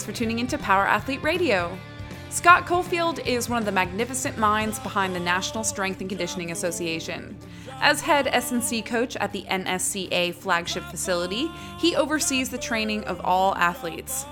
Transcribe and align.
thanks 0.00 0.18
for 0.18 0.18
tuning 0.18 0.38
into 0.38 0.56
Power 0.56 0.86
Athlete 0.86 1.22
Radio. 1.22 1.76
Scott 2.30 2.64
Caulfield 2.64 3.18
is 3.26 3.50
one 3.50 3.58
of 3.58 3.66
the 3.66 3.72
magnificent 3.72 4.38
minds 4.38 4.78
behind 4.78 5.14
the 5.14 5.20
National 5.20 5.62
Strength 5.62 6.00
and 6.00 6.08
Conditioning 6.08 6.52
Association. 6.52 7.36
As 7.82 8.00
head 8.00 8.26
S&C 8.28 8.80
coach 8.80 9.14
at 9.16 9.30
the 9.30 9.42
NSCA 9.42 10.32
flagship 10.36 10.84
facility, 10.84 11.50
he 11.78 11.96
oversees 11.96 12.48
the 12.48 12.56
training 12.56 13.04
of 13.04 13.20
all 13.20 13.54
athletes. 13.56 14.24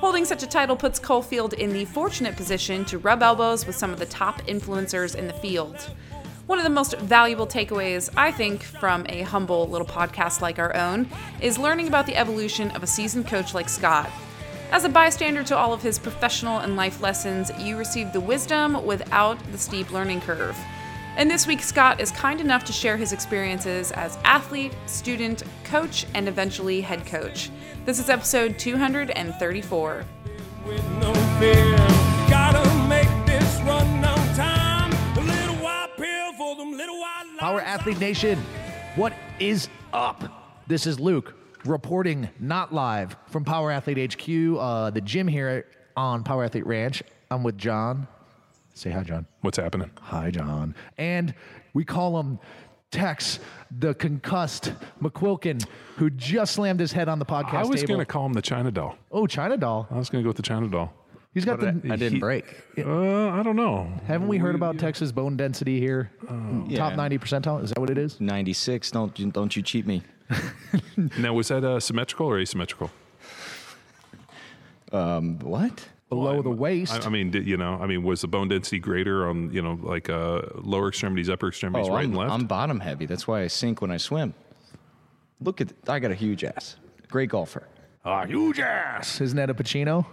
Holding 0.00 0.26
such 0.26 0.42
a 0.42 0.46
title 0.46 0.76
puts 0.76 0.98
Caulfield 0.98 1.54
in 1.54 1.72
the 1.72 1.86
fortunate 1.86 2.36
position 2.36 2.84
to 2.84 2.98
rub 2.98 3.22
elbows 3.22 3.66
with 3.66 3.76
some 3.76 3.94
of 3.94 3.98
the 3.98 4.04
top 4.04 4.42
influencers 4.42 5.14
in 5.14 5.26
the 5.26 5.32
field. 5.32 5.90
One 6.46 6.58
of 6.58 6.64
the 6.64 6.70
most 6.70 6.98
valuable 6.98 7.46
takeaways, 7.46 8.10
I 8.14 8.30
think, 8.30 8.62
from 8.62 9.06
a 9.08 9.22
humble 9.22 9.68
little 9.68 9.86
podcast 9.86 10.42
like 10.42 10.58
our 10.58 10.76
own 10.76 11.08
is 11.40 11.56
learning 11.56 11.88
about 11.88 12.04
the 12.04 12.16
evolution 12.16 12.70
of 12.72 12.82
a 12.82 12.86
seasoned 12.86 13.26
coach 13.26 13.54
like 13.54 13.70
Scott. 13.70 14.10
As 14.74 14.82
a 14.82 14.88
bystander 14.88 15.44
to 15.44 15.56
all 15.56 15.72
of 15.72 15.82
his 15.82 16.00
professional 16.00 16.58
and 16.58 16.74
life 16.74 17.00
lessons, 17.00 17.52
you 17.60 17.76
receive 17.76 18.12
the 18.12 18.18
wisdom 18.18 18.84
without 18.84 19.38
the 19.52 19.56
steep 19.56 19.92
learning 19.92 20.20
curve. 20.20 20.58
And 21.16 21.30
this 21.30 21.46
week, 21.46 21.62
Scott 21.62 22.00
is 22.00 22.10
kind 22.10 22.40
enough 22.40 22.64
to 22.64 22.72
share 22.72 22.96
his 22.96 23.12
experiences 23.12 23.92
as 23.92 24.18
athlete, 24.24 24.74
student, 24.86 25.44
coach, 25.62 26.06
and 26.14 26.26
eventually 26.26 26.80
head 26.80 27.06
coach. 27.06 27.50
This 27.84 28.00
is 28.00 28.10
episode 28.10 28.58
234. 28.58 30.04
with 30.66 30.90
no 30.98 31.14
fear. 31.38 31.76
Gotta 32.28 32.68
make 32.88 33.06
this 33.26 33.60
run 33.60 34.04
on 34.04 34.34
time. 34.34 34.92
A 35.16 35.20
little 35.20 35.54
while 35.62 35.86
pill 35.96 36.32
for 36.32 36.56
them 36.56 36.72
little 36.72 36.98
white 36.98 37.36
Power. 37.38 37.60
Athlete 37.60 38.00
Nation, 38.00 38.40
what 38.96 39.12
is 39.38 39.68
up? 39.92 40.64
This 40.66 40.84
is 40.84 40.98
Luke 40.98 41.32
reporting 41.64 42.28
not 42.38 42.72
live 42.72 43.16
from 43.26 43.44
Power 43.44 43.70
Athlete 43.70 44.14
HQ, 44.14 44.58
uh, 44.58 44.90
the 44.90 45.00
gym 45.00 45.26
here 45.28 45.66
on 45.96 46.22
Power 46.24 46.44
Athlete 46.44 46.66
Ranch. 46.66 47.02
I'm 47.30 47.42
with 47.42 47.56
John. 47.58 48.06
Say 48.74 48.90
hi, 48.90 49.02
John. 49.02 49.26
What's 49.40 49.56
happening? 49.56 49.90
Hi, 50.00 50.30
John. 50.30 50.74
And 50.98 51.34
we 51.74 51.84
call 51.84 52.18
him 52.18 52.38
Tex, 52.90 53.38
the 53.70 53.94
concussed 53.94 54.72
McQuilkin, 55.02 55.66
who 55.96 56.10
just 56.10 56.54
slammed 56.54 56.80
his 56.80 56.92
head 56.92 57.08
on 57.08 57.18
the 57.18 57.24
podcast 57.24 57.54
I 57.54 57.64
was 57.64 57.82
going 57.82 57.98
to 58.00 58.06
call 58.06 58.26
him 58.26 58.32
the 58.32 58.42
China 58.42 58.70
doll. 58.70 58.96
oh, 59.10 59.26
China 59.26 59.56
doll. 59.56 59.86
I 59.90 59.98
was 59.98 60.10
going 60.10 60.22
to 60.22 60.24
go 60.24 60.30
with 60.30 60.36
the 60.36 60.42
China 60.42 60.68
doll. 60.68 60.92
He's 61.34 61.44
got 61.44 61.58
the. 61.60 61.68
I 61.90 61.96
didn't 61.96 62.12
He- 62.14 62.18
break. 62.20 62.44
Uh, 62.78 63.28
I 63.30 63.42
don't 63.42 63.56
know. 63.56 63.88
Haven't 64.06 64.28
we 64.28 64.38
heard 64.38 64.54
about 64.54 64.78
Texas 64.78 65.10
bone 65.12 65.36
density 65.36 65.80
here? 65.80 66.10
Top 66.28 66.70
Yeah. 66.70 66.94
90 66.94 67.18
percentile? 67.18 67.62
Is 67.62 67.70
that 67.70 67.80
what 67.80 67.90
it 67.90 67.98
is? 67.98 68.20
96. 68.20 68.90
Don't 68.92 69.18
you- 69.18 69.30
don't 69.32 69.54
you 69.56 69.62
cheat 69.62 69.86
me. 69.86 70.02
Now, 71.18 71.34
was 71.34 71.48
that 71.48 71.64
uh, 71.64 71.80
symmetrical 71.80 72.26
or 72.28 72.38
asymmetrical? 72.38 72.90
Um, 74.92 75.38
what? 75.40 75.88
Below 76.08 76.42
the 76.42 76.50
waist. 76.50 76.92
I, 77.02 77.06
I 77.06 77.08
mean, 77.08 77.30
did, 77.32 77.46
you 77.46 77.56
know, 77.56 77.74
I 77.80 77.86
mean, 77.86 78.04
was 78.04 78.20
the 78.20 78.28
bone 78.28 78.48
density 78.48 78.78
greater 78.78 79.28
on, 79.28 79.52
you 79.52 79.60
know, 79.60 79.78
like 79.82 80.08
uh, 80.08 80.42
lower 80.54 80.88
extremities, 80.88 81.28
upper 81.28 81.48
extremities, 81.48 81.88
Oh, 81.88 81.92
right 81.94 82.04
I'm, 82.04 82.10
and 82.10 82.16
left? 82.18 82.32
I'm 82.32 82.46
bottom 82.46 82.78
heavy. 82.80 83.06
That's 83.06 83.26
why 83.26 83.42
I 83.42 83.48
sink 83.48 83.80
when 83.82 83.90
I 83.90 83.96
swim. 83.96 84.34
Look 85.40 85.60
at 85.60 85.72
I 85.88 85.98
got 85.98 86.12
a 86.12 86.14
huge 86.14 86.44
ass. 86.44 86.76
Great 87.08 87.30
golfer. 87.30 87.66
Ah, 88.06 88.26
huge 88.26 88.60
ass. 88.60 89.22
Isn't 89.22 89.38
that 89.38 89.48
a 89.48 89.54
Pacino? 89.54 90.04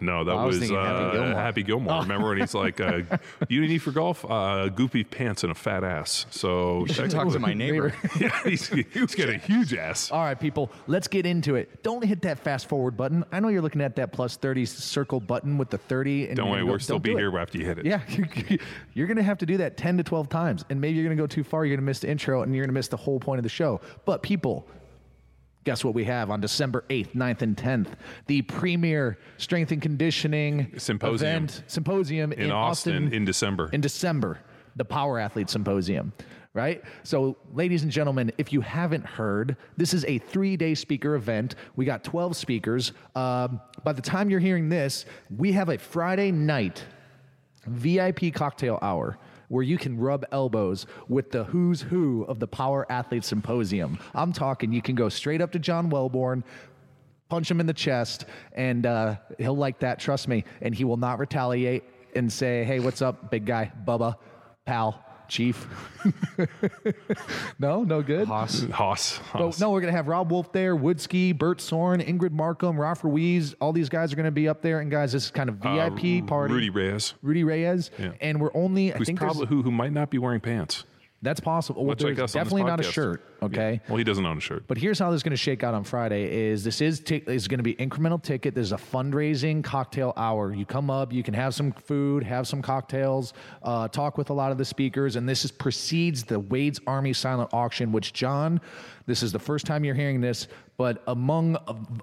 No, 0.00 0.24
that 0.24 0.30
I 0.34 0.44
was 0.46 0.58
was, 0.58 0.58
thinking 0.60 0.78
Happy 0.78 1.04
uh, 1.04 1.12
Gilmore. 1.12 1.34
Happy 1.34 1.62
Gilmore. 1.62 2.00
Remember 2.00 2.28
when 2.28 2.38
he's 2.38 2.54
like, 2.54 2.80
uh, 2.80 3.02
"You 3.50 3.60
need 3.66 3.80
for 3.80 3.90
golf? 3.90 4.24
Uh, 4.24 4.70
goopy 4.70 5.08
pants 5.08 5.42
and 5.42 5.52
a 5.52 5.54
fat 5.54 5.84
ass." 5.84 6.24
So 6.30 6.86
You 6.86 6.94
should 6.94 7.10
talk 7.10 7.30
to 7.30 7.38
my 7.38 7.52
neighbor. 7.52 7.92
yeah, 8.18 8.42
he's, 8.44 8.68
he's 8.68 9.14
got 9.14 9.28
a 9.28 9.36
huge 9.36 9.74
ass. 9.74 10.10
All 10.10 10.22
right, 10.24 10.40
people, 10.40 10.70
let's 10.86 11.06
get 11.06 11.26
into 11.26 11.56
it. 11.56 11.82
Don't 11.82 12.02
hit 12.02 12.22
that 12.22 12.38
fast 12.38 12.66
forward 12.66 12.96
button. 12.96 13.22
I 13.30 13.40
know 13.40 13.48
you're 13.48 13.60
looking 13.60 13.82
at 13.82 13.96
that 13.96 14.10
plus 14.12 14.36
30 14.36 14.64
circle 14.64 15.20
button 15.20 15.58
with 15.58 15.68
the 15.68 15.76
30. 15.78 16.28
And 16.28 16.36
Don't 16.36 16.46
you're 16.46 16.52
worry, 16.52 16.60
gonna 16.60 16.66
go- 16.66 16.72
we'll 16.72 16.80
still 16.80 16.98
be 16.98 17.10
do 17.10 17.16
it. 17.18 17.20
here 17.20 17.38
after 17.38 17.58
you 17.58 17.66
hit 17.66 17.78
it. 17.80 17.84
Yeah, 17.84 18.00
you're 18.94 19.06
going 19.06 19.18
to 19.18 19.22
have 19.22 19.36
to 19.38 19.46
do 19.46 19.58
that 19.58 19.76
10 19.76 19.98
to 19.98 20.02
12 20.02 20.30
times. 20.30 20.64
And 20.70 20.80
maybe 20.80 20.96
you're 20.96 21.04
going 21.04 21.16
to 21.16 21.22
go 21.22 21.26
too 21.26 21.44
far. 21.44 21.66
You're 21.66 21.76
going 21.76 21.84
to 21.84 21.86
miss 21.90 21.98
the 22.00 22.08
intro 22.10 22.40
and 22.42 22.54
you're 22.54 22.64
going 22.64 22.70
to 22.70 22.78
miss 22.78 22.88
the 22.88 22.96
whole 22.96 23.20
point 23.20 23.38
of 23.38 23.42
the 23.42 23.48
show. 23.50 23.82
But, 24.06 24.22
people, 24.22 24.66
guess 25.68 25.84
what 25.84 25.92
we 25.92 26.04
have 26.04 26.30
on 26.30 26.40
December 26.40 26.82
8th, 26.88 27.14
9th, 27.14 27.42
and 27.42 27.54
10th? 27.54 27.88
The 28.26 28.40
premier 28.40 29.18
strength 29.36 29.70
and 29.70 29.82
conditioning 29.82 30.72
Symposium. 30.78 31.44
event, 31.44 31.62
symposium 31.66 32.32
in, 32.32 32.44
in 32.44 32.50
Austin, 32.50 33.12
in 33.12 33.26
December. 33.26 33.68
in 33.74 33.82
December, 33.82 34.38
the 34.76 34.84
Power 34.86 35.18
Athlete 35.18 35.50
Symposium, 35.50 36.14
right? 36.54 36.82
So, 37.02 37.36
ladies 37.52 37.82
and 37.82 37.92
gentlemen, 37.92 38.32
if 38.38 38.50
you 38.50 38.62
haven't 38.62 39.04
heard, 39.04 39.58
this 39.76 39.92
is 39.92 40.06
a 40.06 40.16
three 40.16 40.56
day 40.56 40.74
speaker 40.74 41.16
event. 41.16 41.54
We 41.76 41.84
got 41.84 42.02
12 42.02 42.34
speakers. 42.34 42.92
Um, 43.14 43.60
by 43.84 43.92
the 43.92 44.00
time 44.00 44.30
you're 44.30 44.40
hearing 44.40 44.70
this, 44.70 45.04
we 45.36 45.52
have 45.52 45.68
a 45.68 45.76
Friday 45.76 46.32
night 46.32 46.82
VIP 47.66 48.32
cocktail 48.32 48.78
hour 48.80 49.18
where 49.48 49.62
you 49.62 49.78
can 49.78 49.98
rub 49.98 50.24
elbows 50.32 50.86
with 51.08 51.30
the 51.30 51.44
who's 51.44 51.82
who 51.82 52.24
of 52.24 52.38
the 52.38 52.46
Power 52.46 52.86
Athlete 52.90 53.24
Symposium. 53.24 53.98
I'm 54.14 54.32
talking, 54.32 54.72
you 54.72 54.82
can 54.82 54.94
go 54.94 55.08
straight 55.08 55.40
up 55.40 55.52
to 55.52 55.58
John 55.58 55.90
Welbourn, 55.90 56.44
punch 57.28 57.50
him 57.50 57.60
in 57.60 57.66
the 57.66 57.74
chest, 57.74 58.24
and 58.52 58.86
uh, 58.86 59.16
he'll 59.38 59.56
like 59.56 59.80
that, 59.80 59.98
trust 59.98 60.28
me. 60.28 60.44
And 60.62 60.74
he 60.74 60.84
will 60.84 60.96
not 60.96 61.18
retaliate 61.18 61.84
and 62.14 62.32
say, 62.32 62.64
hey, 62.64 62.80
what's 62.80 63.02
up, 63.02 63.30
big 63.30 63.44
guy, 63.44 63.70
Bubba, 63.86 64.16
pal, 64.64 65.04
chief. 65.28 65.66
no, 67.58 67.84
no 67.84 68.02
good. 68.02 68.26
Haas. 68.28 68.64
Haas. 68.70 69.20
But 69.32 69.60
no, 69.60 69.70
we're 69.70 69.80
gonna 69.80 69.92
have 69.92 70.08
Robb 70.08 70.30
Wolf 70.30 70.52
there, 70.52 70.76
Woodski, 70.76 71.36
Bert 71.36 71.60
Sorin, 71.60 72.00
Ingrid 72.00 72.30
Marcum, 72.30 72.78
Ralph 72.78 73.04
Ruiz. 73.04 73.54
All 73.60 73.72
these 73.72 73.88
guys 73.88 74.12
are 74.12 74.16
gonna 74.16 74.30
be 74.30 74.48
up 74.48 74.62
there. 74.62 74.80
And 74.80 74.90
guys, 74.90 75.12
this 75.12 75.24
is 75.26 75.30
kind 75.30 75.48
of 75.48 75.56
VIP 75.56 76.26
party. 76.26 76.52
Uh, 76.52 76.56
Rudy 76.56 76.70
Reyes. 76.70 77.14
Rudy 77.22 77.44
Reyes, 77.44 77.90
Yeah. 77.98 78.12
and 78.20 78.40
we're 78.40 78.54
only. 78.54 78.92
I 78.92 78.98
Who's 78.98 79.06
think 79.06 79.20
there's- 79.20 79.34
probably 79.36 79.48
who, 79.54 79.62
who 79.62 79.70
might 79.70 79.92
not 79.92 80.10
be 80.10 80.18
wearing 80.18 80.40
pants. 80.40 80.84
That's 81.20 81.40
possible. 81.40 81.82
Well, 81.82 81.90
Much 81.90 82.02
like 82.02 82.16
there's 82.16 82.30
us 82.30 82.36
on 82.36 82.44
this 82.44 82.52
definitely 82.52 82.70
not 82.70 82.78
a 82.80 82.84
shirt. 82.84 83.24
Okay. 83.42 83.80
Well, 83.88 83.96
he 83.98 84.04
doesn't 84.04 84.24
own 84.24 84.38
a 84.38 84.40
shirt. 84.40 84.64
But 84.68 84.78
here's 84.78 85.00
how 85.00 85.10
this 85.10 85.18
is 85.18 85.22
going 85.24 85.32
to 85.32 85.36
shake 85.36 85.64
out 85.64 85.74
on 85.74 85.82
Friday: 85.82 86.50
is 86.50 86.62
this 86.62 86.80
is 86.80 87.00
ti- 87.00 87.24
is 87.26 87.48
going 87.48 87.58
to 87.58 87.64
be 87.64 87.74
incremental 87.74 88.22
ticket. 88.22 88.54
There's 88.54 88.70
a 88.70 88.76
fundraising 88.76 89.64
cocktail 89.64 90.12
hour. 90.16 90.54
You 90.54 90.64
come 90.64 90.90
up, 90.90 91.12
you 91.12 91.24
can 91.24 91.34
have 91.34 91.54
some 91.54 91.72
food, 91.72 92.22
have 92.22 92.46
some 92.46 92.62
cocktails, 92.62 93.32
uh, 93.64 93.88
talk 93.88 94.16
with 94.16 94.30
a 94.30 94.32
lot 94.32 94.52
of 94.52 94.58
the 94.58 94.64
speakers, 94.64 95.16
and 95.16 95.28
this 95.28 95.44
is 95.44 95.50
precedes 95.50 96.22
the 96.22 96.38
Wade's 96.38 96.80
Army 96.86 97.12
silent 97.12 97.50
auction. 97.52 97.90
Which 97.90 98.12
John, 98.12 98.60
this 99.06 99.24
is 99.24 99.32
the 99.32 99.40
first 99.40 99.66
time 99.66 99.84
you're 99.84 99.96
hearing 99.96 100.20
this, 100.20 100.46
but 100.76 101.02
among 101.08 101.56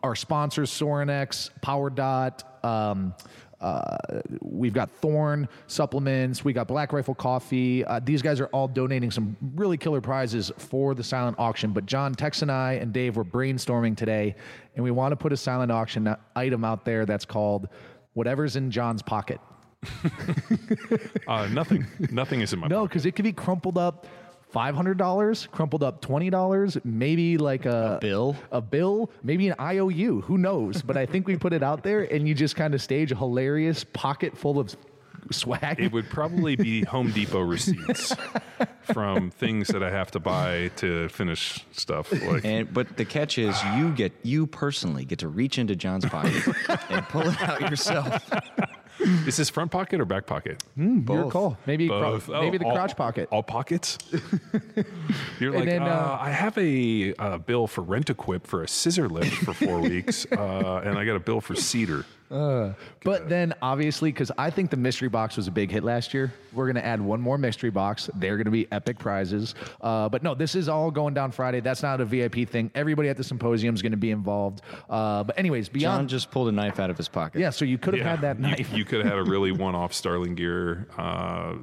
our 0.04 0.16
sponsors, 0.16 0.70
Sorinex, 0.70 1.52
Power 1.62 1.90
Dot. 1.90 2.44
Um, 2.66 3.14
uh, 3.62 3.98
we've 4.42 4.74
got 4.74 4.92
Thorne 4.92 5.48
supplements. 5.68 6.44
We 6.44 6.54
got 6.54 6.68
Black 6.68 6.94
Rifle 6.94 7.16
Coffee. 7.16 7.84
Uh, 7.86 8.00
these 8.04 8.22
guys 8.22 8.40
are 8.40 8.48
all 8.48 8.68
donating 8.68 9.12
some 9.12 9.36
really 9.56 9.78
killer 9.78 10.02
prizes 10.02 10.52
for 10.58 10.94
the 10.94 11.04
silent 11.04 11.38
auction. 11.40 11.72
But 11.72 11.86
John, 11.86 12.14
Tex, 12.14 12.42
and 12.42 12.52
I, 12.52 12.74
and 12.74 12.92
Dave 12.94 13.16
were 13.16 13.26
brainstorming 13.26 13.96
today, 13.98 14.36
and 14.76 14.84
we 14.84 14.92
want 14.92 15.12
to 15.14 15.16
put 15.16 15.32
a 15.34 15.38
silent 15.38 15.72
auction 15.72 16.14
item 16.36 16.64
out 16.66 16.86
there 16.86 17.06
that's 17.06 17.26
called 17.26 17.70
"Whatever's 18.14 18.56
in 18.56 18.72
John's 18.72 19.02
Pocket." 19.02 19.40
Uh, 21.28 21.48
nothing. 21.48 21.86
nothing 22.12 22.42
is 22.42 22.54
in 22.54 22.60
my 22.60 22.68
No, 22.68 22.88
because 22.88 23.06
it 23.06 23.16
could 23.16 23.24
be 23.26 23.34
crumpled 23.34 23.78
up. 23.78 24.06
Five 24.56 24.74
hundred 24.74 24.98
dollars, 24.98 25.50
crumpled 25.52 25.84
up 25.84 26.00
twenty 26.00 26.30
dollars, 26.30 26.78
maybe 26.86 27.38
like 27.38 27.66
a, 27.66 27.98
bill? 28.00 28.38
a 28.54 28.62
bill, 28.62 29.12
maybe 29.22 29.50
an 29.50 29.56
IOU. 29.60 30.22
Who 30.22 30.38
knows? 30.38 30.82
But 30.82 30.96
I 30.96 31.06
think 31.06 31.28
we 31.28 31.36
put 31.36 31.52
it 31.52 31.62
out 31.62 31.84
there, 31.84 32.04
and 32.04 32.26
you 32.26 32.34
just 32.34 32.56
kind 32.56 32.74
of 32.74 32.82
stage 32.82 33.12
a 33.12 33.18
hilarious 33.18 33.84
pocket 33.84 34.38
full 34.38 34.58
of 34.58 34.74
swag. 35.30 35.82
It 35.82 35.92
would 35.92 36.10
probably 36.10 36.56
be 36.56 36.86
Home 36.86 37.12
Depot 37.12 37.42
receipts 37.42 38.16
from 38.94 39.30
things 39.30 39.68
that 39.68 39.84
I 39.84 39.92
have 39.92 40.12
to 40.12 40.22
buy 40.22 40.72
to 40.78 41.10
finish 41.10 41.66
stuff. 41.74 42.14
Like 42.14 42.46
And 42.46 42.74
but 42.74 42.96
the 42.96 43.04
catch 43.04 43.38
is 43.38 43.62
you 43.76 43.92
get 43.92 44.14
you 44.24 44.48
personally 44.48 45.04
get 45.04 45.20
to 45.20 45.28
reach 45.28 45.58
into 45.58 45.76
John's 45.76 46.06
pocket 46.06 46.48
and 46.90 47.06
pull 47.10 47.24
it 47.24 47.42
out 47.42 47.60
yourself. 47.60 48.24
is 49.28 49.38
this 49.38 49.50
front 49.50 49.72
pocket 49.72 50.00
or 50.00 50.06
back 50.06 50.26
pocket? 50.26 50.64
Your 50.78 51.00
both. 51.00 51.32
call. 51.34 51.58
Maybe 51.66 51.88
cro- 51.88 52.00
Both. 52.14 52.30
Oh, 52.30 52.42
maybe 52.42 52.58
the 52.58 52.66
all- 52.66 52.76
crotch 52.76 52.96
pocket. 52.96 53.28
All 53.32 53.44
pockets. 53.44 53.98
You're 55.40 55.52
like, 55.52 55.66
then, 55.66 55.82
uh, 55.84 55.86
uh, 55.86 56.18
I 56.22 56.32
have 56.32 56.58
a, 56.58 57.14
uh 57.16 57.38
bill 57.40 57.68
for 57.68 57.82
Rent 57.82 58.10
Equip 58.10 58.48
for 58.48 58.64
a 58.64 58.68
scissor 58.68 59.10
lift 59.10 59.34
for 59.44 59.54
four 59.54 59.80
weeks, 59.90 60.26
uh, 60.32 60.82
and 60.86 60.98
I 60.98 61.06
got 61.06 61.16
a 61.16 61.20
bill 61.20 61.42
for 61.42 61.56
Cedar. 61.56 62.06
But 62.30 63.30
then, 63.30 63.54
obviously, 63.62 64.12
because 64.12 64.32
I 64.38 64.50
think 64.50 64.72
the 64.72 64.78
mystery 64.78 65.10
box 65.10 65.38
was 65.38 65.48
a 65.48 65.52
big 65.52 65.72
hit 65.72 65.84
last 65.84 66.14
year, 66.14 66.34
we're 66.54 66.66
going 66.66 66.76
to 66.76 66.86
add 66.86 67.02
one 67.02 67.22
more 67.22 67.38
mystery 67.38 67.70
box. 67.70 68.10
They're 68.16 68.38
going 68.38 68.46
to 68.46 68.52
be 68.52 68.68
epic 68.72 68.98
prizes. 68.98 69.56
Uh, 69.82 70.10
but 70.10 70.24
no, 70.24 70.34
this 70.36 70.56
is 70.56 70.70
all 70.70 70.90
going 70.92 71.14
down 71.14 71.32
Friday. 71.32 71.60
That's 71.60 71.84
not 71.84 72.02
a 72.02 72.06
VIP 72.06 72.48
thing. 72.50 72.72
Everybody 72.76 73.10
at 73.10 73.18
the 73.18 73.24
symposium 73.24 73.76
is 73.76 73.82
going 73.82 73.92
to 73.92 73.98
be 73.98 74.12
involved. 74.12 74.62
Uh, 74.90 75.24
but 75.24 75.38
anyways, 75.38 75.68
John 75.70 75.74
beyond. 75.74 76.10
just 76.10 76.32
pulled 76.32 76.48
a 76.48 76.52
knife 76.52 76.80
out 76.80 76.90
of 76.90 76.98
his 76.98 77.08
pocket. 77.08 77.40
yeah, 77.40 77.50
so 77.50 77.66
you 77.66 77.78
could 77.78 77.94
have 77.96 78.06
had 78.06 78.22
that 78.22 78.38
you- 78.38 78.42
knife. 78.48 78.74
You, 78.74 78.86
could 78.86 79.02
have 79.06 79.10
had 79.10 79.20
a 79.20 79.24
really 79.24 79.52
one-off 79.66 79.94
Starling 79.94 80.36
Gear 80.36 80.88
uh, 80.98 81.02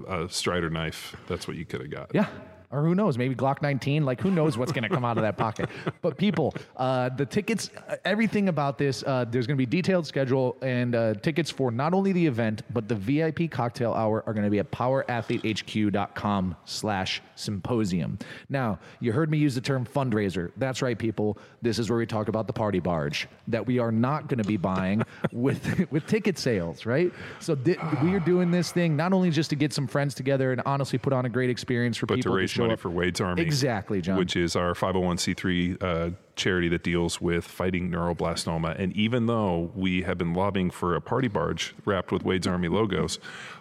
uh, 0.09 0.29
Strider 0.29 0.71
knife. 0.71 1.17
That's 1.29 1.49
what 1.49 1.57
you 1.57 1.65
could 1.65 1.81
have 1.81 1.91
got. 1.91 2.11
yeah. 2.15 2.27
Or 2.73 2.83
who 2.83 2.95
knows, 2.95 3.19
maybe 3.19 3.35
Glock 3.35 3.63
19. 3.63 4.05
Like, 4.05 4.21
who 4.21 4.31
knows 4.31 4.57
what's 4.59 4.73
going 4.73 4.83
to 4.85 4.89
come 4.89 5.05
out 5.05 5.19
of 5.19 5.23
that 5.23 5.37
pocket? 5.37 5.69
But 6.01 6.17
people, 6.17 6.55
uh, 6.77 7.11
the 7.11 7.27
tickets, 7.27 7.71
everything 8.05 8.49
about 8.49 8.79
this, 8.79 9.05
uh, 9.07 9.27
there's 9.29 9.47
going 9.47 9.57
to 9.57 9.67
be 9.67 9.67
detailed 9.67 10.07
schedule 10.07 10.57
and 10.63 10.95
uh, 10.95 11.15
tickets 11.15 11.51
for 11.51 11.71
not 11.71 11.95
only 11.95 12.13
the 12.13 12.27
event 12.27 12.63
but 12.71 12.89
the 12.89 12.95
VIP 12.95 13.51
cocktail 13.51 13.93
hour 13.93 14.25
are 14.27 14.33
going 14.33 14.45
to 14.45 14.51
be 14.51 14.59
at 14.59 14.71
powerathletehq.com 14.71 16.57
slash 16.65 17.23
symposium. 17.35 18.19
Now, 18.49 18.79
you 19.01 19.13
heard 19.13 19.31
me 19.31 19.39
use 19.39 19.55
the 19.55 19.61
term 19.61 19.85
fundraiser. 19.85 20.51
That's 20.57 20.83
right, 20.83 20.99
people. 20.99 21.39
This 21.61 21.79
is 21.79 21.91
where 21.91 21.99
we 21.99 22.07
talk 22.07 22.29
about 22.29 22.47
the 22.47 22.53
party 22.53 22.81
barge 22.81 23.29
that 23.49 23.67
we 23.67 23.79
are 23.79 23.93
not 23.93 24.29
going 24.29 24.39
to 24.39 24.45
be 24.45 24.57
buying 24.57 25.03
with 25.33 25.91
with 25.91 26.07
ticket 26.07 26.39
sales, 26.39 26.87
right? 26.87 27.13
So 27.41 27.55
thi- 27.55 27.77
we 28.03 28.15
are 28.15 28.21
doing 28.21 28.51
this 28.51 28.73
thing 28.73 28.97
not 28.97 29.13
only 29.13 29.31
just 29.31 29.51
to 29.51 29.57
get 29.57 29.73
some 29.73 29.87
friends 29.87 30.15
together 30.15 30.53
and 30.53 30.63
honestly 30.65 30.99
put 30.99 31.13
on 31.13 31.27
a 31.27 31.29
great 31.29 31.51
experience 31.51 31.97
for 31.97 32.07
but 32.07 32.17
people 32.17 32.37
to 32.37 32.47
show 32.47 32.62
money 32.63 32.77
for 32.77 32.91
Wade's 32.91 33.21
Army. 33.21 33.43
Exactly, 33.43 34.01
John. 34.01 34.19
Which 34.19 34.37
is 34.37 34.57
our 34.57 34.75
501c3 34.75 35.83
uh, 35.83 36.11
charity 36.37 36.69
that 36.69 36.83
deals 36.83 37.21
with 37.21 37.45
fighting 37.45 37.91
neuroblastoma. 37.91 38.79
And 38.79 38.95
even 38.97 39.27
though 39.27 39.71
we 39.75 40.03
have 40.03 40.19
been 40.19 40.35
lobbying 40.35 40.71
for 40.71 40.95
a 40.95 41.01
party 41.01 41.29
barge 41.29 41.75
wrapped 41.85 42.13
with 42.13 42.25
Wade's 42.25 42.47
Army 42.47 42.69
logos, 42.69 43.19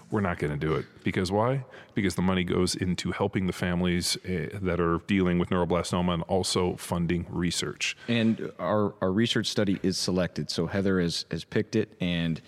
we're 0.10 0.22
not 0.22 0.38
going 0.38 0.52
to 0.52 0.58
do 0.58 0.76
it. 0.76 0.86
Because 1.04 1.32
why? 1.32 1.64
Because 1.94 2.16
the 2.16 2.22
money 2.22 2.44
goes 2.44 2.76
into 2.76 3.12
helping 3.12 3.48
the 3.48 3.54
families 3.54 4.18
uh, 4.26 4.60
that 4.62 4.80
are 4.80 5.00
dealing 5.08 5.40
with 5.40 5.50
neuroblastoma 5.50 6.14
and 6.14 6.24
also 6.24 6.76
funding 6.76 7.26
research. 7.30 7.96
And 8.08 8.52
our, 8.60 8.94
our 9.02 9.12
research 9.12 9.48
study 9.48 9.80
is 9.84 9.98
selected. 9.98 10.50
So 10.50 10.68
Heather 10.68 11.00
has, 11.00 11.26
has 11.32 11.44
picked 11.44 11.76
it 11.76 11.94
and 12.02 12.42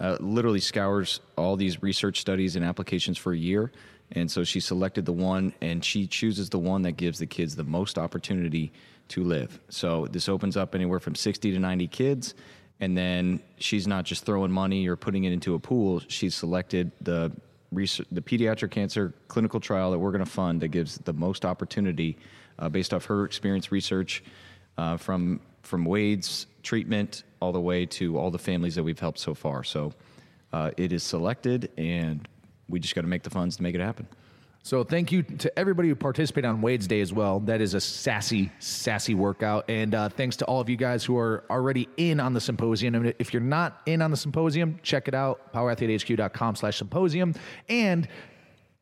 uh, 0.00 0.16
literally 0.20 0.60
scours 0.60 1.20
all 1.36 1.56
these 1.56 1.82
research 1.82 2.20
studies 2.20 2.54
and 2.56 2.64
applications 2.64 3.18
for 3.18 3.32
a 3.32 3.36
year. 3.36 3.72
And 4.12 4.30
so 4.30 4.44
she 4.44 4.60
selected 4.60 5.04
the 5.04 5.12
one, 5.12 5.52
and 5.60 5.84
she 5.84 6.06
chooses 6.06 6.48
the 6.48 6.58
one 6.58 6.82
that 6.82 6.92
gives 6.92 7.18
the 7.18 7.26
kids 7.26 7.56
the 7.56 7.64
most 7.64 7.98
opportunity 7.98 8.72
to 9.08 9.24
live. 9.24 9.60
So 9.68 10.06
this 10.06 10.28
opens 10.28 10.56
up 10.56 10.74
anywhere 10.74 11.00
from 11.00 11.14
60 11.14 11.52
to 11.52 11.58
90 11.58 11.88
kids. 11.88 12.34
And 12.80 12.96
then 12.96 13.40
she's 13.58 13.86
not 13.86 14.04
just 14.04 14.24
throwing 14.24 14.52
money 14.52 14.86
or 14.86 14.96
putting 14.96 15.24
it 15.24 15.32
into 15.32 15.54
a 15.54 15.58
pool. 15.58 16.00
She's 16.08 16.34
selected 16.34 16.92
the 17.00 17.32
research, 17.72 18.06
the 18.12 18.20
pediatric 18.20 18.70
cancer 18.70 19.12
clinical 19.26 19.60
trial 19.60 19.90
that 19.90 19.98
we're 19.98 20.12
going 20.12 20.24
to 20.24 20.30
fund 20.30 20.60
that 20.60 20.68
gives 20.68 20.98
the 20.98 21.12
most 21.12 21.44
opportunity 21.44 22.16
uh, 22.58 22.68
based 22.68 22.94
off 22.94 23.04
her 23.06 23.24
experience 23.24 23.72
research 23.72 24.22
uh, 24.76 24.96
from 24.96 25.40
from 25.62 25.84
Wade's 25.84 26.46
treatment 26.62 27.24
all 27.40 27.52
the 27.52 27.60
way 27.60 27.84
to 27.84 28.16
all 28.16 28.30
the 28.30 28.38
families 28.38 28.74
that 28.76 28.82
we've 28.82 28.98
helped 28.98 29.18
so 29.18 29.34
far. 29.34 29.62
So 29.64 29.92
uh, 30.52 30.70
it 30.76 30.92
is 30.92 31.02
selected, 31.02 31.70
and 31.76 32.26
we 32.68 32.80
just 32.80 32.94
got 32.94 33.02
to 33.02 33.08
make 33.08 33.22
the 33.22 33.30
funds 33.30 33.56
to 33.56 33.62
make 33.62 33.74
it 33.74 33.80
happen. 33.80 34.06
So 34.62 34.84
thank 34.84 35.12
you 35.12 35.22
to 35.22 35.58
everybody 35.58 35.88
who 35.88 35.94
participated 35.94 36.46
on 36.46 36.60
Wade's 36.60 36.86
Day 36.86 37.00
as 37.00 37.10
well. 37.10 37.40
That 37.40 37.62
is 37.62 37.72
a 37.72 37.80
sassy, 37.80 38.52
sassy 38.58 39.14
workout. 39.14 39.64
And 39.70 39.94
uh, 39.94 40.10
thanks 40.10 40.36
to 40.36 40.44
all 40.44 40.60
of 40.60 40.68
you 40.68 40.76
guys 40.76 41.04
who 41.04 41.16
are 41.16 41.44
already 41.48 41.88
in 41.96 42.20
on 42.20 42.34
the 42.34 42.40
symposium. 42.40 42.94
And 42.94 43.14
if 43.18 43.32
you're 43.32 43.40
not 43.40 43.80
in 43.86 44.02
on 44.02 44.10
the 44.10 44.16
symposium, 44.16 44.78
check 44.82 45.08
it 45.08 45.14
out, 45.14 45.54
powerathletehq.com 45.54 46.56
slash 46.56 46.76
symposium. 46.76 47.34
And 47.70 48.08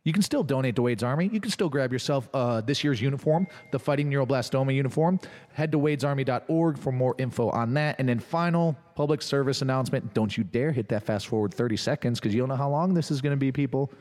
you 0.07 0.13
can 0.13 0.23
still 0.23 0.45
donate 0.45 0.77
to 0.77 0.83
Wade's 0.83 1.03
Army. 1.03 1.29
You 1.33 1.41
can 1.41 1.51
still 1.51 1.69
grab 1.69 1.93
yourself 1.93 2.29
uh, 2.33 2.61
this 2.61 2.85
year's 2.85 3.01
uniform, 3.03 3.49
the 3.73 3.79
Fighting 3.79 4.09
Neuroblastoma 4.09 4.73
uniform. 4.73 5.19
Head 5.53 5.73
to 5.73 5.79
wadesarmy.org 5.79 6.79
for 6.79 6.93
more 6.93 7.17
info 7.19 7.51
on 7.51 7.75
that. 7.75 7.97
And 7.99 8.09
then 8.09 8.21
final 8.21 8.77
public 8.95 9.21
service 9.21 9.63
announcement. 9.63 10.15
Don't 10.15 10.37
you 10.39 10.45
dare 10.45 10.71
hit 10.71 10.89
that 10.91 11.03
fast 11.03 11.27
forward 11.27 11.53
30 11.53 11.77
seconds 11.77 12.21
because 12.21 12.33
you 12.33 12.41
don't 12.41 12.49
know 12.49 12.55
how 12.57 12.71
long 12.71 12.95
this 12.95 13.11
is 13.11 13.21
going 13.21 13.33
to 13.33 13.37
be, 13.37 13.51
people 13.51 13.93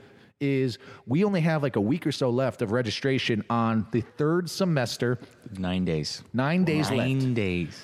is 0.42 0.78
we 1.08 1.24
only 1.24 1.40
have 1.42 1.64
like 1.64 1.78
a 1.78 1.82
week 1.82 2.06
or 2.06 2.12
so 2.12 2.30
left 2.30 2.62
of 2.62 2.72
registration 2.72 3.44
on 3.50 3.88
the 3.92 4.02
third 4.02 4.50
semester, 4.50 5.18
Nine 5.58 5.86
days. 5.86 6.24
nine 6.34 6.66
days 6.66 6.92
Nine 6.92 7.20
left 7.20 7.34
days. 7.36 7.84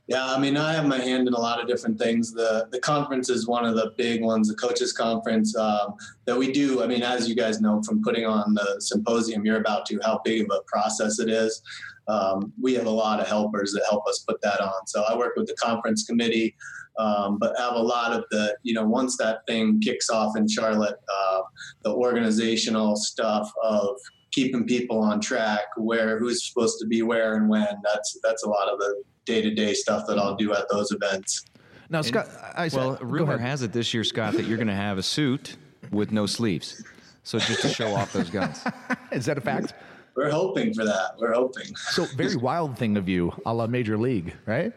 Yeah, 0.07 0.25
I 0.25 0.39
mean, 0.39 0.57
I 0.57 0.73
have 0.73 0.87
my 0.87 0.99
hand 0.99 1.27
in 1.27 1.35
a 1.35 1.41
lot 1.41 1.61
of 1.61 1.67
different 1.67 1.99
things. 1.99 2.33
The 2.33 2.69
the 2.71 2.79
conference 2.79 3.29
is 3.29 3.49
one 3.49 3.65
of 3.65 3.75
the 3.75 3.93
big 3.97 4.23
ones, 4.23 4.49
the 4.49 4.55
coaches 4.55 4.93
conference 4.93 5.57
um, 5.57 5.97
that 6.27 6.39
we 6.39 6.53
do. 6.53 6.81
I 6.81 6.87
mean, 6.87 7.03
as 7.03 7.29
you 7.29 7.35
guys 7.35 7.61
know 7.61 7.83
from 7.83 8.05
putting 8.05 8.25
on 8.25 8.55
the 8.55 8.77
symposium 8.79 9.45
you're 9.45 9.59
about 9.59 9.85
to, 9.87 9.99
how 10.05 10.21
big 10.25 10.43
of 10.43 10.57
a 10.57 10.63
process 10.69 11.19
it 11.19 11.29
is. 11.29 11.61
Um, 12.09 12.53
we 12.61 12.75
have 12.75 12.87
a 12.87 12.91
lot 12.91 13.21
of 13.21 13.27
helpers 13.27 13.73
that 13.73 13.85
help 13.89 14.07
us 14.09 14.25
put 14.27 14.41
that 14.43 14.61
on. 14.61 14.87
So 14.87 15.03
I 15.03 15.17
work 15.17 15.35
with 15.37 15.47
the 15.47 15.55
conference 15.55 16.05
committee, 16.05 16.55
um, 16.99 17.39
but 17.39 17.57
have 17.59 17.75
a 17.75 17.83
lot 17.83 18.13
of 18.13 18.25
the, 18.31 18.57
you 18.63 18.75
know, 18.75 18.87
once 18.87 19.17
that 19.19 19.41
thing 19.47 19.81
kicks 19.81 20.09
off 20.11 20.37
in 20.37 20.49
Charlotte, 20.49 20.97
uh, 21.15 21.41
the 21.83 21.93
organizational 21.93 22.97
stuff 22.97 23.51
of 23.63 23.97
keeping 24.33 24.67
people 24.67 24.99
on 24.99 25.21
track, 25.21 25.65
where 25.77 26.19
who's 26.19 26.49
supposed 26.49 26.79
to 26.81 26.87
be 26.87 27.03
where 27.03 27.35
and 27.35 27.49
when. 27.49 27.69
That's 27.85 28.19
that's 28.23 28.43
a 28.45 28.49
lot 28.49 28.69
of 28.69 28.79
the 28.79 29.03
day 29.27 29.43
to 29.43 29.55
day 29.55 29.75
stuff 29.75 30.07
that 30.09 30.19
I'll 30.19 30.37
do 30.37 30.55
at 30.55 30.69
those 30.71 30.91
events. 30.91 31.45
Now, 31.91 32.03
Scott, 32.03 32.29
I 32.55 32.69
said, 32.69 32.79
well, 32.79 32.97
go 32.97 33.05
rumor 33.05 33.39
has 33.39 33.63
it 33.63 33.73
this 33.73 33.95
year, 33.95 34.05
Scott, 34.05 34.35
that 34.35 34.45
you're 34.45 34.59
going 34.59 34.69
to 34.69 34.75
have 34.75 34.99
a 34.99 35.03
suit 35.03 35.57
with 35.91 36.13
no 36.13 36.27
sleeves. 36.27 36.85
So, 37.23 37.39
just 37.39 37.63
to 37.63 37.69
show 37.69 37.95
off 37.95 38.13
those 38.13 38.31
guns. 38.31 38.63
is 39.13 39.27
that 39.27 39.39
a 39.39 39.41
fact? 39.41 39.75
We're 40.19 40.31
hoping 40.31 40.75
for 40.75 40.85
that. 40.85 41.13
We're 41.17 41.33
hoping. 41.33 41.77
So 41.77 42.05
very 42.17 42.35
wild 42.51 42.77
thing 42.77 42.97
of 42.97 43.09
you, 43.09 43.33
a 43.47 43.55
la 43.55 43.69
Major 43.69 43.97
League, 43.97 44.35
right? 44.47 44.73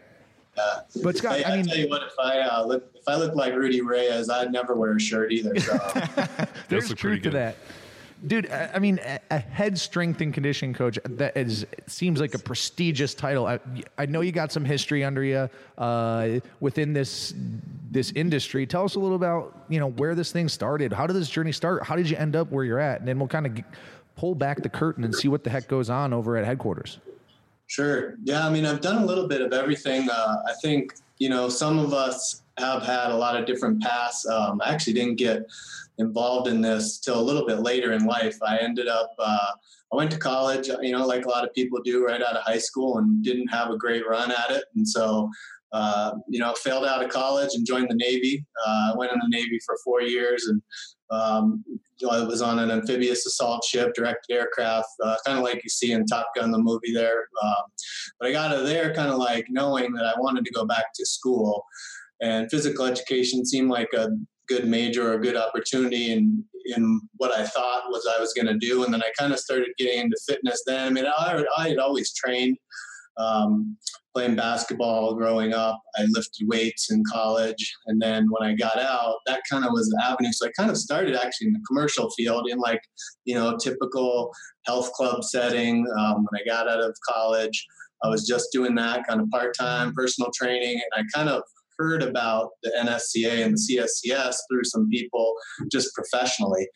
Uh, 0.56 0.82
But 1.04 1.18
Scott, 1.18 1.38
Hey, 1.38 1.44
I 1.46 1.54
I, 1.54 1.58
mean, 1.58 1.66
tell 1.66 1.78
you 1.78 1.90
what, 1.90 2.04
if 2.04 2.14
I 2.20 2.42
uh, 2.42 2.64
look 2.64 2.92
if 2.94 3.08
I 3.08 3.16
look 3.16 3.34
like 3.34 3.56
Rudy 3.56 3.82
Reyes, 3.82 4.30
I'd 4.30 4.52
never 4.52 4.76
wear 4.76 4.96
a 4.96 5.00
shirt 5.00 5.32
either. 5.32 5.60
So 5.60 5.78
there's 6.70 6.90
truth 6.90 7.00
pretty 7.00 7.18
to 7.22 7.30
good. 7.30 7.34
that. 7.34 7.56
Dude, 8.28 8.52
I 8.52 8.70
I 8.76 8.80
mean, 8.80 9.00
a- 9.04 9.20
a 9.32 9.40
head 9.40 9.80
strength 9.80 10.22
and 10.22 10.32
conditioning 10.32 10.76
coach 10.76 11.00
that 11.06 11.36
is 11.36 11.66
seems 11.88 12.20
like 12.22 12.36
a 12.36 12.40
prestigious 12.40 13.16
title. 13.16 13.48
I, 13.48 13.60
I 13.98 14.06
know 14.06 14.22
you 14.22 14.32
got 14.32 14.52
some 14.52 14.64
history 14.64 15.04
under 15.04 15.24
you 15.24 15.50
uh, 15.80 16.40
within 16.60 16.94
this 16.94 17.34
this 17.90 18.12
industry. 18.12 18.68
Tell 18.68 18.84
us 18.86 18.94
a 18.94 19.00
little 19.00 19.16
about 19.16 19.66
you 19.70 19.80
know 19.80 19.90
where 19.90 20.14
this 20.14 20.32
thing 20.32 20.48
started. 20.50 20.94
How 20.94 21.08
did 21.08 21.16
this 21.16 21.32
journey 21.32 21.52
start? 21.52 21.82
How 21.84 21.96
did 21.96 22.08
you 22.08 22.18
end 22.18 22.36
up 22.36 22.52
where 22.52 22.64
you're 22.64 22.78
at? 22.80 23.00
And 23.00 23.08
then 23.08 23.18
we'll 23.18 23.28
kind 23.28 23.48
of 23.48 23.58
pull 24.22 24.36
back 24.36 24.62
the 24.62 24.70
curtain 24.70 25.04
and 25.04 25.16
see 25.16 25.28
what 25.28 25.44
the 25.44 25.50
heck 25.50 25.68
goes 25.68 25.90
on 25.90 26.14
over 26.14 26.38
at 26.38 26.46
headquarters. 26.46 27.00
Sure. 27.66 28.18
Yeah. 28.24 28.46
I 28.46 28.52
mean, 28.52 28.68
I've 28.68 28.80
done 28.80 29.02
a 29.02 29.06
little 29.06 29.28
bit 29.28 29.42
of 29.42 29.52
everything. 29.52 30.08
Uh, 30.08 30.36
I 30.48 30.54
think, 30.62 30.94
you 31.18 31.28
know, 31.28 31.50
some 31.50 31.80
of 31.80 31.92
us 31.92 32.44
have 32.60 32.84
had 32.84 33.10
a 33.10 33.16
lot 33.16 33.36
of 33.36 33.48
different 33.48 33.82
paths. 33.82 34.28
Um, 34.28 34.62
I 34.64 34.72
actually 34.72 34.94
didn't 34.94 35.16
get 35.16 35.48
involved 35.98 36.48
in 36.48 36.62
this 36.62 37.00
till 37.00 37.20
a 37.20 37.26
little 37.30 37.48
bit 37.48 37.62
later 37.62 37.94
in 37.94 38.06
life. 38.06 38.38
I 38.44 38.60
ended 38.60 38.88
up, 38.88 39.16
uh, 39.18 39.54
I 39.92 39.96
went 39.96 40.12
to 40.12 40.20
college, 40.20 40.68
you 40.68 40.92
know, 40.92 41.04
like 41.08 41.26
a 41.26 41.30
lot 41.30 41.44
of 41.44 41.52
people 41.56 41.80
do 41.84 42.06
right 42.06 42.22
out 42.22 42.36
of 42.36 42.44
high 42.44 42.60
school 42.60 43.00
and 43.00 43.24
didn't 43.24 43.48
have 43.48 43.72
a 43.72 43.78
great 43.78 44.08
run 44.08 44.30
at 44.30 44.52
it. 44.52 44.66
And 44.76 44.88
so, 44.88 45.32
uh, 45.72 46.12
you 46.28 46.40
know, 46.40 46.54
failed 46.64 46.86
out 46.86 47.04
of 47.04 47.10
college 47.10 47.56
and 47.56 47.66
joined 47.66 47.90
the 47.90 47.96
Navy. 47.96 48.46
Uh, 48.68 48.92
I 48.94 48.98
went 48.98 49.14
in 49.14 49.18
the 49.18 49.36
Navy 49.36 49.58
for 49.66 49.76
four 49.84 50.04
years 50.04 50.46
and 50.46 50.62
um, 51.10 51.64
I 52.10 52.24
was 52.24 52.42
on 52.42 52.60
an 52.60 52.72
amphibious 52.72 53.26
assault 53.26 53.64
ship, 53.64 53.94
directed 53.94 54.34
aircraft, 54.34 54.90
uh, 55.04 55.16
kind 55.26 55.38
of 55.38 55.44
like 55.44 55.64
you 55.64 55.70
see 55.70 55.92
in 55.92 56.06
Top 56.06 56.28
Gun, 56.36 56.52
the 56.52 56.58
movie 56.58 56.94
there. 56.94 57.28
Um, 57.44 57.64
but 58.20 58.30
I 58.30 58.32
got 58.32 58.52
out 58.52 58.60
of 58.60 58.66
there 58.66 58.94
kind 58.94 59.10
of 59.10 59.18
like 59.18 59.46
knowing 59.50 59.94
that 59.94 60.06
I 60.06 60.20
wanted 60.20 60.46
to 60.46 60.52
go 60.52 60.66
back 60.66 60.86
to 60.96 61.06
school. 61.06 61.64
And 62.22 62.50
physical 62.50 62.86
education 62.86 63.46
seemed 63.46 63.70
like 63.70 63.90
a 63.94 64.10
good 64.48 64.68
major 64.68 65.12
or 65.12 65.14
a 65.14 65.22
good 65.22 65.38
opportunity 65.38 66.12
in 66.12 66.44
in 66.66 67.02
what 67.18 67.32
I 67.32 67.46
thought 67.46 67.90
was 67.90 68.08
I 68.16 68.20
was 68.22 68.34
going 68.34 68.46
to 68.48 68.58
do. 68.58 68.84
And 68.84 68.94
then 68.94 69.02
I 69.02 69.12
kind 69.18 69.34
of 69.34 69.40
started 69.40 69.70
getting 69.78 70.00
into 70.00 70.18
fitness. 70.28 70.62
Then 70.66 70.88
I 70.88 70.90
mean, 70.92 71.06
I, 71.06 71.44
I 71.58 71.70
had 71.70 71.80
always 71.80 72.14
trained. 72.14 72.58
Um, 73.18 73.78
playing 74.14 74.36
basketball 74.36 75.16
growing 75.16 75.54
up. 75.54 75.82
I 75.98 76.04
lifted 76.10 76.48
weights 76.48 76.92
in 76.92 77.04
college. 77.12 77.76
And 77.88 78.02
then 78.02 78.28
when 78.30 78.50
I 78.50 78.56
got 78.56 78.78
out, 78.78 79.18
that 79.26 79.42
kind 79.50 79.66
of 79.66 79.72
was 79.72 79.90
the 79.90 80.02
avenue. 80.04 80.32
So 80.32 80.48
I 80.48 80.52
kind 80.58 80.70
of 80.70 80.78
started 80.78 81.16
actually 81.16 81.48
in 81.48 81.54
the 81.54 81.64
commercial 81.68 82.10
field 82.12 82.48
in 82.50 82.58
like, 82.60 82.82
you 83.26 83.36
know, 83.36 83.58
typical 83.58 84.32
health 84.66 84.92
club 84.94 85.24
setting. 85.24 85.86
Um, 85.98 86.26
when 86.30 86.42
I 86.42 86.46
got 86.46 86.68
out 86.68 86.82
of 86.82 86.96
college, 87.10 87.66
I 88.04 88.10
was 88.10 88.26
just 88.28 88.50
doing 88.52 88.76
that 88.76 89.08
kind 89.08 89.22
of 89.22 89.30
part 89.30 89.56
time 89.58 89.94
personal 89.94 90.32
training. 90.36 90.82
And 90.94 91.06
I 91.06 91.18
kind 91.18 91.30
of 91.30 91.44
heard 91.78 92.04
about 92.04 92.50
the 92.64 92.72
NSCA 92.78 93.44
and 93.46 93.56
the 93.56 93.78
CSCS 94.08 94.36
through 94.50 94.64
some 94.66 94.88
people 94.90 95.34
just 95.72 95.94
professionally 95.96 96.68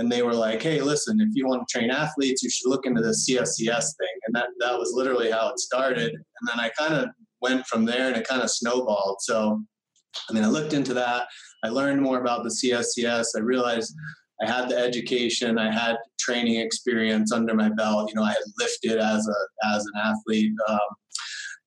and 0.00 0.10
they 0.10 0.22
were 0.22 0.34
like, 0.34 0.62
"Hey, 0.62 0.80
listen, 0.80 1.20
if 1.20 1.28
you 1.34 1.46
want 1.46 1.68
to 1.68 1.78
train 1.78 1.90
athletes, 1.90 2.42
you 2.42 2.48
should 2.48 2.70
look 2.70 2.86
into 2.86 3.02
the 3.02 3.14
CSCS 3.14 3.94
thing." 3.98 4.16
And 4.26 4.34
that 4.34 4.46
that 4.60 4.78
was 4.78 4.92
literally 4.94 5.30
how 5.30 5.50
it 5.50 5.58
started. 5.58 6.12
And 6.14 6.48
then 6.48 6.58
I 6.58 6.70
kind 6.70 6.94
of 6.94 7.10
went 7.42 7.66
from 7.66 7.84
there, 7.84 8.08
and 8.08 8.16
it 8.16 8.26
kind 8.26 8.42
of 8.42 8.50
snowballed. 8.50 9.18
So, 9.20 9.62
I 10.28 10.32
mean, 10.32 10.42
I 10.42 10.48
looked 10.48 10.72
into 10.72 10.94
that. 10.94 11.28
I 11.62 11.68
learned 11.68 12.00
more 12.00 12.18
about 12.18 12.44
the 12.44 12.50
CSCS. 12.50 13.26
I 13.36 13.40
realized 13.40 13.94
I 14.42 14.50
had 14.50 14.70
the 14.70 14.78
education, 14.78 15.58
I 15.58 15.70
had 15.70 15.96
training 16.18 16.56
experience 16.56 17.30
under 17.30 17.54
my 17.54 17.68
belt. 17.68 18.08
You 18.08 18.14
know, 18.14 18.24
I 18.24 18.32
had 18.32 18.42
lifted 18.58 18.98
as 18.98 19.28
a 19.28 19.76
as 19.76 19.84
an 19.84 19.92
athlete. 20.02 20.52
Um, 20.66 20.78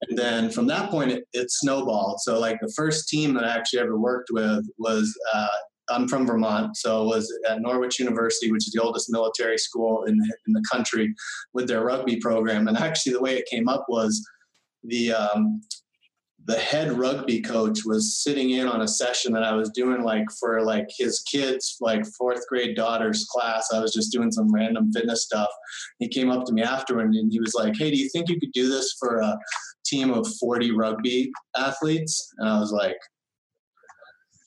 and 0.09 0.17
then 0.17 0.49
from 0.49 0.67
that 0.67 0.89
point, 0.89 1.11
it, 1.11 1.23
it, 1.33 1.49
snowballed. 1.49 2.19
So, 2.21 2.39
like 2.39 2.59
the 2.59 2.73
first 2.75 3.07
team 3.07 3.35
that 3.35 3.45
I 3.45 3.55
actually 3.55 3.79
ever 3.79 3.97
worked 3.97 4.29
with 4.31 4.65
was 4.79 5.15
uh, 5.33 5.47
I'm 5.89 6.07
from 6.07 6.25
Vermont, 6.25 6.77
so 6.77 7.03
was 7.05 7.31
at 7.49 7.61
Norwich 7.61 7.99
University, 7.99 8.51
which 8.51 8.67
is 8.67 8.73
the 8.73 8.81
oldest 8.81 9.11
military 9.11 9.57
school 9.57 10.03
in 10.03 10.17
the, 10.17 10.37
in 10.47 10.53
the 10.53 10.63
country, 10.71 11.13
with 11.53 11.67
their 11.67 11.83
rugby 11.83 12.17
program. 12.17 12.67
And 12.67 12.77
actually, 12.77 13.13
the 13.13 13.21
way 13.21 13.37
it 13.37 13.47
came 13.49 13.67
up 13.67 13.85
was 13.89 14.25
the 14.83 15.13
um, 15.13 15.61
the 16.45 16.57
head 16.57 16.91
rugby 16.91 17.41
coach 17.41 17.85
was 17.85 18.21
sitting 18.21 18.51
in 18.51 18.67
on 18.67 18.81
a 18.81 18.87
session 18.87 19.31
that 19.33 19.43
I 19.43 19.53
was 19.53 19.69
doing, 19.69 20.03
like 20.03 20.25
for 20.39 20.61
like 20.61 20.87
his 20.97 21.21
kids, 21.21 21.77
like 21.79 22.05
fourth 22.17 22.45
grade 22.49 22.75
daughter's 22.75 23.25
class. 23.31 23.69
I 23.73 23.79
was 23.79 23.93
just 23.93 24.11
doing 24.11 24.31
some 24.31 24.53
random 24.53 24.91
fitness 24.91 25.23
stuff. 25.23 25.49
He 25.99 26.09
came 26.09 26.29
up 26.29 26.45
to 26.45 26.53
me 26.53 26.61
afterward 26.61 27.13
and 27.13 27.31
he 27.31 27.39
was 27.39 27.53
like, 27.53 27.75
"Hey, 27.77 27.91
do 27.91 27.97
you 27.97 28.09
think 28.09 28.29
you 28.29 28.39
could 28.39 28.51
do 28.51 28.67
this 28.67 28.95
for 28.99 29.19
a 29.19 29.37
team 29.85 30.11
of 30.11 30.27
40 30.39 30.71
rugby 30.71 31.31
athletes?" 31.55 32.33
And 32.39 32.49
I 32.49 32.59
was 32.59 32.71
like, 32.71 32.97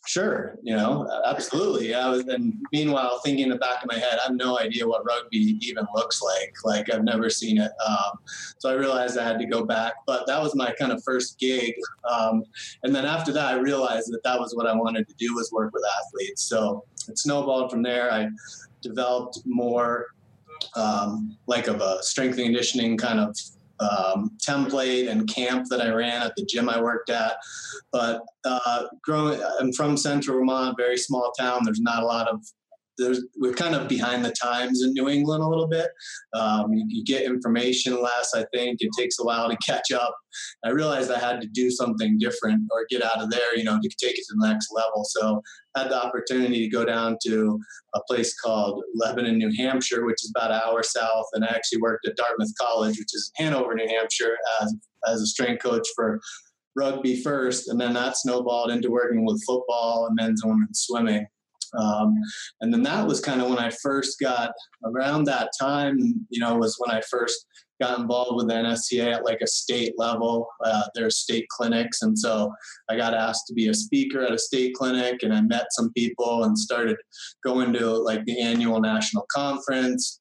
Sure, 0.07 0.57
you 0.63 0.75
know, 0.75 1.11
absolutely. 1.27 1.93
I 1.93 2.09
was, 2.09 2.27
and 2.29 2.55
meanwhile, 2.73 3.21
thinking 3.25 3.43
in 3.45 3.51
the 3.51 3.57
back 3.57 3.83
of 3.83 3.89
my 3.89 3.99
head, 3.99 4.19
I 4.21 4.29
have 4.29 4.37
no 4.37 4.57
idea 4.57 4.87
what 4.87 5.05
rugby 5.05 5.59
even 5.61 5.85
looks 5.97 6.23
like. 6.23 6.55
Like 6.65 6.93
I've 6.95 7.03
never 7.03 7.29
seen 7.29 7.59
it. 7.59 7.73
Um, 7.85 8.19
so 8.59 8.71
I 8.71 8.75
realized 8.75 9.19
I 9.19 9.25
had 9.25 9.41
to 9.41 9.47
go 9.47 9.65
back. 9.65 9.95
But 10.07 10.29
that 10.29 10.41
was 10.41 10.55
my 10.55 10.73
kind 10.79 10.93
of 10.93 11.03
first 11.03 11.41
gig. 11.41 11.75
Um, 12.09 12.45
and 12.85 12.95
then 12.95 13.05
after 13.05 13.33
that, 13.33 13.55
I 13.55 13.59
realized 13.59 14.13
that 14.13 14.23
that 14.23 14.39
was 14.39 14.55
what 14.55 14.69
I 14.69 14.75
wanted 14.75 15.09
to 15.09 15.15
do 15.15 15.35
was 15.35 15.51
work 15.51 15.73
with 15.75 15.83
athletes. 15.99 16.43
So 16.43 16.85
it 17.09 17.19
snowballed 17.19 17.73
from 17.73 17.83
there. 17.83 18.13
I 18.13 18.29
developed 18.83 19.41
more 19.45 20.07
um, 20.77 21.37
like 21.49 21.67
of 21.67 21.81
a 21.81 22.01
strength 22.03 22.39
and 22.39 22.47
conditioning 22.47 22.97
kind 22.97 23.19
of 23.19 23.37
um, 23.81 24.31
template 24.47 25.11
and 25.11 25.29
camp 25.29 25.67
that 25.71 25.81
I 25.81 25.91
ran 25.91 26.23
at 26.23 26.35
the 26.37 26.45
gym 26.45 26.69
I 26.69 26.81
worked 26.81 27.11
at. 27.11 27.37
But 27.93 28.23
uh, 28.45 28.85
growing, 29.03 29.41
I'm 29.61 29.73
from 29.73 29.97
Central 29.97 30.39
Vermont, 30.39 30.77
very 30.77 30.97
small 30.97 31.33
town. 31.39 31.65
There's 31.65 31.81
not 31.81 32.03
a 32.03 32.07
lot 32.07 32.29
of 32.29 32.45
there's, 32.99 33.25
we're 33.37 33.53
kind 33.53 33.75
of 33.75 33.89
behind 33.89 34.25
the 34.25 34.33
times 34.33 34.83
in 34.83 34.93
New 34.93 35.09
England 35.09 35.43
a 35.43 35.47
little 35.47 35.69
bit. 35.69 35.89
Um, 36.35 36.73
you, 36.73 36.85
you, 36.89 37.05
get 37.05 37.23
information 37.23 38.03
less, 38.03 38.33
I 38.35 38.45
think. 38.55 38.79
It 38.81 38.91
takes 38.99 39.19
a 39.19 39.25
while 39.25 39.49
to 39.49 39.57
catch 39.65 39.93
up. 39.93 40.17
I 40.65 40.71
realized 40.71 41.11
I 41.11 41.19
had 41.19 41.41
to 41.41 41.47
do 41.49 41.71
something 41.71 42.19
different 42.19 42.63
or 42.73 42.87
get 42.91 43.03
out 43.03 43.23
of 43.23 43.31
there, 43.31 43.57
you 43.57 43.65
know, 43.65 43.79
to 43.81 43.89
take 44.01 44.19
it 44.19 44.25
to 44.29 44.35
the 44.39 44.49
next 44.49 44.69
level. 44.73 45.05
So 45.05 45.43
I 45.75 45.83
had 45.83 45.91
the 45.91 46.03
opportunity 46.03 46.61
to 46.61 46.69
go 46.69 46.85
down 46.85 47.17
to 47.27 47.59
a 47.95 48.01
place 48.09 48.39
called 48.39 48.83
Lebanon, 48.95 49.39
New 49.39 49.53
Hampshire, 49.57 50.05
which 50.05 50.25
is 50.25 50.33
about 50.35 50.51
an 50.51 50.61
hour 50.67 50.83
south. 50.83 51.27
And 51.35 51.45
I 51.45 51.49
actually 51.49 51.81
worked 51.81 52.07
at 52.07 52.17
Dartmouth 52.17 52.53
College, 52.61 52.99
which 52.99 53.15
is 53.15 53.31
Hanover, 53.37 53.75
New 53.75 53.89
Hampshire, 53.89 54.37
as, 54.63 54.75
as 55.07 55.21
a 55.21 55.27
strength 55.27 55.63
coach 55.63 55.87
for 55.95 56.21
rugby 56.77 57.23
first. 57.23 57.69
And 57.69 57.81
then 57.81 57.95
that 57.95 58.17
snowballed 58.17 58.71
into 58.71 58.91
working 58.91 59.25
with 59.25 59.43
football 59.47 60.07
and 60.07 60.17
men's 60.17 60.43
and 60.43 60.53
women's 60.53 60.81
swimming. 60.81 61.27
Um, 61.79 62.15
and 62.61 62.73
then 62.73 62.83
that 62.83 63.07
was 63.07 63.21
kind 63.21 63.41
of 63.41 63.49
when 63.49 63.59
I 63.59 63.71
first 63.83 64.19
got 64.21 64.53
around 64.85 65.25
that 65.25 65.51
time, 65.59 65.99
you 66.31 66.41
know, 66.41 66.57
was 66.57 66.77
when 66.79 66.97
I 66.97 67.01
first 67.03 67.47
got 67.81 67.99
involved 67.99 68.37
with 68.37 68.49
NSCA 68.49 69.15
at 69.15 69.25
like 69.25 69.41
a 69.43 69.47
state 69.47 69.95
level. 69.99 70.49
Uh, 70.65 70.85
there's 70.95 71.19
state 71.19 71.47
clinics. 71.49 72.03
And 72.03 72.19
so 72.19 72.53
I 72.89 72.97
got 72.97 73.15
asked 73.15 73.47
to 73.49 73.55
be 73.55 73.69
a 73.69 73.75
speaker 73.75 74.23
at 74.23 74.33
a 74.33 74.39
state 74.39 74.75
clinic 74.75 75.23
and 75.23 75.33
I 75.33 75.41
met 75.43 75.67
some 75.71 75.93
people 75.93 76.45
and 76.45 76.59
started 76.59 76.97
going 77.45 77.73
to 77.75 77.91
like 77.91 78.25
the 78.25 78.41
annual 78.41 78.81
national 78.81 79.27
conference. 79.35 80.21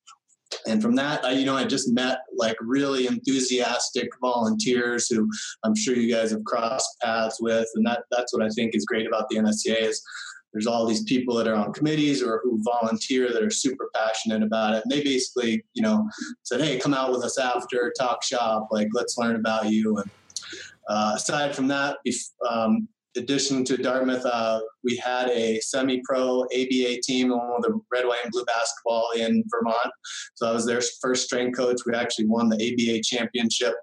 And 0.67 0.81
from 0.81 0.95
that, 0.95 1.25
I, 1.25 1.31
you 1.31 1.45
know, 1.45 1.55
I 1.55 1.65
just 1.65 1.91
met 1.91 2.19
like 2.37 2.55
really 2.61 3.07
enthusiastic 3.07 4.09
volunteers 4.21 5.07
who 5.07 5.29
I'm 5.63 5.75
sure 5.75 5.95
you 5.95 6.13
guys 6.13 6.31
have 6.31 6.43
crossed 6.43 6.87
paths 7.03 7.39
with. 7.41 7.67
And 7.75 7.85
that, 7.85 8.03
that's 8.11 8.33
what 8.33 8.43
I 8.43 8.49
think 8.49 8.75
is 8.75 8.85
great 8.85 9.07
about 9.07 9.27
the 9.29 9.37
NSCA 9.37 9.81
is 9.81 10.01
there's 10.55 10.67
all 10.67 10.85
these 10.85 11.03
people 11.03 11.35
that 11.35 11.49
are 11.49 11.55
on 11.55 11.73
committees 11.73 12.23
or 12.23 12.39
who 12.41 12.63
volunteer 12.63 13.33
that 13.33 13.43
are 13.43 13.49
super 13.49 13.89
passionate 13.93 14.41
about 14.41 14.73
it. 14.73 14.83
And 14.83 14.89
they 14.89 15.03
basically, 15.03 15.65
you 15.73 15.83
know, 15.83 16.09
said, 16.43 16.61
"Hey, 16.61 16.79
come 16.79 16.93
out 16.93 17.11
with 17.11 17.25
us 17.25 17.37
after, 17.37 17.93
talk 17.99 18.23
shop, 18.23 18.69
like 18.71 18.87
let's 18.93 19.17
learn 19.17 19.35
about 19.35 19.69
you." 19.69 19.97
And 19.97 20.09
uh, 20.87 21.11
aside 21.17 21.53
from 21.53 21.67
that, 21.67 21.97
um, 22.49 22.87
addition 23.17 23.65
to 23.65 23.75
Dartmouth, 23.75 24.25
uh, 24.25 24.61
we 24.81 24.95
had 24.95 25.27
a 25.29 25.59
semi-pro 25.59 26.43
ABA 26.43 27.01
team, 27.03 27.31
along 27.31 27.55
with 27.57 27.71
the 27.71 27.81
red, 27.91 28.05
white, 28.07 28.19
and 28.23 28.31
blue 28.31 28.45
basketball 28.45 29.09
in 29.17 29.43
Vermont. 29.49 29.91
So 30.35 30.47
I 30.47 30.53
was 30.53 30.65
their 30.65 30.81
first 31.01 31.25
strength 31.25 31.57
coach. 31.57 31.81
We 31.85 31.93
actually 31.95 32.27
won 32.27 32.47
the 32.47 32.55
ABA 32.55 33.01
championship 33.03 33.73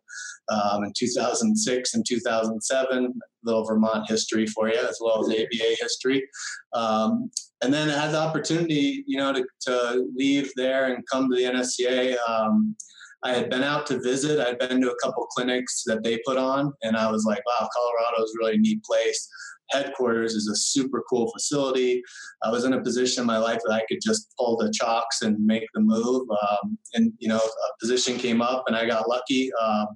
um, 0.49 0.85
in 0.85 0.93
2006 0.97 1.95
and 1.95 2.05
2007 2.09 3.13
little 3.45 3.65
Vermont 3.65 4.09
history 4.09 4.47
for 4.47 4.69
you, 4.69 4.79
as 4.79 4.99
well 5.01 5.21
as 5.21 5.29
ABA 5.29 5.77
history. 5.81 6.27
Um, 6.73 7.31
and 7.63 7.73
then 7.73 7.91
I 7.91 8.01
had 8.01 8.13
the 8.13 8.21
opportunity, 8.21 9.05
you 9.07 9.19
know, 9.19 9.33
to, 9.33 9.45
to 9.63 10.07
leave 10.17 10.51
there 10.57 10.93
and 10.93 11.05
come 11.11 11.31
to 11.31 11.37
the 11.37 11.45
NSCA. 11.45 12.17
Um, 12.29 12.77
I 13.25 13.33
had 13.33 13.51
been 13.51 13.63
out 13.63 13.87
to 13.87 14.01
visit. 14.01 14.41
I'd 14.41 14.59
been 14.59 14.81
to 14.81 14.91
a 14.91 14.97
couple 15.03 15.25
clinics 15.27 15.85
that 15.87 16.03
they 16.03 16.19
put 16.27 16.39
on, 16.39 16.73
and 16.83 16.97
I 16.97 17.11
was 17.11 17.25
like, 17.25 17.43
wow, 17.47 17.69
Colorado 17.73 18.25
is 18.25 18.35
a 18.35 18.45
really 18.45 18.59
neat 18.59 18.83
place. 18.83 19.29
Headquarters 19.71 20.35
is 20.35 20.49
a 20.49 20.57
super 20.57 21.05
cool 21.09 21.31
facility. 21.31 22.03
I 22.43 22.51
was 22.51 22.65
in 22.65 22.73
a 22.73 22.83
position 22.83 23.23
in 23.23 23.27
my 23.27 23.39
life 23.39 23.61
that 23.65 23.73
I 23.73 23.85
could 23.89 24.01
just 24.03 24.35
pull 24.37 24.57
the 24.57 24.73
chocks 24.75 25.23
and 25.23 25.39
make 25.47 25.67
the 25.73 25.81
move. 25.81 26.29
Um, 26.31 26.77
and, 26.95 27.13
you 27.21 27.29
know, 27.29 27.39
a 27.39 27.79
position 27.81 28.19
came 28.19 28.43
up, 28.43 28.65
and 28.67 28.77
I 28.77 28.87
got 28.87 29.09
lucky. 29.09 29.51
Um, 29.63 29.87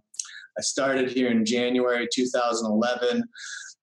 I 0.59 0.63
started 0.63 1.11
here 1.11 1.31
in 1.31 1.45
January 1.45 2.09
2011. 2.13 3.23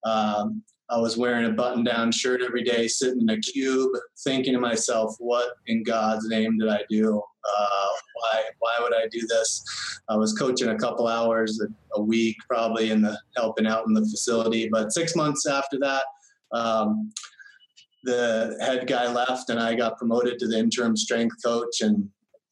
Um, 0.06 0.64
I 0.90 0.98
was 0.98 1.18
wearing 1.18 1.46
a 1.46 1.52
button 1.52 1.84
down 1.84 2.12
shirt 2.12 2.42
every 2.42 2.64
day, 2.64 2.88
sitting 2.88 3.22
in 3.22 3.30
a 3.30 3.40
cube, 3.40 3.92
thinking 4.24 4.54
to 4.54 4.60
myself, 4.60 5.16
what 5.20 5.54
in 5.68 5.84
God's 5.84 6.28
name 6.30 6.58
did 6.58 6.70
I 6.70 6.82
do? 6.90 7.18
Uh, 7.18 7.90
why, 8.16 8.44
why 8.60 8.78
would 8.82 8.94
I 8.94 9.08
do 9.12 9.26
this? 9.28 9.64
I 10.10 10.16
was 10.16 10.34
coaching 10.34 10.70
a 10.70 10.78
couple 10.78 11.08
hours 11.08 11.60
a, 11.62 12.00
a, 12.00 12.02
week, 12.02 12.36
probably 12.50 12.92
in 12.92 13.02
the 13.02 13.18
helping 13.36 13.66
out 13.66 13.88
in 13.88 13.94
the 13.94 14.02
facility. 14.02 14.70
But 14.72 14.94
six 14.94 15.16
months 15.16 15.46
after 15.46 15.78
that, 15.80 16.04
um, 16.52 17.12
the 18.04 18.58
head 18.62 18.88
guy 18.88 19.12
left 19.12 19.50
and 19.50 19.60
I 19.60 19.76
got 19.76 19.98
promoted 19.98 20.38
to 20.40 20.48
the 20.48 20.60
interim 20.60 20.96
strength 20.96 21.36
coach 21.44 21.82
and 21.82 22.10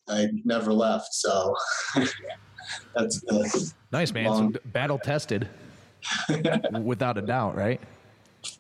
I 0.08 0.30
never 0.46 0.74
left. 0.74 1.14
So 1.14 1.54
that's 2.96 3.22
the 3.22 3.74
nice 3.92 4.14
man. 4.14 4.26
Long, 4.26 4.54
so 4.54 4.60
battle 4.66 5.00
tested, 5.00 5.48
without 6.84 7.18
a 7.18 7.22
doubt, 7.22 7.56
right? 7.56 7.80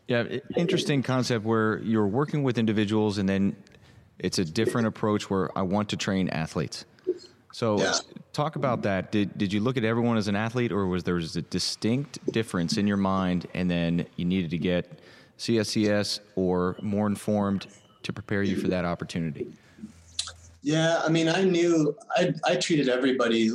Yeah, 0.07 0.37
interesting 0.55 1.01
concept 1.01 1.43
where 1.45 1.79
you're 1.79 2.07
working 2.07 2.43
with 2.43 2.57
individuals 2.57 3.17
and 3.17 3.27
then 3.27 3.55
it's 4.19 4.37
a 4.37 4.45
different 4.45 4.87
approach 4.87 5.29
where 5.29 5.55
I 5.57 5.63
want 5.63 5.89
to 5.89 5.97
train 5.97 6.29
athletes. 6.29 6.85
So 7.53 7.79
Yeah. 7.79 7.93
talk 8.31 8.55
about 8.55 8.83
that. 8.83 9.11
Did 9.11 9.37
did 9.37 9.51
you 9.51 9.59
look 9.59 9.77
at 9.77 9.83
everyone 9.83 10.17
as 10.17 10.27
an 10.27 10.35
athlete 10.35 10.71
or 10.71 10.85
was 10.85 11.03
there 11.03 11.15
was 11.15 11.35
a 11.35 11.41
distinct 11.41 12.19
difference 12.31 12.77
in 12.77 12.87
your 12.87 12.97
mind 12.97 13.47
and 13.53 13.69
then 13.69 14.05
you 14.15 14.25
needed 14.25 14.51
to 14.51 14.57
get 14.57 14.99
CSCS 15.37 16.19
or 16.35 16.77
more 16.81 17.07
informed 17.07 17.65
to 18.03 18.13
prepare 18.13 18.43
you 18.43 18.55
for 18.57 18.67
that 18.67 18.85
opportunity? 18.85 19.47
Yeah, 20.61 21.01
I 21.03 21.09
mean, 21.09 21.27
I 21.27 21.43
knew 21.43 21.95
I, 22.15 22.33
I 22.45 22.55
treated 22.55 22.87
everybody 22.87 23.49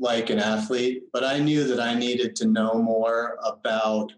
like 0.00 0.30
an 0.30 0.38
athlete, 0.38 1.02
but 1.12 1.22
I 1.22 1.38
knew 1.38 1.64
that 1.64 1.78
I 1.78 1.94
needed 1.94 2.34
to 2.36 2.48
know 2.48 2.74
more 2.74 3.38
about 3.44 4.10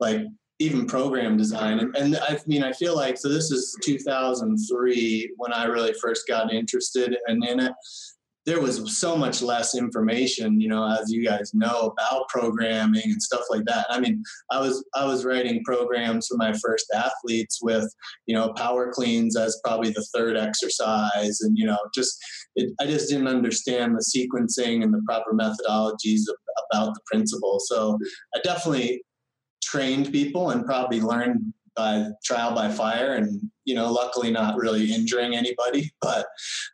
like 0.00 0.22
even 0.60 0.86
program 0.86 1.36
design. 1.36 1.80
And, 1.80 1.96
and 1.96 2.16
I 2.16 2.38
mean, 2.46 2.62
I 2.62 2.72
feel 2.72 2.96
like, 2.96 3.18
so 3.18 3.28
this 3.28 3.50
is 3.50 3.76
2003 3.84 5.32
when 5.36 5.52
I 5.52 5.64
really 5.64 5.92
first 6.00 6.26
got 6.26 6.52
interested 6.52 7.16
and 7.26 7.44
in 7.44 7.60
it. 7.60 7.72
There 8.46 8.62
was 8.62 8.98
so 8.98 9.14
much 9.14 9.42
less 9.42 9.76
information, 9.76 10.58
you 10.58 10.68
know, 10.68 10.82
as 10.82 11.12
you 11.12 11.22
guys 11.22 11.52
know 11.52 11.92
about 11.92 12.28
programming 12.28 13.02
and 13.04 13.22
stuff 13.22 13.42
like 13.50 13.66
that. 13.66 13.84
I 13.90 14.00
mean, 14.00 14.22
I 14.50 14.58
was 14.58 14.82
I 14.94 15.04
was 15.04 15.26
writing 15.26 15.62
programs 15.64 16.28
for 16.28 16.38
my 16.38 16.54
first 16.54 16.86
athletes 16.94 17.58
with, 17.60 17.94
you 18.24 18.34
know, 18.34 18.54
power 18.54 18.90
cleans 18.90 19.36
as 19.36 19.60
probably 19.62 19.90
the 19.90 20.06
third 20.14 20.38
exercise, 20.38 21.42
and 21.42 21.58
you 21.58 21.66
know, 21.66 21.78
just 21.94 22.18
it, 22.56 22.72
I 22.80 22.86
just 22.86 23.08
didn't 23.08 23.28
understand 23.28 23.94
the 23.94 24.04
sequencing 24.04 24.82
and 24.82 24.92
the 24.92 25.02
proper 25.06 25.32
methodologies 25.32 26.22
of, 26.28 26.36
about 26.70 26.94
the 26.94 27.00
principle. 27.06 27.60
So 27.60 27.98
I 28.34 28.40
definitely 28.42 29.02
trained 29.62 30.12
people 30.12 30.50
and 30.50 30.64
probably 30.64 31.00
learned 31.00 31.52
by 31.78 32.06
trial 32.24 32.54
by 32.54 32.68
fire 32.68 33.14
and 33.14 33.40
you 33.64 33.74
know 33.74 33.90
luckily 33.90 34.30
not 34.32 34.56
really 34.56 34.92
injuring 34.92 35.36
anybody 35.36 35.90
but 36.00 36.26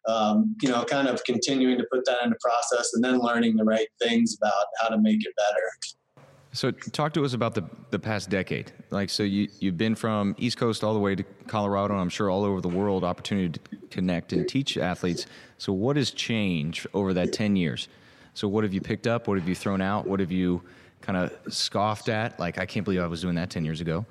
um, 0.09 0.57
you 0.63 0.69
know 0.69 0.83
kind 0.85 1.07
of 1.07 1.23
continuing 1.25 1.77
to 1.77 1.85
put 1.93 2.05
that 2.07 2.25
into 2.25 2.37
process 2.41 2.91
and 2.95 3.05
then 3.05 3.19
learning 3.19 3.55
the 3.55 3.65
right 3.65 3.89
things 4.01 4.37
about 4.41 4.65
how 4.81 4.89
to 4.89 4.99
make 5.01 5.25
it 5.25 5.35
better 5.37 6.25
So 6.53 6.71
talk 6.71 7.13
to 7.15 7.25
us 7.25 7.35
about 7.35 7.55
the 7.55 7.65
the 7.91 7.99
past 7.99 8.31
decade. 8.31 8.73
Like 8.91 9.11
so 9.11 9.25
you 9.25 9.49
you've 9.61 9.77
been 9.77 9.97
from 9.97 10.35
East 10.39 10.57
Coast 10.57 10.85
all 10.85 10.95
the 10.95 11.01
way 11.01 11.15
to 11.17 11.25
Colorado 11.49 11.95
I'm 11.95 12.09
sure 12.09 12.31
all 12.31 12.45
over 12.45 12.61
the 12.61 12.69
world 12.69 13.03
opportunity 13.05 13.59
to 13.59 13.61
connect 13.95 14.33
and 14.33 14.49
teach 14.49 14.77
athletes. 14.77 15.27
So 15.59 15.73
what 15.73 15.97
has 15.97 16.11
changed 16.11 16.87
over 16.93 17.15
that 17.15 17.33
10 17.33 17.57
years? 17.57 17.89
So 18.35 18.49
what 18.49 18.65
have 18.65 18.75
you 18.75 18.81
picked 18.81 19.07
up? 19.07 19.29
What 19.29 19.39
have 19.39 19.49
you 19.49 19.55
thrown 19.55 19.81
out? 19.81 20.07
What 20.07 20.21
have 20.21 20.33
you 20.33 20.63
kind 21.01 21.17
of 21.17 21.33
scoffed 21.53 22.09
at? 22.09 22.39
Like 22.41 22.59
I 22.59 22.67
can't 22.67 22.85
believe 22.85 23.01
I 23.01 23.07
was 23.07 23.21
doing 23.21 23.37
that 23.37 23.51
10 23.51 23.65
years 23.65 23.81
ago. 23.81 24.05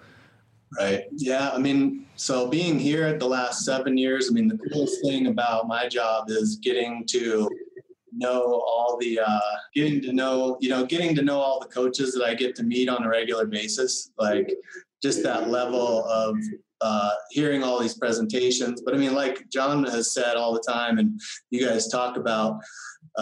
Right. 0.80 1.04
Yeah. 1.12 1.52
I 1.52 1.60
mean, 1.60 2.08
so 2.16 2.48
being 2.48 2.80
here 2.80 3.06
at 3.06 3.20
the 3.20 3.28
last 3.28 3.64
seven 3.66 3.98
years, 3.98 4.30
I 4.30 4.34
mean, 4.34 4.48
the 4.48 4.58
coolest 4.58 5.02
thing 5.04 5.28
about 5.28 5.68
my 5.68 5.88
job 5.88 6.30
is 6.30 6.56
getting 6.56 7.06
to 7.08 7.48
know 8.12 8.42
all 8.42 8.98
the, 9.00 9.20
uh, 9.20 9.40
getting 9.76 10.02
to 10.02 10.14
know, 10.14 10.58
you 10.62 10.70
know, 10.70 10.86
getting 10.86 11.14
to 11.16 11.22
know 11.22 11.38
all 11.38 11.60
the 11.60 11.68
coaches 11.68 12.14
that 12.16 12.24
I 12.24 12.34
get 12.34 12.56
to 12.56 12.64
meet 12.64 12.90
on 12.90 13.04
a 13.04 13.10
regular 13.10 13.46
basis. 13.46 14.12
Like 14.18 14.56
just 15.02 15.22
that 15.24 15.50
level 15.50 16.06
of, 16.06 16.38
uh, 16.88 17.12
hearing 17.32 17.62
all 17.64 17.80
these 17.80 17.98
presentations. 18.04 18.82
But 18.84 18.94
I 18.94 18.98
mean, 18.98 19.16
like 19.24 19.38
John 19.56 19.78
has 19.96 20.14
said 20.14 20.36
all 20.36 20.54
the 20.54 20.66
time, 20.68 20.96
and 21.00 21.10
you 21.50 21.60
guys 21.68 21.88
talk 21.88 22.18
about, 22.18 22.52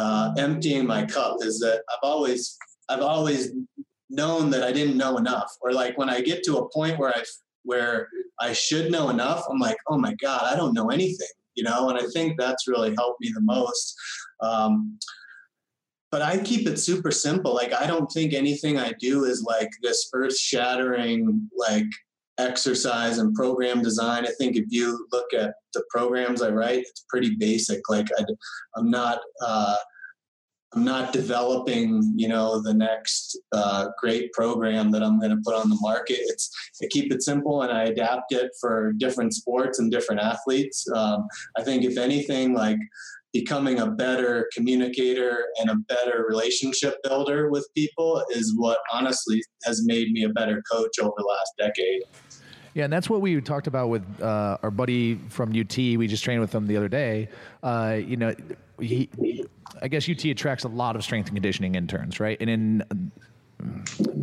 uh, 0.01 0.33
emptying 0.37 0.85
my 0.95 1.01
cup 1.05 1.37
is 1.41 1.59
that 1.59 1.79
I've 1.91 2.03
always, 2.11 2.57
I've 2.89 3.05
always 3.13 3.41
known 4.09 4.49
that 4.53 4.63
I 4.63 4.71
didn't 4.71 4.97
know 4.97 5.17
enough, 5.17 5.51
or 5.61 5.69
like 5.81 5.97
when 5.97 6.09
I 6.09 6.19
get 6.21 6.43
to 6.43 6.57
a 6.57 6.69
point 6.69 6.99
where 6.99 7.13
I 7.19 7.23
where 7.63 8.07
I 8.39 8.53
should 8.53 8.91
know 8.91 9.09
enough, 9.09 9.41
I'm 9.49 9.59
like, 9.59 9.77
oh 9.87 9.97
my 9.97 10.13
god, 10.15 10.43
I 10.51 10.55
don't 10.55 10.73
know 10.73 10.89
anything, 10.89 11.33
you 11.55 11.63
know. 11.63 11.89
And 11.89 11.97
I 11.99 12.05
think 12.13 12.29
that's 12.37 12.67
really 12.67 12.93
helped 12.95 13.21
me 13.21 13.31
the 13.33 13.45
most. 13.55 13.95
Um, 14.41 14.97
but 16.11 16.21
I 16.21 16.39
keep 16.39 16.67
it 16.67 16.77
super 16.77 17.11
simple. 17.11 17.53
Like 17.61 17.73
I 17.73 17.85
don't 17.91 18.11
think 18.11 18.33
anything 18.33 18.77
I 18.77 18.93
do 18.99 19.25
is 19.31 19.43
like 19.43 19.69
this 19.81 20.09
earth-shattering 20.13 21.49
like 21.55 21.91
exercise 22.41 23.17
and 23.17 23.33
program 23.35 23.81
design. 23.81 24.25
I 24.25 24.31
think 24.37 24.55
if 24.55 24.65
you 24.69 25.07
look 25.11 25.33
at 25.33 25.53
the 25.73 25.83
programs 25.89 26.41
I 26.41 26.49
write, 26.49 26.79
it's 26.79 27.05
pretty 27.09 27.35
basic. 27.35 27.81
Like 27.89 28.07
I, 28.17 28.23
I'm 28.75 28.89
not. 28.89 29.19
Uh, 29.45 29.75
I'm 30.73 30.85
not 30.85 31.11
developing, 31.11 32.13
you 32.15 32.29
know, 32.29 32.61
the 32.61 32.73
next 32.73 33.37
uh, 33.51 33.89
great 33.99 34.31
program 34.31 34.89
that 34.91 35.03
I'm 35.03 35.19
going 35.19 35.35
to 35.35 35.41
put 35.43 35.53
on 35.53 35.69
the 35.69 35.77
market. 35.81 36.19
It's 36.21 36.49
I 36.81 36.87
keep 36.89 37.11
it 37.11 37.21
simple 37.23 37.63
and 37.63 37.73
I 37.73 37.85
adapt 37.85 38.31
it 38.31 38.51
for 38.61 38.93
different 38.93 39.33
sports 39.33 39.79
and 39.79 39.91
different 39.91 40.21
athletes. 40.21 40.87
Um, 40.95 41.27
I 41.57 41.63
think 41.63 41.83
if 41.83 41.97
anything, 41.97 42.53
like 42.53 42.77
becoming 43.33 43.79
a 43.79 43.87
better 43.91 44.49
communicator 44.53 45.45
and 45.59 45.69
a 45.69 45.75
better 45.75 46.25
relationship 46.27 46.95
builder 47.03 47.49
with 47.49 47.67
people 47.75 48.23
is 48.31 48.53
what 48.57 48.79
honestly 48.93 49.41
has 49.63 49.85
made 49.85 50.11
me 50.11 50.23
a 50.23 50.29
better 50.29 50.61
coach 50.71 50.99
over 51.01 51.13
the 51.17 51.25
last 51.25 51.51
decade. 51.57 52.01
Yeah, 52.73 52.85
and 52.85 52.93
that's 52.93 53.09
what 53.09 53.21
we 53.21 53.39
talked 53.41 53.67
about 53.67 53.89
with 53.89 54.03
uh, 54.21 54.57
our 54.63 54.71
buddy 54.71 55.15
from 55.29 55.49
UT. 55.49 55.75
We 55.77 56.07
just 56.07 56.23
trained 56.23 56.41
with 56.41 56.53
him 56.53 56.67
the 56.67 56.77
other 56.77 56.87
day. 56.87 57.27
Uh, 57.61 57.99
you 57.99 58.15
know, 58.15 58.33
he, 58.79 59.09
I 59.81 59.87
guess 59.87 60.09
UT 60.09 60.23
attracts 60.25 60.63
a 60.63 60.69
lot 60.69 60.95
of 60.95 61.03
strength 61.03 61.27
and 61.27 61.35
conditioning 61.35 61.75
interns, 61.75 62.19
right? 62.19 62.37
And 62.39 62.49
in 62.49 63.11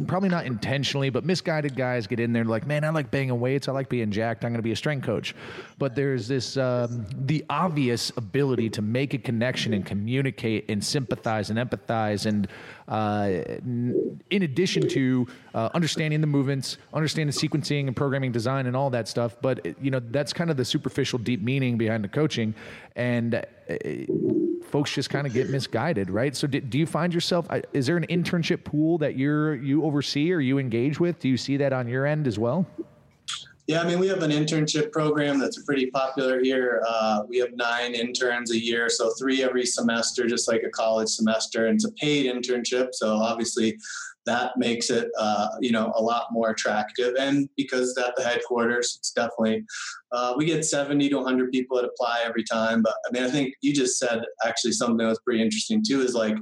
probably 0.06 0.28
not 0.28 0.46
intentionally, 0.46 1.10
but 1.10 1.24
misguided 1.24 1.76
guys 1.76 2.06
get 2.06 2.18
in 2.18 2.32
there 2.32 2.44
like, 2.44 2.66
man, 2.66 2.84
I 2.84 2.90
like 2.90 3.10
banging 3.10 3.38
weights. 3.38 3.68
I 3.68 3.72
like 3.72 3.88
being 3.88 4.10
jacked. 4.10 4.44
I'm 4.44 4.50
going 4.50 4.58
to 4.58 4.62
be 4.62 4.72
a 4.72 4.76
strength 4.76 5.04
coach. 5.04 5.34
But 5.78 5.94
there's 5.94 6.26
this, 6.26 6.56
um, 6.56 7.06
the 7.12 7.44
obvious 7.50 8.10
ability 8.16 8.70
to 8.70 8.82
make 8.82 9.14
a 9.14 9.18
connection 9.18 9.74
and 9.74 9.84
communicate 9.84 10.64
and 10.68 10.82
sympathize 10.82 11.50
and 11.50 11.58
empathize. 11.58 12.26
And 12.26 12.48
uh, 12.88 13.42
in 14.30 14.42
addition 14.42 14.88
to 14.88 15.26
uh, 15.54 15.68
understanding 15.74 16.20
the 16.20 16.26
movements, 16.26 16.78
understanding 16.94 17.34
sequencing 17.34 17.86
and 17.86 17.94
programming 17.94 18.32
design 18.32 18.66
and 18.66 18.74
all 18.74 18.90
that 18.90 19.08
stuff. 19.08 19.36
But, 19.40 19.66
you 19.82 19.90
know, 19.90 20.00
that's 20.00 20.32
kind 20.32 20.50
of 20.50 20.56
the 20.56 20.64
superficial, 20.64 21.18
deep 21.18 21.42
meaning 21.42 21.76
behind 21.76 22.02
the 22.02 22.08
coaching. 22.08 22.54
And, 22.96 23.34
uh, 23.34 23.42
folks 24.68 24.92
just 24.92 25.10
kind 25.10 25.26
of 25.26 25.32
get 25.32 25.50
misguided, 25.50 26.10
right? 26.10 26.36
So, 26.36 26.46
do, 26.46 26.60
do 26.60 26.78
you 26.78 26.86
find 26.86 27.12
yourself? 27.12 27.46
Is 27.72 27.86
there 27.86 27.96
an 27.96 28.06
internship 28.06 28.64
pool 28.64 28.98
that 28.98 29.16
you're 29.16 29.54
you 29.54 29.84
oversee 29.84 30.32
or 30.32 30.40
you 30.40 30.58
engage 30.58 31.00
with? 31.00 31.18
Do 31.18 31.28
you 31.28 31.36
see 31.36 31.56
that 31.58 31.72
on 31.72 31.88
your 31.88 32.06
end 32.06 32.26
as 32.26 32.38
well? 32.38 32.66
Yeah, 33.68 33.82
I 33.82 33.86
mean, 33.86 33.98
we 33.98 34.08
have 34.08 34.22
an 34.22 34.30
internship 34.30 34.92
program 34.92 35.38
that's 35.38 35.62
pretty 35.64 35.90
popular 35.90 36.42
here. 36.42 36.82
Uh, 36.88 37.24
we 37.28 37.36
have 37.36 37.50
nine 37.52 37.94
interns 37.94 38.50
a 38.50 38.58
year, 38.58 38.88
so 38.88 39.12
three 39.18 39.42
every 39.42 39.66
semester, 39.66 40.26
just 40.26 40.48
like 40.48 40.62
a 40.62 40.70
college 40.70 41.10
semester. 41.10 41.66
And 41.66 41.74
it's 41.74 41.84
a 41.84 41.92
paid 41.92 42.24
internship, 42.32 42.88
so 42.92 43.16
obviously 43.16 43.76
that 44.24 44.52
makes 44.56 44.88
it, 44.88 45.10
uh, 45.18 45.48
you 45.60 45.70
know, 45.70 45.92
a 45.96 46.02
lot 46.02 46.28
more 46.32 46.48
attractive. 46.48 47.14
And 47.18 47.46
because 47.58 47.90
it's 47.90 47.98
at 47.98 48.16
the 48.16 48.24
headquarters, 48.24 48.96
it's 48.98 49.12
definitely 49.12 49.66
uh, 50.12 50.32
we 50.38 50.46
get 50.46 50.64
70 50.64 51.06
to 51.10 51.16
100 51.16 51.52
people 51.52 51.76
that 51.76 51.84
apply 51.84 52.22
every 52.24 52.44
time. 52.44 52.80
But 52.80 52.94
I 53.06 53.12
mean, 53.12 53.22
I 53.22 53.30
think 53.30 53.52
you 53.60 53.74
just 53.74 53.98
said 53.98 54.22
actually 54.46 54.72
something 54.72 54.96
that 54.96 55.08
was 55.08 55.20
pretty 55.20 55.42
interesting 55.42 55.84
too. 55.86 56.00
Is 56.00 56.14
like 56.14 56.38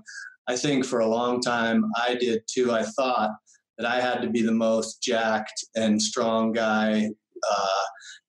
I 0.46 0.54
think 0.54 0.84
for 0.84 1.00
a 1.00 1.08
long 1.08 1.40
time 1.40 1.86
I 1.96 2.14
did 2.14 2.42
too. 2.46 2.70
I 2.70 2.84
thought 2.84 3.30
that 3.78 3.86
I 3.86 4.00
had 4.00 4.22
to 4.22 4.30
be 4.30 4.42
the 4.42 4.52
most 4.52 5.02
jacked 5.02 5.64
and 5.74 6.00
strong 6.00 6.52
guy. 6.52 7.10
Uh, 7.50 7.82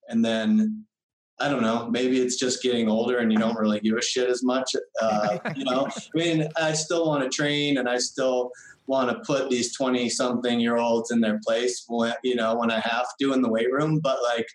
and 0.09 0.23
then 0.23 0.85
I 1.39 1.49
don't 1.49 1.61
know, 1.61 1.87
maybe 1.91 2.19
it's 2.19 2.37
just 2.37 2.63
getting 2.63 2.89
older 2.89 3.19
and 3.19 3.31
you 3.31 3.37
don't 3.37 3.57
really 3.57 3.79
give 3.79 3.95
a 3.95 4.01
shit 4.01 4.29
as 4.29 4.43
much. 4.43 4.71
Uh, 5.01 5.37
you 5.55 5.65
know, 5.65 5.87
I 5.87 6.17
mean, 6.17 6.47
I 6.57 6.73
still 6.73 7.05
want 7.05 7.23
to 7.23 7.29
train 7.29 7.77
and 7.77 7.87
I 7.87 7.99
still 7.99 8.51
want 8.87 9.09
to 9.09 9.19
put 9.25 9.49
these 9.49 9.75
20 9.75 10.09
something 10.09 10.59
year 10.59 10.77
olds 10.77 11.11
in 11.11 11.21
their 11.21 11.39
place 11.45 11.83
when, 11.87 12.13
you 12.23 12.35
know, 12.35 12.55
when 12.55 12.71
I 12.71 12.79
have 12.79 13.05
to 13.21 13.33
in 13.33 13.41
the 13.41 13.49
weight 13.49 13.71
room. 13.71 13.99
But 14.01 14.17
like 14.23 14.47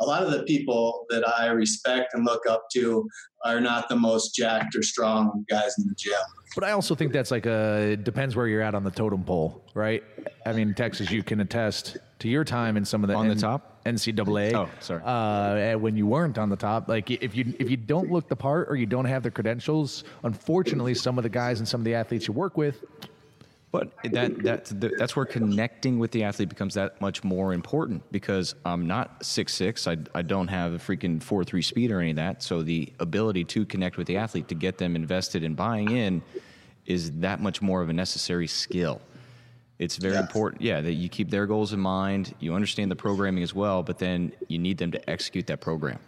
a 0.00 0.04
lot 0.04 0.22
of 0.22 0.30
the 0.30 0.42
people 0.42 1.06
that 1.08 1.26
I 1.26 1.46
respect 1.46 2.12
and 2.12 2.26
look 2.26 2.46
up 2.48 2.64
to 2.74 3.08
are 3.44 3.60
not 3.60 3.88
the 3.88 3.96
most 3.96 4.34
jacked 4.34 4.76
or 4.76 4.82
strong 4.82 5.44
guys 5.48 5.74
in 5.78 5.86
the 5.86 5.94
gym. 5.96 6.18
But 6.56 6.64
I 6.64 6.72
also 6.72 6.94
think 6.94 7.12
that's 7.12 7.30
like 7.30 7.44
a 7.44 7.92
it 7.92 8.02
depends 8.04 8.34
where 8.34 8.48
you're 8.48 8.62
at 8.62 8.74
on 8.74 8.82
the 8.82 8.90
totem 8.90 9.22
pole, 9.22 9.62
right? 9.74 10.02
I 10.46 10.54
mean, 10.54 10.72
Texas, 10.72 11.10
you 11.10 11.22
can 11.22 11.40
attest 11.40 11.98
to 12.20 12.28
your 12.28 12.44
time 12.44 12.78
in 12.78 12.84
some 12.86 13.04
of 13.04 13.08
the 13.08 13.14
On 13.14 13.28
the 13.28 13.34
top? 13.34 13.84
NCAA. 13.84 14.54
Oh, 14.54 14.68
sorry. 14.80 15.02
Uh, 15.04 15.78
when 15.78 15.96
you 15.96 16.06
weren't 16.06 16.38
on 16.38 16.48
the 16.48 16.56
top, 16.56 16.88
like 16.88 17.10
if 17.10 17.36
you 17.36 17.54
if 17.58 17.70
you 17.70 17.76
don't 17.76 18.10
look 18.10 18.28
the 18.28 18.36
part 18.36 18.68
or 18.70 18.76
you 18.76 18.86
don't 18.86 19.04
have 19.04 19.22
the 19.22 19.30
credentials, 19.30 20.04
unfortunately, 20.22 20.94
some 20.94 21.18
of 21.18 21.24
the 21.24 21.28
guys 21.28 21.58
and 21.58 21.68
some 21.68 21.82
of 21.82 21.84
the 21.84 21.94
athletes 21.94 22.26
you 22.26 22.32
work 22.32 22.56
with, 22.56 22.82
But 23.70 23.92
that 24.12 24.42
that's 24.42 24.70
the, 24.70 24.92
that's 24.96 25.14
where 25.14 25.26
connecting 25.26 25.98
with 25.98 26.10
the 26.10 26.24
athlete 26.24 26.48
becomes 26.48 26.72
that 26.74 26.98
much 27.02 27.22
more 27.22 27.52
important 27.52 28.02
because 28.10 28.54
I'm 28.64 28.86
not 28.86 29.24
six 29.24 29.52
six. 29.52 29.86
I 29.86 29.98
I 30.14 30.22
don't 30.22 30.48
have 30.48 30.72
a 30.72 30.78
freaking 30.78 31.22
four 31.22 31.44
three 31.44 31.62
speed 31.62 31.90
or 31.90 32.00
any 32.00 32.10
of 32.10 32.16
that. 32.16 32.42
So 32.42 32.62
the 32.62 32.90
ability 32.98 33.44
to 33.44 33.66
connect 33.66 33.98
with 33.98 34.06
the 34.06 34.16
athlete 34.16 34.48
to 34.48 34.54
get 34.54 34.78
them 34.78 34.96
invested 34.96 35.44
in 35.44 35.54
buying 35.54 35.90
in 35.90 36.22
is 36.86 37.12
that 37.20 37.40
much 37.40 37.60
more 37.60 37.82
of 37.82 37.88
a 37.88 37.92
necessary 37.92 38.46
skill. 38.46 39.00
It's 39.78 39.96
very 39.96 40.14
Yeah. 40.14 40.20
important, 40.20 40.62
yeah, 40.62 40.80
that 40.80 40.94
you 40.94 41.08
keep 41.08 41.30
their 41.30 41.46
goals 41.46 41.72
in 41.72 41.80
mind. 41.80 42.34
You 42.40 42.54
understand 42.54 42.90
the 42.90 42.96
programming 42.96 43.42
as 43.42 43.54
well, 43.54 43.82
but 43.82 43.98
then 43.98 44.32
you 44.48 44.58
need 44.58 44.78
them 44.78 44.90
to 44.92 45.10
execute 45.10 45.46
that 45.48 45.60
program. 45.60 45.98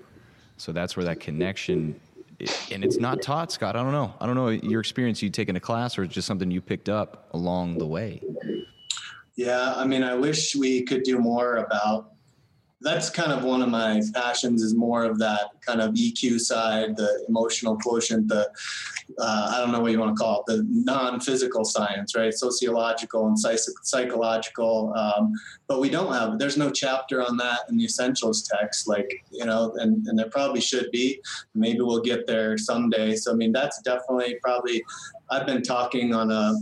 So 0.57 0.73
that's 0.73 0.97
where 0.97 1.05
that 1.05 1.21
connection, 1.21 2.01
and 2.73 2.85
it's 2.85 2.99
not 2.99 3.21
taught, 3.21 3.53
Scott. 3.53 3.77
I 3.77 3.83
don't 3.83 3.93
know. 3.93 4.15
I 4.21 4.27
don't 4.27 4.37
know 4.37 4.49
your 4.49 4.81
experience. 4.81 5.23
You 5.23 5.29
taken 5.31 5.55
a 5.57 5.61
class, 5.61 5.99
or 5.99 6.05
it's 6.05 6.15
just 6.15 6.27
something 6.27 6.51
you 6.51 6.61
picked 6.61 6.89
up 6.89 7.29
along 7.35 7.79
the 7.79 7.87
way. 7.87 8.23
Yeah, 9.37 9.75
I 9.77 9.85
mean, 9.87 10.03
I 10.03 10.15
wish 10.15 10.57
we 10.57 10.83
could 10.83 11.03
do 11.05 11.19
more 11.19 11.57
about. 11.57 12.13
That's 12.81 13.11
kind 13.11 13.33
of 13.33 13.43
one 13.43 13.61
of 13.61 13.69
my 13.69 14.01
passions 14.15 14.63
is 14.63 14.75
more 14.75 15.05
of 15.05 15.19
that 15.19 15.51
kind 15.67 15.81
of 15.81 15.95
EQ 15.95 16.39
side, 16.39 16.97
the 16.97 17.25
emotional 17.29 17.77
quotient, 17.77 18.29
the 18.29 18.49
uh, 19.19 19.53
I 19.55 19.59
don't 19.61 19.73
know 19.73 19.81
what 19.81 19.91
you 19.93 19.99
want 19.99 20.17
to 20.17 20.23
call 20.23 20.41
it, 20.41 20.47
the 20.47 20.67
non-physical 20.69 21.65
science, 21.65 22.15
right? 22.15 22.33
Sociological 22.33 23.27
and 23.27 23.37
psychological. 23.83 24.93
Um, 24.95 25.33
but 25.67 25.81
we 25.81 25.89
don't 25.89 26.13
have. 26.13 26.39
There's 26.39 26.57
no 26.57 26.71
chapter 26.71 27.23
on 27.23 27.37
that 27.39 27.61
in 27.69 27.79
the 27.79 27.85
essentials 27.85 28.43
text, 28.43 28.87
like 28.87 29.25
you 29.31 29.45
know, 29.45 29.75
and 29.79 30.07
and 30.07 30.19
there 30.19 30.29
probably 30.31 30.61
should 30.61 30.91
be. 30.91 31.21
Maybe 31.55 31.81
we'll 31.81 32.03
get 32.03 32.27
there 32.27 32.59
someday. 32.59 33.17
So 33.17 33.33
I 33.33 33.35
mean, 33.35 33.53
that's 33.53 33.81
definitely 33.83 34.37
probably. 34.43 34.83
I've 35.31 35.47
been 35.47 35.63
talking 35.63 36.15
on 36.15 36.31
a 36.31 36.55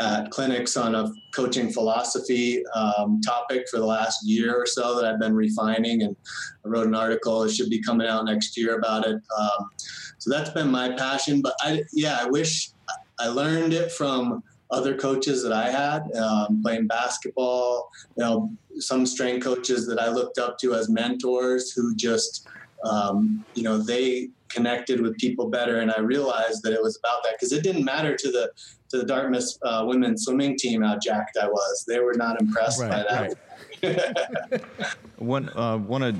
at 0.00 0.30
clinics 0.30 0.76
on 0.76 0.94
a 0.94 1.12
coaching 1.34 1.70
philosophy 1.70 2.62
um, 2.74 3.20
topic 3.26 3.66
for 3.70 3.78
the 3.78 3.86
last 3.86 4.26
year 4.26 4.54
or 4.54 4.66
so 4.66 4.96
that 4.96 5.04
I've 5.04 5.20
been 5.20 5.34
refining, 5.34 6.02
and 6.02 6.16
I 6.64 6.68
wrote 6.68 6.86
an 6.86 6.94
article. 6.94 7.42
It 7.42 7.52
should 7.52 7.70
be 7.70 7.82
coming 7.82 8.06
out 8.06 8.24
next 8.24 8.56
year 8.56 8.76
about 8.76 9.06
it. 9.06 9.16
Um, 9.38 9.70
so 10.18 10.30
that's 10.30 10.50
been 10.50 10.70
my 10.70 10.92
passion. 10.92 11.42
But 11.42 11.54
I, 11.60 11.82
yeah, 11.92 12.18
I 12.20 12.26
wish 12.26 12.70
I 13.18 13.28
learned 13.28 13.72
it 13.72 13.92
from 13.92 14.42
other 14.70 14.96
coaches 14.96 15.42
that 15.42 15.52
I 15.52 15.70
had 15.70 16.14
um, 16.16 16.62
playing 16.62 16.86
basketball. 16.86 17.90
You 18.16 18.24
know, 18.24 18.50
some 18.78 19.06
strength 19.06 19.44
coaches 19.44 19.86
that 19.88 19.98
I 19.98 20.10
looked 20.10 20.38
up 20.38 20.58
to 20.58 20.74
as 20.74 20.88
mentors 20.88 21.72
who 21.72 21.94
just, 21.96 22.46
um, 22.84 23.44
you 23.54 23.62
know, 23.62 23.78
they 23.78 24.30
connected 24.48 25.00
with 25.00 25.16
people 25.18 25.48
better, 25.48 25.80
and 25.80 25.90
I 25.90 26.00
realized 26.00 26.62
that 26.64 26.72
it 26.72 26.82
was 26.82 26.98
about 26.98 27.22
that 27.24 27.34
because 27.34 27.52
it 27.52 27.62
didn't 27.62 27.84
matter 27.84 28.16
to 28.16 28.30
the 28.30 28.50
to 28.90 28.98
the 28.98 29.04
Dartmouth 29.04 29.58
uh, 29.62 29.84
women's 29.86 30.24
swimming 30.24 30.56
team 30.56 30.82
how 30.82 30.98
jacked 30.98 31.36
I 31.40 31.46
was. 31.46 31.84
They 31.86 32.00
were 32.00 32.14
not 32.14 32.40
impressed 32.40 32.80
by 32.80 32.88
Right, 32.88 33.34
that. 33.82 34.04
right. 34.52 34.96
One 35.18 35.50
uh, 35.50 35.78
one 35.78 36.02
of 36.02 36.16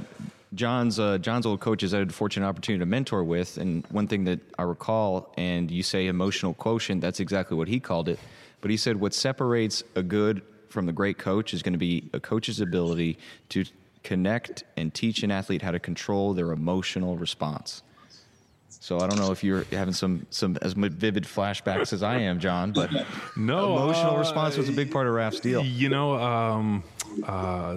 John's 0.55 0.99
uh, 0.99 1.19
John's 1.19 1.47
old 1.47 1.61
coaches 1.61 1.95
I 1.95 1.99
had 1.99 2.11
a 2.11 2.13
fortunate 2.13 2.47
opportunity 2.47 2.81
to 2.81 2.87
mentor 2.87 3.25
with, 3.25 3.59
and 3.59 3.87
one 3.91 4.07
thing 4.09 4.25
that 4.25 4.41
I 4.59 4.63
recall, 4.63 5.33
and 5.37 5.71
you 5.71 5.83
say 5.83 6.07
emotional 6.07 6.55
quotient, 6.55 7.01
that's 7.01 7.21
exactly 7.21 7.57
what 7.57 7.69
he 7.69 7.81
called 7.81 8.09
it. 8.09 8.19
But 8.61 8.71
he 8.71 8.77
said 8.77 8.99
what 8.99 9.15
separates 9.15 9.83
a 9.95 10.03
good 10.03 10.43
from 10.69 10.87
the 10.87 10.93
great 10.93 11.17
coach 11.19 11.55
is 11.55 11.63
going 11.63 11.73
to 11.75 11.79
be 11.79 12.11
a 12.13 12.21
coach's 12.21 12.61
ability 12.61 13.19
to 13.51 13.65
connect 14.05 14.65
and 14.77 14.93
teach 14.93 15.23
an 15.23 15.31
athlete 15.31 15.63
how 15.63 15.71
to 15.71 15.79
control 15.79 16.35
their 16.35 16.53
emotional 16.53 17.17
response. 17.17 17.83
So 18.81 19.01
I 19.01 19.07
don't 19.09 19.19
know 19.19 19.33
if 19.33 19.43
you're 19.43 19.65
having 19.73 19.95
some 19.95 20.27
some 20.31 20.57
as 20.63 20.73
vivid 20.73 21.25
flashbacks 21.25 21.93
as 21.93 22.03
I 22.03 22.19
am, 22.19 22.39
John, 22.39 22.73
but 22.73 22.91
No, 23.37 23.77
emotional 23.77 24.17
uh, 24.17 24.19
response 24.19 24.57
was 24.57 24.69
a 24.69 24.73
big 24.73 24.91
part 24.93 25.07
of 25.07 25.15
Raf's 25.15 25.41
deal. 25.41 25.65
You 25.65 25.89
know, 25.89 26.15
um, 26.15 26.83
uh, 27.27 27.77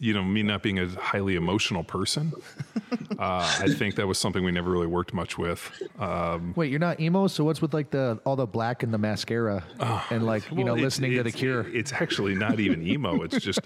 you 0.00 0.14
know, 0.14 0.22
me 0.22 0.42
not 0.42 0.62
being 0.62 0.78
a 0.78 0.88
highly 0.88 1.34
emotional 1.34 1.82
person, 1.82 2.32
uh, 3.18 3.58
I 3.60 3.68
think 3.68 3.96
that 3.96 4.06
was 4.06 4.16
something 4.18 4.44
we 4.44 4.52
never 4.52 4.70
really 4.70 4.86
worked 4.86 5.12
much 5.12 5.36
with. 5.36 5.70
Um, 5.98 6.52
Wait, 6.56 6.70
you're 6.70 6.78
not 6.78 7.00
emo, 7.00 7.26
so 7.26 7.44
what's 7.44 7.60
with 7.60 7.74
like 7.74 7.90
the 7.90 8.20
all 8.24 8.36
the 8.36 8.46
black 8.46 8.82
and 8.84 8.94
the 8.94 8.98
mascara 8.98 9.64
and 10.10 10.24
like 10.24 10.48
you 10.50 10.58
know 10.58 10.64
well, 10.66 10.74
it's- 10.74 10.84
listening 10.84 11.12
to 11.12 11.22
the 11.24 11.32
Cure? 11.32 11.66
It's 11.74 11.92
actually 11.92 12.34
not 12.36 12.60
even 12.60 12.86
emo. 12.86 13.22
It's 13.22 13.38
just 13.44 13.60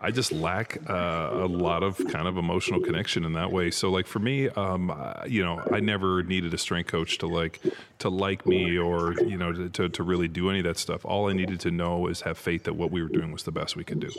I 0.00 0.10
just 0.12 0.30
lack 0.30 0.78
uh, 0.88 1.30
a 1.32 1.48
lot 1.48 1.82
of 1.82 1.98
kind 2.08 2.28
of 2.28 2.36
emotional 2.36 2.80
connection 2.80 3.24
in 3.24 3.32
that 3.32 3.50
way. 3.50 3.70
So 3.72 3.90
like 3.90 4.06
for 4.06 4.20
me, 4.20 4.48
um, 4.50 4.90
uh, 4.90 5.24
you 5.26 5.44
know, 5.44 5.60
I 5.72 5.80
never 5.80 6.22
needed 6.22 6.54
a 6.54 6.58
strength 6.58 6.90
coach 6.90 7.18
to 7.18 7.26
like 7.26 7.60
to 7.98 8.08
like 8.08 8.46
me 8.46 8.78
or 8.78 9.14
you 9.14 9.36
know 9.36 9.52
to, 9.52 9.68
to 9.70 9.88
to 9.88 10.02
really 10.04 10.28
do 10.28 10.48
any 10.48 10.60
of 10.60 10.64
that 10.64 10.78
stuff. 10.78 11.04
All 11.04 11.28
I 11.28 11.32
needed 11.32 11.58
to 11.60 11.70
know 11.72 12.06
is 12.06 12.20
have 12.20 12.38
faith 12.38 12.64
that 12.64 12.74
what 12.74 12.92
we 12.92 13.02
were 13.02 13.08
doing 13.08 13.32
was 13.32 13.42
the 13.42 13.52
best 13.52 13.74
we 13.74 13.82
could 13.82 13.98
do. 13.98 14.10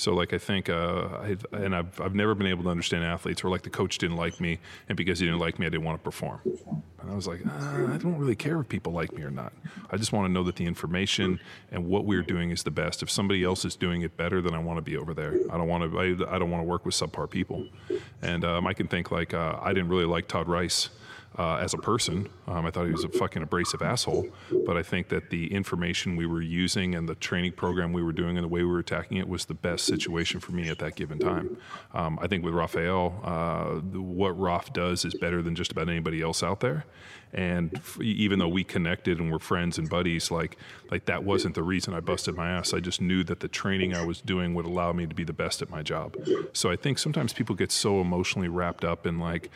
So 0.00 0.14
like 0.14 0.32
I 0.32 0.38
think, 0.38 0.70
uh, 0.70 1.08
I, 1.20 1.36
and 1.52 1.76
I've 1.76 2.00
I've 2.00 2.14
never 2.14 2.34
been 2.34 2.46
able 2.46 2.64
to 2.64 2.70
understand 2.70 3.04
athletes 3.04 3.44
where 3.44 3.50
like 3.50 3.62
the 3.62 3.70
coach 3.70 3.98
didn't 3.98 4.16
like 4.16 4.40
me, 4.40 4.58
and 4.88 4.96
because 4.96 5.18
he 5.18 5.26
didn't 5.26 5.40
like 5.40 5.58
me, 5.58 5.66
I 5.66 5.68
didn't 5.68 5.84
want 5.84 5.98
to 5.98 6.02
perform. 6.02 6.40
And 6.44 7.10
I 7.10 7.14
was 7.14 7.26
like, 7.26 7.44
uh, 7.46 7.92
I 7.92 7.98
don't 7.98 8.16
really 8.16 8.34
care 8.34 8.58
if 8.60 8.68
people 8.68 8.94
like 8.94 9.12
me 9.12 9.22
or 9.22 9.30
not. 9.30 9.52
I 9.90 9.98
just 9.98 10.12
want 10.12 10.26
to 10.26 10.32
know 10.32 10.42
that 10.44 10.56
the 10.56 10.64
information 10.64 11.38
and 11.70 11.86
what 11.86 12.06
we're 12.06 12.22
doing 12.22 12.50
is 12.50 12.62
the 12.62 12.70
best. 12.70 13.02
If 13.02 13.10
somebody 13.10 13.44
else 13.44 13.64
is 13.64 13.76
doing 13.76 14.02
it 14.02 14.16
better, 14.16 14.40
then 14.40 14.54
I 14.54 14.58
want 14.58 14.78
to 14.78 14.82
be 14.82 14.96
over 14.96 15.12
there. 15.12 15.38
I 15.50 15.58
don't 15.58 15.68
want 15.68 15.92
to. 15.92 15.98
I, 15.98 16.34
I 16.34 16.38
don't 16.38 16.50
want 16.50 16.62
to 16.62 16.66
work 16.66 16.86
with 16.86 16.94
subpar 16.94 17.28
people. 17.28 17.66
And 18.22 18.42
um, 18.44 18.66
I 18.66 18.72
can 18.72 18.86
think 18.86 19.10
like 19.10 19.34
uh, 19.34 19.58
I 19.60 19.74
didn't 19.74 19.90
really 19.90 20.06
like 20.06 20.28
Todd 20.28 20.48
Rice 20.48 20.88
uh, 21.38 21.56
as 21.56 21.72
a 21.74 21.78
person. 21.78 22.28
Um, 22.48 22.66
I 22.66 22.70
thought 22.70 22.86
he 22.86 22.92
was 22.92 23.04
a 23.04 23.08
fucking 23.08 23.42
abrasive 23.42 23.82
asshole. 23.82 24.28
But 24.66 24.76
I 24.76 24.82
think 24.82 25.08
that 25.08 25.30
the 25.30 25.52
information 25.52 26.16
we 26.16 26.26
were 26.26 26.42
using 26.42 26.94
and 26.94 27.08
the 27.08 27.14
training 27.14 27.52
program 27.52 27.92
we 27.92 28.02
were 28.02 28.12
doing 28.12 28.36
and 28.36 28.44
the 28.44 28.48
way 28.48 28.62
we 28.62 28.70
were 28.70 28.80
attacking 28.80 29.18
it 29.18 29.28
was 29.28 29.44
the 29.44 29.54
best 29.54 29.84
situation 29.86 30.40
for 30.40 30.52
me 30.52 30.68
at 30.68 30.78
that 30.80 30.96
given 30.96 31.18
time. 31.18 31.56
Um, 31.94 32.18
I 32.20 32.26
think 32.26 32.44
with 32.44 32.54
Rafael, 32.54 33.20
uh, 33.24 33.80
what 33.98 34.38
Raf 34.38 34.72
does 34.72 35.04
is 35.04 35.14
better 35.14 35.40
than 35.42 35.54
just 35.54 35.72
about 35.72 35.88
anybody 35.88 36.20
else 36.20 36.42
out 36.42 36.60
there. 36.60 36.84
And 37.32 37.70
f- 37.76 38.00
even 38.00 38.40
though 38.40 38.48
we 38.48 38.64
connected 38.64 39.20
and 39.20 39.30
were 39.30 39.38
friends 39.38 39.78
and 39.78 39.88
buddies, 39.88 40.32
like 40.32 40.56
like 40.90 41.04
that 41.04 41.22
wasn't 41.22 41.54
the 41.54 41.62
reason 41.62 41.94
I 41.94 42.00
busted 42.00 42.34
my 42.34 42.50
ass. 42.50 42.74
I 42.74 42.80
just 42.80 43.00
knew 43.00 43.22
that 43.22 43.38
the 43.38 43.46
training 43.46 43.94
I 43.94 44.04
was 44.04 44.20
doing 44.20 44.52
would 44.54 44.66
allow 44.66 44.92
me 44.92 45.06
to 45.06 45.14
be 45.14 45.22
the 45.22 45.32
best 45.32 45.62
at 45.62 45.70
my 45.70 45.82
job. 45.82 46.16
So 46.52 46.72
I 46.72 46.76
think 46.76 46.98
sometimes 46.98 47.32
people 47.32 47.54
get 47.54 47.70
so 47.70 48.00
emotionally 48.00 48.48
wrapped 48.48 48.84
up 48.84 49.06
in 49.06 49.20
like 49.20 49.48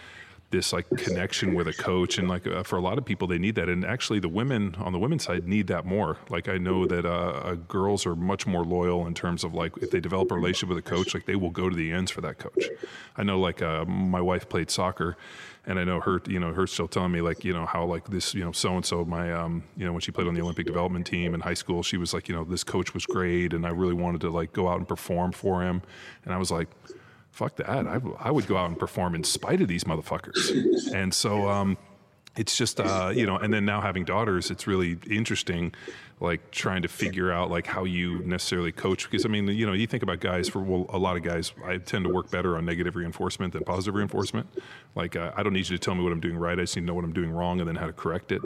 this 0.55 0.73
like 0.73 0.88
connection 0.97 1.55
with 1.55 1.67
a 1.67 1.73
coach 1.73 2.19
and 2.19 2.29
like 2.29 2.47
uh, 2.47 2.62
for 2.62 2.77
a 2.77 2.81
lot 2.81 2.97
of 2.97 3.05
people 3.05 3.27
they 3.27 3.38
need 3.38 3.57
that 3.57 3.69
and 3.69 3.85
actually 3.85 4.21
the 4.21 4.29
women 4.29 4.75
on 4.79 4.93
the 4.93 4.99
women's 4.99 5.25
side 5.25 5.47
need 5.47 5.67
that 5.67 5.85
more. 5.85 6.19
Like 6.31 6.49
i 6.49 6.59
know 6.59 6.87
that 6.87 7.05
uh, 7.05 7.09
uh, 7.09 7.55
girls 7.55 8.07
are 8.07 8.17
much 8.17 8.47
more 8.47 8.64
loyal 8.64 9.07
in 9.07 9.14
terms 9.14 9.45
of 9.45 9.53
like 9.53 9.73
if 9.79 9.90
they 9.90 10.01
develop 10.01 10.31
a 10.31 10.35
relationship 10.35 10.69
with 10.69 10.79
a 10.79 10.88
coach 10.88 11.12
like 11.14 11.27
they 11.27 11.37
will 11.37 11.51
go 11.51 11.69
to 11.69 11.75
the 11.75 11.90
ends 11.90 12.11
for 12.11 12.21
that 12.21 12.38
coach. 12.38 12.64
I 13.17 13.25
know 13.25 13.40
like 13.40 13.62
uh, 13.62 13.85
my 13.85 14.21
wife 14.21 14.49
played 14.49 14.71
soccer 14.71 15.17
and 15.67 15.79
i 15.79 15.85
know 15.85 15.99
her 16.01 16.21
you 16.27 16.38
know 16.38 16.53
her 16.53 16.67
still 16.67 16.88
telling 16.88 17.12
me 17.12 17.21
like 17.21 17.45
you 17.45 17.53
know 17.53 17.64
how 17.64 17.85
like 17.85 18.07
this 18.09 18.35
you 18.35 18.45
know 18.45 18.53
so 18.53 18.77
and 18.77 18.85
so 18.85 19.05
my 19.05 19.33
um 19.33 19.62
you 19.77 19.85
know 19.85 19.93
when 19.93 20.01
she 20.01 20.12
played 20.12 20.27
on 20.27 20.35
the 20.35 20.40
olympic 20.43 20.67
development 20.67 21.07
team 21.07 21.35
in 21.35 21.40
high 21.40 21.55
school 21.55 21.83
she 21.83 21.97
was 21.97 22.12
like 22.12 22.29
you 22.29 22.35
know 22.35 22.45
this 22.45 22.62
coach 22.64 22.93
was 22.93 23.07
great 23.07 23.55
and 23.55 23.67
i 23.67 23.71
really 23.71 23.95
wanted 23.95 24.21
to 24.21 24.31
like 24.31 24.53
go 24.53 24.69
out 24.69 24.77
and 24.77 24.87
perform 24.87 25.33
for 25.33 25.62
him 25.62 25.81
and 26.25 26.35
i 26.35 26.37
was 26.37 26.51
like 26.51 26.69
fuck 27.35 27.57
that. 27.57 27.68
I, 27.68 28.01
I 28.20 28.31
would 28.31 28.47
go 28.47 28.57
out 28.57 28.66
and 28.66 28.79
perform 28.79 29.14
in 29.14 29.25
spite 29.25 29.61
of 29.61 29.66
these 29.66 29.85
motherfuckers. 29.85 30.92
And 30.94 31.12
so, 31.12 31.49
um, 31.49 31.77
it's 32.37 32.57
just, 32.57 32.81
uh, 32.81 33.12
you 33.14 33.27
know, 33.27 33.37
and 33.37 33.53
then 33.53 33.64
now 33.64 33.81
having 33.81 34.05
daughters, 34.05 34.51
it's 34.51 34.66
really 34.66 34.99
interesting, 35.09 35.73
like 36.20 36.51
trying 36.51 36.83
to 36.83 36.88
figure 36.88 37.31
out 37.31 37.51
like 37.51 37.66
how 37.66 37.85
you 37.85 38.20
necessarily 38.20 38.73
coach. 38.73 39.09
Because 39.09 39.25
I 39.25 39.29
mean, 39.29 39.47
you 39.49 39.66
know, 39.66 39.73
you 39.73 39.87
think 39.87 40.03
about 40.03 40.20
guys 40.20 40.49
for 40.49 40.61
well, 40.61 40.87
a 40.88 40.99
lot 40.99 41.16
of 41.16 41.23
guys, 41.23 41.53
I 41.64 41.79
tend 41.79 42.05
to 42.05 42.12
work 42.12 42.31
better 42.31 42.57
on 42.57 42.64
negative 42.64 42.97
reinforcement 42.97 43.53
than 43.53 43.62
positive 43.62 43.94
reinforcement. 43.94 44.49
Like, 44.97 45.14
uh, 45.14 45.33
I 45.37 45.42
don't 45.42 45.53
need 45.53 45.68
you 45.68 45.77
to 45.77 45.79
tell 45.79 45.94
me 45.94 46.03
what 46.03 46.12
I'm 46.12 46.20
doing 46.20 46.37
right. 46.37 46.59
I 46.59 46.62
just 46.62 46.77
need 46.77 46.83
to 46.83 46.87
know 46.87 46.94
what 46.94 47.05
I'm 47.05 47.12
doing 47.12 47.31
wrong 47.31 47.61
and 47.61 47.68
then 47.68 47.77
how 47.77 47.87
to 47.87 47.92
correct 47.92 48.33
it. 48.33 48.42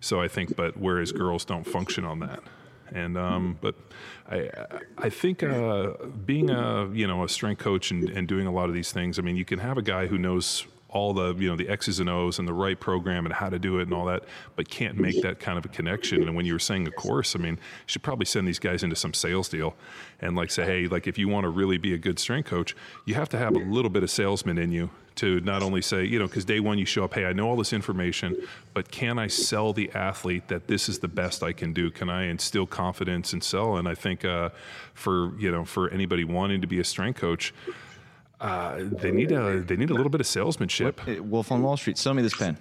So 0.00 0.20
I 0.20 0.28
think, 0.28 0.56
but 0.56 0.76
whereas 0.78 1.12
girls 1.12 1.44
don't 1.44 1.64
function 1.64 2.04
on 2.04 2.20
that. 2.20 2.42
And 2.92 3.18
um, 3.18 3.58
but 3.60 3.74
I 4.30 4.50
I 4.98 5.10
think 5.10 5.42
uh, 5.42 5.92
being 6.24 6.50
a 6.50 6.88
you 6.92 7.06
know 7.06 7.24
a 7.24 7.28
strength 7.28 7.58
coach 7.58 7.90
and, 7.90 8.08
and 8.10 8.28
doing 8.28 8.46
a 8.46 8.52
lot 8.52 8.68
of 8.68 8.74
these 8.74 8.92
things. 8.92 9.18
I 9.18 9.22
mean, 9.22 9.36
you 9.36 9.44
can 9.44 9.58
have 9.58 9.78
a 9.78 9.82
guy 9.82 10.06
who 10.06 10.18
knows 10.18 10.66
all 10.88 11.12
the 11.12 11.34
you 11.34 11.48
know 11.48 11.56
the 11.56 11.68
X's 11.68 12.00
and 12.00 12.08
O's 12.08 12.38
and 12.38 12.46
the 12.46 12.54
right 12.54 12.78
program 12.78 13.26
and 13.26 13.34
how 13.34 13.48
to 13.48 13.58
do 13.58 13.78
it 13.78 13.82
and 13.82 13.92
all 13.92 14.06
that, 14.06 14.24
but 14.54 14.68
can't 14.68 14.96
make 14.98 15.20
that 15.22 15.40
kind 15.40 15.58
of 15.58 15.64
a 15.64 15.68
connection. 15.68 16.22
And 16.22 16.34
when 16.34 16.46
you 16.46 16.52
were 16.52 16.58
saying 16.58 16.86
a 16.86 16.90
course, 16.90 17.36
I 17.36 17.38
mean, 17.38 17.54
you 17.54 17.86
should 17.86 18.02
probably 18.02 18.26
send 18.26 18.48
these 18.48 18.58
guys 18.58 18.82
into 18.82 18.96
some 18.96 19.12
sales 19.12 19.48
deal 19.48 19.74
and 20.20 20.36
like 20.36 20.50
say, 20.50 20.64
hey, 20.64 20.86
like 20.86 21.06
if 21.06 21.18
you 21.18 21.28
want 21.28 21.44
to 21.44 21.50
really 21.50 21.78
be 21.78 21.92
a 21.92 21.98
good 21.98 22.18
strength 22.18 22.48
coach, 22.48 22.74
you 23.04 23.14
have 23.14 23.28
to 23.30 23.38
have 23.38 23.54
a 23.54 23.58
little 23.58 23.90
bit 23.90 24.02
of 24.02 24.10
salesman 24.10 24.58
in 24.58 24.72
you 24.72 24.90
to 25.16 25.40
not 25.40 25.62
only 25.62 25.82
say, 25.82 26.04
you 26.04 26.18
know, 26.18 26.26
because 26.26 26.44
day 26.44 26.60
one 26.60 26.78
you 26.78 26.84
show 26.84 27.04
up, 27.04 27.14
hey, 27.14 27.24
I 27.24 27.32
know 27.32 27.48
all 27.48 27.56
this 27.56 27.72
information, 27.72 28.36
but 28.74 28.90
can 28.90 29.18
I 29.18 29.26
sell 29.26 29.72
the 29.72 29.90
athlete 29.92 30.48
that 30.48 30.68
this 30.68 30.88
is 30.88 31.00
the 31.00 31.08
best 31.08 31.42
I 31.42 31.52
can 31.52 31.72
do? 31.72 31.90
Can 31.90 32.08
I 32.08 32.24
instill 32.26 32.66
confidence 32.66 33.32
and 33.32 33.42
sell? 33.42 33.76
And 33.76 33.88
I 33.88 33.94
think 33.94 34.24
uh, 34.24 34.50
for 34.94 35.36
you 35.38 35.50
know 35.50 35.64
for 35.64 35.90
anybody 35.90 36.24
wanting 36.24 36.60
to 36.60 36.66
be 36.66 36.78
a 36.78 36.84
strength 36.84 37.20
coach, 37.20 37.52
uh, 38.40 38.76
they 38.80 39.10
need 39.10 39.32
a 39.32 39.60
they 39.60 39.76
need 39.76 39.90
a 39.90 39.94
little 39.94 40.10
bit 40.10 40.20
of 40.20 40.26
salesmanship. 40.26 41.00
Wolf 41.20 41.50
on 41.50 41.62
Wall 41.62 41.76
Street, 41.76 41.98
sell 41.98 42.14
me 42.14 42.22
this 42.22 42.34
pen. 42.36 42.58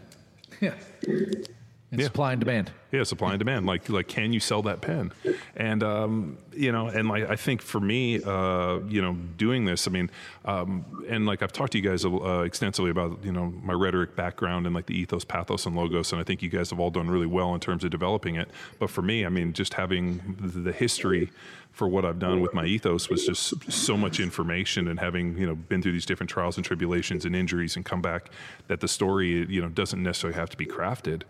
And 1.92 2.02
Yeah. 2.02 2.08
supply 2.08 2.32
and 2.34 2.40
demand. 2.40 2.72
Yeah, 2.92 3.04
supply 3.04 3.30
and 3.32 3.40
demand. 3.40 3.66
Like, 3.68 3.88
like, 3.90 4.08
can 4.08 4.34
you 4.34 4.40
sell 4.40 4.62
that 4.64 4.82
pen? 4.82 5.12
And 5.56 5.84
um, 5.84 6.38
you 6.54 6.72
know, 6.72 6.88
and 6.88 7.08
like, 7.08 7.30
I 7.30 7.36
think 7.36 7.62
for 7.62 7.80
me, 7.80 8.22
uh, 8.24 8.80
you 8.88 9.02
know, 9.02 9.14
doing 9.38 9.66
this, 9.66 9.88
I 9.88 9.92
mean, 9.92 10.10
um, 10.46 11.06
and 11.08 11.26
like, 11.26 11.44
I've 11.44 11.54
talked 11.54 11.74
to 11.74 11.78
you 11.78 11.88
guys 11.88 12.04
uh, 12.04 12.42
extensively 12.42 12.90
about 12.90 13.20
you 13.24 13.32
know 13.32 13.54
my 13.64 13.74
rhetoric 13.74 14.16
background 14.16 14.66
and 14.66 14.74
like 14.74 14.88
the 14.88 14.98
ethos, 15.00 15.24
pathos, 15.24 15.66
and 15.68 15.76
logos, 15.76 16.12
and 16.12 16.20
I 16.20 16.24
think 16.24 16.42
you 16.42 16.50
guys 16.50 16.72
have 16.72 16.80
all 16.80 16.90
done 16.92 17.10
really 17.10 17.28
well 17.28 17.54
in 17.54 17.60
terms 17.60 17.84
of 17.84 17.92
developing 17.92 18.36
it. 18.36 18.50
But 18.80 18.90
for 18.90 19.02
me, 19.04 19.26
I 19.26 19.30
mean, 19.30 19.54
just 19.54 19.76
having 19.76 20.36
the 20.40 20.72
history 20.72 21.30
for 21.76 21.90
what 21.90 22.06
I've 22.06 22.20
done 22.20 22.40
with 22.40 22.54
my 22.54 22.64
ethos 22.64 23.10
was 23.10 23.26
just 23.26 23.70
so 23.70 23.98
much 23.98 24.22
information 24.22 24.88
and 24.88 24.98
having 24.98 25.38
you 25.38 25.46
know 25.46 25.56
been 25.56 25.82
through 25.82 25.92
these 25.92 26.06
different 26.06 26.30
trials 26.30 26.56
and 26.56 26.66
tribulations 26.66 27.26
and 27.26 27.36
injuries 27.36 27.76
and 27.76 27.84
come 27.84 28.02
back 28.02 28.30
that 28.68 28.80
the 28.80 28.88
story 28.88 29.46
you 29.50 29.62
know 29.62 29.68
doesn't 29.68 30.02
necessarily 30.02 30.40
have 30.40 30.50
to 30.50 30.56
be 30.56 30.66
crafted. 30.66 31.24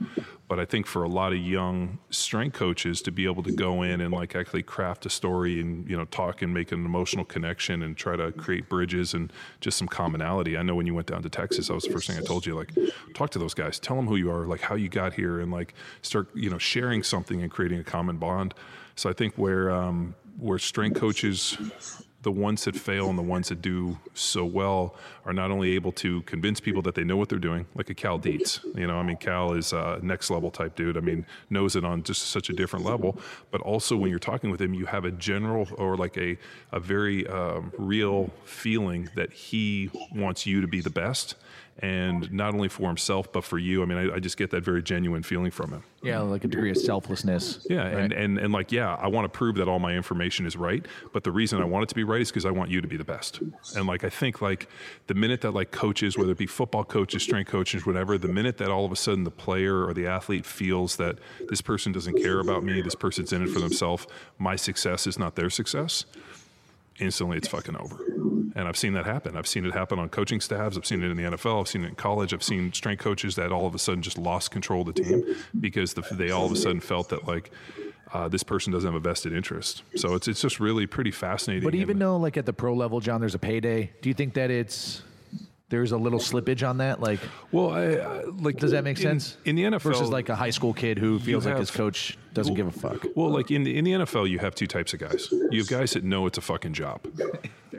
But 0.48 0.60
I 0.60 0.66
think 0.66 0.86
for 0.86 1.02
a 1.02 1.10
lot 1.10 1.34
of 1.34 1.40
young 1.40 1.98
strength 2.12 2.54
coaches 2.54 3.02
to 3.02 3.12
be 3.12 3.26
able 3.26 3.42
to 3.42 3.52
go 3.52 3.82
in 3.82 4.02
and 4.02 4.14
like 4.14 4.36
actually 4.36 4.62
craft 4.62 5.08
a 5.08 5.10
story 5.10 5.60
and 5.60 5.90
you 5.90 5.98
know 5.98 6.06
talk 6.06 6.44
and 6.44 6.54
make 6.54 6.72
an 6.72 6.86
emotional 6.86 7.26
connection 7.26 7.82
and 7.82 7.98
try 7.98 8.16
to 8.16 8.32
create 8.32 8.70
bridges 8.70 9.16
and 9.16 9.34
just 9.62 9.80
some 9.80 9.88
commonality. 9.88 10.56
I 10.56 10.62
know 10.62 10.76
when 10.76 10.86
you 10.86 10.94
went 10.94 11.08
down 11.08 11.24
to 11.24 11.30
Texas 11.30 11.70
that 11.70 11.74
was 11.74 11.86
the 11.86 11.92
first 11.92 12.08
thing 12.08 12.20
I 12.20 12.22
told 12.22 12.46
you 12.46 12.54
like 12.54 12.72
talk 13.16 13.32
to 13.32 13.40
those 13.40 13.56
guys. 13.56 13.80
Tell 13.80 13.96
them 13.96 14.06
who 14.06 14.16
you 14.16 14.30
are 14.30 14.46
like 14.46 14.62
how 14.62 14.76
you 14.76 14.90
got 14.90 15.16
here 15.16 15.40
and 15.40 15.52
like 15.52 15.74
start 16.04 16.30
you 16.36 16.52
know 16.52 16.60
sharing 16.60 17.02
something 17.02 17.42
and 17.42 17.50
creating 17.50 17.80
a 17.80 17.84
common 17.84 18.18
bond. 18.18 18.54
So 18.96 19.10
I 19.10 19.14
think 19.14 19.34
where 19.36 19.72
um, 19.72 20.16
where 20.40 20.60
strength 20.60 21.00
coaches, 21.00 21.58
the 22.22 22.32
ones 22.32 22.66
that 22.66 22.76
fail 22.76 23.10
and 23.10 23.18
the 23.18 23.24
ones 23.24 23.50
that 23.50 23.62
do 23.62 23.98
so 24.14 24.44
well, 24.46 24.96
are 25.26 25.34
not 25.34 25.52
only 25.52 25.76
able 25.76 25.92
to 25.92 26.22
convince 26.24 26.60
people 26.60 26.82
that 26.82 26.96
they 26.96 27.04
know 27.04 27.18
what 27.18 27.30
they're 27.30 27.38
doing, 27.40 27.66
like 27.76 27.90
a 27.90 27.94
Cal 27.94 28.18
Dietz. 28.18 28.60
You 28.76 28.88
know, 28.88 28.98
I 28.98 29.04
mean, 29.04 29.18
Cal 29.18 29.54
is 29.54 29.74
a 29.74 30.00
next 30.02 30.30
level 30.30 30.52
type 30.52 30.76
dude. 30.76 30.98
I 30.98 31.02
mean, 31.02 31.26
knows 31.50 31.76
it 31.76 31.86
on 31.86 32.04
just 32.04 32.24
such 32.24 32.50
a 32.50 32.54
different 32.54 32.86
level. 32.86 33.18
But 33.52 33.62
also, 33.62 33.96
when 33.96 34.10
you're 34.10 34.20
talking 34.20 34.50
with 34.50 34.62
him, 34.62 34.74
you 34.74 34.86
have 34.88 35.06
a 35.06 35.12
general 35.12 35.68
or 35.78 35.98
like 35.98 36.18
a 36.18 36.38
a 36.72 36.80
very 36.80 37.28
um, 37.28 37.72
real 37.78 38.32
feeling 38.44 39.10
that 39.16 39.32
he 39.32 39.90
wants 40.14 40.46
you 40.46 40.62
to 40.62 40.68
be 40.68 40.82
the 40.82 40.90
best. 40.90 41.36
And 41.80 42.32
not 42.32 42.54
only 42.54 42.70
for 42.70 42.88
himself, 42.88 43.34
but 43.34 43.44
for 43.44 43.58
you. 43.58 43.84
I 43.84 43.86
mean, 43.86 43.98
I, 43.98 44.16
I 44.16 44.20
just 44.20 44.38
get 44.38 44.50
that 44.52 44.64
very 44.64 44.82
genuine 44.82 45.24
feeling 45.24 45.52
from 45.52 45.72
him. 45.72 45.84
Yeah, 46.02 46.20
like 46.20 46.46
a 46.46 46.48
degree 46.48 46.70
of 46.70 46.78
selflessness. 46.78 47.68
Yeah, 47.70 47.86
and, 47.86 48.14
and 48.14 48.38
and 48.38 48.54
like 48.54 48.72
yeah, 48.72 48.96
I 48.96 49.08
want 49.08 49.26
to 49.26 49.38
prove 49.38 49.56
that 49.56 49.68
all 49.68 49.80
my 49.80 49.94
information 49.94 50.46
is 50.46 50.56
right, 50.56 50.86
but 51.12 51.26
the 51.26 51.32
reason 51.32 51.62
I 51.62 51.66
want 51.66 51.84
it 51.84 51.90
to 51.90 51.96
be 51.96 52.06
right 52.06 52.22
is 52.22 52.30
because 52.30 52.46
I 52.46 52.52
want 52.52 52.70
you 52.70 52.80
to 52.80 52.88
be 52.88 52.96
the 52.96 53.04
best. 53.04 53.42
And 53.76 53.88
like 53.88 54.06
I 54.06 54.10
think 54.10 54.42
like 54.42 54.70
the 55.08 55.16
minute 55.16 55.42
that 55.42 55.52
like 55.52 55.72
coaches, 55.72 56.18
whether 56.18 56.32
it 56.32 56.38
be 56.38 56.46
football 56.46 56.86
coaches, 56.86 57.24
strength 57.24 57.50
coaches, 57.50 57.86
whatever, 57.86 58.18
the 58.18 58.30
minute 58.30 58.58
that 58.60 58.70
all 58.70 58.86
of 58.86 58.92
a 58.94 58.96
sudden 58.96 59.26
the 59.26 59.32
player 59.32 59.86
or 59.86 59.94
the 59.94 60.08
athlete 60.08 60.46
feels 60.46 60.96
that 60.96 61.18
this 61.50 61.60
person 61.60 61.92
doesn't 61.92 62.16
care 62.22 62.40
about 62.40 62.64
me, 62.64 62.82
this 62.82 62.96
person's 62.96 63.34
in 63.34 63.44
it 63.44 63.50
for 63.50 63.60
themselves, 63.60 64.08
my 64.38 64.56
success 64.56 65.08
is 65.08 65.20
not 65.20 65.36
their 65.36 65.50
success, 65.50 66.06
instantly 67.00 67.36
it's 67.36 67.50
fucking 67.50 67.76
over. 67.76 67.98
And 68.56 68.70
I've 68.70 68.78
seen 68.78 68.94
that 68.94 69.06
happen. 69.06 69.36
I've 69.36 69.48
seen 69.48 69.66
it 69.66 69.74
happen 69.74 70.00
on 70.00 70.08
coaching 70.08 70.40
staffs. 70.40 70.78
I've 70.78 70.86
seen 70.86 71.04
it 71.04 71.12
in 71.12 71.18
the 71.18 71.24
NFL. 71.24 71.60
I've 71.60 71.68
seen 71.68 71.84
it 71.84 71.90
in 71.90 71.96
college. 71.96 72.34
I've 72.34 72.42
seen 72.42 72.72
strength 72.72 73.04
coaches 73.04 73.36
that 73.36 73.52
all 73.52 73.68
of 73.68 73.76
a 73.76 73.80
sudden 73.80 74.02
just 74.02 74.18
lost 74.18 74.52
control 74.52 74.88
of 74.88 74.96
the 74.96 75.04
team 75.04 75.36
because 75.60 75.94
the, 75.94 76.02
they 76.12 76.32
all 76.32 76.46
of 76.46 76.54
a 76.54 76.56
sudden 76.56 76.80
felt 76.80 77.10
that 77.10 77.28
like 77.28 77.52
uh, 78.14 78.30
this 78.30 78.44
person 78.44 78.72
doesn't 78.72 78.88
have 78.88 78.96
a 78.96 79.04
vested 79.04 79.34
interest. 79.34 79.84
So 79.98 80.16
it's 80.16 80.30
it's 80.30 80.40
just 80.40 80.62
really 80.62 80.88
pretty 80.88 81.12
fascinating. 81.12 81.66
But 81.66 81.76
even 81.76 82.00
though, 82.00 82.16
like 82.16 82.38
at 82.38 82.46
the 82.46 82.54
pro 82.54 82.74
level, 82.74 83.02
John, 83.02 83.20
there's 83.20 83.36
a 83.36 83.40
payday. 83.40 83.92
Do 84.02 84.10
you 84.10 84.16
think 84.16 84.36
that 84.36 84.50
it's 84.50 85.02
there's 85.70 85.92
a 85.92 85.98
little 85.98 86.20
slippage 86.20 86.68
on 86.68 86.78
that? 86.78 87.02
Like, 87.02 87.20
well, 87.52 87.72
I, 87.72 87.86
uh, 87.96 88.22
like 88.40 88.58
does 88.58 88.72
that 88.72 88.84
make 88.84 88.98
in- 88.98 89.04
sense? 89.04 89.38
in 89.46 89.56
the 89.56 89.64
NFL 89.64 89.82
versus 89.82 90.10
like 90.10 90.30
a 90.30 90.36
high 90.36 90.52
school 90.52 90.74
kid 90.74 91.00
who 91.00 91.20
feels 91.20 91.46
like 91.46 91.58
his 91.58 91.72
coach 91.72 92.18
doesn't 92.34 92.54
give 92.54 92.68
a 92.68 92.72
fuck. 92.72 93.06
Well, 93.16 93.30
like 93.30 93.50
in 93.52 93.64
the, 93.64 93.78
in 93.78 93.84
the 93.84 93.92
NFL, 93.92 94.30
you 94.30 94.40
have 94.40 94.54
two 94.56 94.68
types 94.68 94.94
of 94.94 95.00
guys. 95.00 95.32
You 95.32 95.60
have 95.60 95.68
guys 95.70 95.94
that 95.94 96.04
know 96.04 96.26
it's 96.28 96.38
a 96.38 96.42
fucking 96.42 96.74
job. 96.74 97.02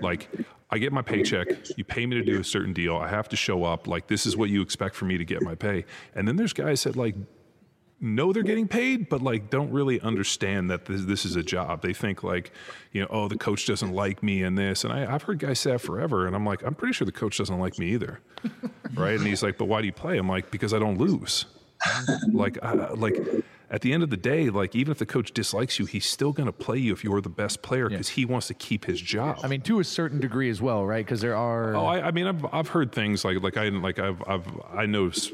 Like, 0.00 0.28
I 0.70 0.78
get 0.78 0.92
my 0.92 1.02
paycheck. 1.02 1.48
You 1.76 1.84
pay 1.84 2.06
me 2.06 2.16
to 2.16 2.24
do 2.24 2.40
a 2.40 2.44
certain 2.44 2.72
deal. 2.72 2.96
I 2.96 3.08
have 3.08 3.28
to 3.30 3.36
show 3.36 3.64
up. 3.64 3.86
Like, 3.86 4.08
this 4.08 4.26
is 4.26 4.36
what 4.36 4.50
you 4.50 4.62
expect 4.62 4.94
for 4.94 5.04
me 5.04 5.16
to 5.16 5.24
get 5.24 5.42
my 5.42 5.54
pay. 5.54 5.84
And 6.14 6.26
then 6.26 6.36
there's 6.36 6.52
guys 6.52 6.84
that 6.84 6.96
like 6.96 7.14
know 8.00 8.32
they're 8.32 8.42
getting 8.42 8.68
paid, 8.68 9.08
but 9.08 9.22
like 9.22 9.50
don't 9.50 9.70
really 9.70 10.00
understand 10.00 10.70
that 10.70 10.84
this, 10.84 11.04
this 11.04 11.24
is 11.24 11.36
a 11.36 11.42
job. 11.42 11.82
They 11.82 11.92
think 11.92 12.22
like, 12.22 12.52
you 12.92 13.00
know, 13.00 13.06
oh, 13.10 13.28
the 13.28 13.38
coach 13.38 13.66
doesn't 13.66 13.92
like 13.92 14.22
me 14.22 14.42
and 14.42 14.56
this. 14.56 14.84
And 14.84 14.92
I, 14.92 15.12
I've 15.12 15.22
heard 15.22 15.38
guys 15.38 15.58
say 15.60 15.72
that 15.72 15.80
forever. 15.80 16.26
And 16.26 16.36
I'm 16.36 16.44
like, 16.44 16.62
I'm 16.62 16.74
pretty 16.74 16.92
sure 16.92 17.06
the 17.06 17.12
coach 17.12 17.38
doesn't 17.38 17.58
like 17.58 17.78
me 17.78 17.86
either. 17.92 18.20
right. 18.94 19.16
And 19.18 19.26
he's 19.26 19.42
like, 19.42 19.58
but 19.58 19.64
why 19.66 19.80
do 19.80 19.86
you 19.86 19.92
play? 19.92 20.18
I'm 20.18 20.28
like, 20.28 20.50
because 20.50 20.74
I 20.74 20.78
don't 20.78 20.98
lose. 20.98 21.46
like, 22.32 22.58
uh, 22.62 22.94
like 22.96 23.16
at 23.70 23.80
the 23.80 23.92
end 23.92 24.02
of 24.02 24.10
the 24.10 24.16
day, 24.16 24.48
like 24.50 24.74
even 24.74 24.92
if 24.92 24.98
the 24.98 25.06
coach 25.06 25.32
dislikes 25.32 25.78
you, 25.78 25.86
he's 25.86 26.06
still 26.06 26.32
going 26.32 26.46
to 26.46 26.52
play 26.52 26.78
you 26.78 26.92
if 26.92 27.02
you're 27.02 27.20
the 27.20 27.28
best 27.28 27.62
player 27.62 27.88
because 27.88 28.10
he 28.10 28.24
wants 28.24 28.46
to 28.48 28.54
keep 28.54 28.84
his 28.84 29.00
job. 29.00 29.40
I 29.42 29.48
mean, 29.48 29.60
to 29.62 29.80
a 29.80 29.84
certain 29.84 30.20
degree 30.20 30.48
as 30.50 30.62
well, 30.62 30.86
right? 30.86 31.04
Because 31.04 31.20
there 31.20 31.36
are. 31.36 31.74
Oh, 31.74 31.84
I, 31.84 32.08
I 32.08 32.10
mean, 32.12 32.26
I've 32.26 32.44
I've 32.52 32.68
heard 32.68 32.92
things 32.92 33.24
like 33.24 33.42
like 33.42 33.56
I 33.56 33.68
like 33.70 33.98
I've 33.98 34.22
I've 34.26 34.46
I 34.72 34.86
know 34.86 35.08
s- 35.08 35.32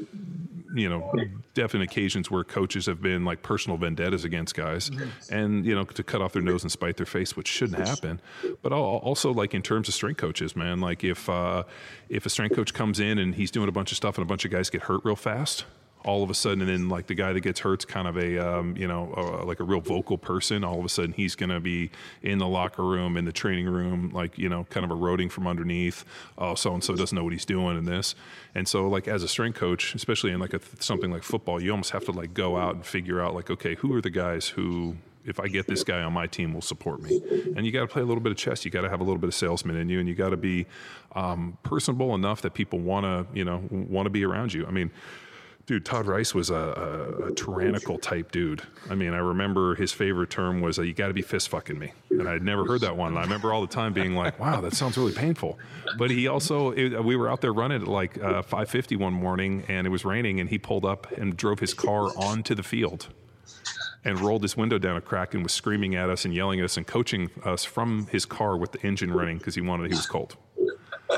you 0.73 0.89
know 0.89 1.11
definite 1.53 1.83
occasions 1.83 2.31
where 2.31 2.43
coaches 2.43 2.87
have 2.87 3.01
been 3.01 3.25
like 3.25 3.41
personal 3.43 3.77
vendettas 3.77 4.23
against 4.23 4.55
guys, 4.55 4.89
and 5.29 5.65
you 5.65 5.75
know 5.75 5.83
to 5.83 6.03
cut 6.03 6.21
off 6.21 6.33
their 6.33 6.41
nose 6.41 6.63
and 6.63 6.71
spite 6.71 6.97
their 6.97 7.05
face, 7.05 7.35
which 7.37 7.47
shouldn't 7.47 7.79
happen. 7.87 8.19
But 8.61 8.73
also 8.73 9.31
like 9.31 9.53
in 9.53 9.61
terms 9.61 9.87
of 9.87 9.93
strength 9.93 10.17
coaches, 10.17 10.55
man, 10.55 10.79
like 10.79 11.03
if 11.03 11.29
uh, 11.29 11.63
if 12.09 12.25
a 12.25 12.29
strength 12.29 12.55
coach 12.55 12.73
comes 12.73 12.99
in 12.99 13.17
and 13.19 13.35
he's 13.35 13.51
doing 13.51 13.69
a 13.69 13.71
bunch 13.71 13.91
of 13.91 13.97
stuff 13.97 14.17
and 14.17 14.23
a 14.23 14.27
bunch 14.27 14.45
of 14.45 14.51
guys 14.51 14.69
get 14.69 14.83
hurt 14.83 15.01
real 15.03 15.15
fast. 15.15 15.65
All 16.03 16.23
of 16.23 16.29
a 16.29 16.33
sudden, 16.33 16.61
and 16.61 16.69
then 16.69 16.89
like 16.89 17.07
the 17.07 17.15
guy 17.15 17.33
that 17.33 17.41
gets 17.41 17.59
hurt's 17.59 17.85
kind 17.85 18.07
of 18.07 18.17
a 18.17 18.37
um, 18.37 18.75
you 18.77 18.87
know 18.87 19.13
uh, 19.15 19.45
like 19.45 19.59
a 19.59 19.63
real 19.63 19.79
vocal 19.79 20.17
person. 20.17 20.63
All 20.63 20.79
of 20.79 20.85
a 20.85 20.89
sudden, 20.89 21.13
he's 21.13 21.35
going 21.35 21.49
to 21.49 21.59
be 21.59 21.91
in 22.21 22.39
the 22.39 22.47
locker 22.47 22.83
room, 22.83 23.17
in 23.17 23.25
the 23.25 23.31
training 23.31 23.67
room, 23.67 24.11
like 24.13 24.37
you 24.37 24.49
know, 24.49 24.65
kind 24.65 24.83
of 24.83 24.91
eroding 24.91 25.29
from 25.29 25.47
underneath. 25.47 26.05
Oh, 26.37 26.55
so 26.55 26.73
and 26.73 26.83
so 26.83 26.95
doesn't 26.95 27.15
know 27.15 27.23
what 27.23 27.33
he's 27.33 27.45
doing 27.45 27.77
in 27.77 27.85
this, 27.85 28.15
and 28.53 28.67
so 28.67 28.87
like 28.87 29.07
as 29.07 29.23
a 29.23 29.27
strength 29.27 29.57
coach, 29.57 29.95
especially 29.95 30.31
in 30.31 30.39
like 30.39 30.53
a, 30.53 30.59
something 30.79 31.11
like 31.11 31.23
football, 31.23 31.61
you 31.61 31.71
almost 31.71 31.91
have 31.91 32.05
to 32.05 32.11
like 32.11 32.33
go 32.33 32.57
out 32.57 32.75
and 32.75 32.85
figure 32.85 33.21
out 33.21 33.33
like 33.33 33.49
okay, 33.49 33.75
who 33.75 33.95
are 33.95 34.01
the 34.01 34.09
guys 34.09 34.49
who 34.49 34.97
if 35.25 35.39
I 35.39 35.47
get 35.47 35.67
this 35.67 35.83
guy 35.83 36.01
on 36.01 36.13
my 36.13 36.27
team 36.27 36.53
will 36.53 36.61
support 36.61 37.01
me. 37.01 37.21
And 37.55 37.65
you 37.65 37.71
got 37.71 37.81
to 37.81 37.87
play 37.87 38.01
a 38.01 38.05
little 38.05 38.21
bit 38.21 38.31
of 38.31 38.37
chess. 38.37 38.65
You 38.65 38.71
got 38.71 38.81
to 38.81 38.89
have 38.89 38.99
a 38.99 39.03
little 39.03 39.19
bit 39.19 39.27
of 39.27 39.35
salesman 39.35 39.77
in 39.77 39.89
you, 39.89 39.99
and 39.99 40.07
you 40.07 40.15
got 40.15 40.29
to 40.29 40.37
be 40.37 40.65
um, 41.15 41.57
personable 41.63 42.15
enough 42.15 42.41
that 42.41 42.53
people 42.53 42.79
want 42.79 43.05
to, 43.05 43.25
you 43.37 43.45
know, 43.45 43.63
want 43.69 44.05
to 44.05 44.09
be 44.09 44.25
around 44.25 44.53
you. 44.53 44.65
I 44.65 44.71
mean, 44.71 44.91
dude, 45.65 45.85
Todd 45.85 46.05
Rice 46.05 46.33
was 46.33 46.49
a, 46.49 46.55
a, 46.55 47.27
a 47.27 47.33
tyrannical 47.33 47.97
type 47.97 48.31
dude. 48.31 48.63
I 48.89 48.95
mean, 48.95 49.13
I 49.13 49.17
remember 49.17 49.75
his 49.75 49.91
favorite 49.91 50.29
term 50.29 50.61
was, 50.61 50.79
uh, 50.79 50.83
"You 50.83 50.93
got 50.93 51.07
to 51.07 51.13
be 51.13 51.21
fist 51.21 51.49
fucking 51.49 51.77
me," 51.77 51.93
and 52.09 52.27
I'd 52.27 52.43
never 52.43 52.65
heard 52.65 52.81
that 52.81 52.97
one. 52.97 53.09
And 53.09 53.19
I 53.19 53.21
remember 53.21 53.53
all 53.53 53.61
the 53.61 53.73
time 53.73 53.93
being 53.93 54.15
like, 54.15 54.39
"Wow, 54.39 54.61
that 54.61 54.73
sounds 54.73 54.97
really 54.97 55.13
painful." 55.13 55.57
But 55.97 56.11
he 56.11 56.27
also, 56.27 56.71
it, 56.71 57.03
we 57.03 57.15
were 57.15 57.29
out 57.29 57.41
there 57.41 57.53
running 57.53 57.81
at 57.81 57.87
like 57.87 58.17
uh, 58.21 58.41
5:50 58.41 58.97
one 58.97 59.13
morning, 59.13 59.63
and 59.67 59.87
it 59.87 59.89
was 59.89 60.05
raining, 60.05 60.39
and 60.39 60.49
he 60.49 60.57
pulled 60.57 60.85
up 60.85 61.11
and 61.11 61.35
drove 61.35 61.59
his 61.59 61.73
car 61.73 62.09
onto 62.17 62.55
the 62.55 62.63
field 62.63 63.07
and 64.05 64.19
rolled 64.19 64.41
his 64.41 64.57
window 64.57 64.77
down 64.77 64.97
a 64.97 65.01
crack 65.01 65.33
and 65.33 65.43
was 65.43 65.53
screaming 65.53 65.95
at 65.95 66.09
us 66.09 66.25
and 66.25 66.33
yelling 66.33 66.59
at 66.59 66.65
us 66.65 66.77
and 66.77 66.85
coaching 66.85 67.29
us 67.45 67.63
from 67.63 68.07
his 68.07 68.25
car 68.25 68.57
with 68.57 68.71
the 68.73 68.85
engine 68.85 69.11
running 69.13 69.37
because 69.37 69.55
he 69.55 69.61
wanted 69.61 69.89
he 69.89 69.95
was 69.95 70.05
cold. 70.05 70.35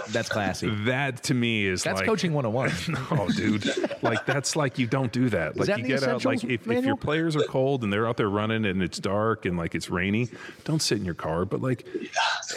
That's 0.10 0.30
classy. 0.30 0.70
That 0.86 1.24
to 1.24 1.34
me 1.34 1.66
is 1.66 1.84
That's 1.84 2.00
like, 2.00 2.08
coaching 2.08 2.34
101. 2.34 3.08
Oh, 3.12 3.28
dude! 3.36 3.66
Like 4.02 4.26
that's 4.26 4.56
like 4.56 4.78
you 4.78 4.88
don't 4.88 5.12
do 5.12 5.30
that. 5.30 5.58
Like 5.58 5.68
that 5.68 5.80
you 5.80 5.86
get 5.86 6.04
out. 6.04 6.26
Like 6.26 6.44
if, 6.44 6.68
if 6.68 6.86
your 6.86 6.98
players 6.98 7.36
are 7.36 7.44
cold 7.44 7.84
and 7.84 7.92
they're 7.92 8.08
out 8.08 8.18
there 8.18 8.30
running 8.30 8.66
and 8.66 8.82
it's 8.82 9.00
dark 9.00 9.46
and 9.46 9.58
like 9.58 9.76
it's 9.76 9.90
rainy, 9.90 10.30
don't 10.64 10.82
sit 10.82 10.98
in 10.98 11.06
your 11.06 11.16
car. 11.16 11.46
But 11.46 11.62
like 11.62 11.86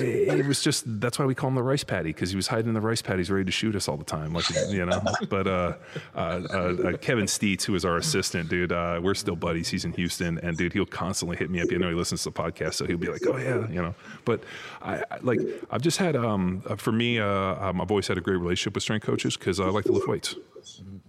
it, 0.01 0.39
it 0.39 0.47
was 0.47 0.63
just 0.63 0.85
that's 1.01 1.19
why 1.19 1.25
we 1.25 1.35
call 1.35 1.49
him 1.49 1.55
the 1.55 1.63
rice 1.63 1.85
paddy 1.85 2.11
because 2.11 2.31
he 2.31 2.37
was 2.37 2.47
hiding 2.47 2.69
in 2.69 2.75
the 2.75 2.81
rice 2.81 3.03
paddies 3.03 3.31
ready 3.31 3.45
to 3.45 3.53
shoot 3.53 3.75
us 3.75 3.89
all 3.89 3.97
the 3.97 4.05
time. 4.05 4.33
Like 4.33 4.49
you 4.69 4.85
know. 4.85 5.01
But 5.29 5.47
uh, 5.47 5.75
uh, 6.15 6.19
uh, 6.19 6.55
uh, 6.55 6.97
Kevin 6.99 7.27
Steets, 7.27 7.65
who 7.65 7.75
is 7.75 7.85
our 7.85 7.97
assistant, 7.97 8.49
dude, 8.49 8.73
uh, 8.73 9.01
we're 9.03 9.15
still 9.15 9.37
buddies. 9.37 9.69
He's 9.69 9.85
in 9.85 9.93
Houston, 9.93 10.39
and 10.39 10.57
dude, 10.57 10.73
he'll 10.73 10.87
constantly 10.87 11.37
hit 11.37 11.51
me 11.51 11.61
up. 11.61 11.71
You 11.71 11.79
know, 11.79 11.89
he 11.89 11.95
listens 11.95 12.23
to 12.25 12.31
the 12.31 12.41
podcast, 12.41 12.75
so 12.75 12.87
he'll 12.87 12.99
be 12.99 13.09
like, 13.09 13.23
"Oh 13.27 13.37
yeah," 13.37 13.69
you 13.69 13.83
know. 13.83 13.95
But 14.25 14.45
I, 14.83 15.03
I 15.11 15.19
like 15.23 15.41
I've 15.71 15.83
just 15.83 15.99
had 15.99 16.17
um 16.17 16.63
uh, 16.67 16.77
for 16.77 16.93
me, 16.93 17.19
uh, 17.19 17.27
um, 17.39 17.81
I've 17.81 17.91
always 17.91 18.09
had 18.09 18.19
a 18.19 18.21
great 18.21 18.37
relationship 18.37 18.75
with 18.75 18.83
strength 18.83 19.07
coaches 19.07 19.37
because 19.37 19.61
I 19.61 19.67
like 19.67 19.85
to 19.85 19.93
lift 19.93 20.09
weights. 20.09 20.37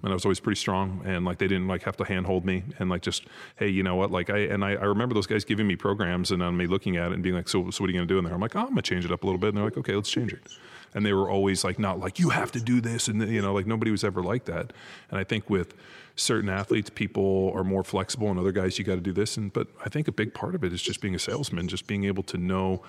And 0.01 0.11
I 0.11 0.13
was 0.13 0.25
always 0.25 0.39
pretty 0.39 0.59
strong 0.59 1.01
and 1.05 1.25
like 1.25 1.39
they 1.39 1.47
didn't 1.47 1.67
like 1.67 1.83
have 1.83 1.97
to 1.97 2.05
handhold 2.05 2.45
me 2.45 2.63
and 2.79 2.89
like 2.89 3.01
just 3.01 3.25
hey 3.57 3.67
you 3.67 3.83
know 3.83 3.95
what? 3.95 4.11
Like 4.11 4.29
I 4.29 4.39
and 4.39 4.63
I, 4.63 4.71
I 4.71 4.85
remember 4.85 5.13
those 5.13 5.27
guys 5.27 5.43
giving 5.43 5.67
me 5.67 5.75
programs 5.75 6.31
and 6.31 6.41
on 6.41 6.55
me 6.55 6.67
looking 6.67 6.95
at 6.95 7.11
it 7.11 7.15
and 7.15 7.23
being 7.23 7.35
like 7.35 7.49
so 7.49 7.69
so 7.69 7.83
what 7.83 7.89
are 7.89 7.93
you 7.93 7.99
gonna 7.99 8.07
do 8.07 8.17
in 8.17 8.23
there? 8.23 8.33
I'm 8.33 8.39
like 8.39 8.55
oh 8.55 8.61
I'm 8.61 8.69
gonna 8.69 8.81
change 8.81 9.03
it 9.03 9.11
up 9.11 9.23
a 9.23 9.25
little 9.25 9.39
bit. 9.39 9.49
And 9.49 9.57
they're 9.57 9.65
like 9.65 9.77
okay 9.77 9.95
let's 9.95 10.09
change 10.09 10.31
it. 10.31 10.41
And 10.93 11.05
they 11.05 11.13
were 11.13 11.29
always 11.29 11.63
like 11.63 11.79
not 11.79 11.99
like 11.99 12.17
you 12.17 12.29
have 12.29 12.51
to 12.53 12.61
do 12.61 12.79
this 12.79 13.09
and 13.09 13.27
you 13.29 13.41
know 13.41 13.53
like 13.53 13.67
nobody 13.67 13.91
was 13.91 14.03
ever 14.05 14.23
like 14.23 14.45
that. 14.45 14.71
And 15.09 15.19
I 15.19 15.25
think 15.25 15.49
with 15.49 15.73
certain 16.15 16.49
athletes 16.49 16.89
people 16.89 17.51
are 17.53 17.63
more 17.63 17.83
flexible 17.83 18.29
and 18.29 18.39
other 18.39 18.53
guys 18.53 18.79
you 18.79 18.85
got 18.85 18.95
to 18.95 19.01
do 19.01 19.11
this. 19.11 19.35
And 19.35 19.51
but 19.51 19.67
I 19.85 19.89
think 19.89 20.07
a 20.07 20.13
big 20.13 20.33
part 20.33 20.55
of 20.55 20.63
it 20.63 20.71
is 20.71 20.81
just 20.81 21.01
being 21.01 21.15
a 21.15 21.19
salesman 21.19 21.67
just 21.67 21.87
being 21.87 22.05
able 22.05 22.23
to 22.23 22.37
know 22.37 22.83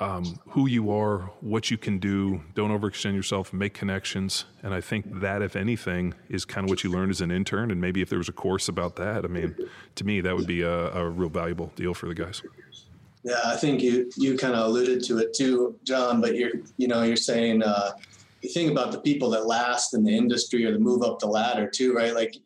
um, 0.00 0.38
who 0.48 0.66
you 0.66 0.90
are, 0.90 1.30
what 1.40 1.70
you 1.70 1.78
can 1.78 1.98
do. 1.98 2.42
Don't 2.54 2.70
overextend 2.70 3.14
yourself. 3.14 3.52
Make 3.52 3.74
connections. 3.74 4.44
And 4.62 4.74
I 4.74 4.80
think 4.80 5.20
that, 5.20 5.42
if 5.42 5.56
anything, 5.56 6.14
is 6.28 6.44
kind 6.44 6.64
of 6.64 6.70
what 6.70 6.84
you 6.84 6.90
learned 6.90 7.10
as 7.10 7.20
an 7.20 7.30
intern. 7.30 7.70
And 7.70 7.80
maybe 7.80 8.02
if 8.02 8.08
there 8.08 8.18
was 8.18 8.28
a 8.28 8.32
course 8.32 8.68
about 8.68 8.96
that, 8.96 9.24
I 9.24 9.28
mean, 9.28 9.54
to 9.94 10.04
me, 10.04 10.20
that 10.20 10.36
would 10.36 10.46
be 10.46 10.62
a, 10.62 10.92
a 10.92 11.08
real 11.08 11.28
valuable 11.28 11.72
deal 11.76 11.94
for 11.94 12.06
the 12.06 12.14
guys. 12.14 12.42
Yeah, 13.22 13.40
I 13.46 13.56
think 13.56 13.82
you 13.82 14.10
you 14.16 14.36
kind 14.36 14.54
of 14.54 14.66
alluded 14.66 15.02
to 15.04 15.18
it 15.18 15.32
too, 15.32 15.78
John. 15.82 16.20
But 16.20 16.36
you're 16.36 16.52
you 16.76 16.88
know 16.88 17.02
you're 17.04 17.16
saying 17.16 17.62
uh, 17.62 17.92
you 18.42 18.50
think 18.50 18.70
about 18.70 18.92
the 18.92 19.00
people 19.00 19.30
that 19.30 19.46
last 19.46 19.94
in 19.94 20.04
the 20.04 20.14
industry 20.14 20.66
or 20.66 20.72
the 20.72 20.78
move 20.78 21.02
up 21.02 21.20
the 21.20 21.26
ladder 21.26 21.66
too, 21.66 21.94
right? 21.94 22.14
Like 22.14 22.36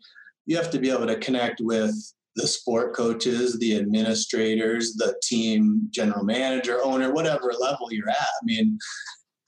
you 0.46 0.56
have 0.56 0.70
to 0.70 0.78
be 0.78 0.90
able 0.90 1.08
to 1.08 1.18
connect 1.18 1.60
with 1.60 1.92
the 2.38 2.46
sport 2.46 2.94
coaches, 2.94 3.58
the 3.58 3.76
administrators, 3.76 4.94
the 4.94 5.14
team 5.22 5.88
general 5.90 6.24
manager, 6.24 6.78
owner, 6.82 7.12
whatever 7.12 7.52
level 7.60 7.88
you're 7.90 8.08
at. 8.08 8.16
I 8.16 8.44
mean, 8.44 8.78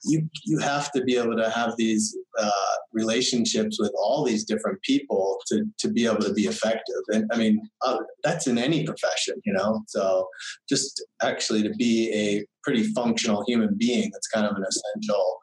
you 0.03 0.27
you 0.43 0.59
have 0.59 0.91
to 0.91 1.03
be 1.03 1.15
able 1.15 1.37
to 1.37 1.49
have 1.49 1.73
these 1.77 2.17
uh, 2.37 2.75
relationships 2.91 3.77
with 3.79 3.93
all 3.97 4.25
these 4.25 4.43
different 4.43 4.81
people 4.81 5.37
to 5.47 5.63
to 5.79 5.89
be 5.89 6.05
able 6.05 6.21
to 6.21 6.33
be 6.33 6.47
effective. 6.47 7.03
And 7.09 7.29
I 7.31 7.37
mean, 7.37 7.61
uh, 7.85 7.99
that's 8.23 8.47
in 8.47 8.57
any 8.57 8.83
profession, 8.83 9.35
you 9.45 9.53
know. 9.53 9.81
So 9.87 10.27
just 10.67 11.03
actually 11.21 11.63
to 11.63 11.69
be 11.71 12.11
a 12.13 12.45
pretty 12.63 12.83
functional 12.93 13.43
human 13.47 13.75
being, 13.77 14.09
that's 14.11 14.27
kind 14.27 14.45
of 14.45 14.55
an 14.55 14.63
essential 14.67 15.39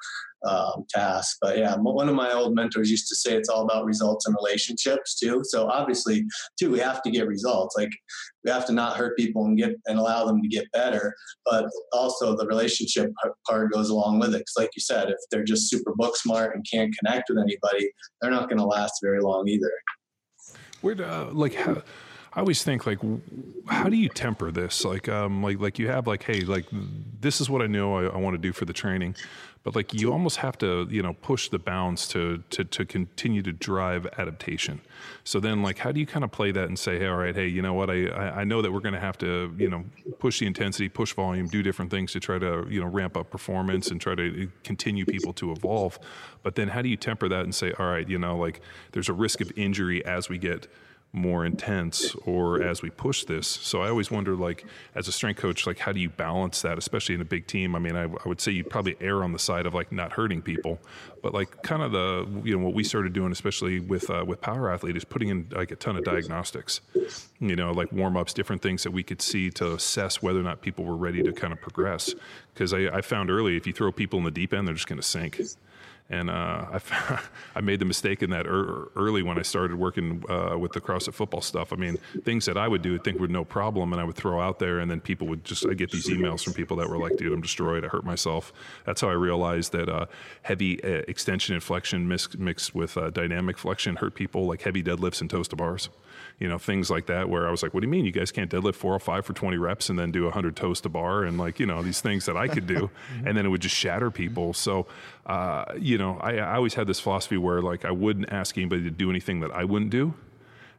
um, 0.47 0.85
task. 0.89 1.39
But 1.41 1.59
yeah, 1.59 1.75
one 1.77 2.09
of 2.09 2.15
my 2.15 2.33
old 2.33 2.55
mentors 2.55 2.91
used 2.91 3.09
to 3.09 3.17
say 3.17 3.35
it's 3.35 3.49
all 3.49 3.65
about 3.65 3.85
results 3.85 4.27
and 4.27 4.37
relationships 4.37 5.19
too. 5.19 5.43
So 5.45 5.69
obviously, 5.69 6.25
too, 6.59 6.71
we 6.71 6.79
have 6.79 7.03
to 7.03 7.11
get 7.11 7.27
results. 7.27 7.77
Like 7.77 7.91
we 8.45 8.51
have 8.51 8.67
to 8.67 8.73
not 8.73 8.97
hurt 8.97 9.17
people 9.17 9.45
and 9.45 9.57
get 9.57 9.75
and 9.87 9.99
allow 9.99 10.25
them 10.25 10.41
to 10.43 10.49
get 10.49 10.71
better. 10.73 11.15
But 11.45 11.67
also 11.93 12.37
the 12.37 12.47
relationship 12.47 13.11
part 13.49 13.73
goes 13.73 13.91
along 13.91 14.21
with 14.21 14.35
it. 14.35 14.39
Because 14.39 14.55
like 14.57 14.71
you 14.77 14.81
said, 14.81 15.09
if 15.11 15.19
they're 15.31 15.45
just 15.45 15.69
super 15.69 15.93
book 15.97 16.17
smart 16.17 16.55
and 16.55 16.65
can't 16.71 16.95
connect 16.99 17.29
with 17.29 17.39
anybody, 17.39 17.91
they're 18.21 18.31
not 18.31 18.49
going 18.49 18.59
to 18.59 18.67
last 18.67 18.95
very 19.03 19.21
long 19.21 19.49
either. 19.49 19.73
Where 20.81 21.01
uh, 21.03 21.31
like 21.33 21.55
how 21.55 21.83
I 22.39 22.41
always 22.41 22.63
think 22.63 22.87
like, 22.87 23.01
how 23.67 23.89
do 23.89 23.97
you 23.97 24.09
temper 24.09 24.53
this? 24.53 24.85
Like, 24.85 25.09
um, 25.09 25.43
like, 25.43 25.59
like 25.59 25.79
you 25.79 25.89
have 25.89 26.07
like, 26.07 26.23
hey, 26.23 26.43
like 26.43 26.67
this 27.21 27.41
is 27.41 27.51
what 27.51 27.63
I 27.63 27.67
know 27.67 27.97
I, 27.97 28.15
I 28.15 28.17
want 28.19 28.35
to 28.35 28.39
do 28.39 28.53
for 28.53 28.65
the 28.65 28.73
training, 28.73 29.17
but 29.69 29.77
like 29.77 29.93
you 29.93 30.11
almost 30.11 30.39
have 30.39 30.57
to, 30.57 30.89
you 30.91 31.03
know, 31.03 31.13
push 31.13 31.51
the 31.51 31.59
bounds 31.59 32.09
to 32.09 32.43
to 32.49 32.65
to 32.65 32.87
continue 32.87 33.43
to 33.43 33.53
drive 33.53 34.07
adaptation. 34.17 34.81
So 35.25 35.41
then, 35.41 35.63
like, 35.63 35.77
how 35.77 35.93
do 35.93 36.01
you 36.01 36.07
kind 36.07 36.25
of 36.25 36.31
play 36.31 36.53
that 36.53 36.69
and 36.69 36.79
say, 36.79 36.99
hey, 36.99 37.07
all 37.07 37.19
right, 37.19 37.35
hey, 37.35 37.49
you 37.49 37.61
know 37.61 37.75
what? 37.75 37.91
I 37.91 38.09
I 38.41 38.45
know 38.45 38.63
that 38.63 38.73
we're 38.73 38.81
going 38.81 38.95
to 38.95 39.01
have 39.01 39.19
to, 39.19 39.55
you 39.59 39.69
know, 39.69 39.85
push 40.19 40.41
the 40.41 40.47
intensity, 40.47 40.89
push 40.89 41.13
volume, 41.13 41.49
do 41.49 41.63
different 41.63 41.91
things 41.91 42.13
to 42.13 42.21
try 42.21 42.39
to, 42.39 42.67
you 42.71 42.81
know, 42.81 42.87
ramp 42.87 43.15
up 43.15 43.29
performance 43.29 43.91
and 43.91 44.01
try 44.01 44.15
to 44.15 44.45
uh, 44.45 44.47
continue 44.65 45.05
people 45.05 45.35
to 45.35 45.53
evolve. 45.53 45.99
But 46.43 46.55
then, 46.55 46.69
how 46.69 46.81
do 46.81 46.89
you 46.89 46.97
temper 46.97 47.29
that 47.29 47.45
and 47.45 47.55
say, 47.55 47.75
all 47.79 47.91
right, 47.91 48.09
you 48.09 48.19
know, 48.19 48.39
like 48.39 48.63
there's 48.93 49.11
a 49.11 49.13
risk 49.13 49.43
of 49.43 49.53
injury 49.55 50.03
as 50.07 50.31
we 50.31 50.39
get 50.39 50.67
more 51.13 51.45
intense 51.45 52.15
or 52.27 52.63
as 52.63 52.83
we 52.83 52.91
push 52.91 53.25
this. 53.25 53.47
So 53.47 53.83
I 53.83 53.89
always 53.89 54.11
wonder, 54.11 54.37
like, 54.37 54.67
as 54.95 55.09
a 55.09 55.13
strength 55.13 55.39
coach, 55.39 55.67
like, 55.67 55.79
how 55.79 55.93
do 55.93 56.01
you 56.01 56.11
balance 56.11 56.63
that, 56.63 56.77
especially 56.79 57.15
in 57.15 57.21
a 57.21 57.25
big 57.25 57.47
team? 57.47 57.75
I 57.75 57.79
mean, 57.79 57.97
I, 57.97 58.05
I 58.05 58.29
would 58.29 58.41
say 58.41 58.53
you'd 58.53 58.69
probably 58.69 58.97
err 59.01 59.25
on 59.25 59.33
the 59.33 59.39
side 59.39 59.67
of 59.67 59.75
like 59.75 59.91
not 59.91 60.13
hurting 60.13 60.43
people, 60.43 60.79
but 61.23 61.33
like 61.33 61.63
kind 61.63 61.83
of 61.83 61.93
the, 61.93 62.29
you 62.45 62.57
know, 62.57 62.65
what 62.65 62.75
we 62.75 62.85
started 62.85 63.13
doing, 63.15 63.33
especially 63.33 63.81
with, 63.81 64.11
uh, 64.11 64.25
with 64.27 64.41
power 64.41 64.71
athlete 64.71 64.97
is 64.97 65.05
putting 65.05 65.29
in 65.29 65.49
like 65.51 65.71
a 65.71 65.77
ton 65.77 65.97
of 65.97 66.05
diagnostics, 66.05 66.81
you 67.41 67.57
know, 67.57 67.73
like 67.73 67.91
warm 67.91 68.17
ups, 68.17 68.35
different 68.35 68.61
things 68.61 68.83
that 68.83 68.91
we 68.91 69.03
could 69.03 69.23
see 69.23 69.51
to 69.51 69.75
assess 69.75 70.23
whether 70.23 70.41
or 70.41 70.45
not 70.45 70.61
people 70.61 70.85
were 70.85 70.97
ready 70.97 71.23
to 71.23 71.33
kind 71.33 71.53
of 71.53 71.61
progress. 71.61 72.15
Cause 72.55 72.75
I, 72.75 72.89
I 72.89 73.01
found 73.01 73.31
early, 73.31 73.57
if 73.57 73.67
you 73.67 73.73
throw 73.73 73.93
people 73.93 74.19
in 74.19 74.25
the 74.25 74.31
deep 74.31 74.53
end, 74.53 74.67
they're 74.67 74.75
just 74.75 74.89
going 74.89 75.01
to 75.01 75.07
sink. 75.07 75.41
And 76.11 76.31
uh, 76.31 76.67
I, 76.91 77.21
I 77.57 77.61
made 77.61 77.81
the 77.81 77.85
mistake 77.85 78.23
in 78.23 78.31
that 78.31 78.47
er- 78.47 78.91
early 78.97 79.23
when 79.23 79.39
I 79.39 79.43
started 79.43 79.79
working 79.79 80.23
uh, 80.29 80.57
with 80.59 80.73
the 80.73 80.81
CrossFit 80.81 81.15
football 81.15 81.41
stuff. 81.41 81.73
I 81.73 81.77
mean, 81.77 81.99
things 82.23 82.47
that 82.47 82.57
I 82.57 82.67
would 82.69 82.83
do, 82.83 82.95
I 82.95 82.99
think 82.99 83.19
were 83.19 83.29
no 83.29 83.45
problem, 83.45 83.93
and 83.93 84.01
I 84.01 84.05
would 84.05 84.17
throw 84.17 84.41
out 84.41 84.59
there, 84.59 84.79
and 84.79 84.91
then 84.91 85.01
people 85.01 85.27
would 85.29 85.45
just, 85.45 85.67
I 85.67 85.75
get 85.75 85.91
these 85.91 86.09
emails 86.09 86.43
from 86.43 86.55
people 86.55 86.77
that 86.79 86.89
were 86.89 86.99
like, 86.99 87.17
dude, 87.17 87.33
I'm 87.33 87.41
destroyed. 87.41 87.85
I 87.85 87.89
hurt 87.89 88.05
myself. 88.05 88.53
That's 88.87 89.01
how 89.01 89.09
I 89.09 89.15
realized 89.15 89.73
that 89.73 89.89
uh, 89.89 90.07
heavy 90.43 90.83
uh, 90.83 91.03
extension 91.09 91.55
and 91.55 91.63
flexion 91.63 92.09
mixed, 92.09 92.39
mixed 92.39 92.75
with 92.75 92.97
uh, 92.97 93.11
dynamic 93.11 93.59
flexion 93.59 93.97
hurt 93.97 94.15
people, 94.15 94.47
like 94.47 94.63
heavy 94.63 94.83
deadlifts 94.83 95.21
and 95.21 95.29
toes 95.29 95.49
to 95.49 95.57
bars 95.57 95.89
you 96.39 96.49
know, 96.49 96.59
things 96.59 96.91
like 96.91 97.07
that 97.07 97.29
where 97.29 97.49
I 97.49 97.51
was 97.51 97.63
like, 97.63 97.75
what 97.75 97.81
do 97.81 97.87
you 97.87 97.91
mean 97.91 98.05
you 98.05 98.13
guys 98.13 98.31
can't 98.31 98.51
deadlift 98.51 98.77
405 98.77 99.27
for 99.27 99.33
20 99.33 99.57
reps 99.57 99.89
and 99.89 99.99
then 99.99 100.13
do 100.13 100.25
100 100.25 100.55
toes 100.55 100.81
to 100.83 100.89
bar 100.89 101.25
and 101.25 101.39
like, 101.39 101.59
you 101.59 101.67
know, 101.67 101.83
these 101.83 102.01
things 102.01 102.27
that 102.27 102.37
I 102.37 102.47
could 102.47 102.67
do. 102.67 102.91
and 103.25 103.37
then 103.37 103.45
it 103.45 103.49
would 103.49 103.61
just 103.61 103.75
shatter 103.75 104.11
people. 104.11 104.55
So, 104.55 104.87
uh, 105.27 105.65
you 105.79 105.99
know, 105.99 106.19
I, 106.21 106.37
I 106.37 106.55
always 106.55 106.75
had 106.75 106.87
this 106.87 107.01
philosophy 107.01 107.37
where 107.37 107.61
like 107.61 107.85
I 107.85 107.91
wouldn't 107.91 108.33
ask 108.33 108.57
anybody 108.57 108.85
to 108.85 108.91
do 108.91 109.11
anything 109.11 109.41
that 109.41 109.51
I 109.51 109.65
wouldn't 109.65 109.91
do 109.91 110.15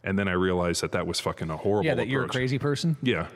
and 0.03 0.17
then 0.17 0.27
I 0.27 0.31
realized 0.33 0.81
that 0.81 0.93
that 0.93 1.05
was 1.05 1.19
fucking 1.19 1.49
a 1.49 1.57
horrible. 1.57 1.85
Yeah, 1.85 1.95
that 1.95 2.03
approach. 2.03 2.11
you're 2.11 2.25
a 2.25 2.29
crazy 2.29 2.57
person. 2.57 2.95
Yeah, 3.01 3.27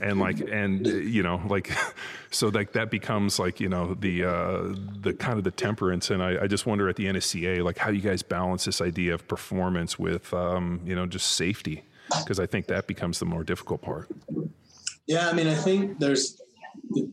and 0.00 0.18
like, 0.18 0.40
and 0.40 0.86
uh, 0.86 0.90
you 0.90 1.22
know, 1.22 1.40
like, 1.48 1.70
so 2.30 2.48
like 2.48 2.72
that 2.72 2.90
becomes 2.90 3.38
like 3.38 3.60
you 3.60 3.68
know 3.68 3.94
the 3.94 4.24
uh, 4.24 4.74
the 5.00 5.14
kind 5.14 5.38
of 5.38 5.44
the 5.44 5.50
temperance, 5.50 6.10
and 6.10 6.22
I, 6.22 6.44
I 6.44 6.46
just 6.46 6.66
wonder 6.66 6.88
at 6.88 6.96
the 6.96 7.06
NSCA 7.06 7.62
like 7.62 7.78
how 7.78 7.90
you 7.90 8.00
guys 8.00 8.22
balance 8.22 8.64
this 8.64 8.80
idea 8.80 9.14
of 9.14 9.28
performance 9.28 9.98
with 9.98 10.32
um, 10.34 10.80
you 10.84 10.94
know 10.94 11.06
just 11.06 11.32
safety, 11.32 11.84
because 12.18 12.40
I 12.40 12.46
think 12.46 12.66
that 12.66 12.86
becomes 12.86 13.20
the 13.20 13.26
more 13.26 13.44
difficult 13.44 13.82
part. 13.82 14.08
Yeah, 15.06 15.28
I 15.28 15.32
mean, 15.32 15.46
I 15.46 15.54
think 15.54 16.00
there's 16.00 16.40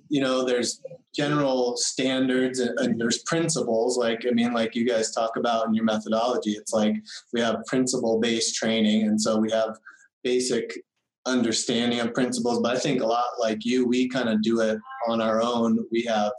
you 0.09 0.21
know 0.21 0.43
there's 0.45 0.81
general 1.15 1.77
standards 1.77 2.59
and, 2.59 2.77
and, 2.79 2.99
there's 2.99 3.23
principles 3.23 3.97
like 3.97 4.25
i 4.27 4.31
mean 4.31 4.53
like 4.53 4.75
you 4.75 4.87
guys 4.87 5.11
talk 5.11 5.37
about 5.37 5.67
in 5.67 5.73
your 5.73 5.85
methodology 5.85 6.51
it's 6.51 6.73
like 6.73 6.95
we 7.33 7.41
have 7.41 7.63
principle 7.65 8.19
based 8.19 8.55
training 8.55 9.03
and 9.03 9.19
so 9.19 9.37
we 9.37 9.51
have 9.51 9.77
basic 10.23 10.77
understanding 11.25 11.99
of 11.99 12.13
principles 12.13 12.59
but 12.61 12.75
i 12.75 12.79
think 12.79 13.01
a 13.01 13.05
lot 13.05 13.25
like 13.39 13.59
you 13.63 13.87
we 13.87 14.07
kind 14.09 14.29
of 14.29 14.41
do 14.41 14.61
it 14.61 14.77
on 15.07 15.21
our 15.21 15.41
own. 15.41 15.79
We 15.91 16.03
have 16.03 16.31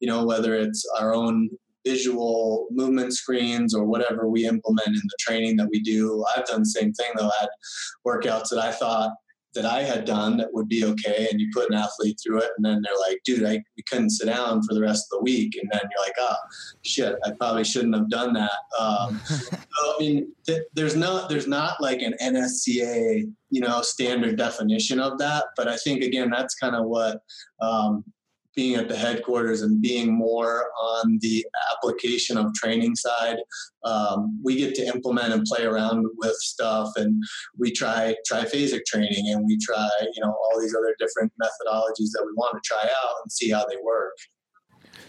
you 0.00 0.08
know 0.08 0.24
whether 0.24 0.54
it's 0.54 0.86
our 0.98 1.14
own 1.14 1.50
visual 1.86 2.66
movement 2.70 3.14
screens 3.14 3.74
or 3.74 3.84
whatever 3.84 4.28
we 4.28 4.46
implement 4.46 4.88
in 4.88 4.94
the 4.94 5.16
training 5.18 5.56
that 5.56 5.68
we 5.70 5.80
do. 5.80 6.24
I've 6.36 6.44
done 6.44 6.60
the 6.60 6.66
same 6.66 6.92
thing 6.92 7.10
though 7.16 7.28
I 7.28 7.40
had 7.40 7.48
workouts 8.06 8.50
that 8.50 8.58
i 8.58 8.70
thought 8.70 9.10
that 9.54 9.66
I 9.66 9.82
had 9.82 10.04
done 10.04 10.36
that 10.36 10.52
would 10.52 10.68
be 10.68 10.84
okay, 10.84 11.28
and 11.30 11.40
you 11.40 11.50
put 11.52 11.70
an 11.70 11.76
athlete 11.76 12.18
through 12.22 12.38
it, 12.38 12.50
and 12.56 12.64
then 12.64 12.82
they're 12.82 13.08
like, 13.08 13.20
"Dude, 13.24 13.44
I 13.44 13.62
we 13.76 13.82
couldn't 13.88 14.10
sit 14.10 14.26
down 14.26 14.62
for 14.62 14.74
the 14.74 14.80
rest 14.80 15.06
of 15.06 15.18
the 15.18 15.22
week," 15.24 15.58
and 15.60 15.68
then 15.72 15.80
you're 15.82 16.04
like, 16.04 16.16
"Oh, 16.18 16.36
shit, 16.82 17.16
I 17.24 17.32
probably 17.32 17.64
shouldn't 17.64 17.94
have 17.94 18.10
done 18.10 18.32
that." 18.34 18.52
Um, 18.78 19.20
so, 19.26 19.56
I 19.56 19.96
mean, 19.98 20.32
th- 20.46 20.64
there's 20.74 20.96
not 20.96 21.28
there's 21.28 21.48
not 21.48 21.80
like 21.80 22.02
an 22.02 22.14
NSCA 22.22 23.30
you 23.50 23.60
know 23.60 23.82
standard 23.82 24.36
definition 24.36 25.00
of 25.00 25.18
that, 25.18 25.46
but 25.56 25.68
I 25.68 25.76
think 25.76 26.02
again 26.02 26.30
that's 26.30 26.54
kind 26.54 26.76
of 26.76 26.86
what 26.86 27.20
um, 27.60 28.04
being 28.54 28.74
at 28.74 28.88
the 28.88 28.96
headquarters 28.96 29.62
and 29.62 29.80
being 29.80 30.12
more 30.12 30.70
on 30.80 31.18
the 31.20 31.44
application 31.72 32.36
of 32.36 32.52
training 32.54 32.96
side. 32.96 33.38
Um, 33.84 34.40
we 34.42 34.56
get 34.56 34.74
to 34.76 34.86
implement 34.86 35.32
and 35.32 35.44
play 35.44 35.64
around 35.64 36.06
with 36.16 36.34
stuff 36.36 36.90
and 36.96 37.22
we 37.58 37.72
try 37.72 38.14
triphasic 38.30 38.84
training 38.86 39.32
and 39.32 39.44
we 39.46 39.58
try 39.62 39.88
you 40.14 40.22
know 40.22 40.30
all 40.30 40.60
these 40.60 40.74
other 40.74 40.94
different 40.98 41.32
methodologies 41.40 42.10
that 42.12 42.22
we 42.24 42.32
want 42.34 42.62
to 42.62 42.66
try 42.66 42.82
out 42.82 43.14
and 43.22 43.32
see 43.32 43.50
how 43.50 43.64
they 43.66 43.76
work. 43.82 44.16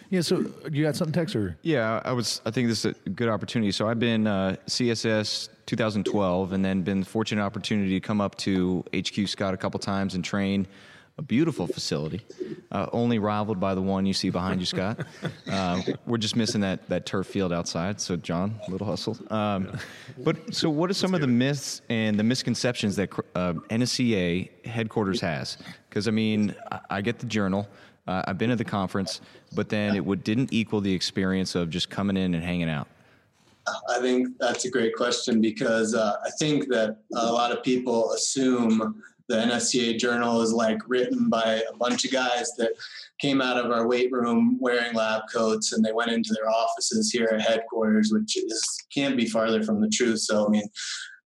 Yeah 0.10 0.22
so 0.22 0.46
you 0.72 0.84
got 0.84 0.96
something 0.96 1.14
text 1.14 1.36
or? 1.36 1.58
Yeah 1.64 2.02
i 2.06 2.12
was 2.12 2.42
i 2.46 2.52
think 2.52 2.68
this 2.68 2.86
is 2.86 2.96
a 3.06 3.10
good 3.10 3.30
opportunity. 3.30 3.72
So 3.72 3.88
i've 3.88 4.00
been 4.00 4.28
uh, 4.28 4.56
css 4.68 5.50
2012 5.66 6.54
and 6.54 6.64
then 6.64 6.82
been 6.82 7.04
fortunate 7.04 7.42
opportunity 7.42 7.92
to 7.92 8.00
come 8.00 8.22
up 8.22 8.36
to 8.36 8.84
hq 8.94 9.28
scott 9.28 9.54
a 9.54 9.58
couple 9.58 9.80
times 9.80 10.16
and 10.16 10.24
train 10.24 10.68
a 11.22 11.24
beautiful 11.24 11.68
facility, 11.68 12.22
uh, 12.72 12.88
only 12.92 13.20
rivaled 13.20 13.60
by 13.60 13.76
the 13.76 13.82
one 13.82 14.08
you 14.08 14.14
see 14.14 14.32
behind 14.32 14.60
you, 14.60 14.66
Scott. 14.66 15.06
Uh, 15.48 15.82
we're 16.08 16.18
just 16.18 16.36
missing 16.36 16.62
that, 16.62 16.90
that 16.90 17.06
turf 17.06 17.28
field 17.28 17.54
outside. 17.54 18.02
So, 18.02 18.16
John, 18.16 18.60
a 18.68 18.72
little 18.72 18.88
hustle. 18.88 19.18
Um, 19.30 19.78
but 20.18 20.54
so, 20.54 20.70
what 20.70 20.90
are 20.90 20.96
some 20.96 21.14
of 21.14 21.22
the 21.22 21.28
myths 21.28 21.84
and 21.90 22.20
the 22.20 22.24
misconceptions 22.24 22.96
that 22.96 23.14
uh, 23.36 23.54
NSCA 23.70 24.66
headquarters 24.66 25.22
has? 25.22 25.58
Because 25.88 26.08
I 26.08 26.12
mean, 26.12 26.56
I, 26.72 26.80
I, 26.90 27.02
get 27.02 27.20
the 27.20 27.28
journal. 27.28 27.68
Uh, 28.08 28.24
I've 28.26 28.40
been 28.40 28.50
at 28.50 28.58
the 28.58 28.66
conference, 28.66 29.22
but 29.54 29.70
then 29.70 29.96
it 29.96 30.04
would, 30.04 30.24
didn't 30.24 30.52
equal 30.52 30.82
the 30.82 30.92
experience 30.92 31.54
of 31.54 31.70
just 31.70 31.92
coming 31.92 32.18
in 32.18 32.34
and 32.34 32.44
hanging 32.44 32.70
out. 32.70 32.88
I 33.90 34.00
think 34.00 34.40
that's 34.40 34.66
a 34.66 34.72
great 34.72 34.96
question 34.96 35.40
because 35.40 35.94
uh, 35.94 36.16
I 36.26 36.32
think 36.40 36.68
that 36.70 36.98
a 37.14 37.32
lot 37.32 37.52
of 37.52 37.62
people 37.64 38.12
assume 38.14 39.04
the 39.28 39.36
NSCA 39.36 39.98
journal 39.98 40.42
is 40.42 40.54
like 40.54 40.80
written 40.88 41.30
by 41.30 41.62
a 41.72 41.76
bunch 41.78 42.06
of 42.06 42.12
guys 42.12 42.54
that 42.58 42.72
came 43.20 43.42
out 43.42 43.58
of 43.58 43.72
our 43.72 43.88
weight 43.88 44.12
room 44.12 44.58
wearing 44.60 44.94
lab 44.94 45.24
coats 45.34 45.74
and 45.74 45.84
they 45.84 45.94
went 45.94 46.12
into 46.12 46.34
their 46.34 46.50
offices 46.50 47.12
here 47.12 47.30
at 47.34 47.42
headquarters, 47.42 48.12
which 48.12 48.38
is 48.38 48.64
can't 48.94 49.18
be 49.18 49.28
farther 49.28 49.64
from 49.64 49.82
the 49.82 49.90
truth. 49.90 50.20
So 50.20 50.46
I 50.46 50.50
mean, 50.50 50.68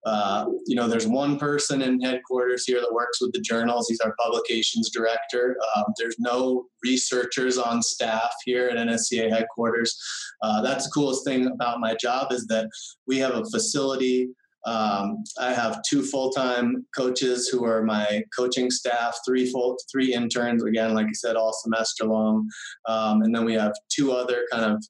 uh, 0.05 0.45
you 0.67 0.75
know, 0.75 0.87
there's 0.87 1.07
one 1.07 1.39
person 1.39 1.81
in 1.81 1.99
headquarters 1.99 2.63
here 2.65 2.79
that 2.79 2.93
works 2.93 3.19
with 3.19 3.31
the 3.33 3.41
journals. 3.41 3.87
He's 3.89 4.01
our 4.01 4.13
publications 4.19 4.91
director. 4.91 5.57
Um, 5.75 5.85
there's 5.97 6.19
no 6.19 6.67
researchers 6.83 7.57
on 7.57 7.81
staff 7.81 8.31
here 8.45 8.67
at 8.69 8.77
NSCA 8.77 9.31
headquarters. 9.31 9.99
Uh, 10.43 10.61
that's 10.61 10.85
the 10.85 10.91
coolest 10.91 11.25
thing 11.25 11.47
about 11.47 11.79
my 11.79 11.95
job 11.95 12.31
is 12.31 12.45
that 12.47 12.69
we 13.07 13.17
have 13.17 13.33
a 13.33 13.45
facility. 13.45 14.29
Um, 14.65 15.23
I 15.39 15.53
have 15.53 15.81
two 15.83 16.01
full-time 16.01 16.85
coaches 16.97 17.47
who 17.47 17.65
are 17.65 17.83
my 17.83 18.23
coaching 18.35 18.71
staff, 18.71 19.17
three 19.25 19.49
full, 19.51 19.77
three 19.91 20.13
interns. 20.13 20.63
Again, 20.63 20.93
like 20.93 21.05
I 21.07 21.13
said, 21.13 21.35
all 21.35 21.53
semester 21.53 22.05
long, 22.05 22.49
um, 22.87 23.21
and 23.21 23.33
then 23.33 23.45
we 23.45 23.53
have 23.53 23.73
two 23.89 24.11
other 24.11 24.45
kind 24.51 24.73
of 24.73 24.83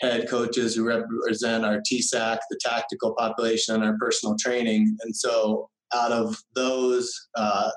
head 0.00 0.28
coaches 0.28 0.74
who 0.74 0.84
represent 0.84 1.64
our 1.64 1.80
TSAC, 1.80 2.38
the 2.50 2.58
tactical 2.60 3.14
population, 3.16 3.74
and 3.74 3.84
our 3.84 3.96
personal 3.98 4.36
training. 4.38 4.96
And 5.02 5.14
so, 5.14 5.68
out 5.94 6.12
of 6.12 6.36
those 6.54 7.10
uh, 7.34 7.70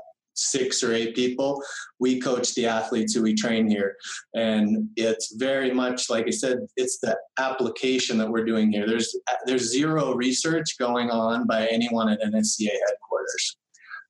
six 0.50 0.84
or 0.84 0.94
eight 0.94 1.16
people, 1.16 1.62
we 2.00 2.20
coach 2.20 2.54
the 2.56 2.66
athletes 2.66 3.14
who 3.14 3.24
we 3.24 3.36
train 3.36 3.70
here. 3.70 3.96
And 4.34 4.90
it's 4.96 5.36
very 5.36 5.72
much 5.72 6.10
like 6.10 6.28
I 6.28 6.32
said, 6.32 6.60
it's 6.78 7.00
the 7.00 7.18
application 7.40 8.18
that 8.18 8.30
we're 8.30 8.46
doing 8.46 8.72
here. 8.72 8.88
There's 8.88 9.16
there's 9.46 9.72
zero 9.72 10.14
research 10.14 10.78
going 10.78 11.10
on 11.10 11.48
by 11.48 11.68
anyone 11.68 12.10
at 12.10 12.22
NSCA 12.22 12.70
headquarters. 12.88 13.58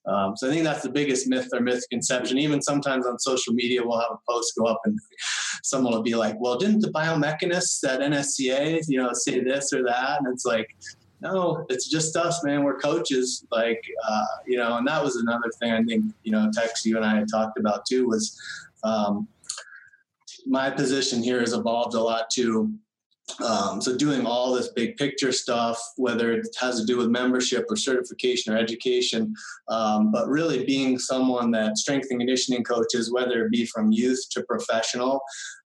Um, 0.07 0.35
so 0.35 0.47
I 0.47 0.51
think 0.51 0.63
that's 0.63 0.81
the 0.81 0.89
biggest 0.89 1.27
myth 1.27 1.49
or 1.53 1.59
misconception. 1.59 2.39
Even 2.39 2.61
sometimes 2.61 3.05
on 3.05 3.19
social 3.19 3.53
media, 3.53 3.81
we'll 3.83 3.99
have 3.99 4.11
a 4.11 4.31
post 4.31 4.53
go 4.57 4.65
up 4.65 4.81
and 4.85 4.97
someone 5.63 5.93
will 5.93 6.01
be 6.01 6.15
like, 6.15 6.35
"Well, 6.39 6.57
didn't 6.57 6.79
the 6.79 6.91
biomechanists 6.91 7.87
at 7.87 7.99
NSCA, 7.99 8.81
you 8.87 8.97
know, 8.97 9.11
say 9.13 9.43
this 9.43 9.71
or 9.73 9.83
that?" 9.83 10.19
And 10.19 10.33
it's 10.33 10.45
like, 10.45 10.67
no, 11.21 11.65
it's 11.69 11.87
just 11.87 12.15
us, 12.15 12.43
man. 12.43 12.63
We're 12.63 12.79
coaches, 12.79 13.45
like 13.51 13.83
uh, 14.07 14.25
you 14.45 14.57
know. 14.57 14.77
And 14.77 14.87
that 14.87 15.03
was 15.03 15.17
another 15.17 15.51
thing 15.59 15.71
I 15.71 15.83
think 15.83 16.05
you 16.23 16.31
know, 16.31 16.49
Tex, 16.53 16.85
you 16.85 16.97
and 16.97 17.05
I 17.05 17.15
had 17.15 17.27
talked 17.31 17.59
about 17.59 17.85
too 17.85 18.07
was 18.07 18.39
um, 18.83 19.27
my 20.45 20.69
position 20.69 21.21
here 21.21 21.39
has 21.39 21.53
evolved 21.53 21.95
a 21.95 22.01
lot 22.01 22.29
too 22.31 22.73
um, 23.39 23.81
so 23.81 23.95
doing 23.95 24.25
all 24.25 24.53
this 24.53 24.69
big 24.69 24.97
picture 24.97 25.31
stuff, 25.31 25.79
whether 25.97 26.31
it 26.33 26.47
has 26.59 26.79
to 26.79 26.85
do 26.85 26.97
with 26.97 27.07
membership 27.07 27.65
or 27.69 27.75
certification 27.75 28.53
or 28.53 28.57
education, 28.57 29.33
um, 29.69 30.11
but 30.11 30.27
really 30.27 30.65
being 30.65 30.99
someone 30.99 31.51
that 31.51 31.77
strength 31.77 32.07
and 32.09 32.19
conditioning 32.19 32.63
coaches, 32.63 33.11
whether 33.11 33.45
it 33.45 33.51
be 33.51 33.65
from 33.65 33.91
youth 33.91 34.19
to 34.31 34.43
professional, 34.43 35.21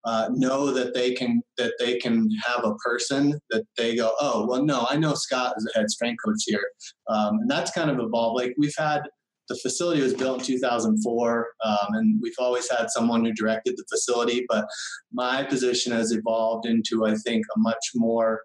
uh, 0.06 0.30
know 0.34 0.72
that 0.72 0.94
they 0.94 1.14
can 1.14 1.42
that 1.58 1.74
they 1.80 1.98
can 1.98 2.30
have 2.46 2.64
a 2.64 2.76
person 2.76 3.40
that 3.50 3.64
they 3.78 3.96
go, 3.96 4.12
oh 4.20 4.46
well, 4.48 4.64
no, 4.64 4.86
I 4.90 4.98
know 4.98 5.16
Scott 5.16 5.56
is 5.58 5.70
a 5.74 5.80
head 5.80 5.90
strength 5.90 6.20
coach 6.24 6.44
here, 6.46 6.66
um, 7.10 7.40
and 7.40 7.50
that's 7.50 7.72
kind 7.72 7.90
of 7.90 8.00
evolved. 8.00 8.40
Like 8.40 8.54
we've 8.58 8.76
had 8.78 9.02
the 9.50 9.56
facility 9.56 10.02
was 10.02 10.14
built 10.14 10.40
in 10.40 10.46
2004, 10.46 11.48
um, 11.64 11.78
and 11.94 12.20
we've 12.22 12.34
always 12.40 12.70
had 12.70 12.90
someone 12.90 13.24
who 13.24 13.34
directed 13.34 13.76
the 13.78 13.86
facility. 13.90 14.46
But 14.50 14.66
my 15.12 15.44
position 15.44 15.92
has 15.92 16.12
evolved 16.12 16.66
into, 16.66 17.06
I 17.06 17.16
think, 17.16 17.46
a 17.56 17.60
much 17.60 17.92
more 17.96 18.42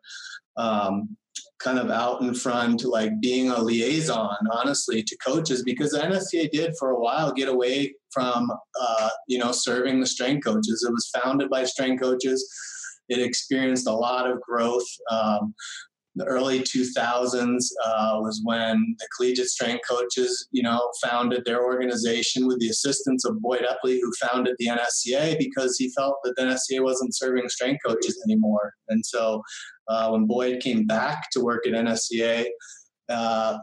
um, 0.56 1.16
kind 1.60 1.78
of 1.78 1.90
out 1.90 2.22
in 2.22 2.34
front, 2.34 2.84
like 2.84 3.12
being 3.20 3.50
a 3.50 3.60
liaison, 3.60 4.36
honestly, 4.52 5.02
to 5.02 5.16
coaches, 5.24 5.62
because 5.62 5.90
the 5.90 5.98
NSCA 5.98 6.50
did 6.50 6.74
for 6.78 6.90
a 6.90 7.00
while 7.00 7.32
get 7.32 7.48
away 7.48 7.94
from, 8.12 8.50
uh, 8.80 9.08
you 9.28 9.38
know, 9.38 9.52
serving 9.52 10.00
the 10.00 10.06
strength 10.06 10.44
coaches. 10.44 10.84
It 10.86 10.92
was 10.92 11.10
founded 11.22 11.50
by 11.50 11.64
strength 11.64 12.02
coaches. 12.02 12.48
It 13.08 13.20
experienced 13.20 13.86
a 13.86 13.92
lot 13.92 14.30
of 14.30 14.40
growth. 14.40 14.86
Um, 15.10 15.54
the 16.20 16.26
early 16.26 16.60
2000s 16.60 17.64
uh, 17.84 18.18
was 18.20 18.42
when 18.44 18.94
the 18.98 19.08
collegiate 19.16 19.48
strength 19.48 19.82
coaches, 19.88 20.48
you 20.52 20.62
know, 20.62 20.92
founded 21.02 21.44
their 21.46 21.64
organization 21.64 22.46
with 22.46 22.60
the 22.60 22.68
assistance 22.68 23.24
of 23.24 23.40
Boyd 23.40 23.62
Epley, 23.62 23.98
who 24.02 24.12
founded 24.28 24.54
the 24.58 24.66
NSCA 24.66 25.38
because 25.38 25.78
he 25.78 25.90
felt 25.96 26.16
that 26.22 26.34
the 26.36 26.42
NSCA 26.42 26.84
wasn't 26.84 27.16
serving 27.16 27.48
strength 27.48 27.80
coaches 27.86 28.22
anymore. 28.26 28.74
And 28.90 29.04
so 29.04 29.42
uh, 29.88 30.10
when 30.10 30.26
Boyd 30.26 30.60
came 30.60 30.86
back 30.86 31.30
to 31.32 31.40
work 31.40 31.66
at 31.66 31.72
NSCA, 31.72 32.44
uh, 33.08 33.56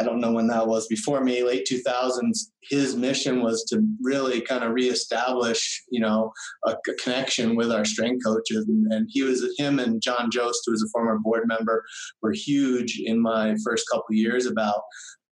I 0.00 0.02
don't 0.02 0.18
know 0.18 0.32
when 0.32 0.46
that 0.46 0.66
was 0.66 0.86
before 0.86 1.22
me, 1.22 1.42
late 1.42 1.66
2000s. 1.70 2.38
His 2.62 2.96
mission 2.96 3.42
was 3.42 3.64
to 3.64 3.82
really 4.00 4.40
kind 4.40 4.64
of 4.64 4.72
reestablish, 4.72 5.82
you 5.90 6.00
know, 6.00 6.32
a, 6.66 6.70
a 6.70 6.94
connection 7.02 7.54
with 7.54 7.70
our 7.70 7.84
strength 7.84 8.24
coaches. 8.24 8.66
And, 8.66 8.90
and, 8.90 9.08
he 9.10 9.22
was 9.22 9.44
him 9.58 9.78
and 9.78 10.00
John 10.00 10.30
Jost, 10.30 10.62
who 10.64 10.72
was 10.72 10.82
a 10.82 10.88
former 10.88 11.18
board 11.18 11.44
member, 11.46 11.84
were 12.22 12.32
huge 12.32 12.98
in 13.04 13.20
my 13.20 13.56
first 13.62 13.84
couple 13.92 14.14
years 14.14 14.46
about 14.46 14.80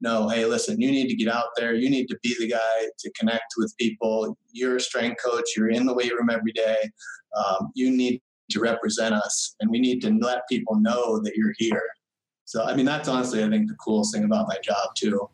no, 0.02 0.28
hey, 0.28 0.46
listen, 0.46 0.80
you 0.80 0.92
need 0.92 1.08
to 1.08 1.16
get 1.16 1.34
out 1.34 1.48
there. 1.56 1.74
You 1.74 1.90
need 1.90 2.08
to 2.08 2.20
be 2.22 2.36
the 2.38 2.50
guy 2.50 2.90
to 3.00 3.12
connect 3.18 3.54
with 3.58 3.74
people. 3.80 4.38
You're 4.52 4.76
a 4.76 4.82
strength 4.82 5.22
coach. 5.24 5.46
You're 5.56 5.70
in 5.70 5.86
the 5.86 5.94
weight 5.94 6.14
room 6.14 6.30
every 6.30 6.52
day. 6.52 6.78
Um, 7.36 7.72
you 7.74 7.90
need 7.90 8.22
to 8.52 8.60
represent 8.60 9.16
us, 9.16 9.56
and 9.60 9.72
we 9.72 9.80
need 9.80 10.02
to 10.02 10.12
let 10.22 10.48
people 10.50 10.80
know 10.80 11.20
that 11.24 11.34
you're 11.36 11.54
here. 11.58 11.82
So, 12.48 12.64
I 12.64 12.74
mean, 12.74 12.86
that's 12.86 13.10
honestly, 13.10 13.44
I 13.44 13.50
think, 13.50 13.68
the 13.68 13.76
coolest 13.76 14.14
thing 14.14 14.24
about 14.24 14.48
my 14.48 14.56
job, 14.64 14.96
too. 14.96 15.30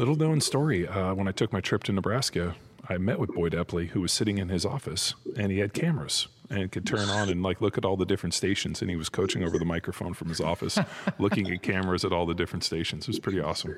Little 0.00 0.16
known 0.16 0.40
story. 0.40 0.84
Uh, 0.88 1.14
when 1.14 1.28
I 1.28 1.30
took 1.30 1.52
my 1.52 1.60
trip 1.60 1.84
to 1.84 1.92
Nebraska, 1.92 2.56
I 2.88 2.96
met 2.96 3.18
with 3.18 3.34
Boyd 3.34 3.52
Epley, 3.52 3.88
who 3.88 4.00
was 4.00 4.12
sitting 4.12 4.38
in 4.38 4.48
his 4.48 4.64
office, 4.64 5.14
and 5.36 5.52
he 5.52 5.58
had 5.58 5.74
cameras 5.74 6.28
and 6.50 6.72
could 6.72 6.86
turn 6.86 7.08
on 7.10 7.28
and 7.28 7.42
like 7.42 7.60
look 7.60 7.76
at 7.76 7.84
all 7.84 7.96
the 7.96 8.06
different 8.06 8.32
stations. 8.32 8.80
And 8.80 8.90
he 8.90 8.96
was 8.96 9.10
coaching 9.10 9.44
over 9.44 9.58
the 9.58 9.66
microphone 9.66 10.14
from 10.14 10.28
his 10.28 10.40
office, 10.40 10.78
looking 11.18 11.50
at 11.50 11.62
cameras 11.62 12.04
at 12.04 12.12
all 12.12 12.24
the 12.24 12.34
different 12.34 12.64
stations. 12.64 13.04
It 13.04 13.08
was 13.08 13.18
pretty 13.18 13.40
awesome. 13.40 13.74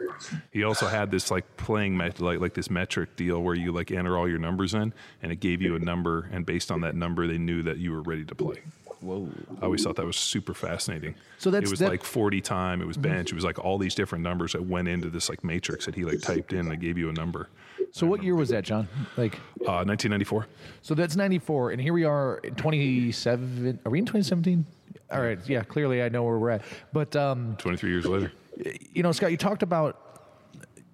He 0.52 0.62
also 0.62 0.86
had 0.86 1.10
this 1.10 1.30
like 1.30 1.56
playing 1.56 1.96
met- 1.96 2.20
like 2.20 2.38
like 2.38 2.54
this 2.54 2.70
metric 2.70 3.16
deal 3.16 3.42
where 3.42 3.56
you 3.56 3.72
like 3.72 3.90
enter 3.90 4.16
all 4.16 4.28
your 4.28 4.38
numbers 4.38 4.74
in, 4.74 4.92
and 5.22 5.32
it 5.32 5.40
gave 5.40 5.60
you 5.60 5.74
a 5.74 5.80
number, 5.80 6.28
and 6.32 6.46
based 6.46 6.70
on 6.70 6.80
that 6.82 6.94
number, 6.94 7.26
they 7.26 7.38
knew 7.38 7.62
that 7.64 7.78
you 7.78 7.90
were 7.90 8.02
ready 8.02 8.24
to 8.24 8.34
play. 8.34 8.60
Whoa. 9.00 9.28
I 9.60 9.64
always 9.64 9.82
thought 9.82 9.96
that 9.96 10.04
was 10.04 10.16
super 10.16 10.52
fascinating. 10.52 11.14
So 11.38 11.50
that's- 11.50 11.68
it 11.68 11.72
was 11.72 11.80
that- 11.80 11.88
like 11.88 12.04
40 12.04 12.42
time, 12.42 12.82
it 12.82 12.86
was 12.86 12.98
mm-hmm. 12.98 13.14
bench, 13.14 13.32
it 13.32 13.34
was 13.34 13.44
like 13.44 13.58
all 13.58 13.78
these 13.78 13.94
different 13.94 14.22
numbers 14.22 14.52
that 14.52 14.66
went 14.66 14.88
into 14.88 15.08
this 15.08 15.30
like 15.30 15.42
matrix 15.42 15.86
that 15.86 15.94
he 15.94 16.04
like 16.04 16.20
typed 16.20 16.52
in 16.52 16.68
that 16.68 16.80
gave 16.80 16.98
you 16.98 17.08
a 17.08 17.12
number. 17.12 17.48
So 17.92 18.06
what 18.06 18.22
year 18.22 18.34
was 18.34 18.48
that, 18.50 18.64
John? 18.64 18.88
Like, 19.16 19.34
Uh, 19.66 19.84
1994. 19.84 20.46
so 20.82 20.94
that's 20.94 21.16
94, 21.16 21.72
and 21.72 21.80
here 21.80 21.92
we 21.92 22.04
are 22.04 22.38
in 22.44 22.54
27. 22.54 23.80
Are 23.84 23.90
we 23.90 23.98
in 23.98 24.06
2017? 24.06 24.64
All 25.12 25.20
right, 25.20 25.38
yeah, 25.48 25.62
clearly 25.64 26.02
I 26.02 26.08
know 26.08 26.22
where 26.22 26.38
we're 26.38 26.50
at. 26.50 26.62
But 26.92 27.14
um, 27.16 27.56
23 27.58 27.90
years 27.90 28.06
later. 28.06 28.32
you 28.94 29.02
know, 29.02 29.12
Scott, 29.12 29.30
you 29.32 29.36
talked 29.36 29.62
about 29.62 30.06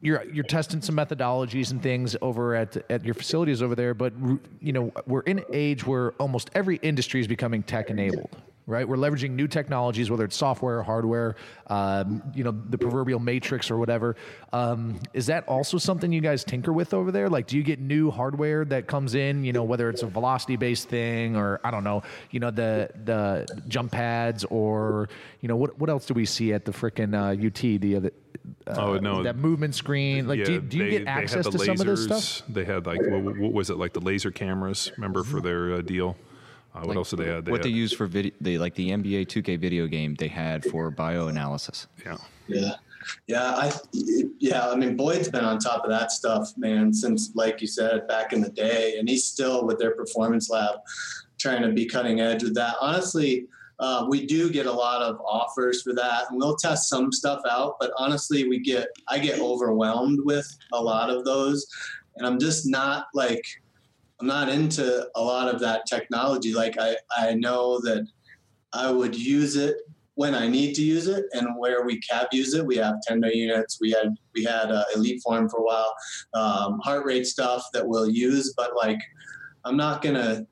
you're 0.01 0.25
you're 0.25 0.45
testing 0.45 0.81
some 0.83 0.95
methodologies 0.97 1.71
and 1.71 1.83
things 1.83 2.17
over 2.23 2.55
at 2.55 2.77
at 2.91 3.05
your 3.05 3.15
facilities 3.15 3.61
over 3.63 3.75
there, 3.75 3.93
but 3.95 4.13
you 4.61 4.73
know, 4.73 4.93
we're 5.07 5.21
in 5.23 5.39
an 5.41 5.45
age 5.53 5.87
where 5.87 6.13
almost 6.13 6.51
every 6.55 6.77
industry 6.77 7.21
is 7.21 7.27
becoming 7.27 7.63
tech 7.63 7.91
enabled. 7.91 8.31
Right, 8.69 8.89
we're 8.89 8.97
leveraging 8.97 9.31
new 9.31 9.47
technologies, 9.47 10.11
whether 10.11 10.25
it's 10.25 10.35
software, 10.35 10.83
hardware, 10.83 11.37
um, 11.69 12.21
you 12.35 12.43
know, 12.43 12.51
the 12.51 12.77
proverbial 12.77 13.21
matrix 13.21 13.71
or 13.71 13.79
whatever. 13.79 14.17
Um, 14.53 14.99
is 15.13 15.27
that 15.27 15.47
also 15.47 15.79
something 15.79 16.13
you 16.13 16.21
guys 16.21 16.43
tinker 16.43 16.73
with 16.73 16.93
over 16.93 17.13
there? 17.13 17.29
Like, 17.29 17.47
do 17.47 17.57
you 17.57 17.63
get 17.63 17.79
new 17.79 18.11
hardware 18.11 18.65
that 18.65 18.89
comes 18.89 19.15
in? 19.15 19.45
You 19.45 19.53
know, 19.53 19.63
whether 19.63 19.89
it's 19.89 20.03
a 20.03 20.07
velocity-based 20.07 20.89
thing 20.89 21.37
or 21.37 21.61
I 21.63 21.71
don't 21.71 21.85
know, 21.85 22.03
you 22.33 22.41
know, 22.41 22.51
the 22.51 22.91
the 23.05 23.47
jump 23.69 23.93
pads 23.93 24.45
or 24.45 25.09
you 25.41 25.49
know, 25.49 25.55
what 25.55 25.79
what 25.79 25.89
else 25.89 26.07
do 26.07 26.15
we 26.15 26.27
see 26.27 26.53
at 26.53 26.65
the 26.65 26.73
frickin' 26.73 27.15
uh, 27.15 27.47
UT? 27.47 27.81
The 27.81 27.95
other 27.95 28.11
oh, 28.67 28.99
no. 28.99 29.23
that 29.23 29.37
movement 29.37 29.77
screen. 29.77 30.27
Like, 30.27 30.45
do 30.45 30.55
you, 30.55 30.61
do 30.61 30.79
you 30.79 30.85
they- 30.85 30.91
get 30.91 31.07
access 31.07 31.47
to 31.49 31.59
some 31.59 31.81
of 31.81 31.87
this 31.87 32.03
stuff? 32.03 32.43
They 32.49 32.65
had 32.65 32.87
like 32.87 33.01
what, 33.01 33.39
what 33.39 33.53
was 33.53 33.71
it 33.71 33.77
like 33.77 33.93
the 33.93 34.01
laser 34.01 34.33
cameras? 34.33 34.91
Remember 34.97 35.23
for 35.23 35.41
their 35.41 35.75
uh, 35.75 35.81
deal? 35.83 36.17
Uh, 36.77 36.87
what 36.87 36.97
else 36.97 37.11
did 37.11 37.21
they 37.21 37.29
have? 37.29 37.45
They 37.45 37.51
what 37.51 37.63
they 37.63 37.71
use 37.71 37.93
for 37.93 38.07
video, 38.07 38.33
they 38.41 38.59
like 38.59 38.75
the 38.75 38.91
NBA 38.91 39.27
2K 39.27 39.59
video 39.59 39.87
game 39.87 40.15
they 40.15 40.29
had 40.29 40.65
for 40.65 40.93
bioanalysis. 40.93 41.87
Yeah. 42.05 42.17
Yeah. 42.49 42.73
Yeah, 43.29 43.55
I 43.55 43.73
yeah, 44.41 44.69
I 44.69 44.75
mean 44.75 44.97
Boyd's 44.97 45.29
been 45.29 45.45
on 45.45 45.61
top 45.61 45.85
of 45.85 45.91
that 45.91 46.11
stuff, 46.11 46.53
man, 46.57 46.93
since 46.93 47.31
like 47.37 47.61
you 47.61 47.69
said, 47.69 48.09
back 48.09 48.33
in 48.33 48.41
the 48.41 48.51
day. 48.51 48.97
And 48.99 49.09
he's 49.09 49.25
still 49.25 49.65
with 49.65 49.79
their 49.79 49.95
performance 49.95 50.51
lab 50.51 50.81
trying 51.39 51.63
to 51.63 51.71
be 51.71 51.87
cutting 51.87 52.21
edge 52.21 52.43
with 52.43 52.55
that. 52.57 52.75
Honestly, 52.81 53.47
uh, 53.79 54.07
we 54.09 54.27
do 54.27 54.51
get 54.51 54.67
a 54.67 54.73
lot 54.73 55.03
of 55.03 55.21
offers 55.21 55.83
for 55.83 55.95
that 55.95 56.31
and 56.31 56.39
we'll 56.39 56.57
test 56.57 56.89
some 56.89 57.13
stuff 57.13 57.43
out, 57.49 57.77
but 57.79 57.93
honestly 57.97 58.49
we 58.49 58.59
get 58.59 58.89
I 59.09 59.19
get 59.19 59.39
overwhelmed 59.39 60.21
with 60.25 60.47
a 60.73 60.83
lot 60.83 61.09
of 61.09 61.25
those. 61.25 61.67
And 62.17 62.27
I'm 62.27 62.41
just 62.41 62.67
not 62.67 63.07
like 63.15 63.45
I'm 64.21 64.27
not 64.27 64.49
into 64.49 65.09
a 65.15 65.23
lot 65.23 65.53
of 65.53 65.61
that 65.61 65.87
technology. 65.87 66.55
Like 66.55 66.77
I, 66.79 66.97
I 67.17 67.35
know 67.35 67.81
that 67.81 68.07
I 68.73 68.91
would 68.91 69.15
use 69.15 69.57
it 69.57 69.77
when 70.15 70.35
I 70.35 70.49
need 70.49 70.75
to 70.77 70.83
use 70.83 71.09
it, 71.09 71.27
and 71.33 71.47
where 71.59 71.85
we 71.85 72.01
have 72.09 72.29
use 72.33 72.55
it, 72.55 72.65
we 72.65 72.77
have 72.77 72.95
tendo 73.07 73.33
units. 73.35 73.79
We 73.81 73.91
had 73.91 74.15
we 74.35 74.45
had 74.45 74.71
uh, 74.71 74.85
EliteForm 74.97 75.51
for 75.51 75.59
a 75.59 75.63
while, 75.63 75.95
um, 76.33 76.81
heart 76.81 77.05
rate 77.05 77.27
stuff 77.27 77.67
that 77.75 77.87
we'll 77.87 78.09
use. 78.09 78.55
But 78.57 78.75
like, 78.75 78.99
I'm 79.67 79.77
not 79.77 80.01
gonna 80.01 80.47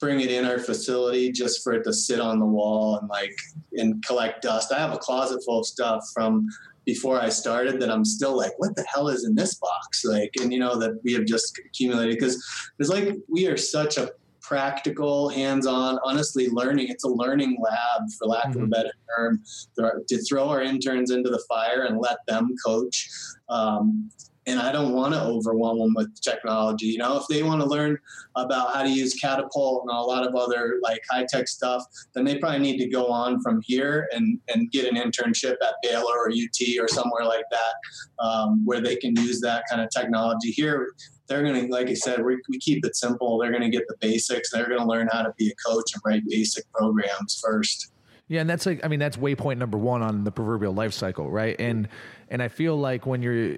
bring 0.00 0.20
it 0.20 0.32
in 0.32 0.44
our 0.44 0.58
facility 0.58 1.30
just 1.30 1.62
for 1.62 1.72
it 1.74 1.84
to 1.84 1.92
sit 1.92 2.20
on 2.20 2.40
the 2.40 2.46
wall 2.46 2.98
and 2.98 3.08
like 3.08 3.36
and 3.74 4.04
collect 4.04 4.42
dust. 4.42 4.72
I 4.72 4.78
have 4.78 4.92
a 4.92 4.98
closet 4.98 5.42
full 5.44 5.60
of 5.60 5.66
stuff 5.66 6.04
from 6.12 6.48
before 6.88 7.20
I 7.20 7.28
started 7.28 7.78
that 7.80 7.90
I'm 7.90 8.02
still 8.02 8.34
like, 8.34 8.52
what 8.56 8.74
the 8.74 8.82
hell 8.90 9.08
is 9.08 9.26
in 9.26 9.34
this 9.34 9.56
box? 9.56 10.06
Like, 10.06 10.30
and 10.40 10.50
you 10.50 10.58
know 10.58 10.78
that 10.78 10.98
we 11.04 11.12
have 11.12 11.26
just 11.26 11.58
accumulated 11.58 12.16
because 12.18 12.42
it's 12.78 12.88
like 12.88 13.14
we 13.28 13.46
are 13.46 13.58
such 13.58 13.98
a 13.98 14.10
practical, 14.40 15.28
hands-on, 15.28 15.98
honestly 16.02 16.48
learning. 16.48 16.88
It's 16.88 17.04
a 17.04 17.08
learning 17.08 17.58
lab, 17.62 18.08
for 18.18 18.26
lack 18.26 18.54
of 18.54 18.62
a 18.62 18.66
better 18.66 18.94
term, 19.14 19.42
to 19.76 20.18
throw 20.26 20.48
our 20.48 20.62
interns 20.62 21.10
into 21.10 21.28
the 21.28 21.44
fire 21.46 21.82
and 21.82 21.98
let 21.98 22.20
them 22.26 22.54
coach. 22.64 23.06
Um, 23.50 24.10
and 24.48 24.58
I 24.58 24.72
don't 24.72 24.94
want 24.94 25.12
to 25.12 25.20
overwhelm 25.20 25.78
them 25.78 25.94
with 25.94 26.20
technology. 26.22 26.86
You 26.86 26.98
know, 26.98 27.18
if 27.18 27.26
they 27.28 27.42
want 27.42 27.60
to 27.60 27.66
learn 27.66 27.98
about 28.34 28.74
how 28.74 28.82
to 28.82 28.88
use 28.88 29.14
Catapult 29.14 29.82
and 29.82 29.90
a 29.90 30.00
lot 30.00 30.26
of 30.26 30.34
other 30.34 30.78
like 30.82 31.02
high 31.10 31.26
tech 31.28 31.48
stuff, 31.48 31.84
then 32.14 32.24
they 32.24 32.38
probably 32.38 32.60
need 32.60 32.78
to 32.78 32.88
go 32.88 33.06
on 33.08 33.40
from 33.42 33.60
here 33.64 34.08
and 34.12 34.40
and 34.48 34.70
get 34.72 34.90
an 34.90 34.96
internship 34.96 35.56
at 35.62 35.74
Baylor 35.82 36.16
or 36.16 36.30
UT 36.30 36.80
or 36.80 36.88
somewhere 36.88 37.24
like 37.24 37.44
that, 37.50 38.24
um, 38.24 38.64
where 38.64 38.80
they 38.80 38.96
can 38.96 39.14
use 39.16 39.40
that 39.42 39.64
kind 39.68 39.82
of 39.82 39.90
technology. 39.90 40.50
Here, 40.50 40.88
they're 41.28 41.42
going 41.42 41.66
to, 41.66 41.72
like 41.72 41.88
I 41.88 41.94
said, 41.94 42.24
we, 42.24 42.38
we 42.48 42.58
keep 42.58 42.84
it 42.86 42.96
simple. 42.96 43.38
They're 43.38 43.50
going 43.50 43.62
to 43.62 43.68
get 43.68 43.86
the 43.86 43.96
basics. 44.00 44.50
They're 44.50 44.66
going 44.66 44.80
to 44.80 44.86
learn 44.86 45.08
how 45.12 45.22
to 45.22 45.32
be 45.36 45.48
a 45.50 45.70
coach 45.70 45.92
and 45.92 46.02
write 46.06 46.22
basic 46.26 46.64
programs 46.72 47.38
first. 47.44 47.92
Yeah, 48.28 48.42
and 48.42 48.50
that's 48.50 48.66
like 48.66 48.84
I 48.84 48.88
mean 48.88 48.98
that's 48.98 49.16
waypoint 49.16 49.56
number 49.56 49.78
one 49.78 50.02
on 50.02 50.22
the 50.22 50.30
proverbial 50.30 50.74
life 50.74 50.92
cycle, 50.92 51.30
right? 51.30 51.56
And 51.58 51.88
and 52.28 52.42
I 52.42 52.48
feel 52.48 52.76
like 52.76 53.06
when 53.06 53.22
you're 53.22 53.56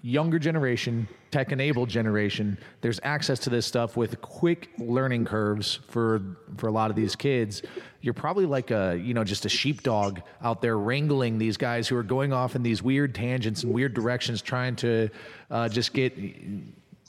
younger 0.00 0.38
generation, 0.38 1.06
tech 1.30 1.52
enabled 1.52 1.90
generation, 1.90 2.56
there's 2.80 2.98
access 3.02 3.38
to 3.40 3.50
this 3.50 3.66
stuff 3.66 3.98
with 3.98 4.22
quick 4.22 4.70
learning 4.78 5.26
curves 5.26 5.80
for 5.88 6.22
for 6.56 6.68
a 6.68 6.72
lot 6.72 6.88
of 6.88 6.96
these 6.96 7.14
kids. 7.14 7.60
You're 8.00 8.14
probably 8.14 8.46
like 8.46 8.70
a 8.70 8.96
you 8.96 9.12
know 9.12 9.22
just 9.22 9.44
a 9.44 9.50
sheepdog 9.50 10.20
out 10.42 10.62
there 10.62 10.78
wrangling 10.78 11.36
these 11.36 11.58
guys 11.58 11.86
who 11.86 11.96
are 11.96 12.02
going 12.02 12.32
off 12.32 12.56
in 12.56 12.62
these 12.62 12.82
weird 12.82 13.14
tangents 13.14 13.64
and 13.64 13.72
weird 13.74 13.92
directions, 13.92 14.40
trying 14.40 14.76
to 14.76 15.10
uh, 15.50 15.68
just 15.68 15.92
get 15.92 16.16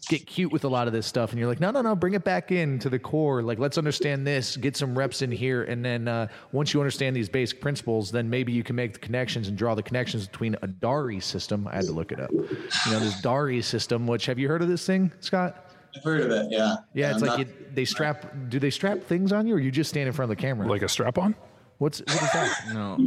get 0.08 0.26
cute 0.26 0.52
with 0.52 0.64
a 0.64 0.68
lot 0.68 0.88
of 0.88 0.94
this 0.94 1.06
stuff 1.06 1.30
and 1.32 1.40
you're 1.40 1.48
like 1.48 1.60
no 1.60 1.70
no 1.70 1.82
no 1.82 1.96
bring 1.96 2.14
it 2.16 2.24
back 2.24 2.52
in 2.52 2.80
to 2.80 2.90
the 2.90 2.98
core 2.98 3.44
like 3.44 3.60
let's 3.60 3.78
understand 3.78 4.26
this 4.26 4.58
get 4.58 4.76
some 4.76 4.98
reps 4.98 5.22
in 5.22 5.32
here 5.32 5.64
and 5.64 5.86
then 5.86 6.08
uh, 6.08 6.28
once 6.52 6.74
you 6.74 6.80
understand 6.80 7.16
these 7.16 7.30
basic 7.30 7.62
principles 7.62 8.12
then 8.12 8.30
maybe 8.30 8.52
you 8.52 8.64
can 8.64 8.76
make 8.76 8.94
the 8.94 9.00
connections 9.00 9.48
and 9.48 9.58
draw 9.58 9.76
the 9.76 9.84
connections 9.84 10.26
between 10.28 10.56
a 10.64 10.68
dari 10.68 11.20
system 11.20 11.68
i 11.68 11.76
had 11.76 11.86
to 11.86 11.92
look 11.92 12.12
it 12.12 12.20
up 12.20 12.32
you 12.32 12.92
know 12.92 13.00
this 13.00 13.22
dari 13.22 13.62
system 13.62 14.08
which 14.08 14.26
have 14.26 14.40
you 14.40 14.48
heard 14.48 14.62
of 14.64 14.68
this 14.68 14.86
thing 14.86 15.12
scott 15.20 15.68
I've 15.96 16.04
heard 16.06 16.22
of 16.22 16.32
it. 16.32 16.48
Yeah. 16.50 16.76
yeah 16.94 17.12
it's 17.12 17.22
I'm 17.22 17.28
like 17.28 17.38
not- 17.40 17.48
you, 17.48 17.54
they 17.74 17.86
strap 17.86 18.34
do 18.50 18.60
they 18.60 18.70
strap 18.70 19.04
things 19.04 19.32
on 19.32 19.46
you 19.46 19.56
or 19.56 19.60
you 19.60 19.72
just 19.72 19.90
stand 19.90 20.08
in 20.08 20.14
front 20.14 20.32
of 20.32 20.38
the 20.38 20.42
camera 20.42 20.66
Like 20.68 20.82
a 20.84 20.90
strap 20.90 21.18
on? 21.18 21.36
what's 21.80 22.00
what 22.00 22.10
is 22.24 22.32
that 22.32 22.64
No, 22.74 22.98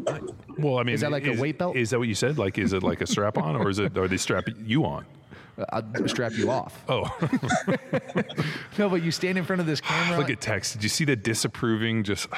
Well, 0.59 0.79
I 0.79 0.83
mean, 0.85 0.95
Is 0.95 1.01
that 1.01 1.11
like 1.11 1.27
a 1.27 1.41
weight 1.41 1.59
belt? 1.59 1.77
Is 1.77 1.91
that 1.91 1.99
what 1.99 2.09
you 2.09 2.15
said? 2.15 2.37
Like, 2.39 2.59
is 2.59 2.73
it 2.73 2.83
like 2.83 3.01
a 3.01 3.07
strap 3.07 3.39
on, 3.39 3.57
or 3.57 3.71
is 3.71 3.79
it? 3.79 3.97
Or 3.97 4.07
they 4.09 4.17
strap 4.17 4.45
you 4.65 4.85
on? 4.85 5.07
I'll 5.71 6.09
strap 6.09 6.33
you 6.33 6.51
off 6.51 6.83
Oh, 6.89 7.05
no 8.79 8.89
but 8.89 9.03
you 9.03 9.11
stand 9.11 9.39
in 9.39 9.45
front 9.45 9.61
of 9.61 9.67
this 9.67 9.81
camera 9.81 10.19
look 10.19 10.31
at 10.31 10.41
text. 10.41 10.75
Did 10.75 10.83
you 10.83 10.89
see 10.89 11.05
the 11.05 11.17
disapproving? 11.17 12.03
Just 12.05 12.29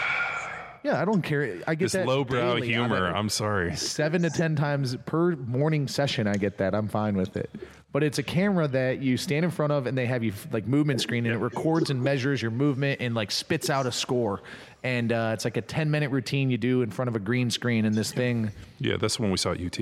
yeah 0.84 1.00
i 1.00 1.04
don't 1.04 1.22
care 1.22 1.58
i 1.66 1.74
get 1.74 1.86
this 1.86 1.92
that 1.92 2.06
lowbrow 2.06 2.54
daily 2.56 2.68
humor. 2.68 3.08
it. 3.08 3.12
I'm 3.14 3.28
sorry. 3.28 3.74
seven 3.76 4.22
to 4.22 4.30
ten 4.30 4.54
times 4.54 4.94
per 5.06 5.34
morning 5.34 5.88
session 5.88 6.26
i 6.28 6.34
get 6.34 6.58
that 6.58 6.74
i'm 6.76 6.86
fine 6.88 7.16
with 7.16 7.36
it 7.36 7.50
but 7.92 8.04
it's 8.04 8.18
a 8.18 8.22
camera 8.22 8.68
that 8.68 9.02
you 9.02 9.16
stand 9.16 9.44
in 9.44 9.50
front 9.50 9.72
of 9.72 9.86
and 9.86 9.98
they 9.98 10.06
have 10.06 10.22
you 10.22 10.32
like 10.52 10.66
movement 10.66 11.00
screen 11.00 11.26
and 11.26 11.34
it 11.34 11.38
records 11.38 11.90
and 11.90 12.04
measures 12.04 12.40
your 12.40 12.50
movement 12.52 13.00
and 13.00 13.14
like 13.16 13.30
spits 13.32 13.68
out 13.70 13.86
a 13.86 13.90
score 13.92 14.42
and 14.84 15.10
uh, 15.12 15.30
it's 15.34 15.44
like 15.44 15.56
a 15.56 15.62
10 15.62 15.90
minute 15.90 16.10
routine 16.12 16.50
you 16.50 16.58
do 16.58 16.82
in 16.82 16.90
front 16.90 17.08
of 17.08 17.16
a 17.16 17.20
green 17.20 17.50
screen 17.50 17.84
and 17.84 17.94
this 17.96 18.12
thing 18.12 18.52
Yeah, 18.78 18.96
that's 18.96 19.16
the 19.16 19.22
one 19.22 19.32
we 19.32 19.38
saw 19.38 19.52
at 19.52 19.60
UT. 19.60 19.78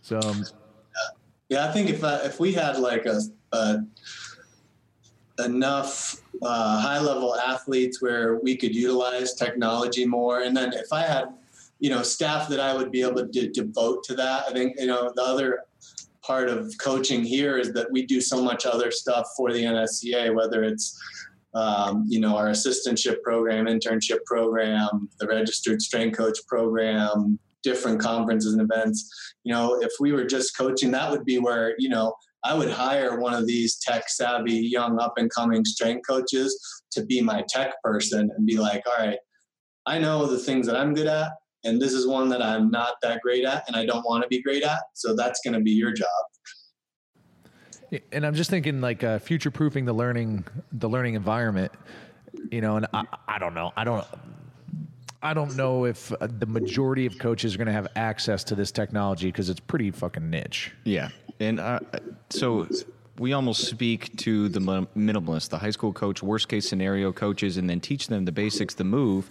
so 0.00 0.18
um, 0.20 0.44
Yeah, 1.48 1.66
I 1.66 1.72
think 1.72 1.88
if 1.88 2.04
I, 2.04 2.16
if 2.18 2.38
we 2.38 2.52
had 2.52 2.78
like 2.78 3.06
a, 3.06 3.20
a 3.52 3.78
enough 5.44 6.20
uh, 6.42 6.80
high 6.80 7.00
level 7.00 7.36
athletes 7.36 8.02
where 8.02 8.38
we 8.40 8.56
could 8.56 8.74
utilize 8.74 9.34
technology 9.34 10.04
more, 10.04 10.42
and 10.42 10.56
then 10.56 10.72
if 10.74 10.92
I 10.92 11.02
had 11.02 11.28
you 11.78 11.90
know 11.90 12.02
staff 12.02 12.48
that 12.48 12.60
I 12.60 12.74
would 12.74 12.90
be 12.90 13.02
able 13.02 13.26
to 13.26 13.48
devote 13.48 14.04
to 14.04 14.14
that, 14.16 14.44
I 14.48 14.52
think 14.52 14.76
you 14.78 14.86
know 14.86 15.10
the 15.14 15.22
other 15.22 15.64
part 16.22 16.50
of 16.50 16.70
coaching 16.78 17.24
here 17.24 17.56
is 17.56 17.72
that 17.72 17.90
we 17.90 18.04
do 18.04 18.20
so 18.20 18.42
much 18.42 18.66
other 18.66 18.90
stuff 18.90 19.26
for 19.34 19.50
the 19.50 19.62
NSCA, 19.62 20.34
whether 20.34 20.62
it's 20.62 21.00
um, 21.54 22.04
you 22.06 22.20
know 22.20 22.36
our 22.36 22.48
assistantship 22.48 23.22
program, 23.22 23.64
internship 23.66 24.22
program, 24.26 25.08
the 25.18 25.26
registered 25.26 25.80
strength 25.80 26.18
coach 26.18 26.38
program, 26.46 27.38
different 27.62 28.00
conferences 28.00 28.52
and 28.52 28.62
events 28.62 29.10
you 29.48 29.54
know, 29.54 29.80
if 29.80 29.92
we 29.98 30.12
were 30.12 30.24
just 30.24 30.54
coaching, 30.54 30.90
that 30.90 31.10
would 31.10 31.24
be 31.24 31.38
where, 31.38 31.74
you 31.78 31.88
know, 31.88 32.12
I 32.44 32.52
would 32.52 32.70
hire 32.70 33.18
one 33.18 33.32
of 33.32 33.46
these 33.46 33.78
tech 33.78 34.10
savvy 34.10 34.52
young 34.52 35.00
up 35.00 35.14
and 35.16 35.30
coming 35.30 35.64
strength 35.64 36.06
coaches 36.06 36.54
to 36.92 37.06
be 37.06 37.22
my 37.22 37.42
tech 37.48 37.72
person 37.82 38.30
and 38.36 38.46
be 38.46 38.58
like, 38.58 38.82
all 38.86 39.06
right, 39.06 39.18
I 39.86 39.98
know 39.98 40.26
the 40.26 40.38
things 40.38 40.66
that 40.66 40.76
I'm 40.76 40.92
good 40.92 41.06
at, 41.06 41.30
and 41.64 41.80
this 41.80 41.94
is 41.94 42.06
one 42.06 42.28
that 42.28 42.42
I'm 42.42 42.70
not 42.70 42.96
that 43.00 43.22
great 43.22 43.46
at, 43.46 43.64
and 43.68 43.74
I 43.74 43.86
don't 43.86 44.04
want 44.04 44.22
to 44.22 44.28
be 44.28 44.42
great 44.42 44.64
at. 44.64 44.80
So 44.92 45.16
that's 45.16 45.40
going 45.42 45.54
to 45.54 45.60
be 45.60 45.70
your 45.70 45.92
job. 45.92 46.08
and 48.12 48.26
i'm 48.26 48.34
just 48.34 48.50
thinking 48.50 48.82
like 48.82 49.02
uh, 49.02 49.18
future 49.18 49.50
proofing 49.50 49.86
the 49.86 49.94
learning 49.94 50.44
the 50.72 50.90
learning 50.90 51.14
environment 51.14 51.72
you 52.50 52.60
know 52.60 52.76
and 52.76 52.86
I, 52.92 53.04
I 53.26 53.38
don't 53.38 53.54
know 53.54 53.72
i 53.78 53.82
don't 53.82 54.06
I 55.22 55.34
don't 55.34 55.56
know 55.56 55.84
if 55.84 56.12
uh, 56.12 56.28
the 56.38 56.46
majority 56.46 57.04
of 57.06 57.18
coaches 57.18 57.54
are 57.54 57.58
going 57.58 57.66
to 57.66 57.72
have 57.72 57.88
access 57.96 58.44
to 58.44 58.54
this 58.54 58.70
technology 58.70 59.28
because 59.28 59.50
it's 59.50 59.60
pretty 59.60 59.90
fucking 59.90 60.30
niche. 60.30 60.72
Yeah, 60.84 61.08
and 61.40 61.58
uh, 61.58 61.80
so 62.30 62.68
we 63.18 63.32
almost 63.32 63.64
speak 63.66 64.16
to 64.18 64.48
the 64.48 64.60
mi- 64.60 64.86
minimalist, 64.96 65.48
the 65.48 65.58
high 65.58 65.70
school 65.70 65.92
coach, 65.92 66.22
worst 66.22 66.48
case 66.48 66.68
scenario 66.68 67.12
coaches, 67.12 67.56
and 67.56 67.68
then 67.68 67.80
teach 67.80 68.06
them 68.06 68.24
the 68.26 68.32
basics, 68.32 68.74
the 68.74 68.84
move. 68.84 69.28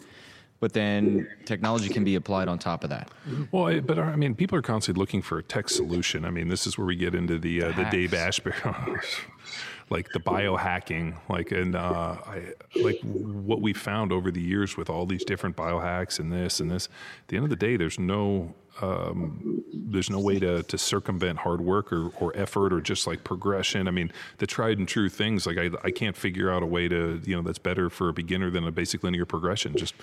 But 0.60 0.74
then 0.74 1.28
technology 1.46 1.88
can 1.88 2.04
be 2.04 2.16
applied 2.16 2.48
on 2.48 2.58
top 2.58 2.84
of 2.84 2.90
that. 2.90 3.12
Well, 3.52 3.68
I- 3.68 3.80
but 3.80 4.00
I 4.00 4.16
mean, 4.18 4.34
people 4.36 4.58
are 4.58 4.62
constantly 4.64 5.00
looking 5.00 5.22
for 5.22 5.38
a 5.38 5.44
tech 5.44 5.70
solution. 5.70 6.26
I 6.26 6.32
mean, 6.32 6.48
this 6.50 6.66
is 6.68 6.78
where 6.80 6.88
we 6.88 6.96
get 6.98 7.14
into 7.16 7.38
the 7.38 7.64
uh, 7.64 7.72
the 7.74 7.86
Dave 7.86 8.14
Asprey, 8.14 8.54
like 9.90 10.10
the 10.12 10.20
biohacking, 10.20 11.16
like 11.30 11.52
and 11.52 11.76
uh, 11.76 12.18
I, 12.26 12.54
like 12.76 13.00
what 13.02 13.62
we 13.62 13.74
found 13.74 14.12
over 14.12 14.32
the 14.32 14.42
years 14.42 14.76
with 14.76 14.90
all 14.90 15.06
these 15.06 15.24
different 15.24 15.56
biohacks 15.56 16.20
and 16.20 16.32
this 16.32 16.60
and 16.60 16.70
this. 16.70 16.88
At 17.22 17.28
the 17.30 17.38
end 17.38 17.46
of 17.46 17.50
the 17.50 17.56
day, 17.56 17.78
there's 17.78 18.00
no 18.00 18.54
um, 18.82 19.64
there's 19.74 20.10
no 20.10 20.20
way 20.20 20.40
to, 20.40 20.64
to 20.64 20.78
circumvent 20.78 21.40
hard 21.40 21.62
work 21.62 21.92
or, 21.92 22.10
or 22.20 22.36
effort 22.36 22.74
or 22.74 22.82
just 22.82 23.08
like 23.08 23.24
progression. 23.24 23.88
I 23.88 23.92
mean, 23.92 24.12
the 24.38 24.48
tried 24.48 24.78
and 24.78 24.88
true 24.88 25.10
things, 25.10 25.46
like 25.46 25.58
I, 25.58 25.70
I 25.84 25.92
can't 25.92 26.16
figure 26.16 26.52
out 26.52 26.64
a 26.64 26.66
way 26.66 26.88
to, 26.88 27.22
you 27.26 27.36
know, 27.36 27.42
that's 27.42 27.60
better 27.60 27.90
for 27.90 28.10
a 28.10 28.14
beginner 28.14 28.50
than 28.50 28.66
a 28.66 28.72
basic 28.72 29.04
linear 29.04 29.26
progression. 29.26 29.76
Just 29.76 29.96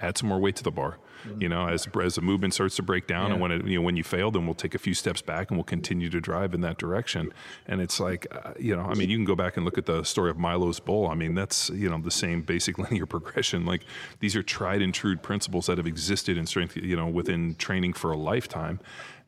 add 0.00 0.18
some 0.18 0.28
more 0.28 0.38
weight 0.38 0.56
to 0.56 0.62
the 0.62 0.70
bar, 0.70 0.98
you 1.38 1.48
know, 1.48 1.66
as, 1.66 1.88
as 2.02 2.14
the 2.14 2.20
movement 2.20 2.54
starts 2.54 2.76
to 2.76 2.82
break 2.82 3.06
down 3.06 3.32
and 3.32 3.40
when 3.40 3.50
it, 3.50 3.66
you 3.66 3.78
know, 3.78 3.82
when 3.82 3.96
you 3.96 4.04
fail, 4.04 4.30
then 4.30 4.46
we'll 4.46 4.54
take 4.54 4.74
a 4.74 4.78
few 4.78 4.94
steps 4.94 5.22
back 5.22 5.50
and 5.50 5.58
we'll 5.58 5.64
continue 5.64 6.10
to 6.10 6.20
drive 6.20 6.54
in 6.54 6.60
that 6.60 6.78
direction. 6.78 7.32
And 7.66 7.80
it's 7.80 7.98
like, 7.98 8.26
uh, 8.30 8.52
you 8.58 8.76
know, 8.76 8.82
I 8.82 8.94
mean, 8.94 9.10
you 9.10 9.16
can 9.16 9.24
go 9.24 9.36
back 9.36 9.56
and 9.56 9.64
look 9.64 9.78
at 9.78 9.86
the 9.86 10.04
story 10.04 10.30
of 10.30 10.38
Milo's 10.38 10.80
bull. 10.80 11.08
I 11.08 11.14
mean, 11.14 11.34
that's, 11.34 11.70
you 11.70 11.88
know, 11.88 11.98
the 11.98 12.10
same 12.10 12.42
basic 12.42 12.78
linear 12.90 13.06
progression. 13.06 13.66
Like 13.66 13.82
these 14.20 14.36
are 14.36 14.42
tried 14.42 14.82
and 14.82 14.94
true 14.94 15.16
principles 15.16 15.66
that 15.66 15.78
have 15.78 15.86
existed 15.86 16.36
in 16.36 16.46
strength, 16.46 16.76
you 16.76 16.96
know, 16.96 17.06
within 17.06 17.54
training 17.56 17.94
for 17.94 18.12
a 18.12 18.19
lifetime. 18.20 18.80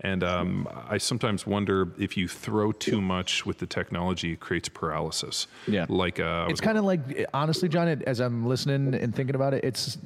And 0.05 0.24
um, 0.24 0.66
I 0.88 0.99
sometimes 0.99 1.47
wonder 1.47 1.93
if 1.99 2.16
you 2.16 2.26
throw 2.26 2.72
too 2.72 3.01
much 3.01 3.47
with 3.47 3.59
the 3.59 3.66
technology, 3.66 4.32
it 4.32 4.40
creates 4.40 4.68
paralysis. 4.68 5.47
Yeah. 5.68 5.86
Like, 5.88 6.18
uh, 6.18 6.47
It's 6.51 6.61
kind 6.61 6.76
of 6.76 6.84
like, 6.84 7.01
honestly, 7.32 7.68
John, 7.68 7.86
it- 7.86 8.03
as 8.03 8.18
I'm 8.20 8.45
listening 8.47 8.95
and 8.95 9.14
thinking 9.14 9.36
about 9.36 9.55
it, 9.55 9.62
it's 9.64 9.99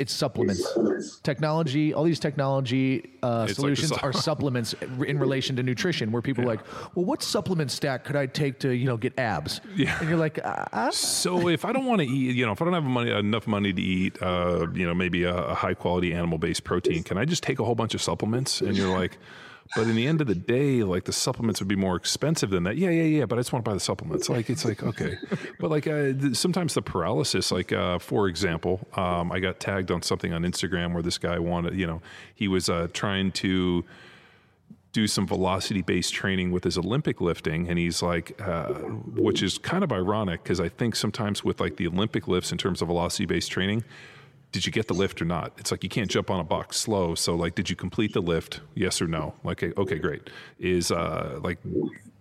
it's 0.00 0.14
supplements. 0.14 1.20
Technology, 1.22 1.92
all 1.92 2.04
these 2.04 2.18
technology 2.18 3.12
uh, 3.22 3.46
It's 3.46 3.58
like 3.58 3.76
solutions 3.76 3.92
are 3.92 4.14
supplements 4.14 4.74
in 5.06 5.18
relation 5.18 5.56
to 5.56 5.62
nutrition. 5.62 6.10
Where 6.10 6.22
people 6.22 6.42
are 6.44 6.46
like, 6.46 6.60
well, 6.94 7.04
what 7.04 7.22
supplement 7.22 7.70
stack 7.70 8.04
could 8.04 8.16
I 8.16 8.24
take 8.24 8.58
to 8.60 8.70
you 8.70 8.86
know 8.86 8.96
get 8.96 9.18
abs? 9.18 9.60
Yeah. 9.76 9.98
and 10.00 10.08
you're 10.08 10.18
like, 10.18 10.40
uh, 10.42 10.90
So 10.90 11.48
if 11.48 11.66
I 11.66 11.72
don't 11.72 11.84
want 11.84 12.00
to 12.00 12.06
eat, 12.06 12.34
you 12.34 12.46
know, 12.46 12.52
if 12.52 12.62
I 12.62 12.64
don't 12.64 12.74
have 12.74 12.82
money, 12.84 13.10
enough 13.10 13.46
money 13.46 13.74
to 13.74 13.82
eat, 13.82 14.20
uh, 14.22 14.66
you 14.72 14.86
know, 14.86 14.94
maybe 14.94 15.24
a, 15.24 15.36
a 15.36 15.54
high 15.54 15.74
quality 15.74 16.14
animal 16.14 16.38
based 16.38 16.64
protein, 16.64 17.02
can 17.02 17.18
I 17.18 17.26
just 17.26 17.42
take 17.42 17.58
a 17.58 17.64
whole 17.64 17.74
bunch 17.74 17.94
of 17.94 18.00
supplements? 18.00 18.62
And 18.62 18.76
you're 18.76 18.96
like, 18.98 19.18
but 19.76 19.86
in 19.86 19.94
the 19.94 20.06
end 20.06 20.20
of 20.20 20.26
the 20.26 20.34
day, 20.34 20.82
like 20.82 21.04
the 21.04 21.12
supplements 21.12 21.60
would 21.60 21.68
be 21.68 21.76
more 21.76 21.96
expensive 21.96 22.50
than 22.50 22.64
that. 22.64 22.76
Yeah, 22.76 22.90
yeah, 22.90 23.02
yeah. 23.02 23.26
But 23.26 23.38
I 23.38 23.40
just 23.40 23.52
want 23.52 23.64
to 23.64 23.70
buy 23.70 23.74
the 23.74 23.80
supplements. 23.80 24.28
Like 24.28 24.50
it's 24.50 24.64
like 24.64 24.82
okay, 24.82 25.16
but 25.60 25.70
like 25.70 25.86
uh, 25.86 26.12
th- 26.12 26.36
sometimes 26.36 26.74
the 26.74 26.82
paralysis. 26.82 27.52
Like 27.52 27.72
uh, 27.72 27.98
for 27.98 28.28
example, 28.28 28.80
um, 28.94 29.30
I 29.30 29.38
got 29.40 29.60
tagged 29.60 29.90
on 29.90 30.02
something 30.02 30.32
on 30.32 30.42
Instagram 30.42 30.92
where 30.92 31.02
this 31.02 31.18
guy 31.18 31.38
wanted, 31.38 31.74
you 31.74 31.86
know, 31.86 32.02
he 32.34 32.48
was 32.48 32.68
uh, 32.68 32.88
trying 32.92 33.32
to 33.32 33.84
do 34.92 35.06
some 35.06 35.26
velocity 35.26 35.82
based 35.82 36.12
training 36.12 36.50
with 36.50 36.64
his 36.64 36.76
Olympic 36.76 37.20
lifting. 37.20 37.68
And 37.68 37.78
he's 37.78 38.02
like, 38.02 38.40
uh, 38.40 38.68
which 39.14 39.42
is 39.42 39.58
kind 39.58 39.84
of 39.84 39.92
ironic 39.92 40.42
because 40.42 40.60
I 40.60 40.68
think 40.68 40.96
sometimes 40.96 41.44
with 41.44 41.60
like 41.60 41.76
the 41.76 41.86
Olympic 41.86 42.26
lifts 42.26 42.50
in 42.50 42.58
terms 42.58 42.82
of 42.82 42.88
velocity 42.88 43.26
based 43.26 43.50
training, 43.50 43.84
did 44.52 44.66
you 44.66 44.72
get 44.72 44.88
the 44.88 44.94
lift 44.94 45.22
or 45.22 45.24
not? 45.24 45.52
It's 45.58 45.70
like 45.70 45.84
you 45.84 45.88
can't 45.88 46.10
jump 46.10 46.30
on 46.30 46.40
a 46.40 46.44
box 46.44 46.76
slow. 46.76 47.14
So 47.14 47.34
like, 47.34 47.54
did 47.54 47.70
you 47.70 47.76
complete 47.76 48.12
the 48.12 48.20
lift? 48.20 48.60
Yes 48.74 49.00
or 49.00 49.06
no? 49.06 49.34
Like, 49.44 49.62
okay, 49.62 49.98
great. 49.98 50.28
Is 50.58 50.90
uh 50.90 51.38
like 51.42 51.58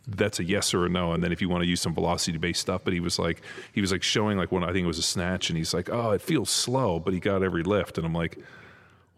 that's 0.08 0.40
a 0.40 0.44
yes 0.44 0.74
or 0.74 0.86
a 0.86 0.90
no. 0.90 1.14
And 1.14 1.24
then 1.24 1.32
if 1.32 1.42
you 1.42 1.50
want 1.50 1.64
to 1.64 1.70
use 1.70 1.82
some 1.82 1.94
velocity 1.94 2.38
based 2.38 2.62
stuff, 2.62 2.82
but 2.84 2.94
he 2.94 3.00
was 3.00 3.20
like 3.20 3.42
he 3.74 3.82
was 3.82 3.92
like 3.92 4.04
showing 4.04 4.38
like 4.38 4.52
one 4.52 4.64
I 4.64 4.72
think 4.72 4.84
it 4.84 4.88
was 4.88 5.00
a 5.00 5.04
snatch, 5.04 5.50
and 5.50 5.58
he's 5.58 5.74
like, 5.74 5.90
oh, 5.90 6.12
it 6.12 6.22
feels 6.22 6.50
slow, 6.50 7.00
but 7.00 7.14
he 7.14 7.20
got 7.20 7.44
every 7.44 7.64
lift, 7.64 7.98
and 7.98 8.06
I'm 8.06 8.14
like. 8.14 8.38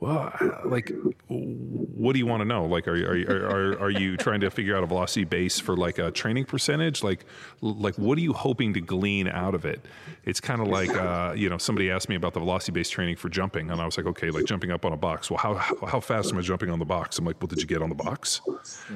Well, 0.02 0.34
like, 0.66 0.92
what 1.28 2.14
do 2.14 2.20
you 2.20 2.26
want 2.26 2.42
to 2.42 2.46
know? 2.46 2.66
Like, 2.66 2.88
are 2.88 2.96
you- 2.96 3.06
are 3.06 3.16
you- 3.16 3.28
are, 3.28 3.80
are 3.80 3.90
you 3.92 4.18
trying 4.18 4.42
to 4.42 4.50
figure 4.50 4.76
out 4.76 4.84
a 4.84 4.88
velocity 4.88 5.26
base 5.26 5.60
for 5.60 5.78
like 5.78 6.00
a 6.00 6.10
training 6.10 6.46
percentage? 6.46 7.04
Like, 7.04 7.24
like 7.62 7.96
what 8.00 8.18
are 8.18 8.22
you 8.22 8.34
hoping 8.34 8.74
to 8.74 8.82
glean 8.82 9.28
out 9.28 9.54
of 9.54 9.64
it? 9.64 9.86
It's 10.26 10.40
kind 10.42 10.60
of 10.60 10.68
like, 10.70 10.90
uh, 10.90 11.34
you 11.38 11.50
know, 11.50 11.60
somebody 11.60 11.92
asked 11.92 12.10
me 12.10 12.16
about 12.16 12.34
the 12.34 12.40
velocity 12.40 12.72
based 12.72 12.92
training 12.92 13.18
for 13.18 13.30
jumping, 13.30 13.70
and 13.70 13.80
I 13.80 13.86
was 13.86 13.96
like, 13.96 14.08
okay, 14.08 14.32
like 14.32 14.46
jumping 14.46 14.72
up 14.72 14.86
on 14.86 14.92
a 14.92 14.98
box. 14.98 15.30
Well, 15.30 15.38
how 15.38 15.54
how, 15.54 15.76
how 15.86 16.00
fast 16.00 16.32
am 16.32 16.40
I 16.40 16.42
jumping 16.42 16.72
on 16.72 16.80
the 16.80 16.86
box? 16.86 17.20
I'm 17.20 17.26
like, 17.26 17.40
well, 17.40 17.48
did 17.48 17.62
you 17.62 17.68
get 17.68 17.84
on 17.84 17.90
the 17.90 17.96
box? 17.96 18.42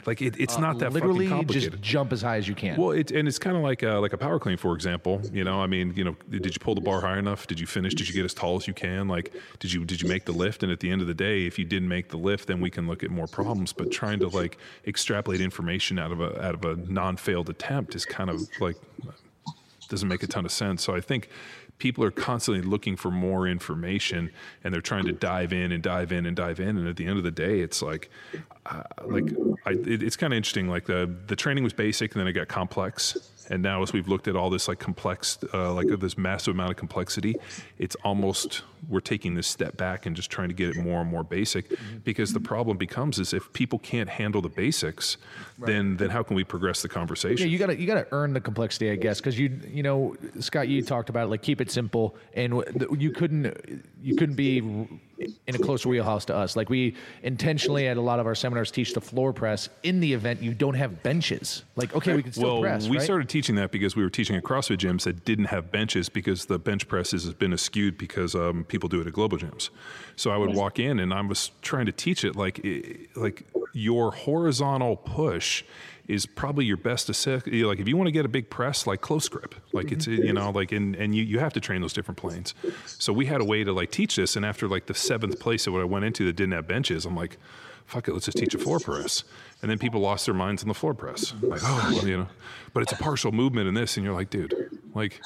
Like, 0.07 0.23
it, 0.23 0.35
it's 0.39 0.57
not 0.57 0.79
that 0.79 0.87
Uh, 0.87 0.89
Literally, 0.95 1.27
fucking 1.27 1.37
complicated. 1.47 1.71
just 1.73 1.83
jump 1.83 2.13
as 2.13 2.23
high 2.23 2.37
as 2.37 2.47
you 2.47 2.55
can. 2.55 2.77
Well, 2.77 2.91
it, 2.91 3.11
and 3.11 3.27
it's 3.27 3.37
kind 3.39 3.55
of 3.55 3.61
like 3.61 3.83
uh, 3.83 3.99
like 4.01 4.13
a 4.13 4.17
power 4.17 4.39
clean, 4.39 4.57
for 4.57 4.73
example. 4.73 5.21
You 5.31 5.43
know, 5.43 5.61
I 5.61 5.67
mean, 5.67 5.93
you 5.95 6.03
know, 6.03 6.15
did 6.31 6.45
you 6.55 6.59
pull 6.59 6.73
the 6.73 6.81
bar 6.81 7.01
high 7.01 7.19
enough? 7.19 7.45
Did 7.45 7.59
you 7.59 7.67
finish? 7.67 7.93
Did 7.93 8.07
you 8.07 8.15
get 8.15 8.25
as 8.25 8.33
tall 8.33 8.55
as 8.55 8.67
you 8.67 8.73
can? 8.73 9.07
Like, 9.07 9.31
did 9.59 9.71
you 9.71 9.85
did 9.85 10.01
you 10.01 10.09
make 10.09 10.25
the 10.25 10.31
lift? 10.31 10.63
And 10.63 10.71
at 10.71 10.79
the 10.79 10.89
end 10.91 10.94
of 11.01 11.07
the 11.07 11.13
day, 11.13 11.45
if 11.45 11.57
you 11.59 11.65
didn't 11.65 11.89
make 11.89 12.09
the 12.09 12.17
lift, 12.17 12.47
then 12.47 12.61
we 12.61 12.69
can 12.69 12.87
look 12.87 13.03
at 13.03 13.11
more 13.11 13.27
problems. 13.27 13.73
But 13.73 13.91
trying 13.91 14.19
to 14.19 14.27
like 14.27 14.57
extrapolate 14.85 15.41
information 15.41 15.99
out 15.99 16.11
of 16.11 16.21
a 16.21 16.43
out 16.43 16.55
of 16.55 16.65
a 16.65 16.75
non-failed 16.91 17.49
attempt 17.49 17.95
is 17.95 18.05
kind 18.05 18.29
of 18.29 18.41
like 18.59 18.77
doesn't 19.89 20.07
make 20.07 20.23
a 20.23 20.27
ton 20.27 20.45
of 20.45 20.51
sense. 20.51 20.83
So 20.83 20.95
I 20.95 21.01
think 21.01 21.29
people 21.77 22.03
are 22.03 22.11
constantly 22.11 22.63
looking 22.63 22.95
for 22.95 23.11
more 23.11 23.47
information 23.47 24.31
and 24.63 24.73
they're 24.73 24.81
trying 24.81 25.05
to 25.05 25.11
dive 25.11 25.51
in 25.53 25.71
and 25.71 25.83
dive 25.83 26.11
in 26.11 26.25
and 26.25 26.35
dive 26.35 26.59
in. 26.59 26.77
And 26.77 26.87
at 26.87 26.95
the 26.95 27.05
end 27.05 27.17
of 27.17 27.23
the 27.23 27.31
day, 27.31 27.59
it's 27.59 27.81
like, 27.81 28.09
uh, 28.65 28.83
like 29.05 29.25
I, 29.65 29.71
it, 29.71 30.01
it's 30.01 30.15
kind 30.15 30.33
of 30.33 30.37
interesting. 30.37 30.69
Like 30.69 30.85
the 30.85 31.13
the 31.27 31.35
training 31.35 31.63
was 31.63 31.73
basic, 31.73 32.13
and 32.13 32.19
then 32.19 32.27
it 32.27 32.33
got 32.33 32.47
complex. 32.47 33.17
And 33.49 33.61
now, 33.61 33.81
as 33.81 33.93
we've 33.93 34.07
looked 34.07 34.27
at 34.27 34.35
all 34.35 34.49
this 34.49 34.67
like 34.67 34.79
complex, 34.79 35.37
uh, 35.53 35.73
like 35.73 35.87
this 35.99 36.17
massive 36.17 36.53
amount 36.53 36.71
of 36.71 36.77
complexity, 36.77 37.35
it's 37.77 37.95
almost 38.03 38.63
we're 38.87 38.99
taking 38.99 39.35
this 39.35 39.47
step 39.47 39.77
back 39.77 40.05
and 40.05 40.15
just 40.15 40.29
trying 40.29 40.49
to 40.49 40.53
get 40.53 40.69
it 40.69 40.77
more 40.77 41.01
and 41.01 41.09
more 41.09 41.23
basic. 41.23 41.71
Because 42.03 42.33
the 42.33 42.39
problem 42.39 42.77
becomes 42.77 43.19
is 43.19 43.33
if 43.33 43.51
people 43.53 43.79
can't 43.79 44.09
handle 44.09 44.41
the 44.41 44.49
basics, 44.49 45.17
then 45.59 45.97
then 45.97 46.09
how 46.09 46.23
can 46.23 46.35
we 46.35 46.43
progress 46.43 46.81
the 46.81 46.89
conversation? 46.89 47.47
Yeah, 47.47 47.51
you 47.51 47.59
gotta 47.59 47.79
you 47.79 47.87
gotta 47.87 48.07
earn 48.11 48.33
the 48.33 48.41
complexity, 48.41 48.91
I 48.91 48.95
guess, 48.95 49.19
because 49.19 49.37
you 49.39 49.59
you 49.67 49.83
know 49.83 50.15
Scott, 50.39 50.67
you 50.67 50.81
talked 50.81 51.09
about 51.09 51.25
it, 51.25 51.29
like 51.29 51.41
keep 51.41 51.61
it 51.61 51.71
simple, 51.71 52.15
and 52.33 52.63
you 52.97 53.11
couldn't 53.11 53.85
you 54.05 54.15
couldn't 54.15 54.35
be 54.35 54.59
in 54.59 55.55
a 55.55 55.57
closer 55.57 55.89
wheelhouse 55.89 56.25
to 56.25 56.35
us. 56.35 56.55
Like 56.55 56.69
we 56.69 56.95
intentionally 57.23 57.87
at 57.87 57.97
a 57.97 58.01
lot 58.01 58.19
of 58.19 58.27
our 58.27 58.35
seminars 58.35 58.69
teach 58.69 58.93
the 58.93 59.01
floor 59.01 59.33
press 59.33 59.67
in 59.81 59.99
the 59.99 60.13
event 60.13 60.43
you 60.43 60.53
don't 60.53 60.75
have 60.75 61.01
benches. 61.01 61.63
Like 61.75 61.95
okay, 61.95 62.15
we 62.15 62.21
can 62.21 62.31
still 62.31 62.53
well, 62.53 62.61
press. 62.61 62.87
we 62.87 62.97
right? 62.97 63.03
started 63.03 63.27
teaching 63.29 63.55
that 63.55 63.71
because 63.71 63.95
we 63.95 64.03
were 64.03 64.11
teaching 64.11 64.35
at 64.35 64.43
CrossFit 64.43 64.77
gyms 64.77 65.05
that 65.05 65.25
didn't 65.25 65.45
have 65.45 65.71
benches 65.71 66.07
because 66.07 66.45
the 66.45 66.59
bench 66.59 66.87
presses 66.87 67.23
has 67.23 67.33
been 67.33 67.57
skewed 67.57 67.97
because 67.97 68.35
um, 68.35 68.63
people 68.65 68.87
do 68.87 69.01
it 69.01 69.07
at 69.07 69.13
global 69.13 69.39
gyms. 69.39 69.71
So 70.15 70.29
I 70.29 70.37
would 70.37 70.53
walk 70.53 70.77
in 70.77 70.99
and 70.99 71.11
I 71.11 71.21
was 71.21 71.49
trying 71.63 71.87
to 71.87 71.91
teach 71.91 72.23
it 72.23 72.35
like 72.35 72.63
like 73.15 73.47
your 73.73 74.11
horizontal 74.11 74.97
push 74.97 75.63
is 76.07 76.25
probably 76.25 76.65
your 76.65 76.77
best 76.77 77.09
assist. 77.09 77.47
Like 77.47 77.79
if 77.79 77.87
you 77.87 77.97
want 77.97 78.07
to 78.07 78.11
get 78.11 78.25
a 78.25 78.29
big 78.29 78.49
press, 78.49 78.85
like 78.85 79.01
close 79.01 79.27
grip, 79.27 79.55
like 79.73 79.91
it's 79.91 80.07
you 80.07 80.33
know 80.33 80.51
like 80.51 80.71
and 80.71 80.95
and 80.95 81.15
you 81.15 81.23
you 81.23 81.39
have 81.39 81.53
to 81.53 81.59
train 81.59 81.81
those 81.81 81.93
different 81.93 82.17
planes. 82.17 82.53
So 82.85 83.11
we 83.13 83.25
had 83.25 83.41
a 83.41 83.45
way 83.45 83.63
to 83.63 83.73
like 83.73 83.91
teach 83.91 84.15
this, 84.15 84.35
and 84.35 84.45
after 84.45 84.67
like 84.67 84.85
the 84.85 84.93
seventh 84.93 85.39
place 85.39 85.65
that 85.65 85.71
what 85.71 85.81
I 85.81 85.85
went 85.85 86.05
into 86.05 86.25
that 86.25 86.35
didn't 86.35 86.53
have 86.53 86.67
benches, 86.67 87.05
I'm 87.05 87.15
like. 87.15 87.37
Fuck 87.87 88.07
it, 88.07 88.13
let's 88.13 88.25
just 88.25 88.39
teach 88.39 88.55
a 88.55 88.57
floor 88.57 88.79
press. 88.79 89.23
And 89.61 89.69
then 89.69 89.77
people 89.77 90.01
lost 90.01 90.25
their 90.25 90.33
minds 90.33 90.63
on 90.63 90.67
the 90.67 90.73
floor 90.73 90.95
press. 90.95 91.35
Like, 91.39 91.61
oh, 91.63 91.91
well, 91.93 92.07
you 92.07 92.17
know, 92.17 92.27
but 92.73 92.81
it's 92.81 92.93
a 92.93 92.95
partial 92.95 93.31
movement 93.31 93.67
in 93.67 93.75
this. 93.75 93.95
And 93.95 94.03
you're 94.03 94.15
like, 94.15 94.31
dude, 94.31 94.55
like, 94.95 95.21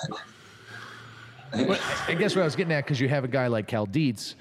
But 1.52 1.82
I 2.08 2.14
guess 2.14 2.36
what 2.36 2.42
I 2.42 2.46
was 2.46 2.56
getting 2.56 2.74
at, 2.74 2.84
because 2.84 3.00
you 3.00 3.10
have 3.10 3.24
a 3.24 3.28
guy 3.28 3.48
like 3.48 3.68
Cal 3.68 3.86
Dietz, 3.86 4.36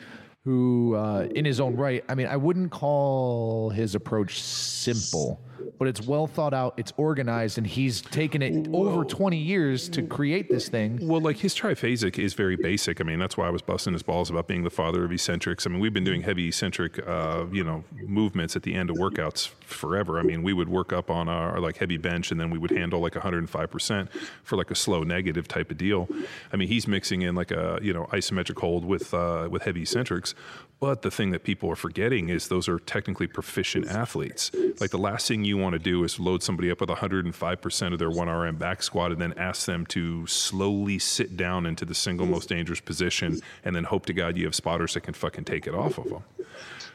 who, 0.45 0.95
uh, 0.95 1.28
in 1.34 1.45
his 1.45 1.61
own 1.61 1.76
right, 1.76 2.05
I 2.09 2.14
mean, 2.14 2.26
I 2.26 2.36
wouldn't 2.36 2.70
call 2.70 3.70
his 3.70 3.95
approach 3.95 4.43
simple, 4.43 5.41
but 5.78 5.88
it's 5.88 6.00
well 6.00 6.26
thought 6.26 6.54
out, 6.54 6.74
it's 6.76 6.92
organized, 6.96 7.59
and 7.59 7.66
he's 7.66 8.00
taken 8.00 8.42
it 8.42 8.68
over 8.72 9.04
20 9.04 9.36
years 9.36 9.88
to 9.90 10.02
create 10.02 10.48
this 10.48 10.68
thing. 10.68 10.98
Well, 11.06 11.20
like 11.20 11.36
his 11.36 11.54
triphasic 11.54 12.18
is 12.18 12.34
very 12.34 12.56
basic. 12.56 13.00
I 13.00 13.04
mean, 13.04 13.18
that's 13.18 13.36
why 13.36 13.46
I 13.46 13.50
was 13.50 13.62
busting 13.62 13.92
his 13.92 14.02
balls 14.02 14.30
about 14.30 14.46
being 14.46 14.64
the 14.64 14.70
father 14.70 15.04
of 15.04 15.12
eccentrics. 15.12 15.66
I 15.66 15.70
mean, 15.70 15.80
we've 15.80 15.92
been 15.92 16.04
doing 16.04 16.22
heavy 16.22 16.48
eccentric, 16.48 17.06
uh, 17.06 17.46
you 17.52 17.64
know, 17.64 17.84
movements 17.92 18.56
at 18.56 18.62
the 18.62 18.74
end 18.74 18.90
of 18.90 18.96
workouts 18.96 19.48
forever. 19.61 20.18
I 20.18 20.22
mean, 20.22 20.42
we 20.42 20.52
would 20.52 20.68
work 20.68 20.92
up 20.92 21.11
on 21.11 21.28
our 21.28 21.61
like 21.61 21.76
heavy 21.76 21.96
bench, 21.96 22.30
and 22.30 22.40
then 22.40 22.50
we 22.50 22.59
would 22.59 22.70
handle 22.70 23.00
like 23.00 23.14
105% 23.14 24.09
for 24.42 24.56
like 24.56 24.70
a 24.70 24.74
slow 24.74 25.02
negative 25.02 25.48
type 25.48 25.70
of 25.70 25.78
deal. 25.78 26.09
I 26.52 26.56
mean, 26.56 26.68
he's 26.68 26.86
mixing 26.88 27.22
in 27.22 27.34
like 27.34 27.50
a 27.50 27.78
you 27.82 27.92
know 27.92 28.06
isometric 28.12 28.59
hold 28.59 28.84
with 28.84 29.12
uh, 29.14 29.48
with 29.50 29.62
heavy 29.62 29.82
eccentrics. 29.82 30.34
But 30.80 31.02
the 31.02 31.11
thing 31.11 31.30
that 31.30 31.42
people 31.42 31.68
are 31.70 31.76
forgetting 31.76 32.28
is 32.28 32.48
those 32.48 32.68
are 32.68 32.78
technically 32.78 33.26
proficient 33.26 33.88
athletes. 33.88 34.52
Like 34.80 34.90
the 34.90 34.98
last 34.98 35.26
thing 35.26 35.44
you 35.49 35.57
want 35.57 35.72
to 35.72 35.78
do 35.78 36.05
is 36.05 36.20
load 36.20 36.42
somebody 36.42 36.70
up 36.70 36.80
with 36.80 36.90
105% 36.90 37.92
of 37.92 37.99
their 37.99 38.11
1RM 38.11 38.59
back 38.59 38.82
squat 38.82 39.11
and 39.11 39.20
then 39.20 39.32
ask 39.36 39.66
them 39.66 39.84
to 39.86 40.26
slowly 40.26 40.99
sit 40.99 41.36
down 41.36 41.66
into 41.66 41.84
the 41.84 41.94
single 41.94 42.26
most 42.26 42.49
dangerous 42.49 42.80
position 42.80 43.40
and 43.64 43.74
then 43.74 43.84
hope 43.84 44.07
to 44.07 44.12
God 44.12 44.36
you 44.36 44.44
have 44.44 44.55
spotters 44.55 44.94
that 44.94 45.01
can 45.01 45.14
fucking 45.14 45.44
take 45.44 45.66
it 45.66 45.74
off 45.74 45.99
of 45.99 46.09
them. 46.09 46.22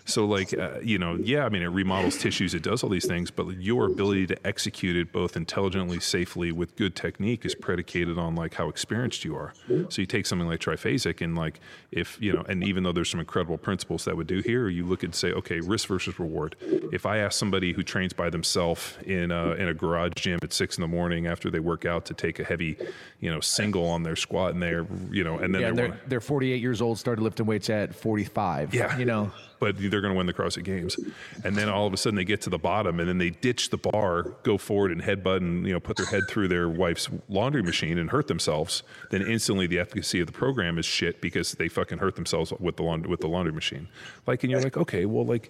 So, 0.06 0.26
like, 0.26 0.58
uh, 0.58 0.80
you 0.82 0.98
know, 0.98 1.16
yeah, 1.16 1.46
I 1.46 1.50
mean, 1.50 1.62
it 1.62 1.68
remodels 1.68 2.18
tissues, 2.18 2.54
it 2.54 2.62
does 2.62 2.84
all 2.84 2.90
these 2.90 3.06
things, 3.06 3.32
but 3.32 3.48
your 3.58 3.86
ability 3.86 4.28
to 4.28 4.48
execute 4.48 4.96
it 4.96 5.12
both 5.12 5.38
intelligently, 5.38 6.00
safely, 6.00 6.52
with 6.52 6.76
good 6.76 6.96
technique 6.96 7.46
is 7.46 7.56
predicated 7.56 8.18
on 8.18 8.36
like 8.36 8.54
how 8.56 8.68
experienced 8.68 9.24
you 9.24 9.36
are. 9.36 9.54
So, 9.90 10.02
you 10.02 10.06
take 10.06 10.26
something 10.26 10.48
like 10.48 10.60
triphasic, 10.60 11.22
and 11.22 11.38
like, 11.38 11.60
if 11.92 12.18
you 12.22 12.34
know, 12.34 12.44
and 12.50 12.64
even 12.64 12.84
though 12.84 12.92
there's 12.92 13.10
some 13.10 13.20
incredible 13.20 13.58
principles 13.58 14.06
that 14.06 14.18
would 14.18 14.28
do 14.28 14.40
here, 14.40 14.68
you 14.68 14.86
look 14.86 15.04
and 15.04 15.16
say, 15.16 15.32
okay, 15.32 15.60
risk 15.62 15.88
versus 15.88 16.20
reward. 16.20 16.56
If 16.92 17.06
I 17.06 17.20
ask 17.20 17.38
somebody 17.40 17.72
who 17.74 17.84
trains 17.84 18.14
by 18.14 18.30
themselves 18.30 18.98
in 19.06 19.32
a, 19.32 19.52
in 19.54 19.68
a 19.68 19.74
garage 19.74 20.14
gym 20.16 20.40
at 20.44 20.54
six 20.54 20.78
in 20.78 20.82
the 20.82 20.88
morning 20.88 21.28
after 21.28 21.50
they 21.50 21.60
work 21.60 21.86
out 21.86 22.06
to 22.06 22.14
take 22.14 22.40
a 22.40 22.44
heavy, 22.44 22.78
you 23.20 23.32
know, 23.32 23.40
single 23.40 23.86
on 23.88 24.04
their 24.04 24.16
squat, 24.16 24.54
and 24.54 24.62
they're, 24.62 24.86
you 25.12 25.24
know, 25.24 25.38
and 25.38 25.56
then 25.56 25.62
Yeah, 25.62 25.72
they're, 25.72 25.88
they're, 25.88 26.00
they're 26.08 26.22
48 26.22 26.62
years 26.62 26.82
old, 26.82 27.00
started 27.00 27.22
lifting 27.22 27.46
weights 27.46 27.70
at 27.70 27.96
45. 27.96 28.74
Yeah. 28.74 28.98
You 28.98 29.06
know, 29.06 29.32
but 29.64 29.78
they're 29.78 30.02
going 30.02 30.12
to 30.12 30.18
win 30.18 30.26
the 30.26 30.34
CrossFit 30.34 30.66
Games. 30.66 30.98
And 31.46 31.56
then 31.56 31.70
all 31.70 31.88
of 31.88 31.94
a 31.94 31.98
sudden 31.98 32.18
they 32.18 32.26
get 32.26 32.42
to 32.42 32.50
the 32.50 32.58
bottom 32.58 33.00
and 33.00 33.08
then 33.08 33.18
they 33.18 33.30
ditch 33.30 33.70
the 33.70 33.78
bar, 33.78 34.24
go 34.44 34.58
forward 34.58 34.92
and 34.92 35.02
headbutt 35.02 35.38
and 35.38 35.66
you 35.66 35.72
know 35.72 35.80
put 35.80 35.96
their 35.96 36.06
head 36.06 36.24
through 36.28 36.50
their 36.50 36.68
wife's 36.68 37.08
laundry 37.30 37.64
machine 37.64 37.98
and 37.98 38.10
hurt 38.10 38.28
themselves. 38.28 38.84
Then 39.10 39.22
instantly 39.22 39.66
the 39.66 39.80
efficacy 39.80 40.20
of 40.20 40.28
the 40.28 40.34
program 40.34 40.78
is 40.78 40.86
shit 40.86 41.22
because 41.22 41.54
they 41.54 41.70
fucking 41.70 42.00
hurt 42.00 42.16
themselves 42.16 42.52
with 42.60 42.76
the 42.76 42.84
laundry, 42.84 43.10
with 43.10 43.22
the 43.22 43.30
laundry 43.30 43.54
machine. 43.54 43.88
Like 44.28 44.44
and 44.44 44.52
you're 44.52 44.62
like, 44.62 44.76
okay, 44.76 45.06
well 45.06 45.26
like 45.26 45.50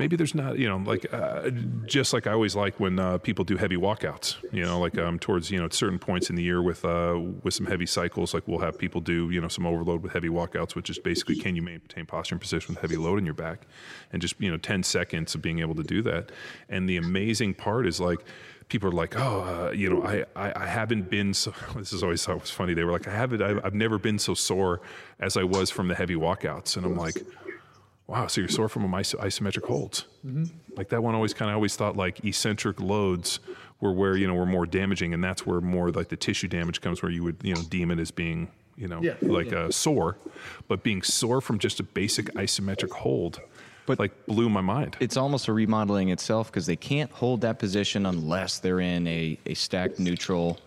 maybe 0.00 0.16
there's 0.16 0.34
not 0.34 0.58
you 0.58 0.66
know 0.66 0.78
like 0.78 1.06
uh, 1.12 1.50
just 1.84 2.12
like 2.14 2.26
I 2.26 2.32
always 2.32 2.56
like 2.56 2.80
when 2.80 2.98
uh, 2.98 3.18
people 3.18 3.44
do 3.44 3.56
heavy 3.58 3.76
walkouts 3.76 4.36
you 4.50 4.64
know 4.64 4.80
like 4.80 4.96
um, 4.98 5.18
towards 5.18 5.50
you 5.50 5.60
know 5.60 5.68
certain 5.68 5.98
points 5.98 6.30
in 6.30 6.36
the 6.36 6.42
year 6.42 6.62
with 6.62 6.84
uh, 6.84 7.20
with 7.42 7.52
some 7.52 7.66
heavy 7.66 7.86
cycles 7.86 8.32
like 8.32 8.48
we'll 8.48 8.60
have 8.60 8.78
people 8.78 9.02
do 9.02 9.30
you 9.30 9.40
know 9.40 9.48
some 9.48 9.66
overload 9.66 10.02
with 10.02 10.12
heavy 10.12 10.30
walkouts 10.30 10.74
which 10.74 10.88
is 10.88 10.98
basically 10.98 11.36
can 11.36 11.54
you 11.54 11.62
maintain 11.62 12.06
posture 12.06 12.34
and 12.34 12.40
position 12.40 12.74
with 12.74 12.80
heavy 12.80 12.96
load 12.96 13.18
in 13.18 13.26
your 13.26 13.34
back 13.34 13.66
and 14.12 14.22
just 14.22 14.40
you 14.40 14.50
know 14.50 14.56
10 14.56 14.82
seconds 14.82 15.34
of 15.34 15.42
being 15.42 15.60
able 15.60 15.74
to 15.74 15.84
do 15.84 16.00
that 16.02 16.32
and 16.70 16.88
the 16.88 16.96
amazing 16.96 17.52
part 17.52 17.86
is 17.86 18.00
like 18.00 18.20
people 18.70 18.88
are 18.88 18.92
like, 18.92 19.18
oh, 19.18 19.40
uh, 19.42 19.72
you 19.72 19.90
know, 19.90 20.02
I, 20.04 20.24
I, 20.36 20.52
I 20.62 20.66
haven't 20.66 21.10
been 21.10 21.34
so. 21.34 21.52
This 21.74 21.92
is 21.92 22.02
always 22.02 22.26
always 22.28 22.50
funny. 22.50 22.72
They 22.72 22.84
were 22.84 22.92
like, 22.92 23.08
I 23.08 23.10
haven't. 23.10 23.42
I've, 23.42 23.64
I've 23.64 23.74
never 23.74 23.98
been 23.98 24.18
so 24.18 24.32
sore 24.32 24.80
as 25.18 25.36
I 25.36 25.42
was 25.42 25.70
from 25.70 25.88
the 25.88 25.94
heavy 25.94 26.14
walkouts, 26.14 26.76
and 26.76 26.86
I'm 26.86 26.96
like, 26.96 27.16
wow. 28.10 28.26
So 28.26 28.40
you're 28.40 28.48
sore 28.48 28.68
from 28.68 28.82
them 28.82 28.92
iso- 28.92 29.18
isometric 29.20 29.64
holds. 29.66 30.04
Like 30.76 30.88
that 30.90 31.02
one 31.02 31.14
always 31.14 31.32
kind 31.34 31.50
of 31.50 31.54
always 31.54 31.76
thought 31.76 31.96
like 31.96 32.24
eccentric 32.24 32.80
loads 32.80 33.40
were 33.80 33.92
where 33.92 34.16
you 34.16 34.26
know 34.26 34.34
were 34.34 34.46
more 34.46 34.66
damaging, 34.66 35.14
and 35.14 35.22
that's 35.24 35.46
where 35.46 35.60
more 35.60 35.90
like 35.90 36.08
the 36.08 36.16
tissue 36.16 36.48
damage 36.48 36.80
comes, 36.80 37.02
where 37.02 37.10
you 37.12 37.24
would 37.24 37.36
you 37.42 37.54
know 37.54 37.62
deem 37.62 37.90
it 37.90 37.98
as 37.98 38.10
being 38.10 38.48
you 38.76 38.88
know 38.88 39.00
Yeah. 39.02 39.14
like 39.22 39.52
uh, 39.52 39.70
sore, 39.70 40.16
but 40.68 40.82
being 40.82 41.02
sore 41.02 41.40
from 41.40 41.58
just 41.58 41.80
a 41.80 41.82
basic 41.82 42.26
isometric 42.34 42.90
hold. 42.90 43.40
But- 43.86 43.98
like 43.98 44.26
blew 44.26 44.48
my 44.48 44.60
mind. 44.60 44.96
It's 45.00 45.16
almost 45.16 45.48
a 45.48 45.52
remodeling 45.52 46.10
itself 46.10 46.48
because 46.52 46.66
they 46.66 46.76
can't 46.76 47.10
hold 47.10 47.40
that 47.40 47.58
position 47.58 48.06
unless 48.06 48.58
they're 48.60 48.78
in 48.80 49.06
a, 49.08 49.36
a 49.46 49.54
stacked 49.54 49.98
neutral 49.98 50.58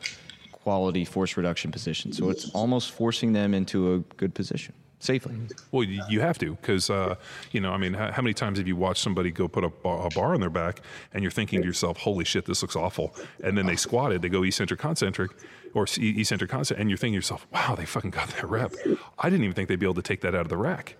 quality 0.52 1.06
force 1.06 1.38
reduction 1.38 1.72
position. 1.72 2.12
So 2.12 2.30
it's 2.30 2.50
almost 2.52 2.92
forcing 2.92 3.32
them 3.34 3.54
into 3.54 3.94
a 3.94 4.00
good 4.18 4.34
position. 4.34 4.74
Safely. 5.04 5.36
Well, 5.72 5.84
you 5.84 6.22
have 6.22 6.38
to, 6.40 6.56
because 6.56 6.90
uh, 6.90 7.16
you 7.52 7.62
know, 7.62 7.72
I 7.72 7.78
mean, 7.78 7.94
how, 7.94 8.12
how 8.12 8.22
many 8.22 8.34
times 8.34 8.58
have 8.58 8.68
you 8.68 8.76
watched 8.76 9.02
somebody 9.02 9.32
go 9.32 9.48
put 9.48 9.64
a 9.64 9.70
bar, 9.70 10.06
a 10.06 10.10
bar 10.10 10.34
on 10.34 10.40
their 10.40 10.50
back, 10.50 10.80
and 11.14 11.24
you're 11.24 11.32
thinking 11.32 11.62
to 11.62 11.68
yourself, 11.68 11.98
"Holy 11.98 12.26
shit, 12.26 12.46
this 12.46 12.62
looks 12.62 12.76
awful," 12.76 13.16
and 13.44 13.58
then 13.58 13.66
they 13.66 13.76
squatted, 13.76 14.22
they 14.22 14.30
go 14.30 14.44
eccentric 14.44 14.80
concentric, 14.80 15.32
or 15.74 15.84
eccentric 15.84 16.50
concentric, 16.50 16.80
and 16.80 16.90
you're 16.90 16.98
thinking 16.98 17.14
to 17.14 17.18
yourself, 17.18 17.46
"Wow, 17.52 17.76
they 17.76 17.86
fucking 17.86 18.12
got 18.12 18.30
that 18.30 18.50
rep." 18.50 18.74
I 19.20 19.30
didn't 19.30 19.44
even 19.44 19.54
think 19.54 19.70
they'd 19.70 19.80
be 19.80 19.86
able 19.86 19.96
to 19.96 20.02
take 20.02 20.22
that 20.22 20.34
out 20.36 20.42
of 20.42 20.50
the 20.50 20.58
rack. 20.58 20.96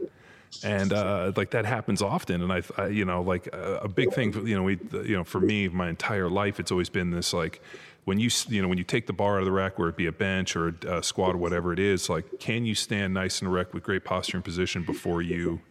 And 0.64 0.94
uh, 0.94 1.32
like 1.36 1.52
that 1.52 1.66
happens 1.66 2.02
often, 2.02 2.42
and 2.42 2.54
I, 2.54 2.62
I 2.78 2.88
you 2.88 3.06
know, 3.06 3.22
like 3.22 3.50
uh, 3.54 3.80
a 3.82 3.88
big 3.88 4.14
thing, 4.14 4.34
you 4.46 4.56
know, 4.56 4.64
we, 4.64 4.80
you 4.92 5.16
know, 5.16 5.24
for 5.24 5.40
me, 5.40 5.68
my 5.68 5.90
entire 5.90 6.30
life, 6.30 6.60
it's 6.60 6.72
always 6.72 6.90
been 6.90 7.10
this 7.10 7.34
like, 7.34 7.62
when 8.06 8.20
you 8.20 8.30
you 8.50 8.62
know 8.62 8.68
when 8.68 8.78
you 8.78 8.84
take 8.84 9.08
the 9.08 9.14
bar 9.14 9.36
out 9.36 9.40
of 9.40 9.46
the 9.46 9.52
rack, 9.52 9.80
where 9.80 9.90
it 9.90 9.98
be 9.98 10.08
a 10.08 10.12
bench 10.12 10.56
or 10.56 10.76
a, 10.84 10.98
a 10.98 11.04
squat 11.04 11.36
or 11.36 11.38
whatever 11.38 11.74
it 11.74 11.80
is, 11.80 12.10
like 12.10 12.40
can 12.40 12.66
you 12.66 12.76
stand 12.76 13.14
nice 13.14 13.42
and 13.42 13.50
erect 13.50 13.74
with 13.74 13.84
great 13.84 14.04
posture 14.04 14.38
and 14.38 14.44
position 14.44 14.84
before 14.84 15.22
you 15.22 15.62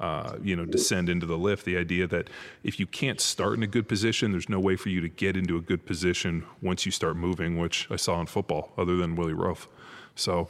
uh, 0.00 0.36
you 0.42 0.54
know 0.54 0.64
descend 0.64 1.08
into 1.08 1.26
the 1.26 1.38
lift? 1.38 1.64
The 1.64 1.76
idea 1.76 2.06
that 2.06 2.28
if 2.62 2.78
you 2.78 2.86
can't 2.86 3.20
start 3.20 3.54
in 3.54 3.62
a 3.62 3.66
good 3.66 3.88
position, 3.88 4.32
there's 4.32 4.48
no 4.48 4.60
way 4.60 4.76
for 4.76 4.88
you 4.88 5.00
to 5.00 5.08
get 5.08 5.36
into 5.36 5.56
a 5.56 5.60
good 5.60 5.84
position 5.84 6.44
once 6.60 6.86
you 6.86 6.92
start 6.92 7.16
moving, 7.16 7.58
which 7.58 7.88
I 7.90 7.96
saw 7.96 8.20
in 8.20 8.26
football, 8.26 8.72
other 8.76 8.96
than 8.96 9.16
Willie 9.16 9.34
Roaf. 9.34 9.66
So 10.14 10.48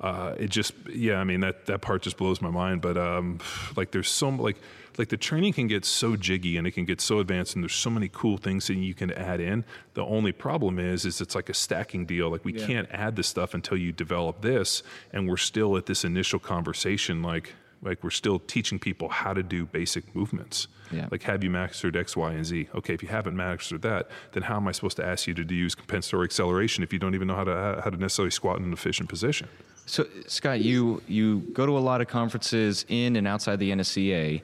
uh, 0.00 0.34
it 0.38 0.50
just 0.50 0.72
yeah, 0.88 1.16
I 1.16 1.24
mean 1.24 1.40
that 1.40 1.66
that 1.66 1.80
part 1.80 2.02
just 2.02 2.16
blows 2.16 2.40
my 2.40 2.50
mind. 2.50 2.80
But 2.80 2.96
um, 2.96 3.38
like 3.76 3.90
there's 3.90 4.08
so 4.08 4.28
like 4.30 4.56
like 4.98 5.08
the 5.08 5.16
training 5.16 5.52
can 5.52 5.66
get 5.66 5.84
so 5.84 6.16
jiggy 6.16 6.56
and 6.56 6.66
it 6.66 6.72
can 6.72 6.84
get 6.84 7.00
so 7.00 7.18
advanced 7.18 7.54
and 7.54 7.62
there's 7.64 7.74
so 7.74 7.90
many 7.90 8.08
cool 8.12 8.36
things 8.36 8.66
that 8.66 8.74
you 8.74 8.94
can 8.94 9.10
add 9.12 9.40
in. 9.40 9.64
The 9.94 10.04
only 10.04 10.32
problem 10.32 10.78
is 10.78 11.04
is 11.04 11.20
it's 11.20 11.34
like 11.34 11.48
a 11.48 11.54
stacking 11.54 12.06
deal. 12.06 12.30
Like 12.30 12.44
we 12.44 12.52
can't 12.52 12.88
add 12.90 13.16
this 13.16 13.28
stuff 13.28 13.54
until 13.54 13.76
you 13.76 13.92
develop 13.92 14.42
this, 14.42 14.82
and 15.12 15.28
we're 15.28 15.36
still 15.36 15.76
at 15.76 15.86
this 15.86 16.04
initial 16.04 16.38
conversation 16.38 17.22
like. 17.22 17.54
Like 17.84 18.04
we're 18.04 18.10
still 18.10 18.38
teaching 18.38 18.78
people 18.78 19.08
how 19.08 19.32
to 19.32 19.42
do 19.42 19.66
basic 19.66 20.14
movements. 20.14 20.68
Yeah. 20.92 21.08
Like 21.10 21.24
have 21.24 21.42
you 21.42 21.50
mastered 21.50 21.96
X, 21.96 22.16
Y, 22.16 22.30
and 22.30 22.46
Z? 22.46 22.68
Okay, 22.76 22.94
if 22.94 23.02
you 23.02 23.08
haven't 23.08 23.34
mastered 23.34 23.82
that, 23.82 24.08
then 24.30 24.44
how 24.44 24.54
am 24.54 24.68
I 24.68 24.70
supposed 24.70 24.96
to 24.98 25.04
ask 25.04 25.26
you 25.26 25.34
to 25.34 25.42
do, 25.42 25.52
use 25.52 25.74
compensatory 25.74 26.26
acceleration 26.26 26.84
if 26.84 26.92
you 26.92 27.00
don't 27.00 27.16
even 27.16 27.26
know 27.26 27.34
how 27.34 27.42
to 27.42 27.80
how 27.82 27.90
to 27.90 27.96
necessarily 27.96 28.30
squat 28.30 28.58
in 28.58 28.66
an 28.66 28.72
efficient 28.72 29.08
position? 29.08 29.48
So, 29.86 30.06
Scott, 30.28 30.60
you 30.60 31.02
you 31.08 31.40
go 31.54 31.66
to 31.66 31.76
a 31.76 31.80
lot 31.80 32.00
of 32.00 32.06
conferences 32.06 32.86
in 32.88 33.16
and 33.16 33.26
outside 33.26 33.58
the 33.58 33.72
NSCA. 33.72 34.42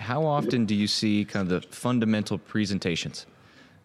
How 0.00 0.24
often 0.24 0.64
do 0.64 0.74
you 0.74 0.86
see 0.86 1.24
kind 1.24 1.50
of 1.50 1.62
the 1.62 1.68
fundamental 1.68 2.38
presentations? 2.38 3.26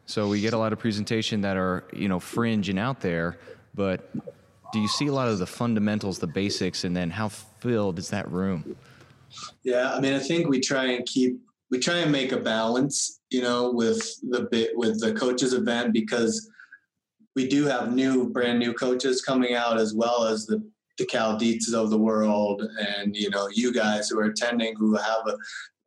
So 0.05 0.27
we 0.27 0.41
get 0.41 0.53
a 0.53 0.57
lot 0.57 0.71
of 0.73 0.79
presentation 0.79 1.41
that 1.41 1.57
are 1.57 1.83
you 1.93 2.07
know 2.07 2.19
fringe 2.19 2.69
and 2.69 2.79
out 2.79 3.01
there, 3.01 3.37
but 3.73 4.11
do 4.71 4.79
you 4.79 4.87
see 4.87 5.07
a 5.07 5.13
lot 5.13 5.27
of 5.27 5.39
the 5.39 5.47
fundamentals, 5.47 6.19
the 6.19 6.27
basics, 6.27 6.83
and 6.83 6.95
then 6.95 7.09
how 7.09 7.29
filled 7.29 7.99
is 7.99 8.09
that 8.09 8.29
room? 8.31 8.75
Yeah, 9.63 9.93
I 9.93 9.99
mean, 9.99 10.13
I 10.13 10.19
think 10.19 10.47
we 10.47 10.59
try 10.59 10.85
and 10.85 11.05
keep 11.05 11.39
we 11.71 11.79
try 11.79 11.97
and 11.97 12.11
make 12.11 12.31
a 12.31 12.37
balance, 12.37 13.19
you 13.29 13.41
know, 13.41 13.71
with 13.71 14.01
the 14.29 14.47
bit 14.51 14.71
with 14.75 14.99
the 14.99 15.13
coaches 15.13 15.53
event 15.53 15.93
because 15.93 16.49
we 17.35 17.47
do 17.47 17.65
have 17.65 17.93
new, 17.93 18.29
brand 18.29 18.59
new 18.59 18.73
coaches 18.73 19.21
coming 19.21 19.55
out 19.55 19.77
as 19.77 19.93
well 19.93 20.23
as 20.25 20.45
the 20.45 20.63
the 20.97 21.05
Cal 21.05 21.37
Dietzes 21.37 21.73
of 21.73 21.89
the 21.89 21.97
world, 21.97 22.63
and 22.79 23.15
you 23.15 23.29
know, 23.29 23.49
you 23.51 23.73
guys 23.73 24.09
who 24.09 24.19
are 24.19 24.25
attending 24.25 24.75
who 24.77 24.95
have 24.95 25.27
a, 25.27 25.37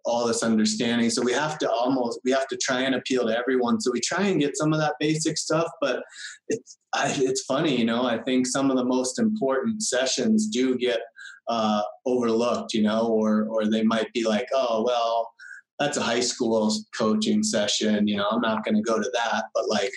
all 0.08 0.26
this 0.26 0.42
understanding. 0.42 1.10
So 1.10 1.22
we 1.22 1.32
have 1.32 1.58
to 1.58 1.70
almost 1.70 2.20
we 2.24 2.30
have 2.32 2.48
to 2.48 2.56
try 2.56 2.80
and 2.80 2.94
appeal 2.94 3.26
to 3.26 3.36
everyone. 3.36 3.80
So 3.80 3.90
we 3.92 4.00
try 4.00 4.24
and 4.24 4.40
get 4.40 4.56
some 4.56 4.72
of 4.72 4.80
that 4.80 4.94
basic 4.98 5.36
stuff, 5.36 5.68
but 5.80 6.02
it's 6.48 6.78
I, 6.94 7.14
it's 7.18 7.42
funny, 7.42 7.78
you 7.78 7.84
know. 7.84 8.04
I 8.04 8.18
think 8.18 8.46
some 8.46 8.70
of 8.70 8.76
the 8.76 8.84
most 8.84 9.18
important 9.18 9.82
sessions 9.82 10.48
do 10.48 10.76
get 10.78 11.00
uh, 11.48 11.82
overlooked, 12.06 12.72
you 12.72 12.82
know, 12.82 13.06
or 13.06 13.46
or 13.50 13.66
they 13.66 13.82
might 13.82 14.12
be 14.12 14.26
like, 14.26 14.48
oh 14.54 14.82
well, 14.86 15.30
that's 15.78 15.96
a 15.96 16.02
high 16.02 16.20
school 16.20 16.72
coaching 16.96 17.42
session, 17.42 18.08
you 18.08 18.16
know, 18.16 18.28
I'm 18.30 18.40
not 18.40 18.64
going 18.64 18.74
to 18.74 18.82
go 18.82 18.98
to 18.98 19.10
that. 19.14 19.44
But 19.54 19.68
like, 19.68 19.92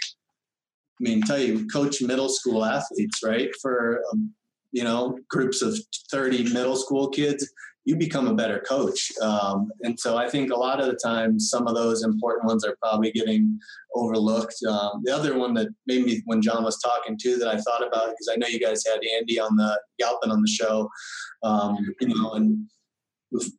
I 0.99 0.99
mean, 0.99 1.21
tell 1.21 1.39
you, 1.39 1.65
coach 1.67 2.01
middle 2.01 2.29
school 2.29 2.63
athletes, 2.63 3.19
right? 3.23 3.49
For 3.61 4.01
um, 4.11 4.33
you 4.71 4.83
know, 4.83 5.17
groups 5.29 5.61
of 5.61 5.77
30 6.11 6.53
middle 6.53 6.75
school 6.75 7.09
kids, 7.09 7.49
you 7.85 7.95
become 7.95 8.27
a 8.27 8.35
better 8.35 8.59
coach. 8.59 9.11
Um, 9.21 9.71
and 9.81 9.99
so 9.99 10.17
I 10.17 10.29
think 10.29 10.51
a 10.51 10.57
lot 10.57 10.79
of 10.79 10.85
the 10.85 10.99
times, 11.03 11.49
some 11.49 11.67
of 11.67 11.75
those 11.75 12.03
important 12.03 12.47
ones 12.47 12.63
are 12.63 12.75
probably 12.81 13.11
getting 13.11 13.59
overlooked. 13.95 14.55
Um, 14.67 15.01
the 15.03 15.15
other 15.15 15.37
one 15.37 15.53
that 15.55 15.69
made 15.87 16.05
me, 16.05 16.21
when 16.25 16.41
John 16.41 16.63
was 16.63 16.79
talking 16.79 17.17
too, 17.21 17.37
that 17.37 17.47
I 17.47 17.57
thought 17.57 17.85
about, 17.85 18.09
because 18.09 18.29
I 18.31 18.35
know 18.35 18.47
you 18.47 18.59
guys 18.59 18.83
had 18.85 18.99
Andy 19.17 19.39
on 19.39 19.55
the 19.55 19.79
Galpin 19.99 20.31
on 20.31 20.41
the 20.41 20.47
show, 20.47 20.89
um, 21.43 21.77
you 21.99 22.09
know, 22.09 22.33
and 22.33 22.67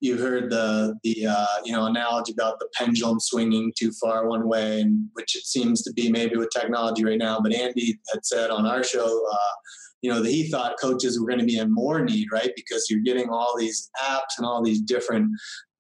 you 0.01 0.19
heard 0.19 0.51
the 0.51 0.95
the 1.03 1.27
uh, 1.27 1.47
you 1.65 1.73
know 1.73 1.87
analogy 1.87 2.33
about 2.33 2.59
the 2.59 2.69
pendulum 2.75 3.19
swinging 3.19 3.73
too 3.77 3.91
far 3.93 4.29
one 4.29 4.47
way, 4.47 4.83
and 4.83 5.09
which 5.15 5.35
it 5.35 5.45
seems 5.45 5.83
to 5.83 5.93
be 5.95 6.11
maybe 6.11 6.37
with 6.37 6.51
technology 6.51 7.05
right 7.05 7.19
now. 7.19 7.41
But 7.41 7.55
Andy 7.55 7.99
had 8.13 8.25
said 8.25 8.51
on 8.51 8.67
our 8.67 8.85
show, 8.85 9.05
uh, 9.07 9.55
you 10.03 10.11
know, 10.11 10.21
that 10.21 10.31
he 10.31 10.49
thought 10.49 10.81
coaches 10.81 11.19
were 11.19 11.29
going 11.29 11.39
to 11.39 11.47
be 11.47 11.59
in 11.59 11.73
more 11.73 12.05
need, 12.05 12.27
right? 12.33 12.51
Because 12.55 12.87
you're 12.91 13.01
getting 13.01 13.31
all 13.31 13.57
these 13.57 13.89
apps 14.05 14.37
and 14.37 14.45
all 14.45 14.63
these 14.63 14.81
different 14.81 15.29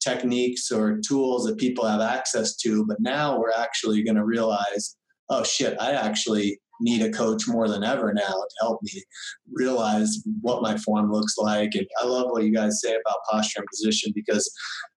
techniques 0.02 0.70
or 0.70 1.00
tools 1.06 1.44
that 1.44 1.58
people 1.58 1.86
have 1.86 2.00
access 2.00 2.56
to. 2.56 2.86
But 2.86 3.00
now 3.00 3.38
we're 3.38 3.52
actually 3.52 4.02
going 4.02 4.16
to 4.16 4.24
realize, 4.24 4.96
oh 5.28 5.42
shit, 5.42 5.76
I 5.80 5.92
actually 5.92 6.60
need 6.80 7.02
a 7.02 7.10
coach 7.10 7.46
more 7.46 7.68
than 7.68 7.84
ever 7.84 8.12
now 8.12 8.22
to 8.22 8.54
help 8.60 8.80
me 8.82 9.02
realize 9.52 10.22
what 10.40 10.62
my 10.62 10.76
form 10.78 11.12
looks 11.12 11.36
like. 11.38 11.70
And 11.74 11.86
I 12.00 12.06
love 12.06 12.26
what 12.30 12.44
you 12.44 12.52
guys 12.52 12.80
say 12.80 12.90
about 12.90 13.18
posture 13.30 13.60
and 13.60 13.68
position 13.68 14.12
because, 14.14 14.50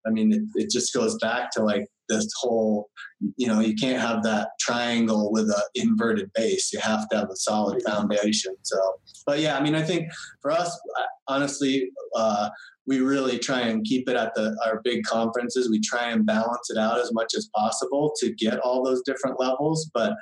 I 0.06 0.10
mean, 0.12 0.34
it, 0.34 0.42
it 0.56 0.70
just 0.72 0.94
goes 0.94 1.18
back 1.20 1.52
to 1.52 1.64
like 1.64 1.86
this 2.10 2.28
whole, 2.40 2.90
you 3.38 3.48
know, 3.48 3.60
you 3.60 3.76
can't 3.76 4.00
have 4.00 4.24
that 4.24 4.50
triangle 4.60 5.32
with 5.32 5.50
an 5.50 5.64
inverted 5.76 6.30
base. 6.36 6.72
You 6.74 6.80
have 6.80 7.08
to 7.10 7.18
have 7.18 7.30
a 7.30 7.36
solid 7.36 7.82
foundation. 7.84 8.56
So, 8.64 8.78
but 9.26 9.40
yeah, 9.40 9.58
I 9.58 9.62
mean, 9.62 9.76
I 9.76 9.82
think 9.82 10.12
for 10.42 10.52
us, 10.52 10.80
honestly, 11.28 11.90
uh, 12.16 12.50
we 12.88 13.00
really 13.00 13.40
try 13.40 13.62
and 13.62 13.84
keep 13.84 14.08
it 14.08 14.16
at 14.16 14.34
the 14.36 14.56
our 14.66 14.82
big 14.84 15.04
conferences. 15.04 15.70
We 15.70 15.80
try 15.80 16.12
and 16.12 16.26
balance 16.26 16.70
it 16.70 16.78
out 16.78 17.00
as 17.00 17.12
much 17.14 17.34
as 17.36 17.50
possible 17.56 18.14
to 18.20 18.32
get 18.34 18.60
all 18.60 18.84
those 18.84 19.02
different 19.02 19.40
levels. 19.40 19.90
But 19.94 20.16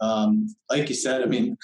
um, 0.00 0.54
like 0.70 0.88
you 0.88 0.94
said, 0.94 1.22
I 1.22 1.26
mean, 1.26 1.56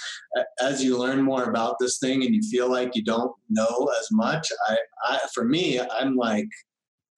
as 0.60 0.82
you 0.82 0.98
learn 0.98 1.22
more 1.22 1.44
about 1.44 1.76
this 1.78 1.98
thing 1.98 2.24
and 2.24 2.34
you 2.34 2.42
feel 2.42 2.70
like 2.70 2.96
you 2.96 3.04
don't 3.04 3.32
know 3.50 3.90
as 4.00 4.08
much, 4.12 4.50
I, 4.68 4.78
I 5.04 5.18
for 5.34 5.44
me, 5.44 5.80
I'm 5.80 6.16
like 6.16 6.48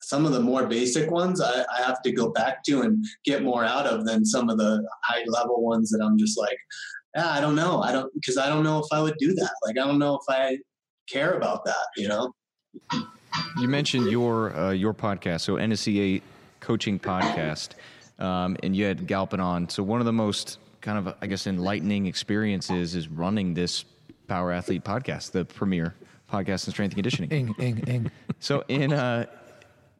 some 0.00 0.24
of 0.24 0.32
the 0.32 0.40
more 0.40 0.66
basic 0.66 1.10
ones 1.10 1.40
I, 1.40 1.64
I 1.76 1.82
have 1.82 2.02
to 2.02 2.12
go 2.12 2.30
back 2.30 2.62
to 2.64 2.82
and 2.82 3.04
get 3.24 3.42
more 3.42 3.64
out 3.64 3.86
of 3.86 4.04
than 4.06 4.24
some 4.24 4.48
of 4.48 4.58
the 4.58 4.86
high 5.04 5.24
level 5.26 5.62
ones 5.62 5.90
that 5.90 6.02
I'm 6.02 6.18
just 6.18 6.38
like, 6.38 6.58
yeah, 7.16 7.30
I 7.30 7.40
don't 7.40 7.54
know. 7.54 7.82
I 7.82 7.92
don't 7.92 8.12
because 8.14 8.38
I 8.38 8.48
don't 8.48 8.64
know 8.64 8.78
if 8.78 8.86
I 8.92 9.00
would 9.02 9.16
do 9.18 9.34
that. 9.34 9.50
Like 9.64 9.78
I 9.78 9.86
don't 9.86 9.98
know 9.98 10.14
if 10.14 10.24
I 10.28 10.58
care 11.08 11.32
about 11.32 11.64
that, 11.64 11.86
you 11.96 12.08
know? 12.08 12.32
You 13.58 13.68
mentioned 13.68 14.10
your 14.10 14.54
uh, 14.56 14.70
your 14.70 14.94
podcast, 14.94 15.40
so 15.40 15.54
NSCA 15.54 16.22
coaching 16.60 16.98
podcast, 16.98 17.70
um, 18.18 18.56
and 18.62 18.76
you 18.76 18.84
had 18.84 19.06
Galpin 19.06 19.40
on. 19.40 19.68
So 19.68 19.82
one 19.82 20.00
of 20.00 20.06
the 20.06 20.12
most 20.12 20.58
kind 20.80 20.98
of 20.98 21.14
I 21.20 21.26
guess 21.26 21.46
enlightening 21.46 22.06
experiences 22.06 22.94
is 22.94 23.08
running 23.08 23.54
this 23.54 23.84
Power 24.28 24.52
Athlete 24.52 24.84
podcast, 24.84 25.32
the 25.32 25.44
premier 25.44 25.94
podcast 26.30 26.66
in 26.66 26.72
strength 26.72 26.92
and 26.92 26.96
conditioning. 26.96 27.30
Ing, 27.30 27.54
ing, 27.58 27.78
ing. 27.86 28.10
So, 28.40 28.62
in 28.68 28.92
uh, 28.92 29.26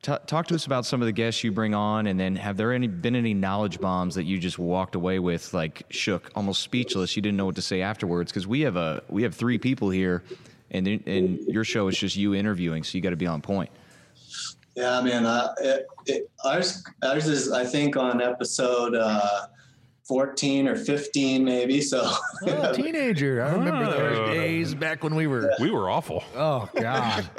t- 0.02 0.12
talk 0.26 0.46
to 0.48 0.54
us 0.54 0.66
about 0.66 0.86
some 0.86 1.02
of 1.02 1.06
the 1.06 1.12
guests 1.12 1.42
you 1.44 1.52
bring 1.52 1.74
on, 1.74 2.06
and 2.06 2.18
then 2.18 2.36
have 2.36 2.56
there 2.56 2.72
any 2.72 2.86
been 2.86 3.16
any 3.16 3.34
knowledge 3.34 3.80
bombs 3.80 4.14
that 4.14 4.24
you 4.24 4.38
just 4.38 4.58
walked 4.58 4.94
away 4.94 5.18
with, 5.18 5.52
like 5.54 5.84
shook, 5.90 6.30
almost 6.34 6.62
speechless? 6.62 7.16
You 7.16 7.22
didn't 7.22 7.36
know 7.36 7.46
what 7.46 7.56
to 7.56 7.62
say 7.62 7.82
afterwards 7.82 8.32
because 8.32 8.46
we 8.46 8.60
have 8.62 8.76
a 8.76 9.02
we 9.08 9.22
have 9.22 9.34
three 9.34 9.58
people 9.58 9.90
here, 9.90 10.22
and 10.70 10.86
and 10.86 11.40
your 11.46 11.64
show 11.64 11.88
is 11.88 11.98
just 11.98 12.16
you 12.16 12.34
interviewing, 12.34 12.84
so 12.84 12.96
you 12.96 13.02
got 13.02 13.10
to 13.10 13.16
be 13.16 13.26
on 13.26 13.40
point. 13.40 13.70
Yeah, 14.74 15.00
man. 15.00 15.26
Uh, 15.26 15.54
it, 15.60 15.86
it, 16.06 16.30
ours, 16.44 16.84
ours 17.02 17.26
is, 17.26 17.50
I 17.50 17.64
think, 17.64 17.96
on 17.96 18.22
episode 18.22 18.94
uh, 18.94 19.48
14 20.08 20.66
or 20.66 20.74
15, 20.76 21.44
maybe. 21.44 21.80
So, 21.82 22.10
Oh, 22.46 22.72
teenager. 22.72 23.42
I 23.44 23.52
remember 23.52 23.84
Oh. 23.84 23.90
those 23.90 24.30
days 24.34 24.74
back 24.74 25.04
when 25.04 25.14
we 25.14 25.26
were. 25.26 25.52
We 25.60 25.70
were 25.70 25.88
awful. 25.90 26.24
Oh 26.34 26.68
God. 26.74 27.28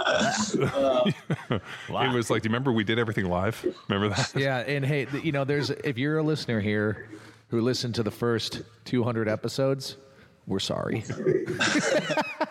Uh, 0.00 1.10
it 1.50 2.12
was 2.14 2.30
like, 2.30 2.42
do 2.42 2.46
you 2.48 2.50
remember 2.52 2.70
we 2.72 2.84
did 2.84 2.98
everything 3.00 3.26
live? 3.26 3.64
Remember 3.88 4.14
that? 4.14 4.32
Yeah, 4.36 4.58
and 4.58 4.84
hey, 4.84 5.06
you 5.24 5.32
know, 5.32 5.44
there's 5.44 5.70
if 5.70 5.98
you're 5.98 6.18
a 6.18 6.22
listener 6.22 6.60
here 6.60 7.08
who 7.48 7.60
listened 7.60 7.96
to 7.96 8.02
the 8.04 8.10
first 8.10 8.62
200 8.84 9.28
episodes, 9.28 9.96
we're 10.46 10.60
sorry. 10.60 11.02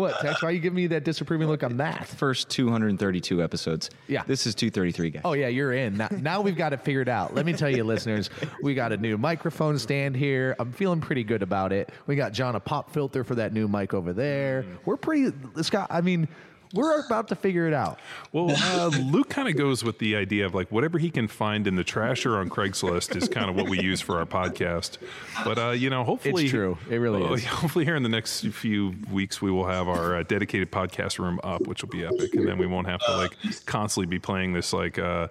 what, 0.00 0.18
Tex? 0.20 0.42
Why 0.42 0.48
are 0.48 0.52
you 0.52 0.60
giving 0.60 0.76
me 0.76 0.86
that 0.88 1.04
disapproving 1.04 1.48
look 1.48 1.62
on 1.62 1.76
that? 1.78 2.06
First 2.08 2.50
232 2.50 3.42
episodes. 3.42 3.90
Yeah. 4.08 4.22
this 4.26 4.46
is 4.46 4.54
233, 4.54 5.10
guys. 5.10 5.22
Oh 5.24 5.32
yeah, 5.32 5.48
you're 5.48 5.72
in. 5.72 5.96
Now, 5.96 6.08
now 6.10 6.40
we've 6.40 6.56
got 6.56 6.72
it 6.72 6.80
figured 6.80 7.08
out. 7.08 7.34
Let 7.34 7.46
me 7.46 7.52
tell 7.52 7.70
you, 7.70 7.84
listeners, 7.90 8.30
we 8.62 8.74
got 8.74 8.92
a 8.92 8.96
new 8.96 9.16
microphone 9.16 9.78
stand 9.78 10.16
here. 10.16 10.56
I'm 10.58 10.72
feeling 10.72 11.00
pretty 11.00 11.24
good 11.24 11.42
about 11.42 11.72
it. 11.72 11.90
We 12.06 12.16
got 12.16 12.32
John 12.32 12.56
a 12.56 12.60
pop 12.60 12.92
filter 12.92 13.24
for 13.24 13.34
that 13.36 13.52
new 13.52 13.68
mic 13.68 13.94
over 13.94 14.12
there. 14.12 14.62
Mm. 14.62 14.78
We're 14.84 14.96
pretty, 14.96 15.32
Scott. 15.62 15.88
I 15.90 16.00
mean, 16.00 16.28
We're 16.72 17.04
about 17.04 17.28
to 17.28 17.34
figure 17.34 17.66
it 17.66 17.74
out. 17.74 17.98
Well, 18.32 18.50
uh, 18.50 18.88
Luke 18.88 19.28
kind 19.28 19.48
of 19.48 19.56
goes 19.56 19.82
with 19.82 19.98
the 19.98 20.14
idea 20.14 20.46
of 20.46 20.54
like 20.54 20.70
whatever 20.70 20.98
he 20.98 21.10
can 21.10 21.26
find 21.26 21.66
in 21.66 21.74
the 21.74 21.82
trash 21.82 22.24
or 22.24 22.36
on 22.36 22.48
Craigslist 22.48 23.16
is 23.16 23.28
kind 23.28 23.50
of 23.50 23.56
what 23.56 23.68
we 23.68 23.80
use 23.80 24.00
for 24.00 24.18
our 24.18 24.26
podcast. 24.26 24.98
But 25.44 25.58
uh, 25.58 25.70
you 25.70 25.90
know, 25.90 26.04
hopefully, 26.04 26.44
it's 26.44 26.50
true. 26.52 26.78
It 26.88 26.96
really 26.96 27.24
uh, 27.24 27.32
is. 27.32 27.44
Hopefully, 27.44 27.84
here 27.84 27.96
in 27.96 28.04
the 28.04 28.08
next 28.08 28.46
few 28.46 28.94
weeks, 29.10 29.42
we 29.42 29.50
will 29.50 29.66
have 29.66 29.88
our 29.88 30.16
uh, 30.16 30.22
dedicated 30.22 30.70
podcast 30.70 31.18
room 31.18 31.40
up, 31.42 31.66
which 31.66 31.82
will 31.82 31.90
be 31.90 32.04
epic, 32.04 32.34
and 32.34 32.46
then 32.46 32.56
we 32.56 32.66
won't 32.66 32.86
have 32.86 33.00
to 33.00 33.16
like 33.16 33.36
constantly 33.66 34.06
be 34.06 34.18
playing 34.18 34.52
this 34.52 34.72
like. 34.72 34.98
Uh, 34.98 35.28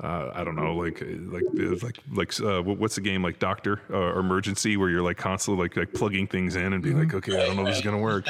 uh, 0.00 0.30
I 0.32 0.44
don't 0.44 0.54
know, 0.54 0.76
like 0.76 1.02
like 1.02 1.42
like 1.82 1.98
like 2.12 2.40
uh, 2.40 2.62
what's 2.62 2.94
the 2.94 3.00
game 3.00 3.22
like 3.24 3.40
Doctor 3.40 3.80
uh, 3.90 3.96
or 3.96 4.20
Emergency, 4.20 4.76
where 4.76 4.88
you're 4.88 5.02
like 5.02 5.16
constantly 5.16 5.64
like 5.64 5.76
like 5.76 5.92
plugging 5.92 6.28
things 6.28 6.54
in 6.54 6.72
and 6.72 6.80
being 6.82 6.98
like, 6.98 7.12
okay, 7.14 7.42
I 7.42 7.46
don't 7.46 7.56
know 7.56 7.62
if 7.62 7.68
this 7.68 7.78
is 7.78 7.84
gonna 7.84 7.98
work. 7.98 8.24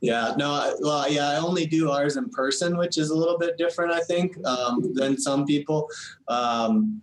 Yeah, 0.00 0.34
no, 0.36 0.76
well, 0.80 1.10
yeah, 1.10 1.30
I 1.30 1.36
only 1.36 1.66
do 1.66 1.90
ours 1.90 2.16
in 2.16 2.28
person, 2.30 2.76
which 2.76 2.98
is 2.98 3.10
a 3.10 3.14
little 3.14 3.38
bit 3.38 3.56
different, 3.58 3.92
I 3.92 4.00
think, 4.00 4.36
um, 4.46 4.94
than 4.94 5.18
some 5.18 5.46
people. 5.46 5.88
Um, 6.28 7.02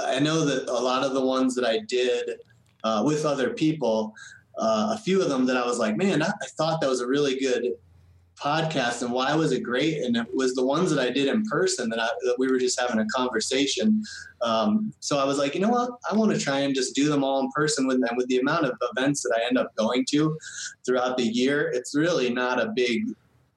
I 0.00 0.18
know 0.18 0.44
that 0.44 0.68
a 0.68 0.72
lot 0.72 1.04
of 1.04 1.14
the 1.14 1.24
ones 1.24 1.54
that 1.54 1.64
I 1.64 1.80
did 1.80 2.38
uh, 2.82 3.02
with 3.06 3.24
other 3.24 3.50
people, 3.50 4.14
uh, 4.58 4.96
a 4.96 4.98
few 4.98 5.22
of 5.22 5.28
them 5.28 5.46
that 5.46 5.56
I 5.56 5.64
was 5.64 5.78
like, 5.78 5.96
man, 5.96 6.22
I, 6.22 6.28
I 6.28 6.46
thought 6.56 6.80
that 6.80 6.90
was 6.90 7.00
a 7.00 7.06
really 7.06 7.38
good 7.38 7.74
podcast, 8.42 9.02
and 9.02 9.12
why 9.12 9.34
was 9.34 9.52
it 9.52 9.62
great? 9.62 10.02
And 10.02 10.16
it 10.16 10.26
was 10.34 10.54
the 10.54 10.64
ones 10.64 10.90
that 10.90 10.98
I 10.98 11.10
did 11.10 11.28
in 11.28 11.44
person 11.46 11.88
that, 11.90 12.00
I, 12.00 12.08
that 12.24 12.36
we 12.38 12.48
were 12.50 12.58
just 12.58 12.78
having 12.80 12.98
a 12.98 13.06
conversation. 13.14 14.02
Um, 14.42 14.92
so 15.00 15.18
I 15.18 15.24
was 15.24 15.38
like, 15.38 15.54
you 15.54 15.60
know 15.60 15.70
what? 15.70 15.90
I 16.10 16.14
want 16.14 16.32
to 16.32 16.38
try 16.38 16.60
and 16.60 16.74
just 16.74 16.94
do 16.94 17.08
them 17.08 17.22
all 17.24 17.40
in 17.40 17.50
person 17.52 17.86
with 17.86 18.00
them. 18.00 18.16
With 18.16 18.26
the 18.28 18.38
amount 18.38 18.66
of 18.66 18.76
events 18.96 19.22
that 19.22 19.38
I 19.38 19.46
end 19.46 19.58
up 19.58 19.74
going 19.76 20.04
to 20.10 20.36
throughout 20.84 21.16
the 21.16 21.24
year, 21.24 21.70
it's 21.72 21.94
really 21.94 22.30
not 22.30 22.60
a 22.60 22.72
big. 22.74 23.02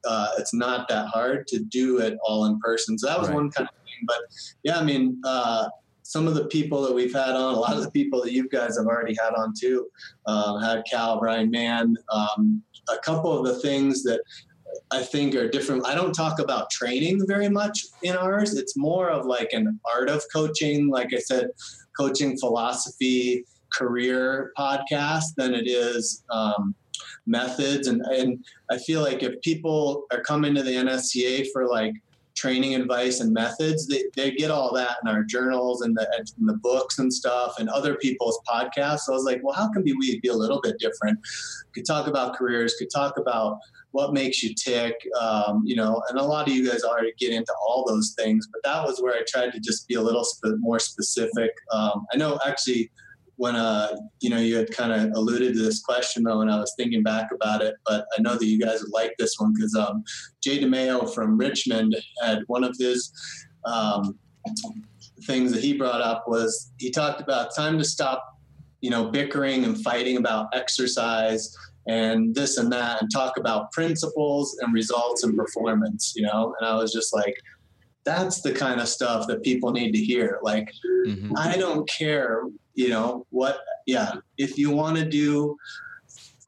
Uh, 0.08 0.30
it's 0.38 0.54
not 0.54 0.88
that 0.88 1.08
hard 1.08 1.48
to 1.48 1.60
do 1.60 2.00
it 2.00 2.18
all 2.26 2.46
in 2.46 2.60
person. 2.60 2.98
So 2.98 3.08
that 3.08 3.20
was 3.20 3.28
Right. 3.28 3.36
one 3.36 3.50
kind 3.52 3.68
of 3.68 3.76
thing. 3.84 4.06
But 4.06 4.20
yeah, 4.64 4.78
I 4.80 4.84
mean, 4.84 5.20
uh, 5.26 5.68
some 6.04 6.28
of 6.28 6.36
the 6.36 6.46
people 6.46 6.82
that 6.84 6.94
we've 6.94 7.14
had 7.14 7.32
on, 7.32 7.56
a 7.56 7.60
lot 7.60 7.76
of 7.76 7.84
the 7.84 7.92
people 7.92 8.22
that 8.22 8.32
you 8.32 8.48
guys 8.48 8.78
have 8.78 8.86
already 8.86 9.14
had 9.22 9.34
on 9.34 9.54
too, 9.60 9.88
um, 10.26 10.62
had 10.62 10.84
Cal, 10.90 11.20
Bryan 11.20 11.52
Mann, 11.52 11.98
um, 12.10 12.64
a 12.90 12.98
couple 13.00 13.38
of 13.38 13.46
the 13.46 13.60
things 13.60 14.04
that 14.04 14.22
I 14.92 15.04
think 15.04 15.36
are 15.36 15.50
different. 15.50 15.86
I 15.86 15.96
don't 15.96 16.14
talk 16.14 16.40
about 16.40 16.70
training 16.70 17.26
very 17.28 17.50
much 17.50 17.80
in 18.04 18.16
ours. 18.16 18.56
It's 18.56 18.78
more 18.78 19.10
of 19.10 19.26
like 19.26 19.52
an 19.52 19.80
art 19.94 20.10
of 20.10 20.24
coaching, 20.34 20.88
like 20.88 21.14
I 21.14 21.20
said, 21.20 21.50
coaching 21.98 22.38
philosophy, 22.38 23.46
career 23.74 24.52
podcast 24.58 25.36
than 25.36 25.54
it 25.54 25.68
is 25.68 26.24
um, 26.32 26.74
methods. 27.26 27.88
And, 27.88 28.02
and 28.02 28.44
I 28.72 28.78
feel 28.78 29.02
like 29.02 29.24
if 29.24 29.40
people 29.42 30.06
are 30.12 30.22
coming 30.22 30.56
to 30.56 30.64
the 30.64 30.72
NSCA 30.72 31.48
for 31.52 31.68
like 31.68 31.94
training 32.38 32.76
advice 32.76 33.20
and 33.20 33.34
methods, 33.34 33.88
they, 33.88 34.04
they 34.16 34.32
get 34.32 34.52
all 34.52 34.72
that 34.72 34.98
in 35.02 35.10
our 35.10 35.24
journals 35.24 35.82
and 35.82 35.98
the, 35.98 36.08
the 36.38 36.54
books 36.54 37.00
and 37.00 37.12
stuff 37.12 37.56
and 37.58 37.68
other 37.68 37.96
people's 37.96 38.40
podcasts. 38.48 39.00
So 39.00 39.14
I 39.14 39.16
was 39.16 39.26
like, 39.26 39.42
well, 39.44 39.56
how 39.56 39.70
can 39.72 39.84
we 39.84 40.20
be 40.20 40.28
a 40.30 40.36
little 40.36 40.62
bit 40.62 40.78
different? 40.78 41.20
Could 41.74 41.88
talk 41.88 42.06
about 42.06 42.36
careers, 42.36 42.76
could 42.78 42.92
talk 42.94 43.18
about 43.18 43.58
what 43.92 44.14
makes 44.14 44.44
you 44.44 44.54
tick, 44.54 44.94
um, 45.20 45.64
you 45.66 45.76
know, 45.76 46.00
and 46.10 46.20
a 46.20 46.24
lot 46.24 46.48
of 46.48 46.54
you 46.54 46.70
guys 46.70 46.84
already 46.84 47.14
get 47.18 47.34
into 47.34 47.54
all 47.68 47.84
those 47.88 48.14
things, 48.16 48.48
but 48.52 48.62
that 48.64 48.86
was 48.86 49.02
where 49.02 49.16
I 49.16 49.24
tried 49.28 49.52
to 49.54 49.60
just 49.60 49.88
be 49.88 49.96
a 49.96 50.02
little 50.02 50.24
sp- 50.24 50.60
more 50.60 50.78
specific. 50.78 51.52
Um, 51.72 52.06
I 52.14 52.18
know 52.18 52.38
actually 52.46 52.92
when, 53.38 53.56
uh, 53.56 53.96
you 54.20 54.30
know, 54.30 54.38
you 54.40 54.56
had 54.58 54.72
kind 54.72 54.92
of 54.92 55.16
alluded 55.16 55.54
to 55.54 55.62
this 55.62 55.82
question 55.82 56.24
though, 56.24 56.42
and 56.42 56.52
I 56.52 56.60
was 56.60 56.74
thinking 56.78 57.04
back 57.04 57.30
about 57.32 57.62
it, 57.62 57.76
but 57.86 58.06
I 58.18 58.22
know 58.22 58.36
that 58.36 58.46
you 58.46 58.60
guys 58.60 58.82
would 58.82 58.92
like 58.92 59.14
this 59.18 59.36
one 59.38 59.54
because 59.54 59.76
um, 59.76 60.04
Jay 60.44 60.60
DeMayo 60.60 61.14
from 61.14 61.38
Richmond 61.38 61.96
had 62.22 62.40
one 62.48 62.64
of 62.64 62.76
his 62.80 63.12
um, 63.66 64.18
things 65.26 65.52
that 65.52 65.64
he 65.64 65.74
brought 65.74 66.02
up 66.02 66.26
was 66.28 66.72
he 66.78 66.90
talked 66.90 67.22
about 67.22 67.56
time 67.56 67.78
to 67.78 67.84
stop, 67.84 68.24
you 68.82 68.90
know, 68.90 69.06
bickering 69.12 69.64
and 69.64 69.82
fighting 69.84 70.18
about 70.18 70.48
exercise 70.54 71.56
and 71.88 72.36
this 72.36 72.58
and 72.58 72.72
that 72.72 73.02
and 73.02 73.12
talk 73.12 73.38
about 73.38 73.72
principles 73.72 74.58
and 74.62 74.74
results 74.74 75.24
and 75.24 75.38
performance, 75.38 76.14
you 76.16 76.24
know? 76.24 76.56
And 76.60 76.68
I 76.68 76.76
was 76.76 76.92
just 76.92 77.14
like, 77.14 77.36
that's 78.04 78.42
the 78.42 78.54
kind 78.54 78.80
of 78.80 78.88
stuff 78.88 79.28
that 79.28 79.44
people 79.44 79.72
need 79.72 79.92
to 79.92 80.00
hear. 80.00 80.40
Like, 80.42 80.72
Mhm. 81.06 81.34
I 81.38 81.58
don't 81.58 81.88
care, 81.90 82.44
you 82.78 82.90
know, 82.90 83.26
what, 83.32 83.62
yeah, 83.88 84.14
if 84.38 84.56
you 84.56 84.70
want 84.70 84.98
to 84.98 85.04
do 85.04 85.58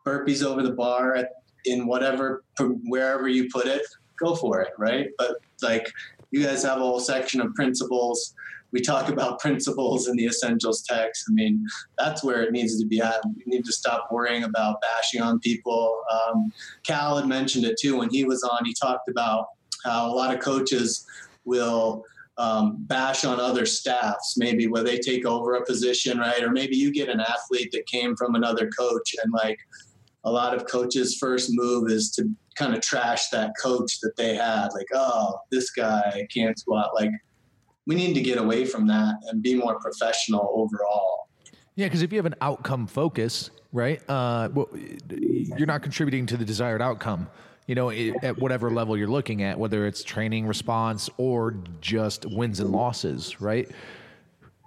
burpees 0.05 0.45
over 0.45 0.61
the 0.61 0.71
bar 0.71 1.15
at, 1.15 1.31
in 1.65 1.87
whatever, 1.87 2.43
wherever 2.59 3.27
you 3.27 3.49
put 3.51 3.65
it, 3.65 3.81
go 4.19 4.35
for 4.35 4.61
it, 4.61 4.69
right? 4.77 5.07
But 5.17 5.37
like, 5.63 5.91
you 6.29 6.43
guys 6.43 6.61
have 6.61 6.77
a 6.77 6.81
whole 6.81 6.99
section 6.99 7.41
of 7.41 7.55
principles. 7.55 8.35
We 8.71 8.79
talk 8.79 9.09
about 9.09 9.39
principles 9.45 10.07
in 10.07 10.15
the 10.17 10.27
essentials 10.27 10.83
text. 10.83 11.25
I 11.27 11.33
mean, 11.33 11.65
that's 11.97 12.23
where 12.23 12.43
it 12.43 12.51
needs 12.51 12.79
to 12.79 12.85
be 12.85 13.01
at. 13.01 13.21
We 13.35 13.43
need 13.47 13.65
to 13.65 13.73
stop 13.73 14.09
worrying 14.11 14.43
about 14.43 14.81
bashing 14.81 15.21
on 15.21 15.39
people. 15.39 15.99
Um, 16.11 16.53
Cal 16.85 17.17
had 17.17 17.27
mentioned 17.27 17.65
it 17.65 17.77
too 17.81 17.97
when 17.97 18.11
he 18.11 18.23
was 18.23 18.43
on. 18.43 18.65
He 18.65 18.75
talked 18.79 19.09
about 19.09 19.47
how 19.83 20.05
a 20.05 20.13
lot 20.13 20.31
of 20.31 20.41
coaches 20.41 21.07
will 21.43 22.05
um, 22.39 22.77
bash 22.79 23.25
on 23.25 23.39
other 23.39 23.65
staffs, 23.65 24.35
maybe 24.37 24.67
where 24.67 24.81
they 24.81 24.97
take 24.97 25.25
over 25.25 25.55
a 25.55 25.65
position, 25.65 26.17
right? 26.17 26.41
Or 26.41 26.51
maybe 26.51 26.77
you 26.77 26.91
get 26.91 27.09
an 27.09 27.19
athlete 27.19 27.69
that 27.73 27.85
came 27.85 28.15
from 28.15 28.33
another 28.33 28.69
coach, 28.69 29.13
and 29.21 29.31
like 29.33 29.59
a 30.23 30.31
lot 30.31 30.55
of 30.55 30.65
coaches' 30.65 31.17
first 31.17 31.49
move 31.51 31.91
is 31.91 32.09
to 32.11 32.29
kind 32.55 32.73
of 32.73 32.81
trash 32.81 33.27
that 33.29 33.51
coach 33.61 33.99
that 33.99 34.15
they 34.15 34.35
had. 34.35 34.69
Like, 34.73 34.87
oh, 34.93 35.35
this 35.51 35.69
guy 35.71 36.25
can't 36.33 36.57
squat. 36.57 36.91
Like, 36.95 37.11
we 37.85 37.95
need 37.95 38.13
to 38.13 38.21
get 38.21 38.37
away 38.37 38.65
from 38.65 38.87
that 38.87 39.15
and 39.27 39.41
be 39.43 39.55
more 39.55 39.77
professional 39.79 40.49
overall. 40.53 41.27
Yeah, 41.75 41.87
because 41.87 42.01
if 42.01 42.11
you 42.11 42.19
have 42.19 42.25
an 42.25 42.35
outcome 42.41 42.87
focus, 42.87 43.51
right, 43.73 44.01
uh, 44.09 44.49
well, 44.53 44.69
you're 45.09 45.67
not 45.67 45.81
contributing 45.81 46.25
to 46.27 46.37
the 46.37 46.45
desired 46.45 46.81
outcome. 46.81 47.27
You 47.69 47.75
know, 47.75 47.91
i 47.91 48.13
at 48.23 48.39
whatever 48.39 48.71
level 48.71 48.97
you're 48.97 49.07
looking 49.07 49.43
at, 49.43 49.59
whether 49.59 49.85
it's 49.85 50.03
training 50.03 50.47
response 50.47 51.07
or 51.17 51.53
just 51.81 52.25
wins 52.25 52.59
and 52.59 52.71
losses, 52.71 53.39
right? 53.39 53.69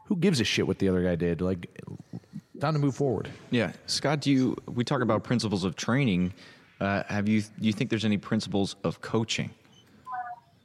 Who 0.06 0.14
gives 0.14 0.38
a 0.40 0.44
shit 0.44 0.68
what 0.68 0.78
the 0.78 0.88
other 0.88 1.02
guy 1.02 1.16
did? 1.16 1.40
Like, 1.40 1.66
time 2.60 2.74
to 2.74 2.78
move 2.78 2.94
forward. 2.94 3.28
Yeah, 3.50 3.72
Scott. 3.86 4.20
Do 4.20 4.30
you? 4.30 4.56
We 4.72 4.84
talk 4.84 5.02
about 5.02 5.24
principles 5.24 5.64
of 5.64 5.74
training. 5.74 6.32
Uh, 6.80 7.02
have 7.08 7.28
you? 7.28 7.40
Do 7.40 7.66
you 7.66 7.72
think 7.72 7.90
there's 7.90 8.04
any 8.04 8.18
principles 8.18 8.76
of 8.84 9.00
coaching? 9.00 9.50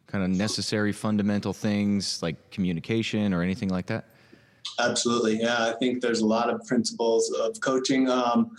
Kind 0.06 0.24
of 0.24 0.30
necessary, 0.30 0.92
fundamental 0.92 1.54
things 1.54 2.22
like 2.22 2.52
communication 2.52 3.34
or 3.34 3.42
anything 3.42 3.70
like 3.70 3.88
that. 3.88 4.06
Absolutely. 4.80 5.40
Yeah, 5.40 5.70
I 5.70 5.74
think 5.80 6.04
there's 6.04 6.20
a 6.20 6.28
lot 6.28 6.52
of 6.52 6.64
principles 6.68 7.32
of 7.32 7.60
coaching. 7.62 8.12
Um, 8.12 8.56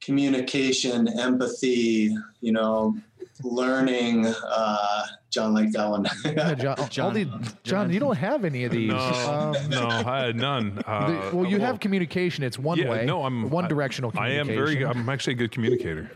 communication, 0.00 1.08
empathy, 1.18 2.14
you 2.40 2.52
know, 2.52 2.96
learning. 3.42 4.26
Uh, 4.26 5.06
John 5.30 5.54
liked 5.54 5.72
that 5.74 5.88
one. 5.88 6.06
Yeah, 6.24 6.54
John, 6.54 6.88
John- 6.90 7.14
the- 7.14 7.52
John, 7.62 7.92
you 7.92 8.00
don't 8.00 8.16
have 8.16 8.44
any 8.44 8.64
of 8.64 8.72
these. 8.72 8.88
No, 8.88 8.96
Um, 8.98 9.70
no, 9.70 9.86
I 9.88 10.26
had 10.26 10.36
none. 10.36 10.82
Uh, 10.86 11.06
the- 11.30 11.36
well, 11.36 11.46
you 11.48 11.58
well, 11.58 11.66
have 11.66 11.80
communication. 11.80 12.42
It's 12.42 12.58
one 12.58 12.78
yeah, 12.78 12.90
way. 12.90 13.06
no, 13.06 13.24
I'm 13.24 13.48
one 13.50 13.66
I- 13.66 13.68
directional 13.68 14.12
I 14.16 14.30
am 14.30 14.46
communication. 14.48 14.78
very. 14.82 14.86
I'm 14.86 15.08
actually 15.08 15.34
a 15.34 15.36
good 15.36 15.52
communicator. 15.52 16.10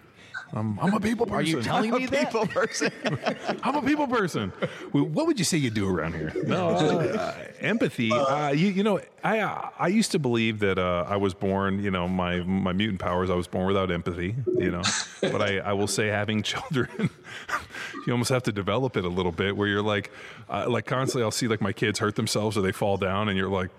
I'm, 0.54 0.78
I'm 0.78 0.94
a 0.94 1.00
people 1.00 1.26
person. 1.26 1.38
Are 1.38 1.42
you 1.42 1.62
telling 1.62 1.90
me 1.98 2.06
that? 2.06 2.30
person. 2.32 2.92
I'm 3.62 3.74
a 3.74 3.82
people 3.82 4.06
person. 4.06 4.50
What 4.92 5.26
would 5.26 5.38
you 5.38 5.44
say 5.44 5.58
you 5.58 5.70
do 5.70 5.88
around 5.88 6.14
here? 6.14 6.32
No, 6.46 6.68
uh, 6.68 7.34
empathy. 7.60 8.12
Uh, 8.12 8.50
you, 8.50 8.68
you 8.68 8.82
know, 8.84 9.00
I 9.24 9.40
uh, 9.40 9.70
I 9.78 9.88
used 9.88 10.12
to 10.12 10.18
believe 10.18 10.60
that 10.60 10.78
uh, 10.78 11.06
I 11.08 11.16
was 11.16 11.34
born. 11.34 11.82
You 11.82 11.90
know, 11.90 12.06
my 12.06 12.40
my 12.40 12.72
mutant 12.72 13.00
powers. 13.00 13.30
I 13.30 13.34
was 13.34 13.48
born 13.48 13.66
without 13.66 13.90
empathy. 13.90 14.36
You 14.46 14.70
know, 14.70 14.82
but 15.20 15.42
I, 15.42 15.58
I 15.58 15.72
will 15.72 15.88
say 15.88 16.06
having 16.06 16.42
children, 16.42 17.10
you 18.06 18.12
almost 18.12 18.30
have 18.30 18.44
to 18.44 18.52
develop 18.52 18.96
it 18.96 19.04
a 19.04 19.08
little 19.08 19.32
bit. 19.32 19.56
Where 19.56 19.66
you're 19.66 19.82
like, 19.82 20.12
uh, 20.48 20.66
like 20.68 20.86
constantly, 20.86 21.24
I'll 21.24 21.30
see 21.30 21.48
like 21.48 21.60
my 21.60 21.72
kids 21.72 21.98
hurt 21.98 22.14
themselves 22.14 22.56
or 22.56 22.62
they 22.62 22.72
fall 22.72 22.96
down, 22.96 23.28
and 23.28 23.36
you're 23.36 23.48
like. 23.50 23.70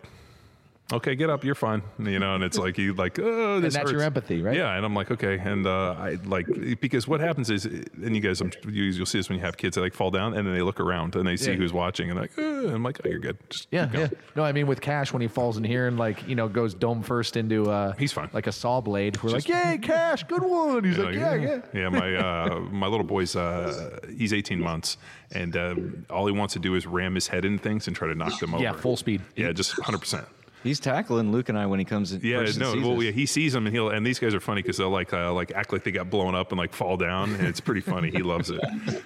Okay, 0.93 1.15
get 1.15 1.31
up. 1.31 1.43
You're 1.43 1.55
fine. 1.55 1.81
You 1.97 2.19
know, 2.19 2.35
and 2.35 2.43
it's 2.43 2.59
like 2.59 2.77
you 2.77 2.93
like, 2.93 3.17
oh, 3.17 3.59
this 3.61 3.73
that's 3.73 3.91
your 3.91 4.03
empathy, 4.03 4.43
right? 4.43 4.55
Yeah, 4.55 4.75
and 4.75 4.85
I'm 4.85 4.93
like, 4.93 5.09
okay, 5.09 5.39
and 5.39 5.65
uh, 5.65 5.95
I 5.97 6.17
like 6.25 6.45
because 6.79 7.07
what 7.07 7.19
happens 7.21 7.49
is, 7.49 7.65
and 7.65 8.15
you 8.15 8.21
guys, 8.21 8.39
I'm, 8.39 8.51
you, 8.69 8.83
you'll 8.83 9.07
see 9.07 9.17
this 9.17 9.27
when 9.27 9.39
you 9.39 9.43
have 9.45 9.57
kids, 9.57 9.75
they 9.75 9.81
like 9.81 9.95
fall 9.95 10.11
down 10.11 10.35
and 10.35 10.45
then 10.45 10.53
they 10.53 10.61
look 10.61 10.79
around 10.79 11.15
and 11.15 11.27
they 11.27 11.37
see 11.37 11.51
Yeah. 11.51 11.57
who's 11.57 11.73
watching 11.73 12.11
and 12.11 12.19
like, 12.19 12.37
"Uh," 12.37 12.41
I'm 12.69 12.83
like, 12.83 12.99
oh, 13.03 13.09
you're 13.09 13.17
good. 13.17 13.37
Just 13.49 13.67
Yeah, 13.71 13.89
yeah. 13.93 14.09
No, 14.35 14.43
I 14.43 14.51
mean 14.51 14.67
with 14.67 14.79
Cash 14.79 15.11
when 15.11 15.23
he 15.23 15.27
falls 15.27 15.57
in 15.57 15.63
here 15.63 15.87
and 15.87 15.97
like 15.97 16.27
you 16.27 16.35
know 16.35 16.47
goes 16.47 16.75
dome 16.75 17.01
first 17.01 17.35
into 17.35 17.67
uh 17.71 17.93
He's 17.93 18.13
fine. 18.13 18.29
like 18.31 18.45
a 18.45 18.51
saw 18.51 18.79
blade. 18.79 19.21
We're 19.23 19.31
Just- 19.31 19.49
like, 19.49 19.65
yay, 19.65 19.77
Cash, 19.79 20.25
good 20.25 20.43
one. 20.43 20.83
He's 20.83 20.99
like, 20.99 21.15
yeah, 21.15 21.33
yeah. 21.33 21.61
yeah. 21.73 21.89
My 21.89 22.15
uh, 22.15 22.59
my 22.59 22.85
little 22.85 23.05
boy's 23.07 23.35
uh, 23.35 23.99
he's 24.15 24.33
18 24.33 24.59
months, 24.59 24.97
and 25.31 25.57
uh, 25.57 25.73
all 26.11 26.27
he 26.27 26.31
wants 26.31 26.53
to 26.53 26.59
do 26.59 26.75
is 26.75 26.85
ram 26.85 27.15
his 27.15 27.27
head 27.27 27.43
in 27.43 27.57
things 27.57 27.87
and 27.87 27.95
try 27.95 28.07
to 28.07 28.13
knock 28.13 28.39
them 28.39 28.53
over. 28.53 28.61
Yeah, 28.63 28.73
full 28.73 28.97
speed. 28.97 29.21
Yeah, 29.35 29.51
just 29.51 29.79
100. 29.79 29.97
percent 29.97 30.27
He's 30.65 30.79
tackling 30.79 31.31
Luke 31.31 31.49
and 31.49 31.57
I 31.59 31.67
when 31.67 31.77
he 31.77 31.85
comes 31.85 32.11
in. 32.11 32.21
Yeah, 32.23 32.39
no, 32.39 32.45
sees 32.47 32.63
well, 32.63 32.97
us. 32.97 33.03
yeah, 33.03 33.11
he 33.11 33.27
sees 33.27 33.53
them 33.53 33.67
and 33.67 33.75
he'll, 33.75 33.89
and 33.89 34.03
these 34.03 34.17
guys 34.17 34.33
are 34.33 34.39
funny 34.39 34.63
because 34.63 34.77
they'll 34.77 34.89
like, 34.89 35.13
uh, 35.13 35.31
like 35.31 35.51
act 35.51 35.71
like 35.71 35.83
they 35.83 35.91
got 35.91 36.09
blown 36.09 36.33
up 36.33 36.51
and 36.51 36.57
like 36.57 36.73
fall 36.73 36.97
down, 36.97 37.35
and 37.35 37.45
it's 37.45 37.59
pretty 37.59 37.81
funny. 37.81 38.09
He 38.09 38.23
loves 38.23 38.49
it. 38.49 38.59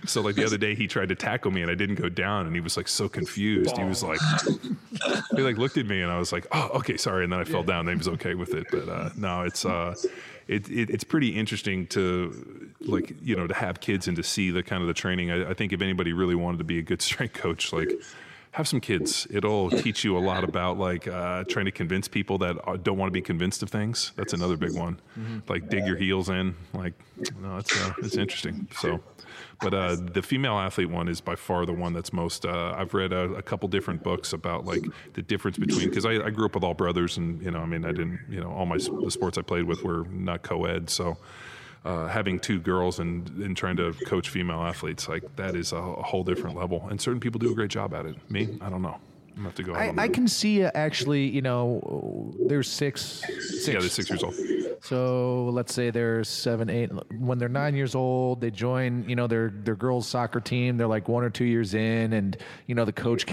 So 0.06 0.22
like 0.22 0.36
the 0.36 0.46
other 0.46 0.58
day, 0.58 0.74
he 0.74 0.88
tried 0.88 1.10
to 1.10 1.16
tackle 1.16 1.52
me 1.52 1.62
and 1.62 1.70
I 1.70 1.76
didn't 1.76 1.96
go 1.96 2.08
down, 2.08 2.46
and 2.46 2.56
he 2.56 2.62
was 2.62 2.78
like 2.78 2.88
so 2.88 3.10
confused. 3.10 3.78
He 3.78 3.84
was 3.84 4.02
like, 4.02 4.22
he 5.36 5.42
like 5.42 5.58
looked 5.58 5.78
at 5.78 5.86
me 5.86 6.02
and 6.02 6.10
I 6.10 6.18
was 6.18 6.32
like, 6.32 6.48
oh, 6.54 6.70
okay, 6.76 6.96
sorry, 6.96 7.26
and 7.26 7.34
then 7.34 7.42
I 7.42 7.44
fell 7.44 7.64
down. 7.64 7.82
And 7.82 7.90
he 7.90 7.96
was 7.98 8.08
okay 8.08 8.36
with 8.36 8.54
it, 8.54 8.68
but 8.72 8.88
uh, 8.88 9.10
no, 9.18 9.42
it's 9.42 9.66
uh, 9.66 9.96
it, 10.48 10.70
it 10.70 10.90
it's 10.90 11.04
pretty 11.04 11.30
interesting 11.30 11.88
to 11.88 12.72
like 12.80 13.14
you 13.22 13.36
know 13.36 13.48
to 13.48 13.54
have 13.54 13.82
kids 13.82 14.08
and 14.08 14.16
to 14.16 14.24
see 14.24 14.50
the 14.50 14.64
kind 14.64 14.82
of 14.82 14.88
the 14.88 14.94
training. 14.94 15.30
I, 15.30 15.50
I 15.50 15.54
think 15.54 15.74
if 15.74 15.82
anybody 15.82 16.14
really 16.14 16.36
wanted 16.36 16.60
to 16.60 16.64
be 16.64 16.80
a 16.80 16.84
good 16.84 17.02
strength 17.10 17.34
coach, 17.34 17.74
like 17.74 17.92
have 18.52 18.68
some 18.68 18.80
kids. 18.80 19.28
It'll 19.30 19.70
teach 19.70 20.04
you 20.04 20.18
a 20.18 20.20
lot 20.20 20.44
about 20.44 20.78
like 20.78 21.08
uh, 21.08 21.44
trying 21.46 21.66
to 21.66 21.72
convince 21.72 22.08
people 22.08 22.38
that 22.40 22.58
uh, 22.68 22.78
don't 22.78 22.98
want 22.98 23.10
to 23.10 23.14
be 23.14 23.22
convinced 23.22 23.62
of 23.62 23.70
things. 23.70 24.12
That's 24.16 24.34
another 24.34 24.58
big 24.58 24.76
one. 24.76 25.00
Like 25.48 25.70
dig 25.70 25.86
your 25.86 25.98
heels 25.98 26.30
in. 26.30 26.56
Like 26.74 26.94
no, 27.42 27.58
it's 27.58 27.80
uh, 27.80 27.94
it's 28.00 28.16
interesting. 28.16 28.68
So, 28.78 29.02
but 29.62 29.74
uh, 29.74 29.98
the 30.00 30.22
female 30.22 30.58
athlete 30.58 30.90
one 30.90 31.08
is 31.08 31.22
by 31.22 31.36
far 31.36 31.66
the 31.66 31.74
one 31.74 31.94
that's 31.94 32.12
most. 32.12 32.46
Uh, 32.46 32.74
I've 32.76 32.94
read 32.94 33.14
a, 33.14 33.34
a 33.34 33.42
couple 33.42 33.70
different 33.70 34.04
books 34.04 34.34
about 34.34 34.66
like 34.66 34.84
the 35.14 35.22
difference 35.22 35.58
between 35.58 35.90
because 35.90 36.06
I, 36.06 36.14
I 36.14 36.30
grew 36.30 36.46
up 36.46 36.56
with 36.56 36.64
all 36.64 36.74
brothers 36.74 37.18
and 37.18 37.42
you 37.42 37.52
know 37.52 37.60
I 37.60 37.66
mean 37.66 37.86
I 37.86 37.92
didn't 37.92 38.20
you 38.30 38.42
know 38.42 38.52
all 38.52 38.66
my 38.66 38.78
the 38.78 39.12
sports 39.12 39.38
I 39.38 39.42
played 39.42 39.66
with 39.66 39.84
were 39.84 40.06
not 40.06 40.42
co-ed 40.42 40.90
so 40.90 41.18
uh, 41.86 42.08
having 42.08 42.40
two 42.40 42.60
girls 42.60 43.00
and, 43.00 43.30
and 43.38 43.56
trying 43.56 43.78
to 43.78 43.94
coach 44.06 44.30
female 44.30 44.62
athletes 44.62 45.08
like 45.08 45.24
that 45.36 45.56
is 45.56 45.72
a, 45.72 45.78
a 45.78 46.04
whole 46.04 46.24
different 46.24 46.58
level 46.58 46.86
and 46.90 47.00
certain 47.00 47.20
people 47.20 47.40
do 47.40 47.52
a 47.52 47.56
great 47.56 47.72
job 47.72 47.94
at 47.94 48.06
it 48.06 48.16
me 48.30 48.58
i 48.62 48.70
don't 48.70 48.82
know 48.82 48.98
i'm 49.38 49.44
have 49.44 49.56
to 49.56 49.64
go 49.64 49.74
I, 49.74 49.94
I 49.98 50.08
can 50.10 50.28
see 50.28 50.64
uh, 50.64 50.72
actually, 50.76 51.28
you 51.28 51.42
know, 51.42 52.34
there's 52.48 52.70
six, 52.70 53.22
six. 53.40 53.68
yeah 53.68 53.80
they're 53.80 53.90
six 53.90 54.10
years 54.10 54.24
old 54.24 54.36
So 54.82 55.50
let's 55.52 55.74
say 55.74 55.90
they're 55.90 56.24
seven, 56.24 56.70
eight. 56.70 56.90
When 57.18 57.38
they're 57.38 57.50
nine 57.50 57.76
years 57.76 57.96
old, 57.96 58.40
they 58.42 58.50
join, 58.50 59.08
you 59.10 59.16
know, 59.16 59.28
their 59.28 59.50
their 59.50 59.76
girls 59.76 60.08
soccer 60.08 60.40
team. 60.40 60.78
They're 60.78 60.88
like 60.88 61.08
one 61.10 61.24
or 61.24 61.30
two 61.30 61.44
years 61.46 61.74
in, 61.74 62.14
and 62.14 62.38
you 62.66 62.76
know 62.76 62.86
the 62.86 62.94
coach, 62.94 63.26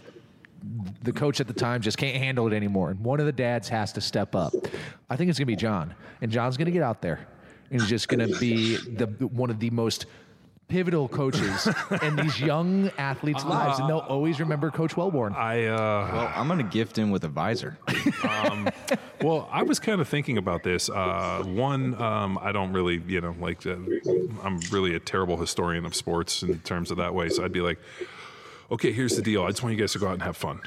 the 1.03 1.13
coach 1.13 1.41
at 1.41 1.47
the 1.47 1.55
time 1.55 1.83
just 1.83 1.99
can't 1.99 2.17
handle 2.17 2.47
it 2.49 2.53
anymore, 2.53 2.91
and 2.91 2.99
one 3.01 3.21
of 3.21 3.27
the 3.27 3.33
dads 3.33 3.69
has 3.69 3.93
to 3.93 4.01
step 4.01 4.35
up. 4.35 4.53
I 5.09 5.17
think 5.17 5.31
it's 5.31 5.39
gonna 5.39 5.47
be 5.47 5.57
John, 5.57 5.95
and 6.21 6.33
John's 6.33 6.57
gonna 6.57 6.73
get 6.73 6.83
out 6.83 7.01
there, 7.01 7.27
and 7.71 7.81
he's 7.81 7.89
just 7.89 8.09
gonna 8.09 8.29
be 8.39 8.77
the 8.77 9.07
one 9.07 9.51
of 9.51 9.61
the 9.61 9.71
most 9.71 10.07
pivotal 10.69 11.09
coaches 11.09 11.69
in 12.03 12.17
these 12.17 12.41
young 12.41 12.91
athletes' 12.99 13.45
lives, 13.45 13.79
and 13.79 13.89
they'll 13.89 13.99
always 13.99 14.41
remember 14.41 14.71
Coach 14.71 14.95
Welbourn. 14.95 15.35
i 15.37 15.67
uh 15.67 15.77
well, 16.13 16.33
I'm 16.35 16.49
going 16.49 16.59
to 16.59 16.65
gift 16.65 16.99
him 16.99 17.11
with 17.11 17.25
a 17.25 17.29
visor. 17.29 17.79
Well, 19.23 19.49
I 19.51 19.63
was 19.63 19.81
kind 19.81 20.01
of 20.01 20.09
thinking 20.09 20.37
about 20.39 20.63
this. 20.63 20.91
Uh, 20.91 21.43
one, 21.47 22.01
um, 22.01 22.39
I 22.41 22.53
don't 22.53 22.73
really, 22.73 23.03
you 23.07 23.21
know, 23.21 23.35
like, 23.41 23.67
uh, 23.67 23.77
I'm 24.43 24.61
really 24.71 24.95
a 24.95 25.01
terrible 25.01 25.39
historian 25.39 25.87
of 25.87 25.95
sports 25.95 26.43
in 26.43 26.59
terms 26.61 26.91
of 26.91 26.99
that 26.99 27.15
way. 27.15 27.31
So 27.31 27.43
I'd 27.43 27.53
be 27.53 27.63
like, 27.63 27.79
okay, 28.71 28.93
here's 28.93 29.17
the 29.17 29.23
deal. 29.23 29.45
I 29.45 29.49
just 29.49 29.63
want 29.63 29.75
you 29.75 29.81
guys 29.81 29.93
to 29.93 29.99
go 29.99 30.09
out 30.09 30.15
and 30.15 30.23
have 30.23 30.37
fun. 30.37 30.61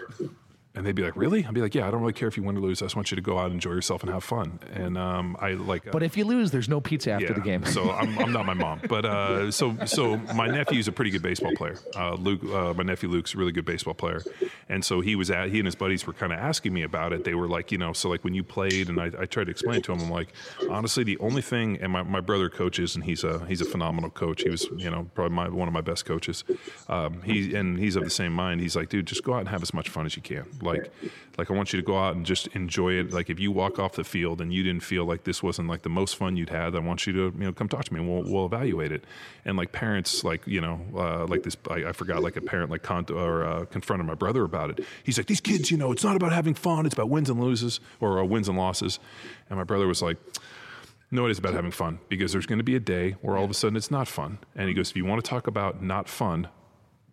And 0.75 0.85
they'd 0.85 0.95
be 0.95 1.01
like, 1.01 1.15
really? 1.15 1.43
I'd 1.45 1.53
be 1.53 1.61
like, 1.61 1.73
yeah, 1.73 1.87
I 1.87 1.91
don't 1.91 1.99
really 1.99 2.13
care 2.13 2.27
if 2.27 2.37
you 2.37 2.43
win 2.43 2.55
or 2.55 2.59
lose. 2.59 2.81
I 2.81 2.85
just 2.85 2.95
want 2.95 3.09
you 3.11 3.15
to 3.15 3.21
go 3.21 3.39
out 3.39 3.45
and 3.45 3.55
enjoy 3.55 3.71
yourself 3.71 4.03
and 4.03 4.11
have 4.11 4.23
fun. 4.23 4.59
And 4.73 4.99
um, 4.99 5.35
I 5.39 5.53
like, 5.53 5.87
uh, 5.87 5.91
But 5.91 6.03
if 6.03 6.15
you 6.15 6.25
lose, 6.25 6.51
there's 6.51 6.69
no 6.69 6.79
pizza 6.79 7.11
after 7.11 7.33
the 7.33 7.41
game. 7.41 7.65
so 7.65 7.89
I'm, 7.91 8.17
I'm 8.19 8.31
not 8.31 8.45
my 8.45 8.53
mom, 8.53 8.81
but 8.87 9.03
uh, 9.03 9.49
so 9.51 9.75
so 9.85 10.17
my 10.35 10.47
nephew's 10.47 10.87
a 10.87 10.91
pretty 10.91 11.09
good 11.11 11.23
baseball 11.23 11.53
player. 11.55 11.79
Uh, 11.95 12.13
Luke, 12.13 12.43
uh, 12.43 12.73
my 12.75 12.83
nephew 12.83 13.09
Luke's 13.09 13.33
a 13.33 13.37
really 13.37 13.51
good 13.51 13.65
baseball 13.65 13.95
player, 13.95 14.21
and 14.69 14.85
so 14.85 15.01
he 15.01 15.15
was 15.15 15.31
at 15.31 15.49
he 15.49 15.57
and 15.57 15.65
his 15.65 15.75
buddies 15.75 16.05
were 16.05 16.13
kind 16.13 16.31
of 16.31 16.37
asking 16.39 16.71
me 16.71 16.83
about 16.83 17.13
it. 17.13 17.23
They 17.23 17.33
were 17.33 17.47
like, 17.47 17.71
you 17.71 17.79
know, 17.79 17.91
so 17.91 18.07
like 18.07 18.23
when 18.23 18.35
you 18.35 18.43
played, 18.43 18.89
and 18.89 19.01
I, 19.01 19.11
I 19.19 19.25
tried 19.25 19.45
to 19.45 19.51
explain 19.51 19.81
to 19.81 19.91
him, 19.91 20.01
I'm 20.01 20.11
like, 20.11 20.29
honestly, 20.69 21.03
the 21.03 21.17
only 21.17 21.41
thing, 21.41 21.79
and 21.81 21.91
my, 21.91 22.03
my 22.03 22.21
brother 22.21 22.47
coaches, 22.49 22.95
and 22.95 23.03
he's 23.03 23.23
a 23.23 23.43
he's 23.47 23.61
a 23.61 23.65
phenomenal 23.65 24.11
coach. 24.11 24.43
He 24.43 24.49
was 24.49 24.67
you 24.77 24.91
know 24.91 25.09
probably 25.15 25.35
my, 25.35 25.49
one 25.49 25.67
of 25.67 25.73
my 25.73 25.81
best 25.81 26.05
coaches. 26.05 26.43
Um, 26.87 27.23
he 27.23 27.55
and 27.55 27.79
he's 27.79 27.95
of 27.95 28.03
the 28.03 28.09
same 28.11 28.33
mind. 28.33 28.61
He's 28.61 28.75
like, 28.75 28.89
dude, 28.89 29.07
just 29.07 29.23
go 29.23 29.33
out 29.33 29.39
and 29.39 29.49
have 29.49 29.63
as 29.63 29.73
much 29.73 29.89
fun 29.89 30.05
as 30.05 30.15
you 30.15 30.21
can. 30.21 30.45
Like 30.61 30.91
like 31.37 31.49
I 31.49 31.53
want 31.53 31.71
you 31.71 31.79
to 31.79 31.85
go 31.85 31.97
out 31.97 32.15
and 32.15 32.25
just 32.25 32.47
enjoy 32.47 32.93
it. 32.93 33.11
Like 33.11 33.29
if 33.29 33.39
you 33.39 33.51
walk 33.51 33.79
off 33.79 33.93
the 33.93 34.03
field 34.03 34.41
and 34.41 34.53
you 34.53 34.61
didn't 34.61 34.83
feel 34.83 35.05
like 35.05 35.23
this 35.23 35.41
wasn't 35.41 35.69
like 35.69 35.83
the 35.83 35.89
most 35.89 36.15
fun 36.17 36.35
you'd 36.35 36.49
had, 36.49 36.75
I 36.75 36.79
want 36.79 37.07
you 37.07 37.13
to 37.13 37.19
you 37.37 37.45
know 37.45 37.53
come 37.53 37.69
talk 37.69 37.85
to 37.85 37.93
me 37.93 37.99
and 37.99 38.09
we'll, 38.09 38.31
we'll 38.31 38.45
evaluate 38.45 38.91
it. 38.91 39.05
And 39.45 39.57
like 39.57 39.71
parents, 39.71 40.23
like 40.23 40.45
you 40.45 40.61
know, 40.61 40.81
uh, 40.95 41.25
like 41.25 41.43
this, 41.43 41.55
I, 41.69 41.85
I 41.85 41.91
forgot 41.93 42.21
like 42.21 42.35
a 42.35 42.41
parent 42.41 42.69
like 42.69 42.83
con- 42.83 43.05
or 43.09 43.43
uh, 43.45 43.65
confronted 43.65 44.05
my 44.05 44.15
brother 44.15 44.43
about 44.43 44.69
it. 44.71 44.85
He's 45.03 45.17
like, 45.17 45.27
these 45.27 45.41
kids, 45.41 45.71
you 45.71 45.77
know, 45.77 45.91
it's 45.91 46.03
not 46.03 46.15
about 46.15 46.33
having 46.33 46.53
fun. 46.53 46.85
It's 46.85 46.93
about 46.93 47.09
wins 47.09 47.29
and 47.29 47.39
loses 47.39 47.79
or 47.99 48.19
uh, 48.19 48.23
wins 48.25 48.49
and 48.49 48.57
losses. 48.57 48.99
And 49.49 49.57
my 49.57 49.63
brother 49.63 49.87
was 49.87 50.01
like. 50.01 50.17
No, 51.11 51.25
it 51.25 51.31
is 51.31 51.39
about 51.39 51.55
having 51.55 51.71
fun 51.71 51.97
because 52.07 52.33
there's 52.33 52.45
going 52.45 52.59
to 52.59 52.63
be 52.63 52.75
a 52.75 52.79
day 52.79 53.15
where 53.21 53.35
all 53.35 53.43
of 53.43 53.49
a 53.49 53.55
sudden 53.55 53.75
it's 53.75 53.89
not 53.89 54.07
fun. 54.07 54.37
And 54.55 54.67
he 54.67 54.75
goes, 54.75 54.91
if 54.91 54.95
you 54.95 55.05
want 55.05 55.25
to 55.25 55.27
talk 55.27 55.47
about 55.47 55.81
not 55.81 56.07
fun, 56.07 56.49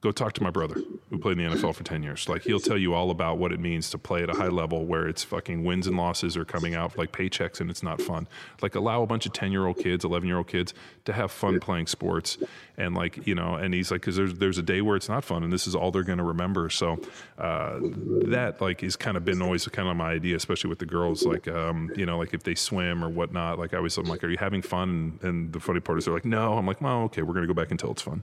go 0.06 0.12
talk 0.12 0.32
to 0.34 0.42
my 0.42 0.50
brother 0.50 0.76
who 1.10 1.18
played 1.18 1.38
in 1.38 1.50
the 1.50 1.56
NFL 1.56 1.74
for 1.74 1.82
10 1.82 2.02
years. 2.02 2.28
Like 2.28 2.42
he'll 2.42 2.60
tell 2.60 2.78
you 2.78 2.94
all 2.94 3.10
about 3.10 3.38
what 3.38 3.52
it 3.52 3.58
means 3.58 3.90
to 3.90 3.98
play 3.98 4.22
at 4.22 4.30
a 4.30 4.34
high 4.34 4.48
level 4.48 4.84
where 4.84 5.08
it's 5.08 5.24
fucking 5.24 5.64
wins 5.64 5.88
and 5.88 5.96
losses 5.96 6.36
are 6.36 6.44
coming 6.44 6.74
out 6.76 6.96
like 6.96 7.10
paychecks 7.10 7.60
and 7.60 7.70
it's 7.70 7.82
not 7.82 8.00
fun. 8.00 8.28
Like 8.62 8.76
allow 8.76 9.02
a 9.02 9.06
bunch 9.06 9.26
of 9.26 9.32
10 9.32 9.50
year 9.50 9.66
old 9.66 9.78
kids, 9.78 10.04
11 10.04 10.28
year 10.28 10.38
old 10.38 10.46
kids 10.46 10.74
to 11.06 11.12
have 11.12 11.32
fun 11.32 11.58
playing 11.58 11.88
sports. 11.88 12.38
And 12.76 12.94
like, 12.94 13.26
you 13.26 13.34
know, 13.34 13.54
and 13.54 13.74
he's 13.74 13.90
like, 13.90 14.02
cause 14.02 14.16
there's, 14.16 14.34
there's 14.34 14.58
a 14.58 14.62
day 14.62 14.80
where 14.80 14.96
it's 14.96 15.08
not 15.08 15.24
fun 15.24 15.42
and 15.42 15.52
this 15.52 15.66
is 15.66 15.74
all 15.74 15.90
they're 15.90 16.04
going 16.04 16.18
to 16.18 16.24
remember. 16.24 16.70
So, 16.70 17.00
uh, 17.38 17.80
that 18.26 18.60
like 18.60 18.84
is 18.84 18.94
kind 18.94 19.16
of 19.16 19.24
been 19.24 19.42
always 19.42 19.66
kind 19.66 19.88
of 19.88 19.96
my 19.96 20.12
idea, 20.12 20.36
especially 20.36 20.70
with 20.70 20.78
the 20.78 20.86
girls, 20.86 21.24
like, 21.24 21.48
um, 21.48 21.90
you 21.96 22.06
know, 22.06 22.18
like 22.18 22.32
if 22.32 22.44
they 22.44 22.54
swim 22.54 23.02
or 23.02 23.08
whatnot, 23.08 23.58
like 23.58 23.74
I 23.74 23.78
always, 23.78 23.96
I'm 23.96 24.04
like, 24.04 24.22
are 24.22 24.28
you 24.28 24.38
having 24.38 24.62
fun? 24.62 24.86
And, 24.86 25.22
and 25.22 25.52
the 25.52 25.58
funny 25.60 25.80
part 25.80 25.98
is 25.98 26.04
they're 26.04 26.14
like, 26.14 26.24
no, 26.24 26.56
I'm 26.56 26.66
like, 26.66 26.80
well, 26.80 27.02
okay, 27.04 27.22
we're 27.22 27.34
going 27.34 27.46
to 27.46 27.52
go 27.52 27.60
back 27.60 27.72
until 27.72 27.90
it's 27.90 28.02
fun. 28.02 28.22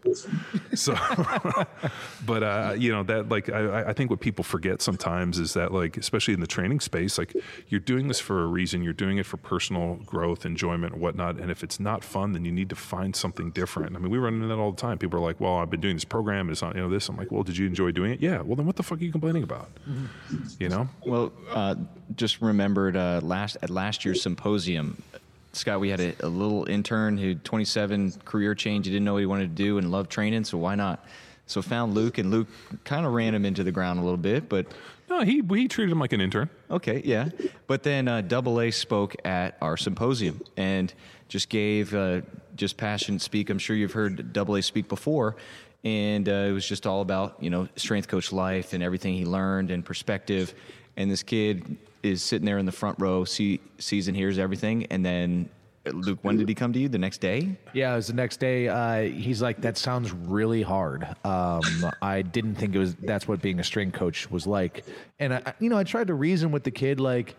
So, 0.75 0.93
but 2.25 2.43
uh, 2.43 2.75
you 2.77 2.91
know 2.91 3.03
that 3.03 3.29
like 3.29 3.49
I, 3.49 3.89
I 3.89 3.93
think 3.93 4.09
what 4.09 4.19
people 4.19 4.43
forget 4.43 4.81
sometimes 4.81 5.39
is 5.39 5.53
that 5.53 5.71
like 5.71 5.97
especially 5.97 6.33
in 6.33 6.39
the 6.39 6.47
training 6.47 6.79
space 6.79 7.17
like 7.17 7.35
you're 7.67 7.79
doing 7.79 8.07
this 8.07 8.19
for 8.19 8.43
a 8.43 8.47
reason. 8.47 8.83
You're 8.83 8.93
doing 8.93 9.17
it 9.17 9.25
for 9.25 9.37
personal 9.37 9.95
growth 10.05 10.45
enjoyment 10.45 10.97
whatnot. 10.97 11.39
And 11.39 11.51
if 11.51 11.63
it's 11.63 11.79
not 11.79 12.03
fun 12.03 12.33
then 12.33 12.45
you 12.45 12.51
need 12.51 12.69
to 12.69 12.75
find 12.75 13.15
something 13.15 13.51
different. 13.51 13.95
I 13.95 13.99
mean 13.99 14.11
we 14.11 14.17
run 14.17 14.35
into 14.35 14.47
that 14.47 14.57
all 14.57 14.71
the 14.71 14.81
time. 14.81 14.97
People 14.97 15.19
are 15.19 15.23
like 15.23 15.39
well 15.39 15.57
i've 15.57 15.69
been 15.69 15.81
doing 15.81 15.95
this 15.95 16.05
program. 16.05 16.49
It's 16.49 16.61
not 16.61 16.75
you 16.75 16.81
know 16.81 16.89
this. 16.89 17.09
I'm 17.09 17.17
like 17.17 17.31
well 17.31 17.43
did 17.43 17.57
you 17.57 17.67
enjoy 17.67 17.91
doing 17.91 18.11
it? 18.11 18.21
Yeah. 18.21 18.41
Well 18.41 18.55
then 18.55 18.65
what 18.65 18.75
the 18.75 18.83
fuck 18.83 18.99
are 18.99 19.03
you 19.03 19.11
complaining 19.11 19.43
about? 19.43 19.69
You 20.59 20.69
know? 20.69 20.87
Well, 21.05 21.31
uh, 21.51 21.75
just 22.15 22.41
remembered 22.41 22.95
uh, 22.95 23.21
last 23.23 23.57
at 23.61 23.69
last 23.69 24.05
year's 24.05 24.21
symposium, 24.21 25.01
Scott, 25.53 25.79
we 25.79 25.89
had 25.89 25.99
a, 25.99 26.15
a 26.25 26.27
little 26.27 26.67
intern 26.67 27.17
who 27.17 27.35
27 27.35 28.13
career 28.25 28.55
change. 28.55 28.87
He 28.87 28.91
didn't 28.91 29.05
know 29.05 29.13
what 29.13 29.19
he 29.19 29.25
wanted 29.27 29.55
to 29.55 29.63
do 29.63 29.77
and 29.77 29.91
loved 29.91 30.09
training, 30.09 30.45
so 30.45 30.57
why 30.57 30.75
not? 30.75 31.05
So 31.45 31.61
found 31.61 31.93
Luke, 31.93 32.17
and 32.17 32.31
Luke 32.31 32.47
kind 32.83 33.05
of 33.05 33.13
ran 33.13 33.35
him 33.35 33.45
into 33.45 33.63
the 33.63 33.71
ground 33.71 33.99
a 33.99 34.03
little 34.03 34.17
bit, 34.17 34.47
but 34.49 34.65
no 35.09 35.21
he 35.21 35.41
he 35.49 35.67
treated 35.67 35.91
him 35.91 35.99
like 35.99 36.13
an 36.13 36.21
intern 36.21 36.49
Okay, 36.71 37.01
yeah. 37.05 37.29
But 37.67 37.83
then 37.83 38.07
uh, 38.07 38.21
Double 38.21 38.59
A 38.59 38.71
spoke 38.71 39.15
at 39.25 39.57
our 39.61 39.77
symposium 39.77 40.41
and 40.57 40.91
just 41.27 41.49
gave 41.49 41.93
uh, 41.93 42.21
just 42.55 42.77
passionate 42.77 43.21
speak. 43.21 43.49
I'm 43.49 43.59
sure 43.59 43.75
you've 43.75 43.91
heard 43.91 44.33
Double 44.33 44.55
A 44.55 44.61
speak 44.61 44.87
before, 44.87 45.35
and 45.83 46.27
uh, 46.27 46.31
it 46.31 46.51
was 46.51 46.67
just 46.67 46.87
all 46.87 47.01
about 47.01 47.37
you 47.41 47.49
know 47.49 47.67
strength 47.75 48.07
coach 48.07 48.31
life 48.31 48.73
and 48.73 48.81
everything 48.81 49.13
he 49.13 49.25
learned 49.25 49.69
and 49.69 49.85
perspective. 49.85 50.53
And 50.97 51.11
this 51.11 51.23
kid 51.23 51.77
is 52.01 52.23
sitting 52.23 52.45
there 52.45 52.57
in 52.57 52.65
the 52.65 52.71
front 52.71 52.99
row, 52.99 53.23
see, 53.25 53.59
sees 53.79 54.07
and 54.07 54.17
hears 54.17 54.37
everything, 54.37 54.87
and 54.87 55.05
then. 55.05 55.49
Luke, 55.85 56.19
when 56.21 56.37
did 56.37 56.47
he 56.47 56.55
come 56.55 56.71
to 56.73 56.79
you? 56.79 56.87
The 56.87 56.97
next 56.97 57.19
day? 57.19 57.57
Yeah, 57.73 57.91
it 57.93 57.95
was 57.97 58.07
the 58.07 58.13
next 58.13 58.37
day. 58.39 58.69
Uh, 58.69 59.01
he's 59.01 59.41
like, 59.41 59.59
"That 59.61 59.77
sounds 59.77 60.11
really 60.13 60.61
hard." 60.61 61.05
Um, 61.25 61.61
I 62.01 62.21
didn't 62.21 62.55
think 62.55 62.73
it 62.75 62.79
was. 62.79 62.95
That's 62.95 63.27
what 63.27 63.41
being 63.41 63.59
a 63.59 63.63
string 63.63 63.91
coach 63.91 64.31
was 64.31 64.47
like. 64.47 64.85
And 65.19 65.33
I, 65.33 65.41
I- 65.45 65.53
you 65.59 65.69
know, 65.69 65.77
I 65.77 65.83
tried 65.83 66.07
to 66.07 66.13
reason 66.13 66.51
with 66.51 66.63
the 66.63 66.71
kid, 66.71 66.99
like, 67.01 67.35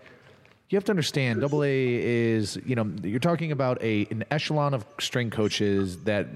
you 0.69 0.77
have 0.77 0.85
to 0.85 0.93
understand, 0.93 1.41
Double 1.41 1.63
A 1.63 1.95
is, 1.95 2.59
you 2.67 2.75
know, 2.75 2.91
you're 3.03 3.19
talking 3.21 3.51
about 3.53 3.83
a 3.83 4.07
an 4.11 4.25
echelon 4.31 4.75
of 4.75 4.85
string 5.01 5.31
coaches 5.31 6.03
that 6.05 6.27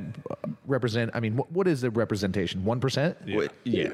represent. 0.66 1.10
I 1.14 1.20
mean, 1.20 1.36
what, 1.36 1.50
what 1.52 1.68
is 1.68 1.80
the 1.82 1.90
representation? 1.90 2.64
One 2.64 2.80
percent. 2.80 3.16
Well, 3.26 3.48
yeah. 3.64 3.90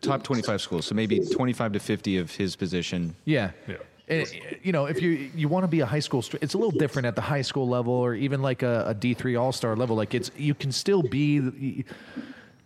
Top 0.00 0.22
25 0.22 0.60
schools. 0.60 0.86
So 0.86 0.94
maybe 0.94 1.18
25 1.20 1.72
to 1.72 1.80
50 1.80 2.18
of 2.18 2.30
his 2.34 2.54
position. 2.54 3.16
Yeah. 3.24 3.50
Yeah. 3.66 3.76
And, 4.10 4.26
you 4.62 4.72
know, 4.72 4.86
if 4.86 5.02
you 5.02 5.10
you 5.34 5.48
want 5.48 5.64
to 5.64 5.68
be 5.68 5.80
a 5.80 5.86
high 5.86 5.98
school, 6.00 6.24
it's 6.40 6.54
a 6.54 6.58
little 6.58 6.70
different 6.78 7.06
at 7.06 7.14
the 7.14 7.20
high 7.22 7.42
school 7.42 7.68
level, 7.68 7.92
or 7.92 8.14
even 8.14 8.40
like 8.42 8.62
a, 8.62 8.84
a 8.88 8.94
D 8.94 9.14
three 9.14 9.36
All 9.36 9.52
Star 9.52 9.76
level. 9.76 9.96
Like 9.96 10.14
it's 10.14 10.30
you 10.36 10.54
can 10.54 10.72
still 10.72 11.02
be 11.02 11.84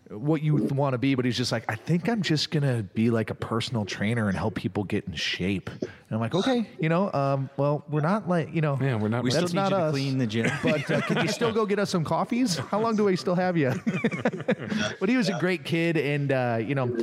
what 0.09 0.43
you 0.43 0.57
want 0.57 0.93
to 0.93 0.99
be, 0.99 1.15
but 1.15 1.25
he's 1.25 1.39
just 1.39 1.51
like, 1.53 1.65
I 1.71 1.75
think 1.75 2.07
I'm 2.09 2.21
just 2.21 2.51
gonna 2.51 2.83
be 2.83 3.09
like 3.09 3.31
a 3.31 3.35
personal 3.35 3.87
trainer 3.87 4.29
and 4.29 4.37
help 4.37 4.55
people 4.55 4.85
get 4.85 5.07
in 5.07 5.15
shape. 5.15 5.71
And 5.81 5.89
I'm 6.11 6.21
like, 6.21 6.35
okay, 6.35 6.69
you 6.79 6.91
know, 6.91 7.11
um, 7.15 7.49
well, 7.57 7.83
we're 7.89 8.03
not 8.03 8.29
like, 8.29 8.55
you 8.55 8.61
know, 8.61 8.79
Yeah, 8.81 8.97
we're 8.97 9.09
not- 9.09 9.25
We 9.25 9.31
That's 9.31 9.51
still 9.51 9.63
need 9.65 9.71
not 9.71 9.71
you 9.73 9.79
to 9.79 9.83
us. 9.85 9.91
clean 9.93 10.19
the 10.19 10.27
gym. 10.27 10.51
but 10.63 10.91
uh, 10.91 11.01
can 11.01 11.23
you 11.23 11.29
still 11.33 11.51
go 11.51 11.65
get 11.65 11.79
us 11.79 11.89
some 11.89 12.05
coffees? 12.05 12.59
How 12.59 12.79
long 12.81 12.95
do 12.95 13.05
we 13.05 13.17
still 13.17 13.35
have 13.35 13.57
you? 13.57 13.73
but 15.01 15.09
he 15.09 15.17
was 15.17 15.31
a 15.31 15.39
great 15.41 15.65
kid, 15.65 15.97
and 15.97 16.31
uh, 16.31 16.59
you 16.61 16.75
know, 16.75 16.95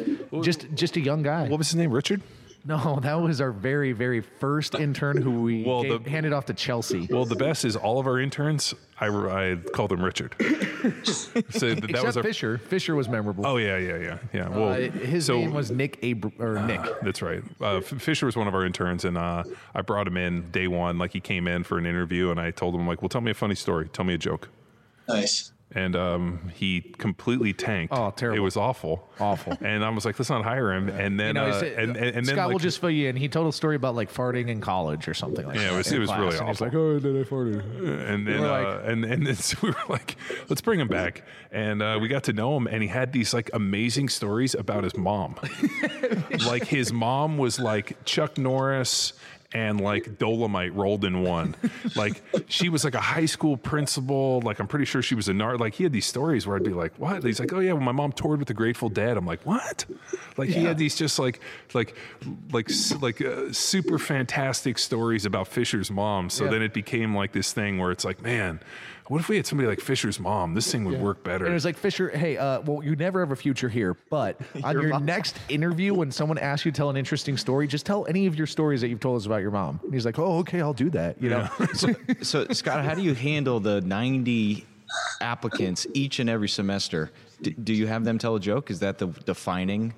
just 0.43 0.67
just 0.75 0.95
a 0.95 1.01
young 1.01 1.23
guy. 1.23 1.47
what 1.49 1.57
was 1.57 1.67
his 1.69 1.75
name 1.75 1.91
richard 1.91 2.21
No, 2.65 2.99
that 3.03 3.13
was 3.15 3.39
our 3.41 3.51
very, 3.51 3.91
very 3.93 4.21
first 4.21 4.75
intern 4.75 5.21
who 5.21 5.41
we 5.43 5.63
Well, 5.67 5.83
gave- 5.83 6.03
the- 6.03 6.09
handed 6.09 6.33
off 6.33 6.45
to 6.47 6.53
Chelsea. 6.53 7.07
Well, 7.09 7.25
the 7.25 7.35
best 7.35 7.65
is 7.65 7.75
all 7.75 7.99
of 7.99 8.07
our 8.07 8.19
interns. 8.19 8.73
I, 9.01 9.07
I 9.07 9.55
call 9.71 9.87
them 9.87 10.03
Richard. 10.03 10.35
so 11.03 11.29
that, 11.33 11.49
that 11.81 11.89
Except 11.89 12.05
was 12.05 12.17
our. 12.17 12.23
Fisher. 12.23 12.57
Fisher 12.57 12.95
was 12.95 13.07
memorable. 13.07 13.47
Oh 13.47 13.55
yeah, 13.57 13.77
yeah, 13.77 13.97
yeah, 13.97 14.17
yeah. 14.33 14.49
Well, 14.49 14.69
Uh, 14.73 14.89
his 14.91 15.25
so- 15.27 15.37
name 15.39 15.53
was 15.53 15.71
Nick 15.71 16.01
Abr- 16.01 16.37
or 16.39 16.59
Nick. 16.67 16.81
That's 17.01 17.21
right. 17.21 17.41
Uh, 17.61 17.79
Fisher 17.81 18.25
was 18.25 18.35
one 18.35 18.47
of 18.49 18.53
our 18.53 18.65
interns, 18.65 19.05
and 19.05 19.17
uh, 19.17 19.43
I 19.73 19.81
brought 19.81 20.05
him 20.07 20.17
in 20.17 20.51
day 20.51 20.67
one. 20.67 20.97
Like 20.97 21.13
he 21.13 21.21
came 21.21 21.47
in 21.47 21.63
for 21.63 21.77
an 21.77 21.85
interview, 21.85 22.29
and 22.29 22.39
I 22.41 22.51
told 22.51 22.75
him 22.75 22.85
like, 22.87 23.01
"Well, 23.01 23.09
tell 23.09 23.21
me 23.21 23.31
a 23.31 23.35
funny 23.35 23.55
story. 23.55 23.87
Tell 23.87 24.03
me 24.03 24.15
a 24.15 24.17
joke." 24.17 24.49
Nice. 25.07 25.53
And 25.71 25.95
um, 25.95 26.49
he 26.55 26.81
completely 26.81 27.53
tanked. 27.53 27.93
Oh, 27.95 28.09
terrible. 28.09 28.37
It 28.37 28.41
was 28.41 28.57
awful. 28.57 29.07
Awful. 29.19 29.55
And 29.61 29.85
I 29.85 29.89
was 29.89 30.03
like, 30.03 30.17
let's 30.17 30.29
not 30.31 30.43
hire 30.43 30.73
him. 30.73 30.89
And 30.89 31.19
then, 31.19 31.27
You 31.27 31.33
know, 31.33 31.45
uh, 31.45 31.59
said- 31.59 31.73
and, 31.77 31.95
and, 31.95 32.05
and 32.07 32.25
then 32.25 32.33
Scott 32.35 32.47
like, 32.47 32.53
will 32.53 32.59
just 32.59 32.81
fill 32.81 32.89
you 32.89 33.07
in. 33.07 33.15
He 33.15 33.29
told 33.29 33.47
a 33.47 33.55
story 33.55 33.75
about 33.75 33.93
like 33.93 34.11
farting 34.11 34.47
in 34.47 34.61
college 34.61 35.07
or 35.07 35.13
something 35.13 35.45
like 35.45 35.57
Yeah, 35.57 35.65
that. 35.65 35.73
it 35.73 35.77
was- 35.77 35.91
it 35.91 35.99
was 35.99 36.09
really 36.11 36.37
and 36.39 36.47
He's 36.47 36.59
like, 36.59 36.73
oh, 36.73 36.97
then 36.97 37.17
I 37.19 37.23
farted. 37.23 38.09
and 38.09 38.27
then 38.27 38.43
uh, 38.43 38.49
like- 38.49 38.81
and 38.91 39.05
and 39.05 39.27
then 39.27 39.35
so 39.47 39.57
we 39.61 39.69
were 39.69 39.75
like, 39.89 40.15
let's 40.47 40.61
bring 40.61 40.79
him 40.79 40.87
back, 40.87 41.21
and 41.51 41.83
uh, 41.83 41.99
we 42.01 42.07
got 42.07 42.23
to 42.23 42.33
know 42.33 42.57
him, 42.57 42.65
and 42.65 42.81
he 42.81 42.89
had 42.89 43.13
these 43.13 43.31
like 43.35 43.51
amazing 43.53 44.09
stories 44.09 44.55
about 44.55 44.83
his 44.83 44.97
mom. 44.97 45.35
like 46.47 46.65
his 46.65 46.91
mom 46.91 47.37
was 47.37 47.59
like 47.59 48.03
Chuck 48.05 48.39
Norris 48.39 49.13
and 49.51 49.81
like 49.81 50.05
Dolemite 50.19 50.75
rolled 50.75 51.03
in 51.05 51.23
one. 51.23 51.55
Like 51.95 52.21
she 52.47 52.69
was 52.69 52.83
like 52.83 52.93
a 52.93 53.01
high 53.01 53.25
school 53.25 53.57
principal. 53.57 54.41
Like 54.41 54.59
I'm 54.59 54.67
pretty 54.67 54.85
sure 54.85 55.01
she 55.01 55.15
was 55.15 55.27
a 55.27 55.33
nar. 55.33 55.57
Like 55.57 55.73
he 55.73 55.83
had 55.83 55.91
these 55.91 56.05
stories 56.05 56.45
where 56.45 56.55
I'd 56.55 56.63
be 56.63 56.69
like, 56.69 56.93
what? 56.99 57.23
He's 57.23 57.39
like, 57.39 57.51
oh 57.53 57.59
yeah, 57.59 57.73
well 57.73 57.81
my 57.81 57.91
mom 57.91 58.11
toured 58.11 58.39
with 58.39 58.47
the 58.47 58.53
Grateful 58.53 58.89
Dead. 58.89 59.17
I'm 59.17 59.25
like, 59.25 59.43
what? 59.45 59.85
Like 60.37 60.49
he 60.49 60.63
had 60.63 60.77
these 60.77 60.95
just 60.95 61.17
like 61.17 61.39
like 61.73 61.95
like 62.51 62.69
like 63.01 63.21
uh, 63.21 63.51
super 63.51 63.97
fantastic 63.97 64.77
stories 64.77 65.25
about 65.25 65.47
Fisher's 65.47 65.89
mom. 65.89 66.29
So 66.29 66.45
Yeah. 66.45 66.51
then 66.51 66.61
it 66.61 66.73
became 66.73 67.15
like 67.15 67.31
this 67.31 67.51
thing 67.51 67.79
where 67.79 67.91
it's 67.91 68.05
like, 68.05 68.21
man, 68.21 68.59
what 69.09 69.19
if 69.19 69.27
we 69.27 69.35
had 69.37 69.47
somebody 69.47 69.67
like 69.67 69.79
Fisher's 69.81 70.19
mom? 70.19 70.53
This 70.53 70.71
thing 70.71 70.85
would 70.85 71.01
work 71.01 71.23
better. 71.23 71.45
And 71.45 71.51
it 71.51 71.55
was 71.55 71.65
like 71.65 71.77
Fisher, 71.77 72.09
hey, 72.09 72.37
uh, 72.37 72.61
well, 72.61 72.83
you 72.83 72.95
never 72.95 73.19
have 73.21 73.31
a 73.31 73.35
future 73.35 73.67
here, 73.67 73.97
but 74.11 74.39
on 74.63 74.79
your 74.79 74.99
next 74.99 75.35
interview, 75.49 75.95
when 75.95 76.11
someone 76.11 76.37
asks 76.37 76.63
you 76.65 76.71
to 76.71 76.75
tell 76.77 76.91
an 76.91 76.95
interesting 76.95 77.35
story, 77.35 77.67
just 77.67 77.87
tell 77.87 78.05
any 78.07 78.27
of 78.27 78.35
your 78.35 78.45
stories 78.47 78.81
that 78.81 78.87
you've 78.89 78.99
told 78.99 79.17
us 79.19 79.25
about 79.25 79.41
your 79.41 79.49
mom. 79.49 79.79
And 79.83 79.93
he's 79.95 80.05
like, 80.05 80.19
oh, 80.19 80.37
okay, 80.39 80.61
I'll 80.61 80.73
do 80.73 80.91
that. 80.91 81.19
You 81.21 81.29
know, 81.31 81.49
So, 82.21 82.45
Scott, 82.51 82.85
how 82.85 82.93
do 82.93 83.01
you 83.01 83.15
handle 83.15 83.59
the 83.59 83.81
90 83.81 84.65
applicants 85.21 85.87
each 85.95 86.19
and 86.19 86.29
every 86.29 86.49
semester? 86.49 87.11
D- 87.41 87.55
do 87.63 87.73
you 87.73 87.87
have 87.87 88.03
them 88.03 88.19
tell 88.19 88.35
a 88.35 88.39
joke? 88.39 88.69
Is 88.69 88.79
that 88.79 88.99
the 88.99 89.07
defining, 89.07 89.95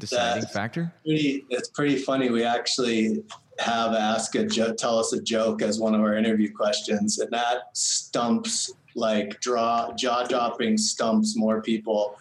deciding 0.00 0.42
That- 0.42 0.52
factor? 0.52 0.92
Pretty, 1.04 1.44
it's 1.48 1.68
pretty 1.68 1.96
funny. 1.96 2.28
We 2.30 2.42
actually 2.42 3.22
have 3.58 3.92
ask 3.92 4.34
a 4.34 4.44
jo- 4.46 4.74
tell 4.74 4.98
us 4.98 5.12
a 5.12 5.20
joke 5.20 5.62
as 5.62 5.80
one 5.80 5.94
of 5.94 6.00
our 6.00 6.16
interview 6.16 6.52
questions, 6.52 7.18
and 7.18 7.30
that 7.32 7.70
stumps 7.72 8.72
like 8.94 9.40
draw 9.40 9.92
jaw 9.94 10.24
dropping 10.24 10.76
stumps 10.78 11.36
more 11.36 11.60
people. 11.62 12.16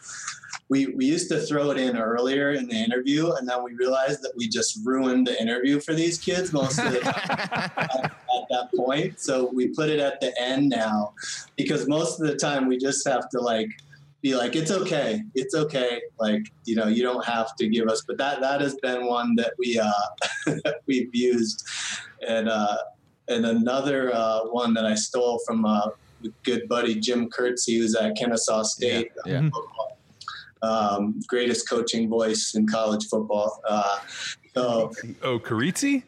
We 0.70 0.88
we 0.88 1.06
used 1.06 1.30
to 1.30 1.40
throw 1.40 1.72
it 1.72 1.78
in 1.78 1.98
earlier 1.98 2.52
in 2.52 2.68
the 2.68 2.76
interview, 2.76 3.32
and 3.32 3.48
then 3.48 3.64
we 3.64 3.74
realized 3.74 4.22
that 4.24 4.34
we 4.36 4.50
just 4.50 4.80
ruined 4.84 5.26
the 5.28 5.42
interview 5.42 5.80
for 5.80 5.94
these 5.94 6.18
kids 6.18 6.52
most 6.52 6.78
of 6.80 6.92
the 6.92 7.00
time 7.00 7.72
at, 7.78 8.04
at 8.04 8.46
that 8.50 8.70
point. 8.76 9.20
So 9.20 9.50
we 9.54 9.70
put 9.70 9.90
it 9.90 10.00
at 10.00 10.20
the 10.20 10.34
end 10.42 10.70
now, 10.70 11.14
because 11.56 11.88
most 11.88 12.20
of 12.20 12.28
the 12.28 12.36
time 12.36 12.68
we 12.68 12.78
just 12.78 13.08
have 13.08 13.30
to 13.30 13.40
like 13.40 13.70
be 14.22 14.36
like 14.36 14.56
it's 14.56 14.72
okay 14.72 15.22
it's 15.36 15.54
okay 15.54 16.02
like 16.20 16.42
you 16.66 16.76
know 16.76 16.88
you 16.88 17.04
don't 17.04 17.24
have 17.24 17.56
to 17.56 17.68
give 17.68 17.88
us 17.88 18.04
but 18.08 18.18
that 18.18 18.42
that 18.42 18.62
has 18.62 18.76
been 18.82 19.06
one 19.06 19.36
that 19.36 19.54
we 19.60 19.80
uh 19.80 20.62
we've 20.88 21.14
used 21.14 21.68
and 22.28 22.50
uh 22.50 22.78
and 23.28 23.46
another 23.46 24.12
uh 24.14 24.40
one 24.46 24.74
that 24.74 24.86
i 24.86 24.96
stole 24.96 25.40
from 25.46 25.66
uh 25.66 25.90
good 26.44 26.68
buddy 26.68 26.96
jim 26.96 27.30
Kurtzy, 27.30 27.78
who's 27.78 27.96
at 27.96 28.16
kennesaw 28.16 28.64
state 28.64 29.12
Yeah, 29.26 29.34
yeah. 29.34 29.50
football. 29.52 29.98
um 30.64 31.20
greatest 31.28 31.70
coaching 31.70 32.10
voice 32.10 32.56
in 32.56 32.68
college 32.68 33.06
football 33.08 33.62
uh 33.70 34.00
so 34.56 34.92
oh, 35.22 35.38
Carizzi? 35.38 36.02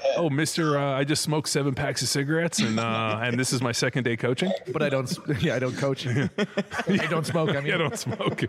Oh, 0.18 0.30
Mister, 0.30 0.78
uh, 0.78 0.98
I 0.98 1.04
just 1.04 1.22
smoked 1.22 1.46
seven 1.46 1.74
packs 1.74 2.00
of 2.00 2.08
cigarettes, 2.08 2.60
and 2.60 2.80
uh, 2.80 3.20
and 3.22 3.38
this 3.38 3.52
is 3.52 3.60
my 3.60 3.72
second 3.72 4.04
day 4.04 4.16
coaching. 4.16 4.50
but 4.72 4.82
I 4.82 4.88
don't, 4.88 5.14
yeah, 5.40 5.54
I 5.54 5.58
don't 5.58 5.76
coach. 5.76 6.06
I 6.06 7.06
don't 7.10 7.26
smoke. 7.26 7.50
I 7.50 7.60
mean, 7.60 7.74
I 7.74 7.76
don't 7.76 7.98
smoke. 7.98 8.44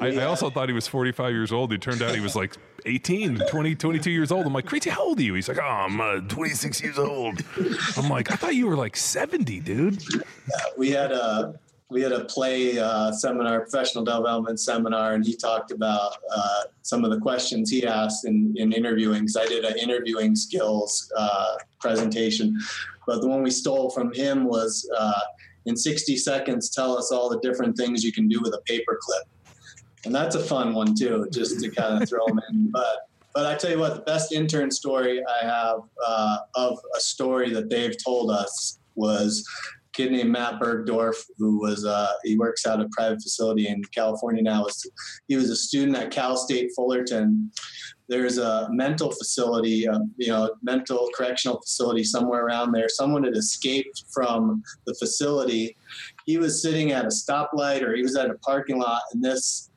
I, 0.00 0.08
I 0.08 0.24
also 0.24 0.50
thought 0.50 0.68
he 0.68 0.74
was 0.74 0.88
45 0.88 1.30
years 1.32 1.52
old. 1.52 1.72
It 1.72 1.80
turned 1.80 2.02
out 2.02 2.16
he 2.16 2.20
was 2.20 2.34
like 2.34 2.56
18, 2.84 3.38
20, 3.48 3.74
22 3.76 4.10
years 4.10 4.32
old. 4.32 4.44
I'm 4.44 4.52
like, 4.52 4.66
Crazy, 4.66 4.90
how 4.90 5.04
old 5.04 5.20
are 5.20 5.22
you? 5.22 5.34
He's 5.34 5.46
like, 5.48 5.58
oh, 5.58 5.62
I'm 5.62 6.00
uh, 6.00 6.20
26 6.28 6.82
years 6.82 6.98
old. 6.98 7.40
I'm 7.96 8.08
like, 8.08 8.32
I 8.32 8.36
thought 8.36 8.56
you 8.56 8.66
were 8.66 8.76
like 8.76 8.96
70, 8.96 9.60
dude. 9.60 10.02
we 10.76 10.90
had 10.90 11.12
a 11.12 11.54
we 11.92 12.00
had 12.02 12.12
a 12.12 12.24
play 12.24 12.78
uh, 12.78 13.12
seminar, 13.12 13.60
professional 13.60 14.04
development 14.04 14.58
seminar, 14.58 15.14
and 15.14 15.24
he 15.24 15.36
talked 15.36 15.70
about 15.70 16.16
uh, 16.34 16.62
some 16.82 17.04
of 17.04 17.10
the 17.10 17.20
questions 17.20 17.70
he 17.70 17.86
asked 17.86 18.24
in, 18.24 18.54
in 18.56 18.72
interviewing. 18.72 19.20
Because 19.20 19.36
I 19.36 19.46
did 19.46 19.64
an 19.64 19.78
interviewing 19.78 20.34
skills 20.34 21.12
uh, 21.16 21.56
presentation, 21.80 22.58
but 23.06 23.20
the 23.20 23.28
one 23.28 23.42
we 23.42 23.50
stole 23.50 23.90
from 23.90 24.12
him 24.12 24.44
was 24.44 24.88
uh, 24.96 25.20
in 25.66 25.76
60 25.76 26.16
seconds, 26.16 26.70
tell 26.70 26.96
us 26.96 27.12
all 27.12 27.28
the 27.28 27.38
different 27.40 27.76
things 27.76 28.02
you 28.02 28.12
can 28.12 28.26
do 28.26 28.40
with 28.40 28.54
a 28.54 28.62
paperclip, 28.68 29.64
and 30.04 30.14
that's 30.14 30.34
a 30.34 30.42
fun 30.42 30.74
one 30.74 30.94
too, 30.94 31.28
just 31.32 31.60
to 31.60 31.70
kind 31.70 32.02
of 32.02 32.08
throw 32.08 32.26
them 32.26 32.40
in. 32.50 32.70
But 32.70 33.08
but 33.34 33.46
I 33.46 33.54
tell 33.54 33.70
you 33.70 33.78
what, 33.78 33.94
the 33.94 34.02
best 34.02 34.32
intern 34.32 34.70
story 34.70 35.22
I 35.24 35.46
have 35.46 35.80
uh, 36.06 36.38
of 36.54 36.78
a 36.96 37.00
story 37.00 37.50
that 37.50 37.70
they've 37.70 37.96
told 38.02 38.30
us 38.30 38.78
was 38.94 39.46
kid 39.92 40.12
named 40.12 40.30
Matt 40.30 40.60
Bergdorf, 40.60 41.16
who 41.38 41.60
was 41.60 41.84
uh, 41.84 42.12
he 42.24 42.36
works 42.36 42.66
out 42.66 42.80
at 42.80 42.86
a 42.86 42.88
private 42.90 43.22
facility 43.22 43.68
in 43.68 43.82
California 43.94 44.42
now. 44.42 44.66
He 45.28 45.36
was 45.36 45.50
a 45.50 45.56
student 45.56 45.96
at 45.96 46.10
Cal 46.10 46.36
State 46.36 46.70
Fullerton. 46.74 47.50
There's 48.08 48.38
a 48.38 48.68
mental 48.70 49.10
facility, 49.10 49.88
uh, 49.88 50.00
you 50.16 50.28
know, 50.28 50.54
mental 50.62 51.08
correctional 51.16 51.60
facility 51.60 52.04
somewhere 52.04 52.44
around 52.44 52.72
there. 52.72 52.88
Someone 52.88 53.24
had 53.24 53.36
escaped 53.36 54.04
from 54.12 54.62
the 54.86 54.94
facility. 54.94 55.76
He 56.26 56.36
was 56.36 56.60
sitting 56.60 56.92
at 56.92 57.04
a 57.04 57.08
stoplight 57.08 57.82
or 57.82 57.94
he 57.94 58.02
was 58.02 58.16
at 58.16 58.30
a 58.30 58.34
parking 58.34 58.78
lot, 58.78 59.02
and 59.12 59.22
this 59.22 59.70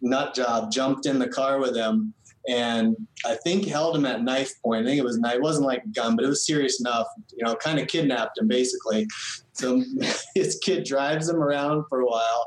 nut 0.00 0.34
job 0.34 0.72
jumped 0.72 1.06
in 1.06 1.18
the 1.18 1.28
car 1.28 1.58
with 1.58 1.76
him 1.76 2.14
and 2.48 2.96
I 3.24 3.36
think 3.36 3.66
held 3.66 3.96
him 3.96 4.04
at 4.04 4.22
knife 4.22 4.52
point. 4.64 4.84
I 4.84 4.88
think 4.88 4.98
it 4.98 5.04
was. 5.04 5.18
It 5.18 5.42
wasn't 5.42 5.66
like 5.66 5.84
a 5.84 5.88
gun, 5.88 6.16
but 6.16 6.24
it 6.24 6.28
was 6.28 6.46
serious 6.46 6.80
enough. 6.80 7.06
You 7.32 7.44
know, 7.44 7.54
kind 7.54 7.78
of 7.78 7.88
kidnapped 7.88 8.38
him 8.38 8.48
basically. 8.48 9.06
So 9.52 9.82
his 10.34 10.58
kid 10.64 10.84
drives 10.84 11.28
him 11.28 11.36
around 11.36 11.84
for 11.88 12.00
a 12.00 12.06
while 12.06 12.46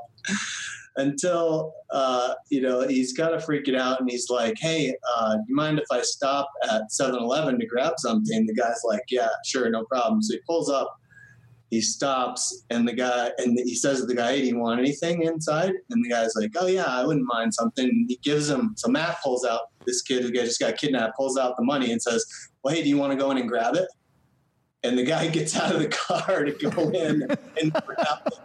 until 0.97 1.73
uh, 1.91 2.33
you 2.49 2.61
know 2.61 2.87
he's 2.87 3.13
got 3.13 3.29
to 3.29 3.39
freak 3.39 3.67
it 3.67 3.75
out, 3.75 3.99
and 3.99 4.09
he's 4.09 4.29
like, 4.29 4.55
"Hey, 4.59 4.93
uh, 5.15 5.35
do 5.35 5.43
you 5.47 5.55
mind 5.55 5.79
if 5.79 5.85
I 5.91 6.01
stop 6.01 6.49
at 6.69 6.83
7-Eleven 6.91 7.59
to 7.59 7.65
grab 7.65 7.93
something?" 7.97 8.45
The 8.45 8.53
guy's 8.53 8.81
like, 8.83 9.03
"Yeah, 9.09 9.29
sure, 9.45 9.69
no 9.69 9.85
problem." 9.85 10.21
So 10.21 10.33
he 10.33 10.41
pulls 10.47 10.69
up. 10.69 10.93
He 11.71 11.81
stops, 11.81 12.63
and 12.69 12.87
the 12.87 12.93
guy, 12.93 13.31
and 13.37 13.57
he 13.57 13.75
says 13.75 13.99
to 13.99 14.05
the 14.05 14.15
guy, 14.15 14.33
"Hey, 14.33 14.41
do 14.41 14.47
you 14.47 14.59
want 14.59 14.79
anything 14.79 15.23
inside?" 15.23 15.73
And 15.89 16.03
the 16.03 16.09
guy's 16.09 16.35
like, 16.35 16.51
"Oh 16.57 16.67
yeah, 16.67 16.85
I 16.85 17.05
wouldn't 17.05 17.25
mind 17.25 17.53
something." 17.53 17.85
And 17.85 18.05
he 18.09 18.19
gives 18.23 18.49
him. 18.49 18.73
So 18.77 18.89
Matt 18.89 19.17
pulls 19.23 19.45
out 19.45 19.61
this 19.85 20.01
kid 20.01 20.23
who 20.23 20.31
just 20.31 20.59
got 20.59 20.77
kidnapped, 20.77 21.15
pulls 21.15 21.37
out 21.37 21.55
the 21.57 21.63
money, 21.63 21.91
and 21.91 22.01
says, 22.01 22.25
"Well, 22.63 22.73
hey, 22.73 22.83
do 22.83 22.89
you 22.89 22.97
want 22.97 23.11
to 23.11 23.17
go 23.17 23.31
in 23.31 23.37
and 23.37 23.47
grab 23.47 23.75
it?" 23.75 23.87
And 24.83 24.97
the 24.97 25.03
guy 25.03 25.27
gets 25.39 25.55
out 25.55 25.73
of 25.73 25.81
the 25.81 25.89
car 25.89 26.43
to 26.43 26.51
go 26.51 26.89
in 26.89 27.23
and 27.61 27.73
grab 27.73 28.19
it. 28.27 28.39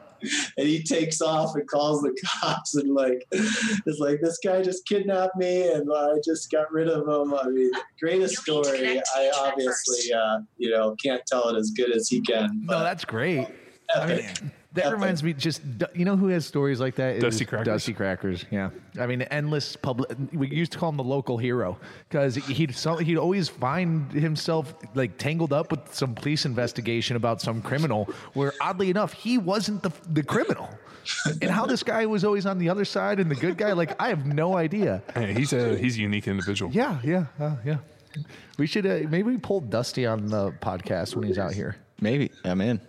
And 0.58 0.68
he 0.68 0.82
takes 0.82 1.22
off 1.22 1.54
and 1.54 1.66
calls 1.66 2.02
the 2.02 2.14
cops 2.40 2.74
and 2.74 2.94
like, 2.94 3.26
it's 3.32 3.98
like 3.98 4.20
this 4.20 4.38
guy 4.44 4.62
just 4.62 4.86
kidnapped 4.86 5.36
me 5.36 5.72
and 5.72 5.90
I 5.90 6.16
just 6.22 6.50
got 6.50 6.70
rid 6.70 6.88
of 6.88 7.08
him. 7.08 7.34
I 7.34 7.48
mean, 7.48 7.70
greatest 7.98 8.46
You'll 8.46 8.60
need 8.60 8.64
to 8.64 8.70
story. 8.70 9.02
I 9.16 9.30
obviously, 9.34 10.12
uh, 10.12 10.40
you 10.58 10.70
know, 10.70 10.94
can't 11.02 11.22
tell 11.26 11.48
it 11.48 11.58
as 11.58 11.70
good 11.70 11.94
as 11.94 12.08
he 12.08 12.20
can. 12.20 12.66
no, 12.66 12.80
that's 12.80 13.04
great. 13.04 13.48
I 13.96 14.06
mean, 14.06 14.18
epic. 14.18 14.42
That 14.74 14.86
Epic. 14.86 14.92
reminds 14.94 15.22
me. 15.24 15.32
Just 15.32 15.62
you 15.94 16.04
know 16.04 16.16
who 16.16 16.28
has 16.28 16.46
stories 16.46 16.80
like 16.80 16.94
that? 16.96 17.16
Is 17.16 17.22
Dusty 17.22 17.44
Crackers. 17.44 17.66
Dusty 17.66 17.92
Crackers. 17.92 18.44
Yeah. 18.50 18.70
I 19.00 19.06
mean, 19.06 19.22
endless 19.22 19.74
public. 19.74 20.16
We 20.32 20.48
used 20.48 20.72
to 20.72 20.78
call 20.78 20.90
him 20.90 20.96
the 20.96 21.04
local 21.04 21.38
hero 21.38 21.78
because 22.08 22.36
he'd 22.36 22.74
so, 22.76 22.96
he'd 22.96 23.16
always 23.16 23.48
find 23.48 24.12
himself 24.12 24.74
like 24.94 25.18
tangled 25.18 25.52
up 25.52 25.72
with 25.72 25.92
some 25.92 26.14
police 26.14 26.44
investigation 26.44 27.16
about 27.16 27.40
some 27.40 27.62
criminal, 27.62 28.04
where 28.34 28.52
oddly 28.60 28.90
enough 28.90 29.12
he 29.12 29.38
wasn't 29.38 29.82
the 29.82 29.90
the 30.10 30.22
criminal. 30.22 30.68
and 31.40 31.50
how 31.50 31.64
this 31.66 31.82
guy 31.82 32.06
was 32.06 32.24
always 32.24 32.46
on 32.46 32.58
the 32.58 32.68
other 32.68 32.84
side 32.84 33.18
and 33.18 33.30
the 33.30 33.34
good 33.34 33.56
guy, 33.56 33.72
like 33.72 34.00
I 34.00 34.08
have 34.08 34.26
no 34.26 34.56
idea. 34.56 35.02
Hey, 35.14 35.32
he's 35.32 35.52
a 35.52 35.76
he's 35.76 35.96
a 35.96 36.00
unique 36.00 36.28
individual. 36.28 36.70
Yeah, 36.72 37.00
yeah, 37.02 37.24
uh, 37.40 37.56
yeah. 37.64 37.78
We 38.58 38.66
should 38.66 38.86
uh, 38.86 39.00
maybe 39.08 39.22
we 39.22 39.38
pull 39.38 39.60
Dusty 39.60 40.06
on 40.06 40.26
the 40.26 40.52
podcast 40.52 41.16
when 41.16 41.26
he's 41.26 41.38
out 41.38 41.54
here. 41.54 41.76
Maybe 42.00 42.30
I'm 42.44 42.60
in. 42.60 42.80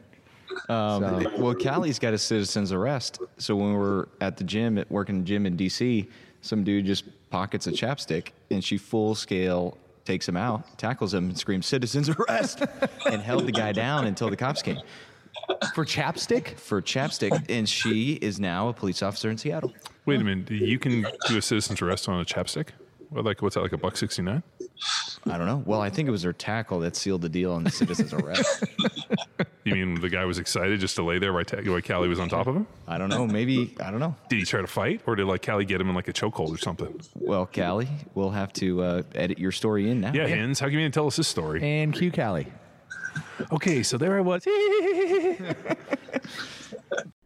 Um, 0.70 1.28
well, 1.38 1.56
Callie's 1.56 2.00
got 2.00 2.14
a 2.14 2.18
citizen's 2.18 2.72
arrest. 2.72 3.20
So 3.38 3.56
when 3.56 3.72
we 3.74 3.78
were 3.78 4.10
at 4.22 4.38
the 4.38 4.44
gym, 4.44 4.78
at 4.78 4.90
working 4.92 5.20
the 5.20 5.26
gym 5.26 5.46
in 5.46 5.58
DC, 5.58 6.08
some 6.42 6.64
dude 6.64 6.86
just 6.86 7.06
pockets 7.30 7.68
a 7.68 7.72
chapstick, 7.72 8.30
and 8.50 8.64
she 8.64 8.78
full 8.78 9.16
scale 9.16 9.78
takes 10.06 10.28
him 10.28 10.36
out, 10.38 10.78
tackles 10.78 11.14
him, 11.14 11.26
and 11.30 11.38
screams, 11.38 11.66
"Citizens 11.66 12.10
arrest!" 12.10 12.64
and 13.10 13.22
held 13.22 13.46
the 13.46 13.52
guy 13.52 13.72
down 13.72 14.08
until 14.08 14.30
the 14.30 14.38
cops 14.38 14.62
came 14.62 14.80
For 15.76 15.86
chapstick? 15.86 16.58
for 16.58 16.82
chapstick. 16.82 17.50
And 17.50 17.68
she 17.68 18.14
is 18.14 18.40
now 18.40 18.70
a 18.70 18.74
police 18.74 19.02
officer 19.04 19.30
in 19.30 19.38
Seattle. 19.38 19.74
Wait 20.06 20.20
a 20.20 20.24
minute. 20.24 20.50
You 20.50 20.80
can 20.80 21.06
do 21.28 21.38
a 21.38 21.42
citizen's 21.42 21.82
arrest 21.82 22.10
on 22.10 22.20
a 22.20 22.26
chapstick? 22.26 22.70
Well, 23.12 23.24
like 23.24 23.42
what's 23.42 23.56
that? 23.56 23.62
Like 23.62 23.74
a 23.74 23.78
buck 23.78 23.98
sixty 23.98 24.22
nine? 24.22 24.42
I 25.30 25.38
don't 25.38 25.46
know. 25.46 25.62
Well, 25.66 25.82
I 25.82 25.90
think 25.90 26.08
it 26.08 26.12
was 26.12 26.24
her 26.24 26.34
tackle 26.34 26.80
that 26.80 26.96
sealed 26.96 27.22
the 27.22 27.30
deal 27.30 27.52
on 27.52 27.64
the 27.64 27.70
citizens 27.72 28.14
arrest. 28.14 28.64
You 29.64 29.76
mean 29.76 29.94
the 30.02 30.10
guy 30.10 30.26
was 30.26 30.40
excited 30.40 30.80
just 30.80 30.96
to 30.96 31.04
lay 31.04 31.20
there 31.20 31.34
while, 31.34 31.46
ta- 31.46 31.58
while 31.64 31.80
Callie 31.82 32.08
was 32.08 32.20
on 32.20 32.30
top 32.30 32.48
of 32.48 32.56
him? 32.56 32.66
I 32.88 32.98
don't 32.98 33.10
know. 33.10 33.28
Maybe 33.28 33.76
I 33.80 33.92
don't 33.92 34.00
know. 34.00 34.16
Did 34.28 34.40
he 34.40 34.44
try 34.46 34.60
to 34.60 34.66
fight, 34.66 35.02
or 35.06 35.16
did 35.16 35.28
like 35.28 35.46
Callie 35.46 35.66
get 35.66 35.80
him 35.80 35.88
in 35.88 35.94
like 35.94 36.08
a 36.08 36.14
chokehold 36.14 36.50
or 36.52 36.58
something? 36.58 37.00
Well, 37.14 37.46
Callie, 37.46 37.88
we'll 38.16 38.32
have 38.32 38.52
to 38.54 38.82
uh, 38.82 39.02
edit 39.14 39.38
your 39.38 39.52
story 39.52 39.92
in 39.92 40.02
now. 40.02 40.14
Yeah, 40.16 40.26
Hens, 40.26 40.60
how 40.60 40.66
come 40.66 40.74
you 40.74 40.80
didn't 40.80 40.96
tell 40.96 41.06
us 41.06 41.16
this 41.16 41.28
story? 41.28 41.62
And 41.62 41.94
Q 41.94 42.12
Callie. 42.12 42.48
Okay, 43.52 43.84
so 43.84 44.00
there 44.00 44.18
I 44.18 44.22
was. 44.22 44.48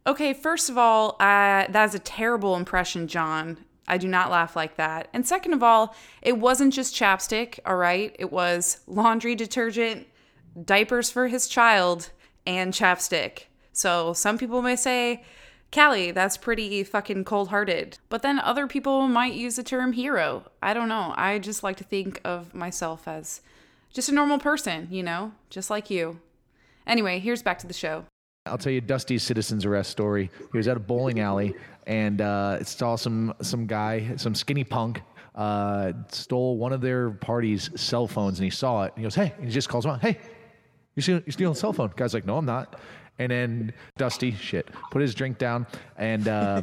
Okay, 0.08 0.34
first 0.34 0.70
of 0.70 0.78
all, 0.78 1.16
uh, 1.20 1.66
that 1.68 1.86
is 1.90 1.96
a 1.96 2.00
terrible 2.00 2.56
impression, 2.56 3.08
John. 3.08 3.58
I 3.88 3.98
do 3.98 4.08
not 4.08 4.32
laugh 4.32 4.56
like 4.56 4.78
that. 4.78 5.10
And 5.14 5.28
second 5.28 5.54
of 5.54 5.64
all, 5.64 5.96
it 6.22 6.38
wasn't 6.38 6.74
just 6.74 6.96
chapstick, 6.96 7.60
all 7.66 7.76
right? 7.76 8.16
It 8.18 8.32
was 8.32 8.80
laundry 8.88 9.36
detergent, 9.36 10.08
diapers 10.64 11.12
for 11.12 11.28
his 11.28 11.48
child, 11.48 12.12
and 12.48 12.74
chapstick. 12.74 13.44
So 13.72 14.14
some 14.14 14.38
people 14.38 14.62
may 14.62 14.76
say, 14.76 15.24
Callie, 15.72 16.12
that's 16.12 16.38
pretty 16.38 16.84
fucking 16.84 17.26
cold 17.26 17.50
hearted. 17.50 17.98
But 18.10 18.22
then 18.22 18.40
other 18.40 18.66
people 18.66 19.08
might 19.08 19.34
use 19.34 19.58
the 19.58 19.64
term 19.64 19.94
hero. 19.94 20.46
I 20.62 20.74
don't 20.74 20.90
know. 20.90 21.14
I 21.18 21.38
just 21.40 21.64
like 21.64 21.78
to 21.78 21.84
think 21.84 22.22
of 22.24 22.56
myself 22.56 23.08
as 23.08 23.42
just 23.94 24.10
a 24.10 24.14
normal 24.14 24.40
person, 24.40 24.88
you 24.90 25.04
know, 25.04 25.34
just 25.50 25.70
like 25.70 25.90
you. 25.90 26.20
Anyway, 26.88 27.20
here's 27.20 27.44
back 27.44 27.60
to 27.60 27.68
the 27.68 27.74
show. 27.74 28.06
I'll 28.48 28.60
tell 28.60 28.72
you 28.72 28.80
Dusty's 28.80 29.24
citizen's 29.24 29.66
arrest 29.66 29.90
story. 29.90 30.30
He 30.52 30.58
was 30.58 30.68
at 30.68 30.78
a 30.78 30.80
bowling 30.80 31.20
alley 31.20 31.56
and 31.88 32.22
uh, 32.22 32.64
saw 32.64 32.96
some 32.96 33.34
some 33.42 33.66
guy, 33.66 34.14
some 34.18 34.36
skinny 34.36 34.64
punk, 34.64 35.02
uh, 35.34 35.94
stole 36.10 36.58
one 36.58 36.72
of 36.72 36.80
their 36.80 37.10
party's 37.10 37.72
cell 37.80 38.08
phones, 38.08 38.38
and 38.38 38.44
he 38.44 38.52
saw 38.52 38.84
it. 38.84 38.94
And 38.96 39.00
he 39.00 39.04
goes, 39.04 39.16
"Hey!" 39.16 39.34
And 39.38 39.46
he 39.46 39.52
just 39.52 39.68
calls 39.68 39.86
him 39.86 39.92
out, 39.92 40.02
"Hey, 40.02 40.20
you 40.96 41.02
stealing, 41.02 41.24
you 41.26 41.32
stealing 41.32 41.54
a 41.54 41.56
cell 41.56 41.74
phone?" 41.74 41.92
Guy's 41.96 42.14
like, 42.14 42.28
"No, 42.28 42.38
I'm 42.38 42.46
not." 42.46 42.80
And 43.18 43.32
then 43.32 43.74
Dusty, 43.98 44.32
shit, 44.32 44.70
put 44.92 45.02
his 45.02 45.16
drink 45.16 45.40
down 45.40 45.66
and. 45.98 46.28
Uh, 46.28 46.62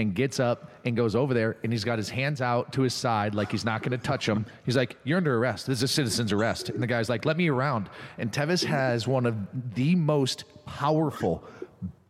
And 0.00 0.14
gets 0.14 0.40
up 0.40 0.70
and 0.86 0.96
goes 0.96 1.14
over 1.14 1.34
there, 1.34 1.58
and 1.62 1.70
he's 1.70 1.84
got 1.84 1.98
his 1.98 2.08
hands 2.08 2.40
out 2.40 2.72
to 2.72 2.80
his 2.80 2.94
side 2.94 3.34
like 3.34 3.50
he's 3.50 3.66
not 3.66 3.82
going 3.82 3.92
to 3.92 3.98
touch 3.98 4.26
him. 4.26 4.46
He's 4.64 4.74
like, 4.74 4.96
"You're 5.04 5.18
under 5.18 5.36
arrest. 5.36 5.66
This 5.66 5.80
is 5.80 5.82
a 5.82 5.88
citizen's 5.88 6.32
arrest." 6.32 6.70
And 6.70 6.82
the 6.82 6.86
guy's 6.86 7.10
like, 7.10 7.26
"Let 7.26 7.36
me 7.36 7.50
around." 7.50 7.90
And 8.16 8.32
Tevis 8.32 8.64
has 8.64 9.06
one 9.06 9.26
of 9.26 9.36
the 9.74 9.94
most 9.96 10.44
powerful 10.64 11.44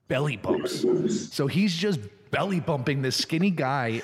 belly 0.06 0.36
bumps. 0.36 0.86
So 1.32 1.48
he's 1.48 1.74
just 1.74 1.98
belly 2.30 2.60
bumping 2.60 3.02
this 3.02 3.16
skinny 3.16 3.50
guy 3.50 4.02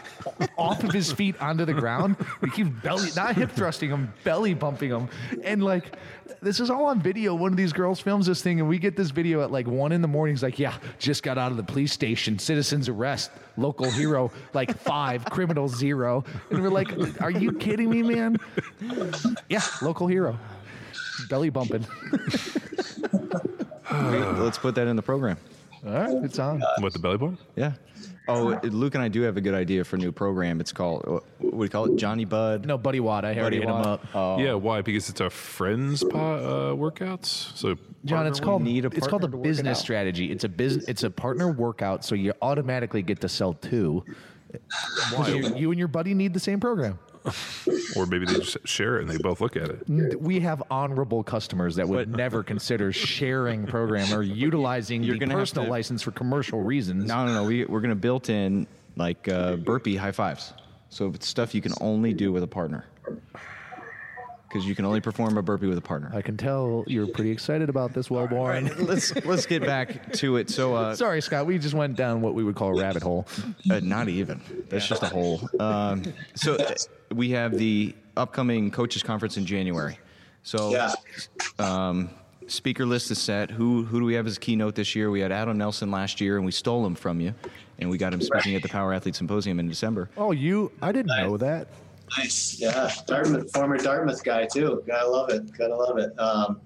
off 0.57 0.83
of 0.85 0.93
his 0.93 1.13
feet 1.13 1.41
onto 1.41 1.65
the 1.65 1.75
ground. 1.75 2.17
We 2.41 2.51
keep 2.51 2.83
belly, 2.83 3.11
not 3.17 3.37
hip 3.37 3.53
thrusting 3.53 3.91
him, 3.91 4.13
belly 4.25 4.55
bumping 4.55 4.91
him. 4.91 5.09
And 5.45 5.63
like, 5.63 5.97
this 6.43 6.61
is 6.61 6.71
all 6.71 6.87
on 6.87 7.01
video. 7.01 7.35
One 7.35 7.53
of 7.53 7.57
these 7.57 7.73
girls 7.73 8.01
films 8.01 8.27
this 8.27 8.43
thing, 8.43 8.61
and 8.61 8.69
we 8.69 8.79
get 8.79 8.97
this 8.97 9.11
video 9.11 9.43
at 9.43 9.51
like 9.51 9.67
one 9.67 9.93
in 9.93 10.03
the 10.03 10.09
morning. 10.09 10.35
He's 10.35 10.43
like, 10.43 10.59
Yeah, 10.59 10.75
just 10.99 11.23
got 11.23 11.39
out 11.39 11.51
of 11.51 11.57
the 11.57 11.63
police 11.63 11.93
station. 11.93 12.39
Citizens 12.39 12.89
arrest, 12.89 13.31
local 13.57 13.91
hero, 13.91 14.31
like 14.53 14.77
five, 14.79 15.25
criminal 15.27 15.69
zero. 15.69 16.25
And 16.51 16.63
we're 16.63 16.71
like, 16.71 17.21
Are 17.21 17.31
you 17.31 17.53
kidding 17.53 17.91
me, 17.91 18.03
man? 18.03 18.37
Yeah, 19.49 19.63
local 19.83 20.07
hero. 20.07 20.39
Belly 21.29 21.51
bumping. 21.51 21.87
Let's 23.91 24.59
put 24.59 24.75
that 24.75 24.87
in 24.87 24.97
the 24.97 25.03
program. 25.03 25.39
All 25.87 25.93
right, 25.93 26.25
it's 26.25 26.39
on. 26.39 26.63
What 26.81 26.93
the 26.93 26.99
belly 26.99 27.17
button? 27.17 27.39
Yeah. 27.55 27.73
Oh, 28.29 28.59
Luke 28.65 28.95
and 28.95 29.05
I 29.05 29.09
do 29.09 29.23
have 29.23 29.37
a 29.37 29.41
good 29.41 29.55
idea 29.55 29.85
for 29.85 29.97
a 29.97 29.99
new 29.99 30.11
program. 30.11 30.61
It's 30.61 30.73
called 30.73 31.05
what 31.07 31.25
do 31.41 31.51
we 31.57 31.69
call 31.69 31.85
it? 31.93 31.97
Johnny 31.97 32.25
Bud. 32.25 32.67
No, 32.67 32.77
Buddy 32.77 32.99
Watt. 33.01 33.25
I 33.25 33.39
already 33.39 33.59
hit 33.59 33.65
him 33.69 33.71
Watt. 33.75 33.87
up. 33.87 34.07
Oh, 34.15 34.39
Yeah, 34.39 34.55
why? 34.55 34.83
Because 34.83 35.09
it's 35.09 35.21
our 35.21 35.31
friends 35.31 36.03
po- 36.03 36.19
uh, 36.19 36.75
workouts. 36.75 37.27
So 37.57 37.77
John, 38.05 38.27
it's 38.27 38.41
called 38.41 38.63
need 38.63 38.85
a 38.85 38.89
it's 38.89 39.07
called 39.07 39.23
a 39.25 39.29
partner 39.29 39.31
to 39.31 39.37
work 39.39 39.45
it 39.47 39.49
business 39.49 39.79
out. 39.79 39.83
strategy. 39.83 40.33
It's 40.33 40.45
a 40.45 40.49
business. 40.49 40.85
It's 40.89 41.03
a 41.05 41.11
partner 41.11 41.51
workout, 41.53 42.05
so 42.05 42.15
you 42.15 42.33
automatically 42.43 43.03
get 43.03 43.21
to 43.21 43.29
sell 43.29 43.53
two. 43.55 44.05
'Cause 45.13 45.29
You, 45.29 45.55
you 45.57 45.71
and 45.71 45.79
your 45.79 45.89
buddy 45.89 46.15
need 46.15 46.33
the 46.33 46.41
same 46.41 46.61
program. 46.61 46.99
Or 47.97 48.07
maybe 48.07 48.27
they 48.27 48.35
just 48.35 48.67
share 48.67 48.99
it 48.99 49.03
and 49.03 49.11
they 49.11 49.19
both 49.19 49.41
look 49.41 49.57
at 49.57 49.69
it. 49.71 50.21
We 50.21 50.41
have 50.41 50.63
honorable 50.71 51.23
customers 51.23 51.77
that 51.77 51.89
would 51.89 52.15
never 52.15 52.43
consider 52.43 52.93
sharing 52.93 53.67
program 53.77 54.13
or 54.13 54.23
utilizing 54.23 55.03
You're 55.03 55.19
the 55.19 55.27
personal 55.27 55.65
to- 55.65 55.71
license 55.71 56.03
for 56.03 56.11
commercial 56.11 56.63
reasons. 56.63 57.07
No, 57.07 57.27
no, 57.27 57.35
no. 57.35 57.45
We, 57.45 57.65
we're 57.65 57.81
going 57.81 57.91
to 57.91 57.95
built 57.97 58.29
in 58.31 58.67
like 58.97 59.29
uh, 59.29 59.57
burpee 59.57 59.97
high 59.97 60.13
fives. 60.13 60.53
So 60.91 61.09
it's 61.09 61.27
stuff 61.29 61.55
you 61.55 61.61
can 61.61 61.73
only 61.81 62.13
do 62.15 62.33
with 62.33 62.43
a 62.43 62.47
partner. 62.47 62.85
Because 64.57 64.67
you 64.67 64.75
can 64.75 64.87
only 64.87 65.03
perform 65.03 65.37
a 65.37 65.43
burpee 65.43 65.67
with 65.67 65.77
a 65.77 65.83
partner. 65.83 66.11
I 66.15 66.23
can 66.23 66.39
tell 66.39 66.83
you're 66.87 67.07
pretty 67.07 67.31
excited 67.31 67.69
about 67.69 67.93
this, 67.93 68.09
Welbourn. 68.09 68.75
let's 68.89 69.15
let's 69.27 69.45
get 69.45 69.63
back 69.63 70.15
to 70.15 70.37
it. 70.39 70.49
So 70.49 70.75
uh, 70.75 70.95
Sorry, 70.97 71.21
Scott. 71.21 71.45
We 71.45 71.59
just 71.59 71.75
went 71.75 71.95
down 71.95 72.23
what 72.23 72.33
we 72.33 72.43
would 72.43 72.55
call 72.55 72.75
a 72.75 72.81
rabbit 72.81 73.03
hole. 73.03 73.27
Uh, 73.71 73.81
not 73.83 74.09
even. 74.09 74.41
That's 74.71 74.89
just 74.89 75.03
a 75.03 75.09
hole. 75.09 75.47
Um, 75.61 76.05
so 76.37 76.55
uh, 76.55 76.73
we 77.15 77.33
have 77.33 77.59
the 77.59 77.95
upcoming 78.17 78.71
coaches 78.71 79.03
conference 79.03 79.37
in 79.37 79.45
January. 79.45 79.99
So 80.43 80.71
Yeah. 80.71 80.95
um, 81.59 82.09
speaker 82.47 82.87
list 82.87 83.11
is 83.11 83.19
set. 83.19 83.51
Who 83.51 83.85
who 83.85 84.01
do 84.01 84.07
we 84.07 84.15
have 84.15 84.27
as 84.27 84.39
keynote 84.39 84.75
this 84.75 84.97
year? 84.97 85.11
We 85.11 85.21
had 85.21 85.33
Adam 85.33 85.59
Nelson 85.59 85.91
last 85.91 86.19
year, 86.19 86.39
and 86.39 86.47
we 86.47 86.53
stole 86.53 86.87
him 86.87 86.95
from 86.95 87.21
you, 87.21 87.35
and 87.79 87.91
we 87.91 87.99
got 87.99 88.15
him 88.15 88.23
speaking 88.23 88.55
at 88.55 88.63
the 88.63 88.71
Power 88.71 88.95
Athlete 88.95 89.17
Symposium 89.17 89.61
in 89.61 89.69
December. 89.69 90.09
Oh, 90.17 90.33
you? 90.33 90.73
I 90.81 90.93
didn't 90.93 91.15
know 91.15 91.37
that. 91.37 91.69
Nice. 92.19 92.59
Yeah. 92.61 92.91
Dartmouth, 93.07 93.53
former 93.53 93.79
Dartmouth 93.79 94.23
guy 94.23 94.47
too. 94.47 94.83
Gotta 94.87 95.09
love 95.09 95.31
it. 95.31 95.51
Gotta 95.57 95.77
love 95.77 95.99
it. 95.99 96.19
Um, 96.19 96.61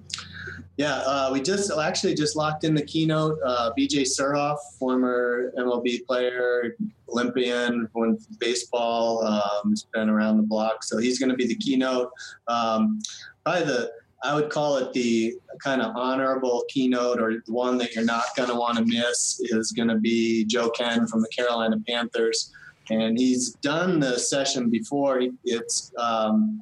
yeah, 0.80 1.02
uh, 1.04 1.28
we 1.30 1.42
just 1.42 1.70
actually 1.70 2.14
just 2.14 2.36
locked 2.36 2.64
in 2.64 2.74
the 2.74 2.82
keynote. 2.82 3.38
Uh, 3.44 3.70
BJ 3.78 4.00
Surhoff, 4.00 4.56
former 4.78 5.52
MLB 5.58 6.06
player, 6.06 6.74
Olympian, 7.10 7.86
won 7.92 8.16
baseball, 8.38 9.22
um, 9.26 9.70
has 9.72 9.84
been 9.92 10.08
around 10.08 10.38
the 10.38 10.42
block. 10.42 10.82
So 10.82 10.96
he's 10.96 11.18
going 11.18 11.28
to 11.28 11.36
be 11.36 11.46
the 11.46 11.56
keynote. 11.56 12.10
Um, 12.48 13.02
probably 13.44 13.64
the, 13.66 13.92
I 14.22 14.34
would 14.34 14.48
call 14.48 14.78
it 14.78 14.94
the 14.94 15.34
kind 15.62 15.82
of 15.82 15.94
honorable 15.96 16.64
keynote 16.70 17.20
or 17.20 17.42
the 17.44 17.52
one 17.52 17.76
that 17.76 17.94
you're 17.94 18.02
not 18.02 18.24
going 18.34 18.48
to 18.48 18.54
want 18.54 18.78
to 18.78 18.84
miss 18.86 19.38
is 19.40 19.72
going 19.72 19.88
to 19.88 19.98
be 19.98 20.46
Joe 20.46 20.70
Kenn 20.70 21.06
from 21.06 21.20
the 21.20 21.28
Carolina 21.28 21.76
Panthers 21.86 22.54
and 22.90 23.18
he's 23.18 23.52
done 23.54 24.00
the 24.00 24.18
session 24.18 24.68
before. 24.68 25.22
It's 25.44 25.92
um, 25.98 26.60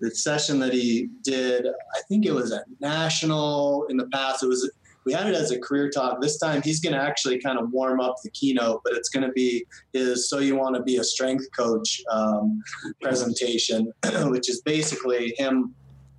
the 0.00 0.10
session 0.10 0.58
that 0.60 0.72
he 0.72 1.08
did. 1.22 1.66
I 1.66 2.00
think 2.08 2.26
it 2.26 2.32
was 2.32 2.52
at 2.52 2.64
national 2.80 3.86
in 3.90 3.96
the 3.96 4.06
past. 4.08 4.42
It 4.42 4.48
was 4.48 4.70
we 5.06 5.12
had 5.12 5.26
it 5.26 5.34
as 5.34 5.50
a 5.50 5.58
career 5.58 5.88
talk. 5.90 6.20
This 6.20 6.38
time 6.38 6.60
he's 6.62 6.80
going 6.80 6.94
to 6.94 7.00
actually 7.00 7.40
kind 7.40 7.58
of 7.58 7.70
warm 7.70 8.00
up 8.00 8.16
the 8.22 8.30
keynote, 8.30 8.82
but 8.84 8.94
it's 8.94 9.08
going 9.08 9.26
to 9.26 9.32
be 9.32 9.64
his 9.92 10.28
"So 10.28 10.38
You 10.38 10.56
Want 10.56 10.76
to 10.76 10.82
Be 10.82 10.96
a 10.96 11.04
Strength 11.04 11.46
Coach" 11.56 12.02
um, 12.10 12.62
presentation, 13.02 13.92
which 14.24 14.48
is 14.48 14.62
basically 14.62 15.34
him 15.36 15.74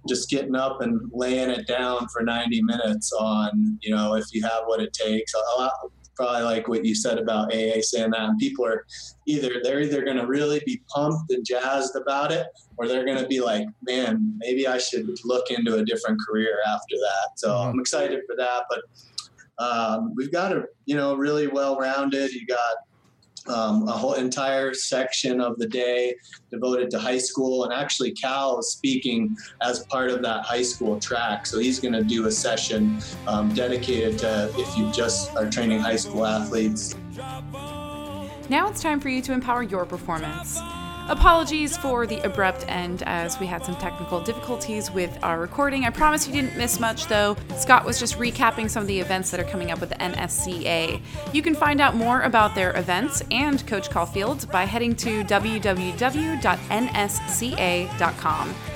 just 0.08 0.30
getting 0.30 0.56
up 0.56 0.82
and 0.82 1.00
laying 1.14 1.52
it 1.52 1.68
down 1.68 2.08
for 2.12 2.24
90 2.24 2.64
minutes 2.64 3.12
on 3.14 3.78
you 3.82 3.96
know 3.96 4.16
if 4.16 4.26
you 4.32 4.42
have 4.44 4.64
what 4.66 4.82
it 4.82 4.94
takes. 4.94 5.34
Probably 6.22 6.44
like 6.44 6.68
what 6.68 6.86
you 6.86 6.94
said 6.94 7.18
about 7.18 7.52
AA 7.52 7.82
saying 7.82 8.12
that, 8.12 8.22
and 8.22 8.38
people 8.38 8.64
are 8.64 8.86
either 9.26 9.60
they're 9.64 9.82
either 9.82 10.04
going 10.04 10.18
to 10.18 10.28
really 10.28 10.62
be 10.68 10.82
pumped 10.94 11.32
and 11.32 11.44
jazzed 11.44 11.96
about 11.96 12.32
it, 12.32 12.46
or 12.78 12.88
they're 12.88 13.06
going 13.06 13.18
to 13.18 13.28
be 13.28 13.42
like, 13.42 13.68
man, 13.82 14.38
maybe 14.38 14.68
I 14.68 14.78
should 14.78 15.10
look 15.26 15.50
into 15.50 15.78
a 15.78 15.86
different 15.86 16.20
career 16.28 16.60
after 16.68 16.96
that. 16.96 17.40
So 17.40 17.58
I'm 17.58 17.80
excited 17.80 18.22
for 18.28 18.36
that. 18.36 18.64
But 18.70 18.82
um, 19.64 20.14
we've 20.16 20.32
got 20.32 20.52
a 20.52 20.66
you 20.86 20.96
know 20.96 21.16
really 21.16 21.48
well 21.48 21.76
rounded. 21.78 22.32
You 22.32 22.46
got 22.46 22.76
um, 23.48 23.88
a 23.88 23.92
whole 23.92 24.14
entire 24.14 24.74
section 24.74 25.42
of 25.42 25.58
the 25.58 25.68
day 25.68 26.16
devoted 26.52 26.90
to 26.92 27.00
high 27.00 27.18
school, 27.18 27.64
and 27.64 27.74
actually 27.74 28.12
Cal 28.12 28.60
is 28.60 28.72
speaking 28.72 29.36
as 29.62 29.86
part 29.86 30.12
of 30.12 30.22
that 30.22 30.44
high 30.44 30.62
school 30.62 31.00
track. 31.00 31.46
So 31.46 31.60
he's 31.60 31.80
going 31.80 31.94
to 31.94 32.04
do 32.04 32.28
a 32.28 32.32
session 32.32 33.02
um, 33.28 33.54
dedicated 33.54 34.20
to 34.20 34.52
if 34.58 34.78
you 34.78 34.92
just 34.92 35.36
are 35.36 35.50
training 35.50 35.80
high 35.80 35.96
school 35.96 36.26
athletes. 36.26 36.96
Now 38.50 38.68
it's 38.68 38.82
time 38.82 39.00
for 39.00 39.10
you 39.10 39.22
to 39.22 39.34
empower 39.34 39.64
your 39.64 39.86
performance. 39.86 40.60
Apologies 41.12 41.76
for 41.76 42.08
the 42.08 42.20
abrupt 42.22 42.64
end 42.70 43.04
as 43.06 43.38
we 43.38 43.46
had 43.46 43.66
some 43.66 43.76
technical 43.76 44.22
difficulties 44.22 44.90
with 44.90 45.20
our 45.22 45.42
recording. 45.42 45.84
I 45.84 45.90
promise 45.90 46.26
you 46.26 46.32
didn't 46.32 46.56
miss 46.56 46.80
much 46.80 47.08
though. 47.08 47.36
Scott 47.58 47.84
was 47.84 48.00
just 48.00 48.18
recapping 48.18 48.70
some 48.70 48.84
of 48.84 48.88
the 48.88 48.98
events 48.98 49.30
that 49.32 49.40
are 49.42 49.44
coming 49.44 49.72
up 49.72 49.82
with 49.82 49.90
the 49.90 49.96
NSCA. 49.96 51.02
You 51.34 51.42
can 51.42 51.54
find 51.54 51.82
out 51.82 51.96
more 51.96 52.22
about 52.22 52.56
their 52.56 52.74
events 52.78 53.22
and 53.30 53.68
Coach 53.68 53.90
Caulfield 53.90 54.50
by 54.54 54.64
heading 54.64 54.96
to 54.96 55.26
www.nsca.com. 55.26 55.76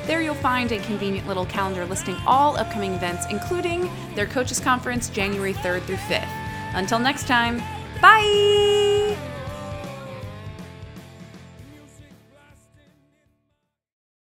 There 0.05 0.21
you'll 0.21 0.35
find 0.35 0.71
a 0.73 0.79
convenient 0.79 1.29
little 1.29 1.45
calendar 1.45 1.85
listing 1.85 2.17
all 2.27 2.57
upcoming 2.57 2.95
events, 2.95 3.27
including 3.29 3.89
their 4.13 4.25
Coaches 4.25 4.59
Conference 4.59 5.07
January 5.07 5.53
3rd 5.53 5.83
through 5.83 5.95
5th. 5.95 6.27
Until 6.73 6.99
next 6.99 7.27
time, 7.27 7.63
bye! 8.01 9.34